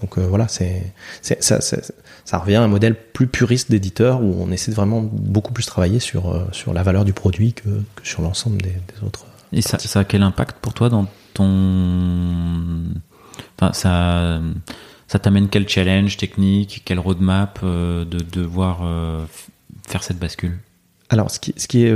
Donc 0.00 0.18
euh, 0.18 0.26
voilà, 0.26 0.48
c'est 0.48 0.92
ça, 1.20 1.60
ça 1.60 2.38
revient 2.38 2.56
à 2.56 2.62
un 2.62 2.68
modèle 2.68 2.94
plus 2.94 3.26
puriste 3.26 3.70
d'éditeur 3.70 4.22
où 4.22 4.36
on 4.40 4.50
essaie 4.50 4.70
de 4.70 4.76
vraiment 4.76 5.02
beaucoup 5.02 5.52
plus 5.52 5.66
travailler 5.66 6.00
sur, 6.00 6.30
euh, 6.30 6.46
sur 6.52 6.72
la 6.72 6.82
valeur 6.82 7.04
du 7.04 7.12
produit 7.12 7.52
que, 7.52 7.68
que 7.94 8.06
sur 8.06 8.22
l'ensemble 8.22 8.62
des, 8.62 8.70
des, 8.70 9.06
autres. 9.06 9.26
Et 9.52 9.62
ça, 9.62 9.78
ça, 9.78 10.00
a 10.00 10.04
quel 10.04 10.22
impact 10.22 10.58
pour 10.60 10.74
toi 10.74 10.88
dans 10.88 11.06
ton. 11.34 12.84
Enfin, 13.58 13.72
ça, 13.72 14.40
ça 15.08 15.18
t'amène 15.18 15.48
quel 15.48 15.68
challenge 15.68 16.16
technique, 16.16 16.82
quel 16.84 16.98
roadmap 16.98 17.58
euh, 17.62 18.04
de 18.04 18.18
devoir 18.18 18.78
faire 19.88 20.02
cette 20.02 20.18
bascule? 20.18 20.58
Alors, 21.10 21.30
ce 21.30 21.40
qui, 21.40 21.52
ce 21.56 21.66
qui 21.66 21.84
est. 21.84 21.94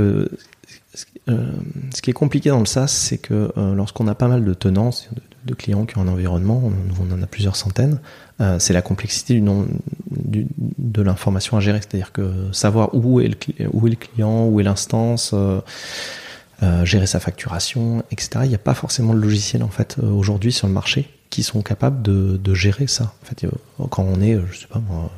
Euh, 1.29 1.51
ce 1.93 2.01
qui 2.01 2.09
est 2.09 2.13
compliqué 2.13 2.49
dans 2.49 2.59
le 2.59 2.65
SaaS, 2.65 2.87
c'est 2.87 3.17
que 3.17 3.51
lorsqu'on 3.75 4.07
a 4.07 4.15
pas 4.15 4.27
mal 4.27 4.43
de 4.43 4.53
tenants, 4.53 4.91
de, 5.45 5.53
clients 5.53 5.85
qui 5.85 5.97
ont 5.97 6.01
un 6.01 6.07
environnement, 6.07 6.61
on, 6.63 7.03
on 7.03 7.13
en 7.13 7.21
a 7.21 7.27
plusieurs 7.27 7.55
centaines, 7.55 7.99
euh, 8.41 8.59
c'est 8.59 8.73
la 8.73 8.81
complexité 8.81 9.33
du 9.33 9.41
nom, 9.41 9.65
de 10.09 11.01
l'information 11.01 11.55
à 11.57 11.61
gérer. 11.61 11.79
C'est-à-dire 11.79 12.11
que 12.11 12.51
savoir 12.51 12.93
où 12.93 13.21
est 13.21 13.29
le, 13.29 13.67
où 13.71 13.87
est 13.87 13.91
le 13.91 13.95
client, 13.95 14.47
où 14.47 14.59
est 14.59 14.63
l'instance, 14.63 15.31
euh, 15.33 15.61
euh, 16.63 16.83
gérer 16.83 17.07
sa 17.07 17.19
facturation, 17.19 18.03
etc. 18.11 18.41
Il 18.43 18.49
n'y 18.49 18.55
a 18.55 18.59
pas 18.59 18.73
forcément 18.73 19.13
de 19.13 19.19
logiciel 19.19 19.63
en 19.63 19.69
fait 19.69 19.97
euh, 20.01 20.09
aujourd'hui 20.09 20.51
sur 20.51 20.67
le 20.67 20.73
marché 20.73 21.09
qui 21.29 21.43
sont 21.43 21.61
capables 21.61 22.01
de, 22.01 22.37
de, 22.37 22.53
gérer 22.53 22.87
ça. 22.87 23.13
En 23.21 23.25
fait, 23.25 23.45
quand 23.89 24.03
on 24.03 24.21
est, 24.21 24.37
je 24.51 24.59
sais 24.59 24.67
pas 24.67 24.79
moi, 24.79 25.11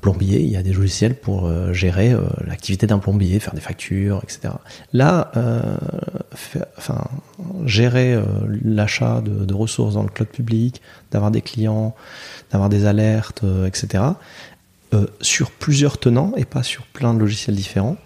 plombier, 0.00 0.40
il 0.40 0.48
y 0.48 0.56
a 0.56 0.62
des 0.62 0.72
logiciels 0.72 1.14
pour 1.14 1.50
gérer 1.72 2.14
l'activité 2.46 2.86
d'un 2.86 2.98
plombier, 2.98 3.40
faire 3.40 3.54
des 3.54 3.60
factures, 3.60 4.20
etc. 4.22 4.54
Là, 4.92 5.32
fait, 6.34 6.62
enfin, 6.78 7.04
gérer 7.66 8.16
l'achat 8.64 9.20
de, 9.20 9.44
de, 9.44 9.54
ressources 9.54 9.94
dans 9.94 10.04
le 10.04 10.08
cloud 10.08 10.28
public, 10.28 10.80
d'avoir 11.10 11.30
des 11.32 11.42
clients, 11.42 11.96
d'avoir 12.52 12.68
des 12.68 12.86
alertes, 12.86 13.42
etc. 13.66 14.04
sur 15.20 15.50
plusieurs 15.50 15.98
tenants 15.98 16.32
et 16.36 16.44
pas 16.44 16.62
sur 16.62 16.84
plein 16.86 17.12
de 17.12 17.18
logiciels 17.18 17.56
différents 17.56 17.96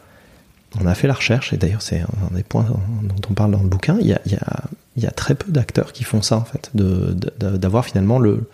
on 0.81 0.87
a 0.87 0.95
fait 0.95 1.07
la 1.07 1.15
recherche, 1.15 1.53
et 1.53 1.57
d'ailleurs 1.57 1.83
c'est 1.83 2.01
un 2.01 2.35
des 2.35 2.43
points 2.43 2.67
dont 3.03 3.15
on 3.31 3.35
parle 3.35 3.53
dans 3.53 3.63
le 3.63 3.69
bouquin, 3.69 3.99
il 4.01 4.07
y 4.07 4.13
a, 4.13 4.21
il 4.27 4.33
y 4.33 4.37
a, 4.37 4.65
il 4.97 5.03
y 5.03 5.07
a 5.07 5.11
très 5.11 5.35
peu 5.35 5.51
d'acteurs 5.51 5.93
qui 5.93 6.05
font 6.05 6.23
ça 6.23 6.37
en 6.37 6.45
fait, 6.45 6.71
d'avoir 6.75 7.85
finalement 7.85 8.19
le, 8.19 8.49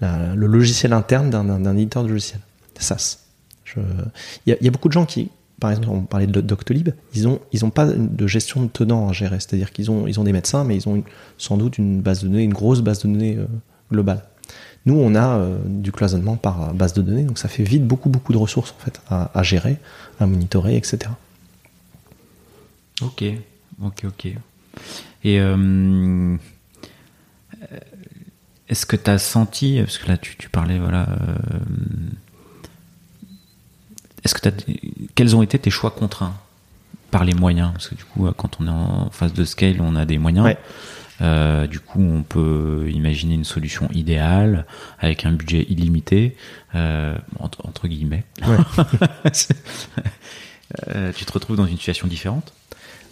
le 0.00 0.46
logiciel 0.46 0.92
interne 0.92 1.30
d'un 1.30 1.76
éditeur 1.76 2.04
de 2.04 2.08
logiciel, 2.08 2.40
SaaS. 2.78 3.18
Il, 4.46 4.56
y 4.60 4.68
a, 4.68 4.70
beaucoup 4.70 4.88
de 4.88 4.94
gens 4.94 5.04
qui, 5.04 5.30
par 5.60 5.70
exemple, 5.70 5.88
on 5.90 6.00
parlait 6.00 6.26
de 6.26 6.40
Doctolib, 6.40 6.90
ils 7.14 7.28
ont 7.28 7.40
ils 7.52 7.64
ont 7.64 7.70
pas 7.70 7.86
de 7.86 8.26
gestion 8.26 8.62
de 8.62 8.68
tenants 8.68 9.08
à 9.08 9.12
gérer, 9.12 9.40
c'est-à-dire 9.40 9.72
qu'ils 9.72 9.90
ont 9.90 10.06
ils 10.06 10.18
ont 10.18 10.24
des 10.24 10.32
médecins, 10.32 10.64
mais 10.64 10.76
ils 10.76 10.88
ont 10.88 11.02
sans 11.36 11.58
doute 11.58 11.76
une 11.76 12.00
base 12.00 12.22
de 12.22 12.28
données, 12.28 12.44
une 12.44 12.54
grosse 12.54 12.80
base 12.80 13.02
de 13.02 13.08
données 13.08 13.36
euh, 13.36 13.46
globale. 13.92 14.24
Nous, 14.86 14.94
on 14.94 15.14
a 15.14 15.36
euh, 15.36 15.58
du 15.66 15.92
cloisonnement 15.92 16.36
par 16.36 16.72
base 16.72 16.94
de 16.94 17.02
données, 17.02 17.24
donc 17.24 17.38
ça 17.38 17.48
fait 17.48 17.62
vite 17.62 17.86
beaucoup 17.86 18.08
beaucoup 18.08 18.32
de 18.32 18.38
ressources 18.38 18.74
en 18.78 18.82
fait 18.82 19.00
à, 19.10 19.42
gérer, 19.42 19.76
à 20.18 20.26
monitorer, 20.26 20.76
etc. 20.76 21.10
Ok, 23.02 23.24
ok, 23.82 24.04
ok. 24.06 24.26
Et 25.24 25.40
euh, 25.40 26.36
est-ce 28.68 28.86
que 28.86 28.96
tu 28.96 29.10
as 29.10 29.18
senti, 29.18 29.80
parce 29.80 29.98
que 29.98 30.08
là 30.08 30.16
tu, 30.16 30.36
tu 30.36 30.48
parlais, 30.48 30.78
voilà, 30.78 31.08
euh, 31.10 31.58
est-ce 34.24 34.34
que 34.34 34.48
as, 34.48 34.52
quels 35.14 35.36
ont 35.36 35.42
été 35.42 35.58
tes 35.58 35.70
choix 35.70 35.90
contraints 35.90 36.34
par 37.10 37.24
les 37.24 37.34
moyens? 37.34 37.72
Parce 37.72 37.88
que 37.88 37.94
du 37.94 38.04
coup, 38.04 38.28
quand 38.36 38.58
on 38.60 38.66
est 38.66 38.70
en 38.70 39.10
phase 39.10 39.32
de 39.32 39.44
scale, 39.44 39.80
on 39.80 39.96
a 39.96 40.04
des 40.04 40.18
moyens. 40.18 40.44
Ouais. 40.44 40.58
Euh, 41.20 41.66
du 41.66 41.80
coup, 41.80 42.00
on 42.00 42.22
peut 42.22 42.88
imaginer 42.92 43.34
une 43.34 43.44
solution 43.44 43.88
idéale 43.92 44.66
avec 45.00 45.26
un 45.26 45.32
budget 45.32 45.66
illimité, 45.68 46.36
euh, 46.74 47.16
entre, 47.38 47.66
entre, 47.66 47.88
guillemets. 47.88 48.24
Ouais. 48.46 48.56
Euh, 50.88 51.12
tu 51.16 51.24
te 51.24 51.32
retrouves 51.32 51.56
dans 51.56 51.64
une 51.64 51.78
situation 51.78 52.06
différente 52.06 52.52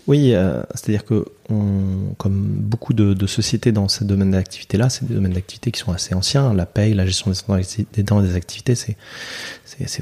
oui, 0.06 0.34
euh, 0.34 0.62
c'est-à-dire 0.74 1.04
que 1.04 1.24
on, 1.50 2.14
comme 2.16 2.40
beaucoup 2.42 2.94
de, 2.94 3.12
de, 3.12 3.26
sociétés 3.26 3.72
dans 3.72 3.88
ce 3.88 4.04
domaine 4.04 4.30
d'activité-là, 4.30 4.88
c'est 4.88 5.06
des 5.06 5.14
domaines 5.14 5.32
d'activité 5.32 5.72
qui 5.72 5.80
sont 5.80 5.92
assez 5.92 6.14
anciens. 6.14 6.54
La 6.54 6.66
paye, 6.66 6.94
la 6.94 7.06
gestion 7.06 7.32
des 7.92 8.04
temps 8.04 8.22
des 8.22 8.34
activités, 8.36 8.74
c'est 8.74 8.96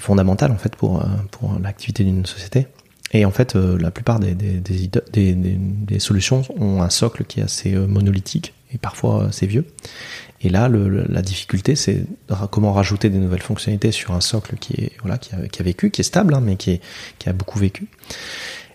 fondamental 0.00 0.52
en 0.52 0.58
fait 0.58 0.76
pour 0.76 1.04
pour 1.30 1.58
l'activité 1.58 2.04
d'une 2.04 2.26
société. 2.26 2.66
et 3.12 3.24
en 3.24 3.30
fait, 3.30 3.54
la 3.54 3.90
plupart 3.90 4.20
des, 4.20 4.34
des, 4.34 4.60
des, 4.60 5.34
des, 5.34 5.98
solutions 5.98 6.42
ont 6.58 6.82
un 6.82 6.90
socle 6.90 7.24
qui 7.24 7.40
est 7.40 7.44
assez 7.44 7.74
monolithique 7.74 8.54
et 8.72 8.78
parfois 8.78 9.26
assez 9.26 9.46
vieux. 9.46 9.66
Et 10.42 10.50
là, 10.50 10.68
le, 10.68 11.06
la 11.08 11.22
difficulté, 11.22 11.74
c'est 11.74 12.04
comment 12.50 12.72
rajouter 12.72 13.08
des 13.08 13.18
nouvelles 13.18 13.42
fonctionnalités 13.42 13.92
sur 13.92 14.12
un 14.12 14.20
socle 14.20 14.56
qui 14.56 14.74
est 14.74 14.92
voilà, 15.00 15.16
qui 15.16 15.34
a, 15.34 15.48
qui 15.48 15.62
a 15.62 15.64
vécu, 15.64 15.90
qui 15.90 16.02
est 16.02 16.04
stable, 16.04 16.34
hein, 16.34 16.42
mais 16.42 16.56
qui, 16.56 16.72
est, 16.72 16.80
qui 17.18 17.30
a 17.30 17.32
beaucoup 17.32 17.58
vécu. 17.58 17.86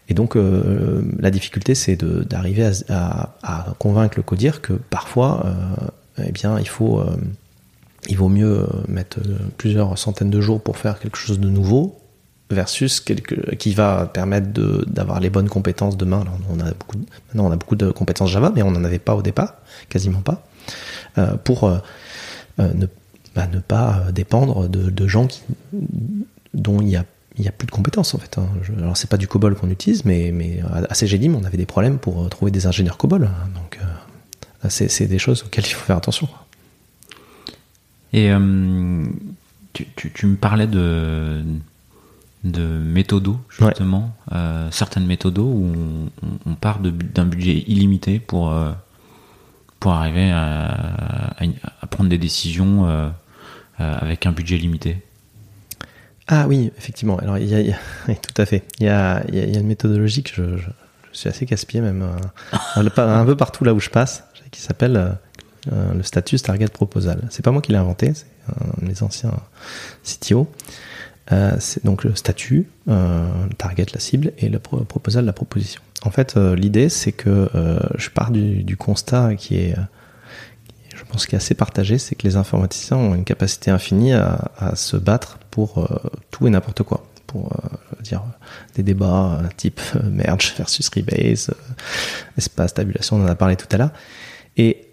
Et 0.10 0.16
donc, 0.16 0.36
euh, 0.36 1.02
la 1.20 1.30
difficulté, 1.30 1.76
c'est 1.76 1.96
d'arriver 2.04 2.70
à, 2.90 3.76
convaincre 3.78 4.18
le 4.18 4.24
codir 4.24 4.62
que 4.62 4.74
parfois, 4.74 5.46
euh, 5.46 6.26
eh 6.26 6.32
bien, 6.32 6.58
euh, 6.58 7.06
il 8.08 8.18
vaut 8.18 8.30
mieux 8.30 8.68
mettre 8.88 9.20
plusieurs 9.58 9.98
centaines 9.98 10.32
de 10.32 10.42
jours 10.42 10.62
pour 10.62 10.78
faire 10.78 11.00
quelque 11.00 11.18
chose 11.18 11.40
de 11.40 11.48
nouveau 11.48 11.96
versus 12.50 13.00
qui 13.60 13.74
va 13.76 14.10
permettre 14.12 14.48
d'avoir 14.88 15.20
les 15.20 15.30
bonnes 15.30 15.50
compétences 15.50 15.96
demain. 15.96 16.22
Alors, 16.22 16.40
on 16.50 16.60
a 16.60 16.72
beaucoup, 16.72 16.98
maintenant, 17.28 17.46
on 17.46 17.52
a 17.52 17.56
beaucoup 17.56 17.76
de 17.76 17.92
compétences 17.92 18.32
Java, 18.32 18.52
mais 18.54 18.64
on 18.64 18.72
n'en 18.72 18.84
avait 18.84 18.98
pas 18.98 19.14
au 19.14 19.22
départ, 19.22 19.54
quasiment 19.90 20.22
pas, 20.22 20.44
pour 21.44 21.70
ne, 22.58 22.88
bah, 23.36 23.46
ne, 23.46 23.60
pas 23.60 24.06
dépendre 24.12 24.68
de, 24.68 25.08
gens 25.08 25.28
dont 26.56 26.82
il 26.82 26.90
y 26.90 26.96
a 26.96 27.06
il 27.40 27.44
n'y 27.44 27.48
a 27.48 27.54
plus 27.54 27.66
de 27.66 27.72
compétences 27.72 28.14
en 28.14 28.18
fait. 28.18 28.38
Hein. 28.38 28.50
alors 28.78 28.98
c'est 28.98 29.10
pas 29.10 29.18
du 29.18 29.28
COBOL 29.28 29.56
qu'on 29.56 29.70
utilise, 29.70 30.04
mais, 30.04 30.32
mais 30.32 30.60
à 30.90 30.94
CGDIM 30.94 31.36
on 31.36 31.44
avait 31.46 31.58
des 31.58 31.66
problèmes 31.66 31.98
pour 31.98 32.22
euh, 32.22 32.28
trouver 32.28 32.52
des 32.52 32.68
ingénieurs 32.68 32.98
COBOL. 32.98 33.24
Hein. 33.24 33.50
donc 33.56 33.80
euh, 33.82 34.68
c'est 34.70 35.08
des 35.08 35.20
choses 35.20 35.44
auxquelles 35.44 35.66
il 35.66 35.74
faut 35.74 35.86
faire 35.86 35.98
attention. 35.98 36.28
Et 38.12 38.30
euh, 38.32 39.06
tu, 39.72 39.86
tu, 39.96 40.26
me 40.26 40.36
parlais 40.36 40.68
de, 40.68 41.42
de 42.44 42.62
méthodos 42.62 43.40
justement, 43.50 44.14
certaines 44.72 45.06
méthodos 45.06 45.46
où 45.46 46.10
on, 46.46 46.56
part 46.56 46.80
d'un 46.80 47.26
budget 47.26 47.64
illimité 47.68 48.20
pour, 48.20 48.54
pour 49.80 49.94
arriver 49.94 50.32
à, 50.32 51.36
à, 51.82 51.88
prendre 51.88 52.10
des 52.10 52.18
décisions 52.18 53.14
avec 53.78 54.26
un 54.26 54.34
budget 54.34 54.58
limité. 54.58 54.98
Ah 56.32 56.46
oui, 56.48 56.72
effectivement. 56.78 57.18
Alors, 57.18 57.40
il 57.40 57.48
y 57.48 57.72
a, 57.72 57.76
tout 58.08 58.42
à 58.42 58.46
fait. 58.46 58.64
Il 58.80 58.86
y 58.86 58.90
a, 58.90 59.24
il 59.30 59.36
y 59.36 59.56
a, 59.56 59.60
une 59.60 59.68
méthodologie 59.68 60.22
que 60.22 60.30
je, 60.34 60.58
je, 60.58 60.68
suis 61.12 61.28
assez 61.28 61.48
casse-pied 61.48 61.82
même, 61.82 62.04
euh, 62.04 62.90
un 62.98 63.26
peu 63.26 63.36
partout 63.36 63.64
là 63.64 63.74
où 63.74 63.80
je 63.80 63.90
passe, 63.90 64.24
qui 64.52 64.62
s'appelle 64.62 64.96
euh, 64.96 65.10
euh, 65.74 65.94
le 65.96 66.04
status 66.04 66.44
target 66.44 66.68
proposal. 66.68 67.28
C'est 67.32 67.44
pas 67.44 67.50
moi 67.50 67.64
qui 67.64 67.72
l'ai 67.72 67.80
inventé, 67.80 68.14
c'est 68.14 68.28
mes 68.82 69.02
anciens 69.02 69.34
CTO. 70.04 70.48
Donc 71.84 72.04
le 72.04 72.16
statut, 72.16 72.68
euh, 72.88 73.28
target 73.58 73.86
la 73.94 74.00
cible 74.00 74.32
et 74.38 74.50
le 74.50 74.60
proposal 74.60 75.26
la 75.26 75.34
proposition. 75.34 75.82
En 76.04 76.12
fait, 76.12 76.36
l'idée 76.36 76.90
c'est 76.90 77.12
que 77.12 77.50
je 77.96 78.10
pars 78.10 78.32
du, 78.32 78.78
constat 78.78 79.36
qui 79.36 79.58
est 79.58 79.76
je 81.00 81.06
pense 81.06 81.26
qui 81.26 81.36
est 81.36 81.38
assez 81.38 81.56
partagé, 81.56 81.98
c'est 81.98 82.16
que 82.16 82.28
les 82.28 82.36
informaticiens 82.36 82.98
ont 82.98 83.16
une 83.16 83.24
capacité 83.24 83.72
infinie 83.72 84.14
à, 84.14 84.76
se 84.76 84.98
battre 84.98 85.40
pour 85.50 85.80
euh, 85.80 86.10
tout 86.30 86.46
et 86.46 86.50
n'importe 86.50 86.84
quoi. 86.84 87.06
Pour 87.26 87.54
euh, 87.54 88.02
dire 88.02 88.24
des 88.76 88.84
débats 88.84 89.40
euh, 89.40 89.48
type 89.56 89.80
merge 90.04 90.56
versus 90.58 90.90
rebase, 90.90 91.52
espace, 92.38 92.74
tabulation, 92.74 93.18
on 93.18 93.24
en 93.24 93.28
a 93.28 93.36
parlé 93.36 93.56
tout 93.56 93.68
à 93.72 93.78
l'heure. 93.78 93.92
Et 94.58 94.90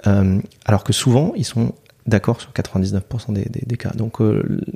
alors 0.65 0.85
que 0.85 0.93
souvent, 0.93 1.33
ils 1.35 1.45
sont 1.45 1.75
d'accord 2.07 2.41
sur 2.41 2.53
99% 2.53 3.33
des, 3.33 3.77
cas. 3.77 3.91
Donc, 3.97 4.19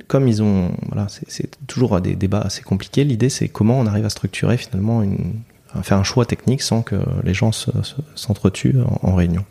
comme 0.07 0.27
ils 0.27 0.43
ont, 0.43 0.73
voilà, 0.87 1.07
c'est 1.07 1.65
toujours 1.65 2.01
des 2.01 2.15
débats 2.15 2.41
assez 2.41 2.61
compliqués. 2.61 3.05
L'idée, 3.05 3.29
c'est 3.29 3.47
comment 3.47 3.79
on 3.79 3.85
arrive 3.85 4.03
à 4.03 4.09
structurer 4.09 4.57
finalement 4.57 5.01
à 5.73 5.81
faire 5.81 5.97
un 5.97 6.03
choix 6.03 6.25
technique 6.25 6.61
sans 6.61 6.81
que 6.81 6.97
les 7.23 7.33
gens 7.33 7.53
s'entretuent 8.15 8.81
en, 8.81 9.11
en, 9.11 9.15
réunion 9.15 9.45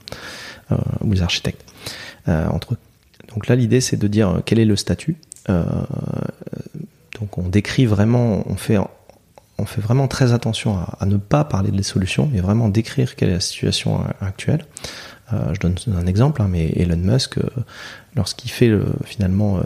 ou 1.00 1.10
les 1.10 1.22
architectes 1.22 1.69
eux. 2.30 2.78
Donc 3.34 3.46
là, 3.46 3.56
l'idée, 3.56 3.80
c'est 3.80 3.96
de 3.96 4.08
dire 4.08 4.42
quel 4.44 4.58
est 4.58 4.64
le 4.64 4.76
statut 4.76 5.16
euh, 5.48 5.64
donc 7.18 7.38
on 7.38 7.48
décrit 7.48 7.86
vraiment, 7.86 8.44
on 8.46 8.56
fait, 8.56 8.78
on 9.58 9.66
fait 9.66 9.80
vraiment 9.80 10.08
très 10.08 10.32
attention 10.32 10.78
à, 10.78 11.06
ne 11.06 11.16
pas 11.16 11.44
parler 11.44 11.70
des 11.70 11.82
solutions, 11.82 12.28
mais 12.32 12.40
vraiment 12.40 12.68
décrire 12.68 13.14
quelle 13.14 13.30
est 13.30 13.34
la 13.34 13.40
situation 13.40 14.04
actuelle. 14.20 14.64
Euh, 15.32 15.54
je 15.54 15.60
donne 15.60 15.76
un 15.94 16.06
exemple, 16.06 16.42
hein, 16.42 16.48
mais 16.50 16.72
Elon 16.76 16.96
Musk, 16.96 17.38
euh, 17.38 17.42
lorsqu'il 18.16 18.50
fait 18.50 18.72
finalement 19.04 19.60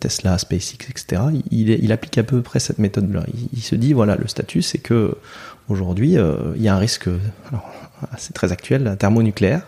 Tesla, 0.00 0.38
SpaceX, 0.38 0.90
etc., 0.90 1.22
il, 1.50 1.92
applique 1.92 2.18
à 2.18 2.22
peu 2.22 2.42
près 2.42 2.60
cette 2.60 2.78
méthode-là. 2.78 3.24
Il, 3.52 3.62
se 3.62 3.74
dit 3.74 3.92
voilà, 3.92 4.16
le 4.16 4.28
statut, 4.28 4.62
c'est 4.62 4.78
que 4.78 5.16
aujourd'hui, 5.68 6.16
il 6.56 6.62
y 6.62 6.68
a 6.68 6.74
un 6.74 6.78
risque, 6.78 7.08
c'est 8.18 8.34
très 8.34 8.52
actuel, 8.52 8.96
thermonucléaire. 8.98 9.62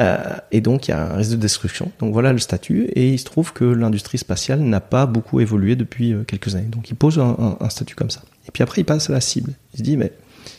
Euh, 0.00 0.16
et 0.50 0.60
donc 0.60 0.88
il 0.88 0.92
y 0.92 0.94
a 0.94 1.12
un 1.12 1.16
risque 1.16 1.32
de 1.32 1.36
destruction. 1.36 1.92
Donc 1.98 2.12
voilà 2.12 2.32
le 2.32 2.38
statut. 2.38 2.84
Et 2.94 3.10
il 3.10 3.18
se 3.18 3.24
trouve 3.24 3.52
que 3.52 3.64
l'industrie 3.64 4.18
spatiale 4.18 4.60
n'a 4.60 4.80
pas 4.80 5.06
beaucoup 5.06 5.40
évolué 5.40 5.76
depuis 5.76 6.12
euh, 6.12 6.24
quelques 6.24 6.54
années. 6.54 6.68
Donc 6.68 6.90
il 6.90 6.96
pose 6.96 7.18
un, 7.18 7.56
statut 7.68 7.94
comme 7.94 8.10
ça. 8.10 8.22
Et 8.48 8.50
puis 8.50 8.62
après 8.62 8.80
il 8.80 8.84
passe 8.84 9.10
à 9.10 9.12
la 9.12 9.20
cible. 9.20 9.52
Il 9.74 9.78
se 9.78 9.82
dit 9.82 9.96
mais 9.96 10.12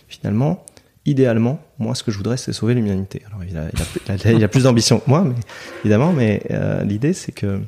finalement, 0.08 0.64
idéalement, 1.06 1.60
moi 1.80 1.96
ce 1.96 2.04
que 2.04 2.12
je 2.12 2.18
voudrais 2.18 2.38
c'est 2.38 2.54
sauver 2.54 2.76
l'humanité. 2.76 3.24
Alors 3.28 3.44
il 3.44 4.44
a, 4.44 4.48
plus 4.48 4.64
d'ambition 4.64 5.00
que 5.00 5.10
moi, 5.10 5.26
évidemment. 5.84 6.14
Mais 6.14 6.44
euh, 6.52 6.84
l'idée 6.84 7.14
c'est 7.14 7.32
que 7.32 7.62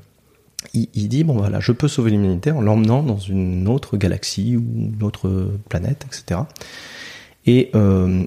il, 0.73 1.09
dit 1.09 1.25
bon 1.25 1.33
voilà, 1.33 1.59
je 1.59 1.73
peux 1.73 1.89
sauver 1.89 2.11
l'humanité 2.11 2.49
en 2.51 2.61
l'emmenant 2.61 3.03
dans 3.03 3.17
une 3.17 3.67
autre 3.67 3.97
galaxie 3.97 4.55
ou 4.55 4.61
une 4.61 5.03
autre 5.03 5.51
planète, 5.67 6.05
etc. 6.07 6.41
Et, 7.45 7.71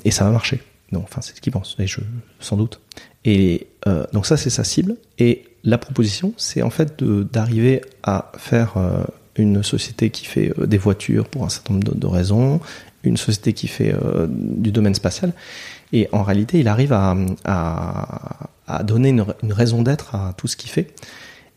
et 0.04 0.10
ça 0.10 0.24
va 0.24 0.30
marcher. 0.30 0.60
Donc, 0.92 1.04
enfin, 1.04 1.20
c'est 1.20 1.34
ce 1.34 1.40
qu'il 1.40 1.52
pense, 1.52 1.76
et 1.78 1.86
je, 1.86 2.00
sans 2.38 2.56
doute. 2.56 2.80
Et 3.26 3.66
euh, 3.88 4.04
donc 4.12 4.24
ça, 4.24 4.38
c'est 4.38 4.50
sa 4.50 4.64
cible. 4.64 4.96
Et 5.18 5.44
la 5.64 5.76
proposition, 5.76 6.32
c'est 6.38 6.62
en 6.62 6.70
fait 6.70 7.02
d'arriver 7.02 7.82
à 8.04 8.30
faire 8.38 8.74
euh, 8.76 9.02
une 9.34 9.62
société 9.64 10.10
qui 10.10 10.24
fait 10.24 10.54
euh, 10.58 10.66
des 10.66 10.78
voitures 10.78 11.28
pour 11.28 11.44
un 11.44 11.48
certain 11.48 11.74
nombre 11.74 11.94
de, 11.94 12.06
raisons, 12.06 12.60
une 13.02 13.16
société 13.16 13.52
qui 13.52 13.66
fait 13.66 13.94
du 14.28 14.72
domaine 14.72 14.94
spatial. 14.94 15.32
Et 15.92 16.08
en 16.12 16.22
réalité, 16.22 16.58
il 16.58 16.66
arrive 16.66 16.92
à, 16.92 17.16
à, 17.44 18.82
donner 18.82 19.10
une, 19.10 19.24
une 19.42 19.52
raison 19.52 19.82
d'être 19.82 20.14
à 20.14 20.34
tout 20.36 20.48
ce 20.48 20.56
qu'il 20.56 20.70
fait. 20.70 20.92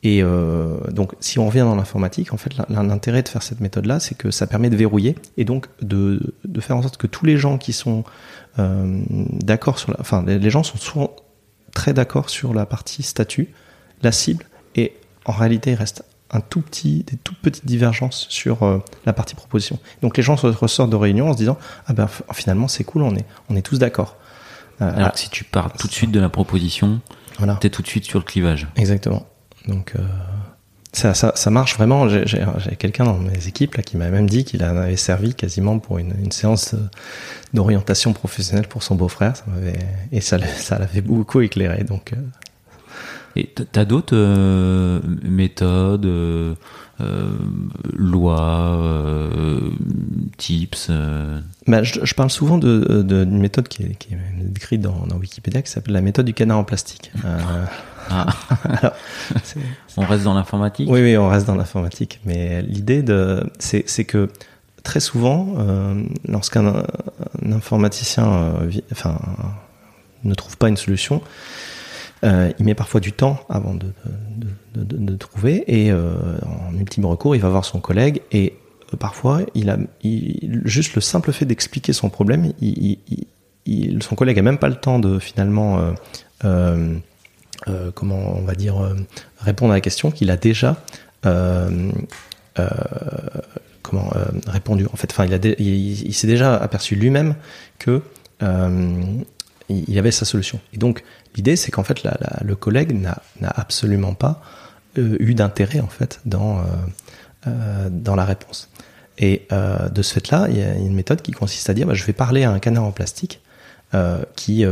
Et 0.04 0.22
donc, 0.92 1.14
si 1.20 1.40
on 1.40 1.48
revient 1.48 1.62
dans 1.62 1.76
l'informatique, 1.76 2.34
en 2.34 2.38
fait, 2.38 2.52
l'intérêt 2.70 3.24
de 3.24 3.28
faire 3.28 3.42
cette 3.42 3.62
méthode-là, 3.62 4.00
c'est 4.00 4.16
que 4.16 4.30
ça 4.30 4.46
permet 4.46 4.70
de 4.70 4.76
verrouiller 4.76 5.16
et 5.38 5.44
donc 5.44 5.66
de, 5.82 6.36
de, 6.46 6.62
faire 6.62 6.78
en 6.78 6.84
sorte 6.84 6.98
que 6.98 7.08
tous 7.08 7.26
les 7.26 7.38
gens 7.38 7.58
qui 7.58 7.74
sont 7.74 8.04
d'accord 8.58 9.80
sur 9.80 9.90
la, 9.90 9.98
enfin, 10.00 10.24
les 10.24 10.50
gens 10.52 10.62
sont 10.62 10.78
souvent 10.78 11.16
très 11.74 11.94
d'accord 11.94 12.30
sur 12.30 12.54
la 12.54 12.66
partie 12.66 13.04
statut, 13.04 13.50
la 14.02 14.12
cible, 14.12 14.46
et 14.76 14.94
en 15.26 15.34
réalité, 15.34 15.72
il 15.72 15.76
reste 15.76 16.04
un 16.32 16.42
tout 16.42 16.62
petit, 16.62 17.04
des 17.04 17.18
toutes 17.18 17.40
petites 17.40 17.66
divergences 17.66 18.28
sur 18.30 18.64
euh, 18.64 18.84
la 19.06 19.14
partie 19.14 19.36
proposition. 19.36 19.80
Donc 20.02 20.18
les 20.18 20.24
gens 20.24 20.38
se 20.38 20.48
ressortent 20.48 20.92
de 20.92 20.96
réunion 20.96 21.30
en 21.30 21.34
se 21.34 21.38
disant 21.38 21.58
ah 21.88 21.94
ben 21.94 22.08
finalement 22.34 22.68
c'est 22.68 22.84
cool, 22.84 23.02
on 23.02 23.16
est 23.16 23.26
on 23.50 23.56
est 23.56 23.62
tous 23.62 23.80
d'accord. 23.80 24.18
Euh, 24.82 24.96
Alors 24.96 25.12
que 25.14 25.20
si 25.20 25.30
tu 25.30 25.44
pars 25.44 25.74
tout 25.74 25.88
de 25.88 25.94
suite 25.94 26.12
de 26.12 26.20
la 26.20 26.30
proposition, 26.30 27.02
voilà. 27.38 27.56
t'es 27.56 27.70
tout 27.70 27.82
de 27.82 27.88
suite 27.88 28.06
sur 28.06 28.20
le 28.20 28.26
clivage. 28.26 28.68
Exactement. 28.76 29.26
Donc 29.68 29.94
euh, 29.96 30.08
ça, 30.92 31.14
ça, 31.14 31.34
ça, 31.36 31.50
marche 31.52 31.76
vraiment. 31.78 32.10
J'ai 32.10 32.76
quelqu'un 32.78 33.04
dans 33.04 33.20
mes 33.20 33.48
équipes 33.48 33.76
là 33.76 33.84
qui 33.84 33.96
m'a 33.96 34.10
même 34.10 34.28
dit 34.28 34.44
qu'il 34.44 34.64
en 34.64 34.76
avait 34.76 34.96
servi 34.96 35.36
quasiment 35.36 35.78
pour 35.78 36.00
une, 36.00 36.14
une 36.24 36.32
séance 36.32 36.76
d'orientation 37.54 38.14
professionnelle 38.14 38.68
pour 38.68 38.82
son 38.82 38.96
beau-frère. 38.96 39.36
Ça 39.36 39.44
et 40.12 40.22
ça, 40.22 40.40
ça 40.40 40.80
l'avait 40.80 41.02
beaucoup 41.02 41.42
éclairé. 41.42 41.84
Donc, 41.84 42.14
euh. 42.14 42.18
et 43.36 43.48
t'as 43.72 43.86
d'autres 43.86 44.16
euh, 44.16 45.00
méthodes, 45.22 46.06
euh, 46.06 46.56
lois, 47.94 49.30
tips 50.38 50.92
bah, 51.68 51.84
je, 51.84 52.00
je, 52.04 52.14
parle 52.16 52.30
souvent 52.30 52.58
d'une 52.58 52.82
de, 52.82 53.24
d'une 53.24 53.40
méthode 53.40 53.68
qui 53.68 53.84
est, 53.84 53.96
qui 53.98 54.14
est 54.14 54.18
décrite 54.44 54.82
dans, 54.82 55.06
dans, 55.06 55.18
Wikipédia 55.18 55.62
qui 55.62 55.72
s'appelle 55.72 55.94
la 55.94 56.02
méthode 56.02 56.26
du 56.26 56.34
canard 56.34 56.58
en 56.58 56.64
plastique. 56.64 57.12
Ah. 58.10 58.28
Alors, 58.64 58.94
on 59.98 60.06
reste 60.06 60.24
dans 60.24 60.34
l'informatique 60.34 60.90
Oui, 60.90 61.02
oui, 61.02 61.18
on 61.18 61.28
reste 61.28 61.48
dans 61.48 61.56
l'informatique. 61.56 62.20
Mais 62.26 62.62
l'idée, 62.62 63.04
de, 63.04 63.44
c'est, 63.60 63.84
que 64.06 64.30
très 64.84 65.00
souvent, 65.00 65.54
euh, 65.58 66.04
lorsqu'un 66.28 66.84
informaticien 67.52 68.28
euh, 68.28 68.72
enfin, 68.92 69.20
ne 70.24 70.34
trouve 70.34 70.58
pas 70.58 70.70
une 70.70 70.78
solution, 70.78 71.22
euh, 72.24 72.52
il 72.60 72.66
met 72.66 72.76
parfois 72.76 73.00
du 73.00 73.14
temps 73.14 73.40
avant 73.50 73.74
de, 73.74 73.88
de, 74.74 74.84
de, 74.84 74.98
de 74.98 75.16
trouver 75.16 75.64
et 75.68 75.94
en 75.94 76.78
ultime 76.78 77.06
recours, 77.06 77.36
il 77.36 77.42
va 77.42 77.50
voir 77.50 77.66
son 77.66 77.80
collègue 77.80 78.22
et 78.32 78.56
parfois, 78.98 79.42
il 79.54 79.70
a 79.70 79.78
il, 80.02 80.62
juste 80.66 80.96
le 80.96 81.02
simple 81.02 81.32
fait 81.32 81.46
d'expliquer 81.46 81.94
son 81.94 82.10
problème, 82.10 82.54
il, 82.60 82.98
son 84.02 84.16
collègue 84.16 84.40
a 84.40 84.42
même 84.42 84.58
pas 84.58 84.70
le 84.70 84.76
temps 84.76 85.00
de 85.00 85.20
finalement 85.20 85.94
euh, 86.46 86.96
comment 87.94 88.38
on 88.38 88.42
va 88.42 88.56
dire, 88.56 88.82
euh, 88.82 88.96
répondre 89.40 89.72
à 89.72 89.76
la 89.76 89.82
question 89.82 90.12
qu'il 90.12 90.32
a 90.32 90.38
déjà 90.38 90.78
euh, 91.26 91.92
comment 93.82 94.12
répondu. 94.48 94.86
En 94.92 94.96
fait, 94.96 95.14
il, 95.26 95.34
a 95.34 95.38
il, 95.60 96.14
s'est 96.14 96.28
déjà 96.28 96.56
aperçu 96.56 96.96
lui-même 96.96 97.36
que 97.78 98.02
il 99.70 100.00
avait 100.00 100.12
sa 100.12 100.26
solution. 100.26 100.60
Et 100.74 100.78
donc, 100.78 101.04
l'idée, 101.36 101.56
c'est 101.56 101.72
qu'en 101.72 101.84
fait, 101.84 102.04
le 102.44 102.56
collègue 102.56 102.94
n'a 102.94 103.50
absolument 103.50 104.14
pas 104.14 104.42
eu 104.98 105.34
d'intérêt 105.36 105.80
en 105.80 105.88
fait 105.88 106.20
dans 106.26 106.64
dans 107.46 108.16
la 108.16 108.26
réponse. 108.26 108.70
Et 109.18 109.48
de 109.52 110.02
ce 110.02 110.14
fait-là, 110.14 110.48
il 110.50 110.58
y 110.58 110.64
a 110.64 110.74
une 110.74 110.94
méthode 110.94 111.22
qui 111.22 111.32
consiste 111.32 111.70
à 111.70 111.74
dire, 111.74 111.88
bah, 111.88 111.94
je 111.94 112.04
vais 112.04 112.14
parler 112.14 112.44
à 112.44 112.52
un 112.52 112.60
canard 112.60 112.84
en 112.84 112.92
plastique 112.92 113.42
qui 114.36 114.66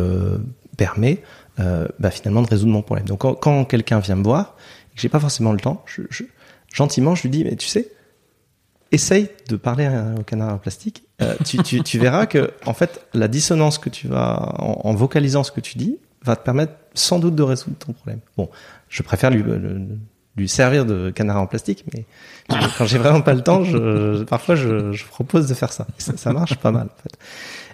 permet 0.75 1.23
euh, 1.59 1.87
bah, 1.99 2.11
finalement 2.11 2.41
de 2.41 2.47
résoudre 2.47 2.71
mon 2.71 2.81
problème. 2.81 3.07
Donc 3.07 3.19
quand, 3.19 3.65
quelqu'un 3.65 3.99
vient 3.99 4.15
me 4.15 4.23
voir, 4.23 4.55
et 4.91 4.95
que 4.95 5.01
j'ai 5.01 5.09
pas 5.09 5.19
forcément 5.19 5.51
le 5.51 5.59
temps, 5.59 5.83
je, 5.85 6.03
je, 6.09 6.23
gentiment 6.73 7.15
je 7.15 7.23
lui 7.23 7.29
dis 7.29 7.43
mais 7.43 7.55
tu 7.55 7.67
sais, 7.67 7.91
essaye 8.91 9.29
de 9.49 9.55
parler 9.55 9.89
au 10.17 10.23
canard 10.23 10.53
en 10.53 10.57
plastique. 10.57 11.03
Euh, 11.21 11.35
tu, 11.45 11.57
tu, 11.63 11.81
tu, 11.81 11.99
verras 11.99 12.25
que 12.25 12.51
en 12.65 12.73
fait 12.73 13.01
la 13.13 13.27
dissonance 13.27 13.79
que 13.79 13.89
tu 13.89 14.07
vas 14.07 14.55
en, 14.59 14.93
vocalisant 14.93 15.43
ce 15.43 15.51
que 15.51 15.61
tu 15.61 15.77
dis 15.77 15.97
va 16.23 16.35
te 16.35 16.43
permettre 16.43 16.73
sans 16.93 17.19
doute 17.19 17.35
de 17.35 17.43
résoudre 17.43 17.77
ton 17.77 17.93
problème. 17.93 18.19
Bon, 18.37 18.49
je 18.89 19.01
préfère 19.01 19.31
lui, 19.31 19.43
lui 20.35 20.47
servir 20.47 20.85
de 20.85 21.09
canard 21.09 21.41
en 21.41 21.47
plastique, 21.47 21.85
mais 21.93 22.05
quand 22.77 22.85
j'ai 22.85 22.97
vraiment 22.97 23.21
pas 23.21 23.33
le 23.33 23.41
temps, 23.41 23.63
je, 23.63 24.23
parfois 24.23 24.55
je, 24.55 24.91
je, 24.91 25.05
propose 25.05 25.47
de 25.47 25.53
faire 25.53 25.73
ça. 25.73 25.87
ça. 25.97 26.15
ça. 26.15 26.33
marche 26.33 26.55
pas 26.55 26.71
mal. 26.71 26.87
En 26.87 27.01
fait. 27.01 27.17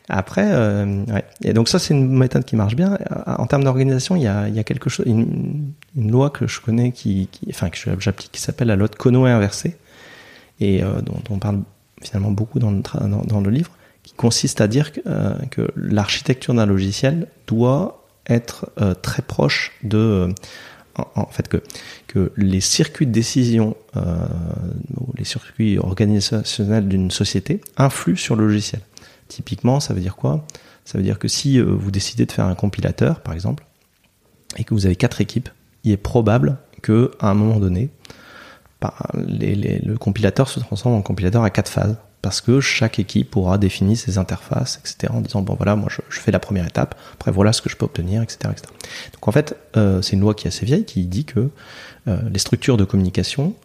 Après, 0.10 0.46
euh, 0.52 1.06
ouais. 1.06 1.24
et 1.44 1.54
donc 1.54 1.70
ça 1.70 1.80
c'est 1.80 1.94
une 1.94 2.10
méthode 2.10 2.44
qui 2.44 2.56
marche 2.56 2.76
bien. 2.76 2.94
Euh, 2.94 3.36
en 3.38 3.48
termes 3.48 3.64
d'organisation, 3.64 4.16
il 4.16 4.24
y 4.24 4.28
a, 4.28 4.64
quelque 4.64 4.90
chose, 4.90 5.06
une, 5.06 5.74
loi 5.96 6.30
que 6.30 6.46
je 6.46 6.60
connais, 6.60 6.92
qui, 6.92 7.30
enfin 7.50 7.70
que 7.70 7.78
j'applique, 8.00 8.32
qui 8.32 8.42
s'appelle 8.42 8.68
la 8.68 8.76
loi 8.76 8.90
de 8.90 8.96
Conoé 8.96 9.32
inversée, 9.32 9.78
et 10.60 10.84
euh, 10.84 11.02
dont, 11.02 11.22
on 11.30 11.40
parle 11.40 11.62
finalement 12.02 12.32
beaucoup 12.32 12.60
dans 12.60 12.72
le, 12.72 13.50
livre, 13.50 13.72
qui 14.04 14.14
consiste 14.14 14.60
à 14.60 14.68
dire 14.68 14.92
que, 14.92 15.00
euh, 15.08 15.68
l'architecture 15.78 16.54
d'un 16.54 16.66
logiciel 16.66 17.28
doit 17.48 18.06
être 18.28 18.72
très 19.02 19.22
proche 19.22 19.74
de 19.84 20.34
en, 20.96 21.26
fait 21.26 21.50
que 21.50 21.62
que 22.08 22.32
les 22.38 22.62
circuits 22.62 23.06
de 23.06 23.12
décision, 23.12 23.76
les 25.18 25.26
circuits 25.26 25.78
organisationnels 25.78 26.88
d'une 26.88 27.12
société 27.12 27.60
influent 27.76 28.16
sur 28.16 28.38
le 28.38 28.48
logiciel. 28.48 28.82
Typiquement, 29.28 29.80
ça 29.80 29.94
veut 29.94 30.02
dire 30.02 30.16
quoi? 30.16 30.46
Ça 30.86 30.98
veut 30.98 31.04
dire 31.04 31.20
que 31.20 31.28
si 31.28 31.60
euh, 31.60 31.64
vous 31.64 31.92
décidez 31.92 32.26
de 32.26 32.32
faire 32.32 32.46
un 32.46 32.56
compilateur, 32.56 33.22
par 33.22 33.34
exemple, 33.34 33.66
et 34.58 34.64
que 34.64 34.74
vous 34.74 34.86
avez 34.86 34.96
quatre 34.96 35.22
équipes, 35.22 35.50
il 35.84 35.92
est 35.92 35.98
probable 35.98 36.58
que 36.82 37.12
à 37.20 37.30
un 37.30 37.34
moment 37.34 37.60
donné, 37.60 37.90
bah, 38.82 38.94
le 39.14 39.96
compilateur 39.96 40.50
se 40.50 40.60
transforme 40.60 40.96
en 40.96 41.02
compilateur 41.02 41.44
à 41.44 41.50
quatre 41.50 41.70
phases 41.70 41.98
parce 42.22 42.40
que 42.40 42.62
chaque 42.62 43.00
équipe 43.00 43.36
aura 43.36 43.58
défini 43.58 43.98
ses 43.98 44.18
interfaces, 44.18 44.80
etc., 44.80 45.12
en 45.14 45.20
disant 45.20 45.42
bon 45.42 45.56
voilà, 45.56 45.76
moi 45.76 45.90
je, 45.90 46.20
fais 46.20 46.32
la 46.32 46.40
première 46.40 46.66
étape, 46.66 46.96
après 47.14 47.32
voilà 47.32 47.52
ce 47.52 47.62
que 47.62 47.70
je 47.70 47.76
peux 47.76 47.84
obtenir, 47.84 48.22
etc., 48.22 48.50
etc. 48.52 48.74
Donc 49.14 49.28
en 49.28 49.32
fait, 49.32 49.58
euh, 49.76 50.02
c'est 50.02 50.14
une 50.14 50.22
loi 50.22 50.34
qui 50.34 50.48
est 50.48 50.50
assez 50.50 50.66
vieille 50.66 50.86
qui 50.86 51.06
dit 51.06 51.26
que 51.26 51.50
euh, 52.08 52.18
les 52.32 52.40
structures 52.40 52.78
de 52.78 52.86
communication 52.86 53.56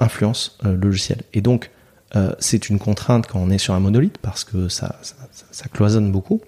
influencent 0.00 0.52
le 0.62 0.74
logiciel. 0.74 1.22
Et 1.32 1.40
donc 1.40 1.70
euh, 2.16 2.32
c'est 2.38 2.68
une 2.68 2.78
contrainte 2.78 3.26
quand 3.26 3.38
on 3.38 3.50
est 3.50 3.58
sur 3.58 3.74
un 3.74 3.80
monolithe 3.80 4.18
parce 4.18 4.44
que 4.44 4.68
ça, 4.68 4.98
cloisonne 5.72 6.10
beaucoup. 6.10 6.40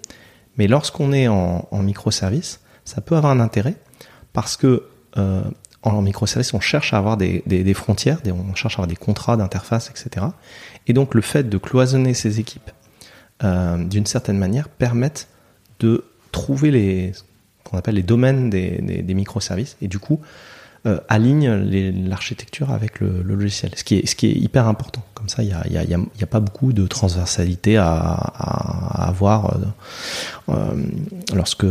Mais 0.57 0.67
lorsqu'on 0.67 1.13
est 1.13 1.27
en, 1.27 1.67
microservice, 1.71 2.59
ça 2.85 3.01
peut 3.01 3.15
avoir 3.15 3.31
un 3.31 3.39
intérêt 3.39 3.75
parce 4.33 4.57
que 4.57 4.83
euh, 5.17 5.43
en 5.83 6.01
microservice, 6.01 6.53
on 6.53 6.59
cherche 6.59 6.93
à 6.93 6.97
avoir 6.97 7.17
des, 7.17 7.73
frontières, 7.73 8.19
on 8.25 8.55
cherche 8.55 8.75
à 8.75 8.77
avoir 8.77 8.87
des 8.87 8.95
contrats 8.95 9.37
d'interface, 9.37 9.89
etc. 9.89 10.27
Et 10.87 10.93
donc 10.93 11.15
le 11.15 11.21
fait 11.21 11.49
de 11.49 11.57
cloisonner 11.57 12.13
ces 12.13 12.39
équipes 12.39 12.71
euh, 13.43 13.83
d'une 13.83 14.05
certaine 14.05 14.37
manière 14.37 14.69
permettent 14.69 15.27
de 15.79 16.05
trouver 16.31 16.71
les 16.71 17.13
qu'on 17.63 17.77
appelle 17.77 17.95
les 17.95 18.03
domaines 18.03 18.49
des 18.49 19.13
microservices 19.13 19.77
et 19.81 19.87
du 19.87 19.99
coup 19.99 20.19
euh, 20.87 20.97
aligne 21.09 21.47
l'architecture 22.07 22.71
avec 22.71 23.01
le, 23.01 23.21
logiciel, 23.21 23.71
ce 23.75 23.83
qui, 23.83 23.97
est, 23.97 24.23
hyper 24.23 24.65
important. 24.65 25.03
Comme 25.13 25.29
ça, 25.29 25.43
il 25.43 25.49
n'y 25.49 25.77
a, 25.77 25.83
y 25.83 26.23
a, 26.23 26.25
pas 26.25 26.39
beaucoup 26.39 26.73
de 26.73 26.87
transversalité 26.87 27.77
à, 27.77 27.85
avoir 27.85 29.53
euh, 29.53 29.59
euh, 30.49 30.83
lorsque 31.35 31.67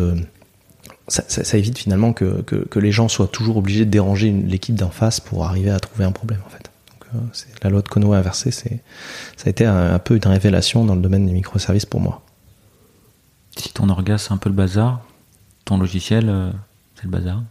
ça, 1.09 1.59
évite 1.59 1.77
finalement 1.77 2.13
que, 2.13 2.45
les 2.77 2.93
gens 2.93 3.09
soient 3.09 3.27
toujours 3.27 3.57
obligés 3.57 3.85
de 3.85 3.91
déranger 3.91 4.31
l'équipe 4.31 4.77
d'en 4.77 4.91
face 4.91 5.19
pour 5.19 5.45
arriver 5.45 5.71
à 5.71 5.81
trouver 5.81 6.05
un 6.05 6.13
problème 6.13 6.41
en 6.47 6.49
fait. 6.49 6.71
Donc, 6.93 7.33
la 7.65 7.71
loi 7.71 7.83
de 7.83 7.89
Kono 7.89 8.13
inversée, 8.13 8.53
ça 8.53 8.69
a 9.45 9.49
été 9.49 9.67
un, 9.67 9.99
peu 9.99 10.15
une 10.15 10.27
révélation 10.31 10.85
dans 10.85 10.95
le 10.95 11.03
domaine 11.03 11.27
des 11.27 11.33
microservices 11.33 11.85
pour 11.87 11.99
moi. 11.99 12.23
Si 13.57 13.73
ton 13.73 13.89
orga 13.89 14.19
c'est 14.19 14.31
un 14.31 14.37
peu 14.37 14.51
le 14.51 14.55
bazar, 14.55 15.01
ton 15.65 15.79
logiciel 15.79 16.53
c'est 16.95 17.05
le 17.07 17.11
bazar 17.11 17.43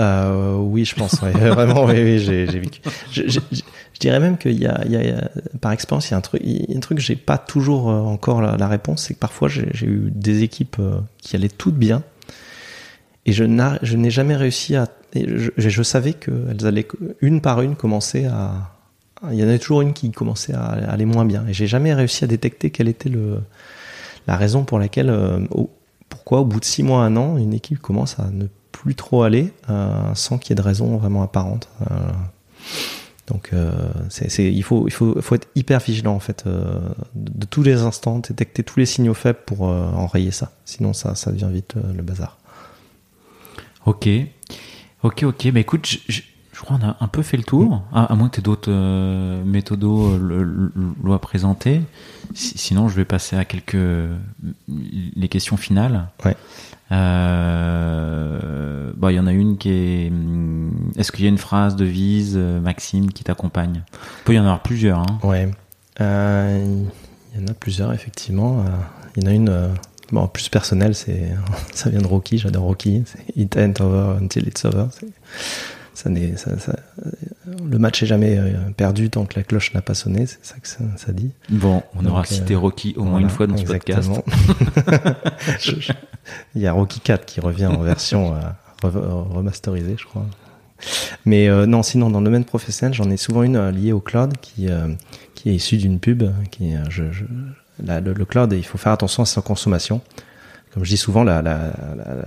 euh, 0.00 0.56
oui, 0.56 0.84
je 0.84 0.94
pense. 0.94 1.20
Ouais. 1.22 1.32
Vraiment, 1.32 1.84
oui, 1.84 1.94
oui 2.02 2.18
j'ai 2.18 2.44
vécu. 2.46 2.80
Je, 3.10 3.22
je, 3.26 3.40
je, 3.50 3.62
dirais 3.98 4.20
même 4.20 4.38
qu'il 4.38 4.52
y, 4.52 4.62
y, 4.62 4.66
a, 4.66 5.30
par 5.60 5.72
expérience, 5.72 6.08
il 6.08 6.12
y 6.12 6.14
a 6.14 6.18
un 6.18 6.20
truc, 6.20 6.40
il 6.44 6.70
y 6.70 6.74
a 6.74 6.76
un 6.76 6.80
truc, 6.80 6.98
j'ai 6.98 7.16
pas 7.16 7.38
toujours 7.38 7.90
euh, 7.90 8.00
encore 8.00 8.40
la, 8.40 8.56
la 8.56 8.68
réponse, 8.68 9.04
c'est 9.04 9.14
que 9.14 9.18
parfois 9.18 9.48
j'ai 9.48 9.86
eu 9.86 10.10
des 10.14 10.42
équipes 10.42 10.76
euh, 10.78 11.00
qui 11.18 11.34
allaient 11.34 11.48
toutes 11.48 11.76
bien, 11.76 12.02
et 13.26 13.32
je 13.32 13.44
n'ai 13.44 14.10
jamais 14.10 14.36
réussi 14.36 14.76
à. 14.76 14.88
Je, 15.14 15.82
savais 15.82 16.12
qu'elles 16.12 16.66
allaient 16.66 16.86
une 17.20 17.40
par 17.40 17.62
une 17.62 17.76
commencer 17.76 18.26
à. 18.26 18.74
Il 19.32 19.34
y 19.34 19.42
en 19.42 19.48
avait 19.48 19.58
toujours 19.58 19.80
une 19.80 19.94
qui 19.94 20.12
commençait 20.12 20.54
à 20.54 20.64
aller 20.64 21.06
moins 21.06 21.24
bien, 21.24 21.44
et 21.48 21.52
j'ai 21.52 21.66
jamais 21.66 21.92
réussi 21.92 22.22
à 22.22 22.28
détecter 22.28 22.70
quelle 22.70 22.88
était 22.88 23.08
le 23.08 23.40
la 24.28 24.36
raison 24.36 24.62
pour 24.62 24.78
laquelle, 24.78 25.12
pourquoi 26.10 26.40
au 26.40 26.44
bout 26.44 26.60
de 26.60 26.64
six 26.66 26.82
mois, 26.82 27.02
un 27.02 27.16
an, 27.16 27.38
une 27.38 27.54
équipe 27.54 27.78
commence 27.78 28.18
à 28.20 28.28
ne 28.30 28.44
plus 28.88 28.94
trop 28.94 29.22
aller 29.22 29.52
euh, 29.68 30.14
sans 30.14 30.38
qu'il 30.38 30.48
y 30.48 30.52
ait 30.52 30.56
de 30.56 30.62
raison 30.62 30.96
vraiment 30.96 31.22
apparente. 31.22 31.68
Euh, 31.90 31.94
donc, 33.26 33.50
euh, 33.52 33.70
c'est, 34.08 34.50
il, 34.50 34.62
faut, 34.62 34.88
il 34.88 34.92
faut, 34.94 35.34
être 35.34 35.46
hyper 35.54 35.78
vigilant 35.78 36.14
en 36.14 36.20
fait, 36.20 36.46
de, 37.14 37.44
tous 37.44 37.62
les 37.62 37.82
instants, 37.82 38.18
détecter 38.20 38.62
tous 38.62 38.78
les 38.78 38.86
signaux 38.86 39.12
faibles 39.12 39.40
pour 39.44 39.64
enrayer 39.64 40.30
ça. 40.30 40.52
Sinon, 40.64 40.94
ça, 40.94 41.14
ça 41.14 41.30
devient 41.30 41.50
vite 41.52 41.74
le 41.74 42.02
bazar. 42.02 42.38
Ok, 43.84 44.08
ok, 45.02 45.24
ok. 45.24 45.44
Mais 45.52 45.60
écoute, 45.60 45.98
je 46.58 46.64
crois 46.64 46.76
qu'on 46.76 46.88
a 46.88 46.96
un 46.98 47.06
peu 47.06 47.22
fait 47.22 47.36
le 47.36 47.44
tour, 47.44 47.84
à, 47.92 48.12
à 48.12 48.16
moins 48.16 48.28
que 48.28 48.34
tu 48.34 48.40
aies 48.40 48.42
d'autres 48.42 48.72
euh, 48.72 49.44
méthodos 49.44 50.18
présenter. 51.18 51.82
Si, 52.34 52.58
sinon, 52.58 52.88
je 52.88 52.96
vais 52.96 53.04
passer 53.04 53.36
à 53.36 53.44
quelques 53.44 53.76
les 54.66 55.28
questions 55.28 55.56
finales. 55.56 56.08
Ouais. 56.24 56.36
Euh, 56.90 58.90
bon, 58.96 59.08
il 59.10 59.14
y 59.14 59.20
en 59.20 59.28
a 59.28 59.32
une 59.32 59.56
qui 59.56 59.70
est. 59.70 60.10
Hmm, 60.10 60.70
est-ce 60.96 61.12
qu'il 61.12 61.24
y 61.24 61.28
a 61.28 61.30
une 61.30 61.38
phrase 61.38 61.76
de 61.76 61.84
Vise, 61.84 62.34
euh, 62.36 62.60
Maxime, 62.60 63.12
qui 63.12 63.22
t'accompagne? 63.22 63.82
Il 63.92 64.24
peut 64.24 64.34
y 64.34 64.38
en 64.40 64.42
avoir 64.42 64.60
plusieurs. 64.60 64.98
Hein. 64.98 65.18
Ouais. 65.22 65.52
Euh, 66.00 66.82
il 67.34 67.40
y 67.40 67.44
en 67.44 67.46
a 67.46 67.54
plusieurs, 67.54 67.92
effectivement. 67.92 68.60
Euh, 68.60 68.64
il 69.14 69.22
y 69.22 69.26
en 69.26 69.30
a 69.30 69.34
une. 69.34 69.48
Euh, 69.48 69.68
bon, 70.10 70.26
plus 70.26 70.48
personnelle, 70.48 70.96
c'est 70.96 71.30
ça 71.72 71.88
vient 71.88 72.00
de 72.00 72.06
Rocky. 72.08 72.38
J'adore 72.38 72.64
Rocky. 72.64 73.04
It 73.36 73.56
ain't 73.56 73.80
over 73.80 74.16
until 74.20 74.48
it's 74.48 74.64
over. 74.64 74.88
Ça 75.98 76.10
n'est, 76.10 76.36
ça, 76.36 76.56
ça, 76.60 76.76
le 77.68 77.76
match 77.76 78.04
est 78.04 78.06
jamais 78.06 78.40
perdu 78.76 79.10
tant 79.10 79.26
que 79.26 79.36
la 79.36 79.42
cloche 79.42 79.74
n'a 79.74 79.82
pas 79.82 79.94
sonné. 79.94 80.26
C'est 80.26 80.44
ça 80.44 80.54
que 80.60 80.68
ça, 80.68 80.84
ça, 80.96 81.12
dit. 81.12 81.32
Bon, 81.48 81.82
on 81.96 82.02
Donc, 82.02 82.12
aura 82.12 82.24
cité 82.24 82.54
Rocky 82.54 82.94
au 82.96 83.02
moins 83.02 83.18
une 83.18 83.30
fois 83.30 83.48
dans 83.48 83.56
exactement. 83.56 84.14
ce 84.14 84.54
podcast. 84.54 85.92
il 86.54 86.62
y 86.62 86.68
a 86.68 86.72
Rocky 86.72 87.00
4 87.00 87.26
qui 87.26 87.40
revient 87.40 87.66
en 87.66 87.82
version 87.82 88.32
euh, 88.34 88.38
remasterisée, 88.84 89.96
je 89.98 90.04
crois. 90.04 90.24
Mais 91.24 91.48
euh, 91.48 91.66
non, 91.66 91.82
sinon 91.82 92.10
dans 92.10 92.20
le 92.20 92.24
domaine 92.24 92.44
professionnel, 92.44 92.94
j'en 92.94 93.10
ai 93.10 93.16
souvent 93.16 93.42
une 93.42 93.56
euh, 93.56 93.70
liée 93.72 93.92
au 93.92 94.00
cloud 94.00 94.34
qui 94.40 94.68
euh, 94.68 94.88
qui 95.34 95.50
est 95.50 95.54
issue 95.54 95.76
d'une 95.76 95.98
pub. 95.98 96.24
Qui, 96.50 96.74
euh, 96.74 96.84
je, 96.88 97.10
je, 97.10 97.24
la, 97.84 98.00
le, 98.00 98.12
le, 98.12 98.24
cloud, 98.24 98.52
il 98.52 98.64
faut 98.64 98.78
faire 98.78 98.92
attention 98.92 99.22
à 99.22 99.26
sa 99.26 99.40
consommation. 99.40 100.00
Comme 100.78 100.84
je 100.84 100.90
dis 100.90 100.96
souvent, 100.96 101.24
la, 101.24 101.42
la, 101.42 101.72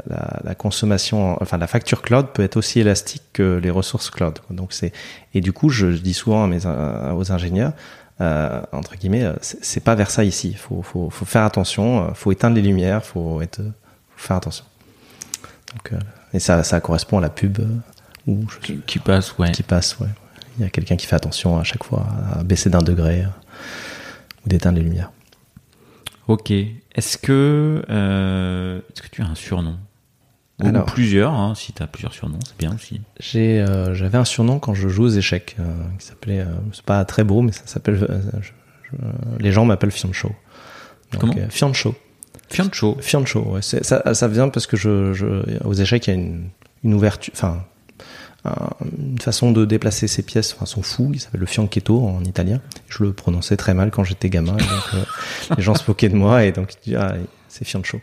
la, 0.09 0.41
la, 0.43 0.55
consommation, 0.55 1.41
enfin 1.41 1.57
la 1.57 1.67
facture 1.67 2.01
cloud 2.01 2.33
peut 2.33 2.43
être 2.43 2.57
aussi 2.57 2.81
élastique 2.81 3.23
que 3.31 3.57
les 3.63 3.69
ressources 3.69 4.09
cloud. 4.09 4.39
Donc 4.49 4.73
c'est 4.73 4.91
et 5.33 5.39
du 5.39 5.53
coup, 5.53 5.69
je, 5.69 5.93
je 5.93 5.99
dis 5.99 6.13
souvent 6.13 6.43
à 6.43 6.47
mes 6.47 6.65
aux 6.65 7.31
ingénieurs, 7.31 7.71
euh, 8.19 8.61
entre 8.73 8.97
guillemets, 8.97 9.31
c'est 9.39 9.79
pas 9.79 9.95
vers 9.95 10.11
ça 10.11 10.25
ici. 10.25 10.49
Il 10.49 10.57
faut, 10.57 10.81
faut, 10.81 11.09
faut 11.09 11.23
faire 11.23 11.45
attention, 11.45 12.13
faut 12.13 12.33
éteindre 12.33 12.57
les 12.57 12.61
lumières, 12.61 13.05
faut 13.05 13.41
être 13.41 13.61
faire 14.17 14.35
attention. 14.35 14.65
Donc, 15.73 15.93
euh, 15.93 15.99
et 16.33 16.39
ça, 16.39 16.61
ça 16.63 16.81
correspond 16.81 17.19
à 17.19 17.21
la 17.21 17.29
pub 17.29 17.59
euh, 17.59 17.67
où 18.27 18.45
je, 18.49 18.57
qui, 18.57 18.79
qui, 18.79 18.99
passe, 18.99 19.37
ouais. 19.37 19.53
Qui 19.53 19.63
passe, 19.63 19.97
ouais. 19.99 20.09
Il 20.57 20.63
y 20.65 20.67
a 20.67 20.69
quelqu'un 20.69 20.97
qui 20.97 21.07
fait 21.07 21.15
attention 21.15 21.57
à 21.57 21.63
chaque 21.63 21.85
fois 21.85 22.05
à 22.35 22.43
baisser 22.43 22.69
d'un 22.69 22.81
degré 22.81 23.21
euh, 23.21 23.27
ou 24.45 24.49
d'éteindre 24.49 24.77
les 24.77 24.83
lumières. 24.83 25.13
Ok. 26.27 26.51
Est-ce 26.95 27.17
que, 27.17 27.83
euh, 27.89 28.79
est-ce 28.93 29.01
que 29.01 29.07
tu 29.09 29.21
as 29.21 29.25
un 29.25 29.35
surnom? 29.35 29.77
Ou 30.61 30.67
Alors. 30.67 30.85
plusieurs, 30.85 31.33
hein, 31.33 31.55
si 31.55 31.73
tu 31.73 31.81
as 31.81 31.87
plusieurs 31.87 32.13
surnoms, 32.13 32.37
c'est 32.45 32.57
bien 32.57 32.75
aussi. 32.75 33.01
J'ai, 33.19 33.61
euh, 33.61 33.95
j'avais 33.95 34.17
un 34.17 34.25
surnom 34.25 34.59
quand 34.59 34.73
je 34.75 34.89
joue 34.89 35.05
aux 35.05 35.09
échecs 35.09 35.55
euh, 35.59 35.63
qui 35.97 36.05
s'appelait, 36.05 36.45
c'est 36.73 36.83
pas 36.85 37.03
très 37.05 37.23
beau, 37.23 37.41
mais 37.41 37.51
ça 37.51 37.63
s'appelle, 37.65 37.95
je- 37.97 38.47
je- 38.91 38.95
les 39.39 39.51
gens 39.51 39.65
m'appellent 39.65 39.89
Fiancho. 39.91 40.29
Donc, 41.13 41.21
Comment? 41.21 41.33
Fiancho. 41.49 41.95
Fiancho. 42.49 42.97
Fiancho, 43.01 43.39
ouais. 43.53 43.61
Ça, 43.61 44.13
ça 44.13 44.27
vient 44.27 44.49
parce 44.49 44.67
que 44.67 44.77
je, 44.77 45.13
je, 45.13 45.25
aux 45.63 45.73
échecs, 45.73 46.05
il 46.07 46.09
y 46.09 46.13
a 46.13 46.19
une, 46.19 46.49
une 46.83 46.93
ouverture, 46.93 47.33
enfin, 47.35 47.63
une 48.43 49.19
façon 49.19 49.51
de 49.51 49.65
déplacer 49.65 50.07
ses 50.07 50.23
pièces, 50.23 50.53
enfin, 50.55 50.65
son 50.65 50.81
fou, 50.81 51.11
il 51.13 51.19
s'appelle 51.19 51.41
le 51.41 51.45
fianchetto 51.45 52.03
en 52.03 52.23
italien. 52.23 52.59
Je 52.89 53.03
le 53.03 53.13
prononçais 53.13 53.57
très 53.57 53.73
mal 53.73 53.91
quand 53.91 54.03
j'étais 54.03 54.29
gamin, 54.29 54.57
et 54.57 54.63
donc 54.63 54.93
euh, 54.95 55.03
les 55.57 55.63
gens 55.63 55.75
se 55.75 55.83
moquaient 55.87 56.09
de 56.09 56.15
moi, 56.15 56.43
et 56.43 56.51
donc 56.51 56.73
ils 56.73 56.83
disaient, 56.85 56.97
ah, 56.97 57.15
c'est 57.47 57.65
Fiancho. 57.65 58.01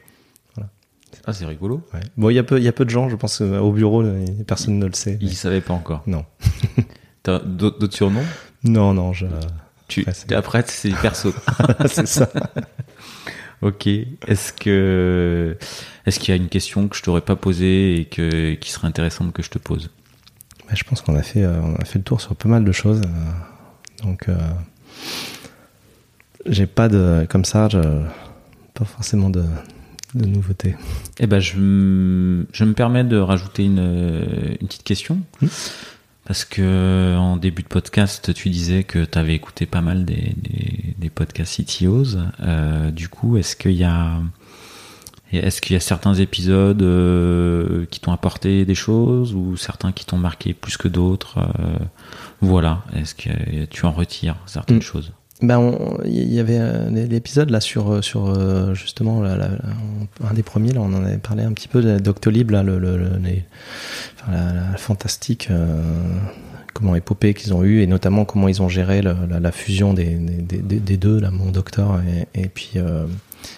Ah, 1.26 1.32
c'est 1.34 1.44
rigolo. 1.44 1.82
Ouais. 1.92 2.00
Bon, 2.16 2.30
il 2.30 2.34
y 2.34 2.38
a 2.38 2.42
peu, 2.42 2.56
il 2.58 2.64
y 2.64 2.68
a 2.68 2.72
peu 2.72 2.86
de 2.86 2.90
gens, 2.90 3.10
je 3.10 3.16
pense, 3.16 3.42
euh, 3.42 3.58
au 3.58 3.70
bureau, 3.72 4.02
euh, 4.02 4.24
personne 4.46 4.78
ne 4.78 4.86
le 4.86 4.94
sait. 4.94 5.18
Il 5.20 5.36
savait 5.36 5.60
pas 5.60 5.74
encore. 5.74 6.02
Non. 6.06 6.24
T'as 7.22 7.40
d'autres 7.40 7.94
surnoms? 7.94 8.24
Non, 8.64 8.94
non, 8.94 9.12
je, 9.12 9.26
tu, 9.88 10.06
Ouais, 10.06 10.34
Après, 10.34 10.64
c'est 10.66 10.90
perso. 11.02 11.34
c'est 11.86 12.06
ça. 12.06 12.30
ok. 13.60 13.86
Est-ce 14.26 14.52
que 14.54 15.56
est-ce 16.06 16.18
qu'il 16.18 16.34
y 16.34 16.38
a 16.38 16.40
une 16.40 16.48
question 16.48 16.88
que 16.88 16.96
je 16.96 17.02
t'aurais 17.02 17.20
pas 17.20 17.36
posée 17.36 18.00
et 18.00 18.04
que 18.06 18.54
qui 18.54 18.70
serait 18.70 18.88
intéressante 18.88 19.32
que 19.34 19.42
je 19.42 19.50
te 19.50 19.58
pose? 19.58 19.90
Bah, 20.68 20.74
je 20.74 20.84
pense 20.84 21.00
qu'on 21.00 21.16
a 21.16 21.22
fait, 21.22 21.42
euh, 21.44 21.60
on 21.62 21.74
a 21.76 21.84
fait 21.84 21.98
le 21.98 22.04
tour 22.04 22.20
sur 22.20 22.36
pas 22.36 22.48
mal 22.48 22.64
de 22.64 22.72
choses. 22.72 23.00
euh, 23.04 24.04
donc, 24.04 24.28
euh, 24.28 24.36
j'ai 26.46 26.66
pas 26.66 26.88
de, 26.88 27.26
comme 27.28 27.44
ça, 27.44 27.68
je, 27.68 27.80
pas 28.74 28.84
forcément 28.84 29.30
de, 29.30 29.44
de 30.14 30.26
nouveautés. 30.26 30.76
Eh 31.18 31.26
ben, 31.26 31.40
je, 31.40 32.44
je 32.52 32.64
me 32.64 32.72
permets 32.74 33.04
de 33.04 33.16
rajouter 33.16 33.64
une, 33.64 34.56
une 34.60 34.66
petite 34.68 34.84
question. 34.84 35.20
Parce 36.24 36.44
que 36.44 37.16
en 37.16 37.38
début 37.38 37.62
de 37.62 37.68
podcast, 37.68 38.34
tu 38.34 38.50
disais 38.50 38.84
que 38.84 39.04
tu 39.06 39.18
avais 39.18 39.34
écouté 39.34 39.64
pas 39.64 39.80
mal 39.80 40.04
des, 40.04 40.34
des, 40.36 40.94
des 40.98 41.08
podcasts 41.10 41.62
CTOs. 41.62 42.18
Euh, 42.40 42.90
du 42.90 43.08
coup, 43.08 43.38
est-ce 43.38 43.56
qu'il 43.56 43.72
y 43.72 43.84
a 43.84 44.20
est-ce 45.32 45.60
qu'il 45.60 45.74
y 45.74 45.76
a 45.76 45.80
certains 45.80 46.14
épisodes 46.14 46.80
euh, 46.82 47.84
qui 47.90 48.00
t'ont 48.00 48.12
apporté 48.12 48.64
des 48.64 48.74
choses 48.74 49.34
ou 49.34 49.56
certains 49.56 49.92
qui 49.92 50.06
t'ont 50.06 50.16
marqué 50.16 50.54
plus 50.54 50.76
que 50.76 50.88
d'autres 50.88 51.38
euh, 51.38 51.76
Voilà. 52.40 52.82
Est-ce 52.96 53.14
que 53.14 53.64
tu 53.66 53.84
en 53.84 53.92
retires 53.92 54.36
certaines 54.46 54.78
Hmm. 54.78 54.82
choses? 54.82 55.12
Ben, 55.40 55.58
on- 55.58 55.98
il 56.04 56.32
y 56.32 56.40
avait 56.40 56.58
euh, 56.58 56.90
l'épisode 56.90 57.50
là 57.50 57.60
sur 57.60 57.92
euh, 57.92 58.02
sur 58.02 58.26
euh, 58.26 58.74
justement 58.74 59.22
un 59.22 60.34
des 60.34 60.42
premiers 60.42 60.72
là, 60.72 60.80
on 60.80 60.92
en 60.92 61.04
avait 61.04 61.18
parlé 61.18 61.44
un 61.44 61.52
petit 61.52 61.68
peu 61.68 61.80
de 61.80 61.98
Doctolib 62.00 62.50
là, 62.50 62.64
le, 62.64 62.80
le, 62.80 62.96
le- 62.98 63.18
les- 63.22 63.44
enfin, 64.20 64.32
la, 64.32 64.70
la 64.72 64.76
fantastique 64.76 65.46
euh, 65.52 65.80
comment 66.74 66.96
épopée 66.96 67.34
qu'ils 67.34 67.54
ont 67.54 67.62
eu 67.62 67.82
et 67.82 67.86
notamment 67.86 68.24
comment 68.24 68.48
ils 68.48 68.62
ont 68.62 68.68
géré 68.68 69.00
le- 69.00 69.14
la, 69.30 69.38
la 69.38 69.52
fusion 69.52 69.94
des, 69.94 70.14
des, 70.16 70.58
des, 70.58 70.80
des 70.80 70.96
deux 70.96 71.20
là, 71.20 71.30
mon 71.30 71.50
docteur 71.52 72.00
et, 72.34 72.40
et 72.42 72.48
puis 72.48 72.72
euh, 72.74 73.06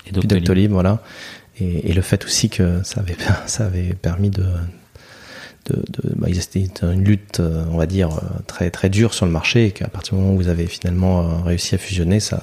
Et. 0.06 0.12
Doctolib, 0.12 0.70
voilà. 0.72 1.02
Et, 1.60 1.92
le 1.92 2.02
fait 2.02 2.24
aussi 2.24 2.48
que 2.48 2.82
ça 2.82 3.00
avait, 3.00 3.16
ça 3.46 3.66
avait 3.66 3.94
permis 3.94 4.30
de, 4.30 4.46
de, 5.66 5.76
de 5.76 6.14
bah, 6.16 6.28
c'était 6.32 6.68
une 6.82 7.04
lutte, 7.04 7.40
euh, 7.40 7.64
on 7.70 7.76
va 7.76 7.86
dire, 7.86 8.10
euh, 8.10 8.20
très 8.46 8.70
très 8.70 8.88
dure 8.88 9.14
sur 9.14 9.26
le 9.26 9.32
marché, 9.32 9.66
et 9.66 9.70
qu'à 9.72 9.88
partir 9.88 10.14
du 10.14 10.20
moment 10.20 10.34
où 10.34 10.36
vous 10.36 10.48
avez 10.48 10.66
finalement 10.66 11.20
euh, 11.20 11.42
réussi 11.42 11.74
à 11.74 11.78
fusionner, 11.78 12.20
ça, 12.20 12.42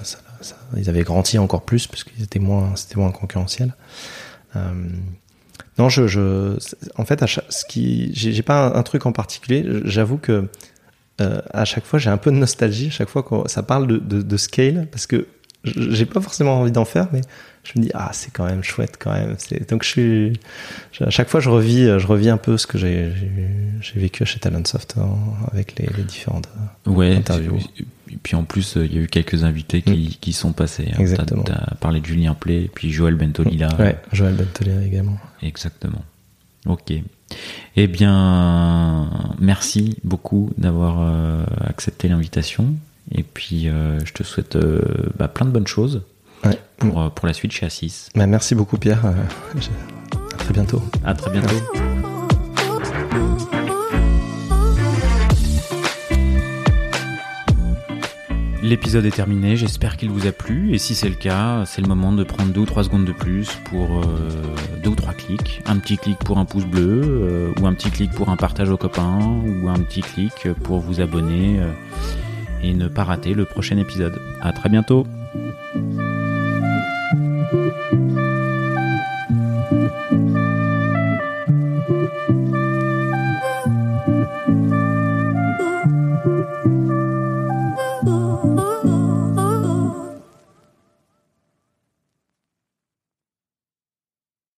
ils 0.76 0.90
avaient 0.90 1.04
grandi 1.04 1.38
encore 1.40 1.64
plus 1.64 1.88
parce 1.88 2.06
étaient 2.22 2.40
moins, 2.40 2.76
c'était 2.76 2.98
moins 2.98 3.12
concurrentiel. 3.12 3.74
Non, 5.78 5.90
je, 5.90 6.08
je, 6.08 6.58
en 6.96 7.06
fait, 7.06 7.22
à 7.22 7.28
chaque, 7.28 7.46
ce 7.50 7.64
qui, 7.64 8.10
j'ai 8.16 8.42
pas 8.42 8.76
un, 8.76 8.82
truc 8.82 9.06
en 9.06 9.12
particulier. 9.12 9.64
J'avoue 9.86 10.18
que 10.18 10.48
à 11.20 11.66
chaque 11.66 11.86
fois, 11.86 12.00
j'ai 12.00 12.10
un 12.10 12.18
peu 12.18 12.32
de 12.32 12.36
nostalgie. 12.38 12.88
À 12.88 12.92
chaque 12.92 13.10
fois 13.10 13.22
que 13.22 13.48
ça 13.48 13.62
parle 13.62 13.86
de, 13.86 13.98
de, 13.98 14.24
de 14.24 14.38
scale, 14.38 14.88
parce 14.92 15.06
que 15.06 15.28
j'ai 15.76 16.06
pas 16.06 16.22
forcément 16.22 16.60
envie 16.60 16.72
d'en 16.72 16.86
faire, 16.86 17.08
mais 17.12 17.22
je 17.74 17.80
me 17.80 17.84
dis 17.86 17.92
ah 17.94 18.10
c'est 18.14 18.32
quand 18.32 18.46
même 18.46 18.64
chouette 18.64 18.96
quand 19.00 19.12
même. 19.12 19.36
Donc 19.70 19.84
je 19.84 19.90
suis 19.90 20.34
à 21.02 21.10
chaque 21.10 21.28
fois 21.30 21.40
je 21.42 21.50
revis 21.50 21.84
je 22.00 22.08
revis 22.08 22.30
un 22.30 22.38
peu 22.38 22.58
ce 22.58 22.66
que 22.66 22.78
j'ai 22.78 23.12
vécu 23.96 24.26
chez 24.26 24.40
Talentsoft 24.40 24.96
hein, 24.98 25.10
avec 25.52 25.78
les, 25.78 25.88
les 25.98 26.04
différentes. 26.04 26.48
Ouais. 26.86 27.14
interview. 27.16 27.58
Et 28.10 28.16
puis 28.24 28.38
en 28.38 28.44
plus, 28.46 28.78
euh, 28.78 28.86
il 28.86 28.96
y 28.96 28.98
a 29.00 29.02
eu 29.02 29.08
quelques 29.08 29.44
invités 29.44 29.82
qui, 29.82 30.18
qui 30.22 30.32
sont 30.32 30.54
passés. 30.54 30.88
hein. 30.94 30.98
Exactement. 30.98 31.44
T'as 31.44 31.56
as 31.56 31.76
parlé 31.76 32.00
de 32.00 32.06
Julien 32.06 32.34
Play, 32.36 32.64
et 32.64 32.72
puis 32.74 32.90
Joël 32.90 33.16
Bentolila. 33.16 33.68
Ouais, 33.78 33.98
Joël 34.14 34.34
Benteler 34.34 34.86
également. 34.88 35.18
Exactement. 35.44 36.04
Ok. 36.68 36.94
Eh 37.76 37.88
bien, 37.88 39.10
merci 39.40 39.98
beaucoup 40.06 40.52
d'avoir 40.58 41.02
euh, 41.02 41.44
accepté 41.66 42.08
l'invitation. 42.08 42.74
Et 43.14 43.24
puis, 43.24 43.68
euh, 43.68 44.00
je 44.06 44.14
te 44.14 44.24
souhaite 44.24 44.56
euh, 44.56 44.82
bah, 45.18 45.28
plein 45.28 45.46
de 45.46 45.52
bonnes 45.52 45.68
choses 45.68 46.04
Ouais. 46.46 46.60
pour, 46.78 47.02
euh, 47.02 47.10
pour 47.10 47.28
la 47.28 47.34
suite 47.34 47.52
chez 47.52 47.66
Assis. 47.66 48.10
Bah, 48.16 48.28
merci 48.28 48.56
beaucoup 48.56 48.78
Pierre. 48.78 49.06
Euh, 49.06 49.14
à 50.34 50.38
très 50.38 50.54
bientôt. 50.54 50.82
À 51.04 51.14
très 51.14 51.32
bientôt. 51.32 51.56
L'épisode 58.64 59.06
est 59.06 59.12
terminé, 59.12 59.56
j'espère 59.56 59.96
qu'il 59.96 60.10
vous 60.10 60.28
a 60.28 60.34
plu 60.34 60.74
et 60.74 60.78
si 60.78 60.94
c'est 60.94 61.08
le 61.08 61.16
cas, 61.16 61.64
c'est 61.66 61.82
le 61.82 61.88
moment 61.88 62.12
de 62.12 62.24
prendre 62.26 62.52
deux 62.52 62.62
ou 62.62 62.66
trois 62.66 62.84
secondes 62.84 63.06
de 63.06 63.14
plus 63.14 63.52
pour 63.70 64.00
euh, 64.00 64.04
deux 64.84 64.90
ou 64.90 64.96
trois 64.96 65.14
clics. 65.14 65.62
Un 65.68 65.78
petit 65.78 65.98
clic 65.98 66.18
pour 66.20 66.38
un 66.38 66.44
pouce 66.44 66.66
bleu 66.66 67.02
euh, 67.06 67.54
ou 67.62 67.68
un 67.68 67.74
petit 67.74 67.92
clic 67.92 68.12
pour 68.12 68.28
un 68.28 68.36
partage 68.36 68.70
aux 68.70 68.76
copains 68.76 69.20
ou 69.22 69.70
un 69.70 69.80
petit 69.80 70.02
clic 70.02 70.52
pour 70.64 70.80
vous 70.80 71.00
abonner 71.00 71.60
euh, 71.60 71.72
et 72.62 72.74
ne 72.74 72.90
pas 72.90 73.06
rater 73.06 73.34
le 73.34 73.46
prochain 73.46 73.78
épisode. 73.78 74.20
À 74.42 74.52
très 74.52 74.68
bientôt. 74.68 75.06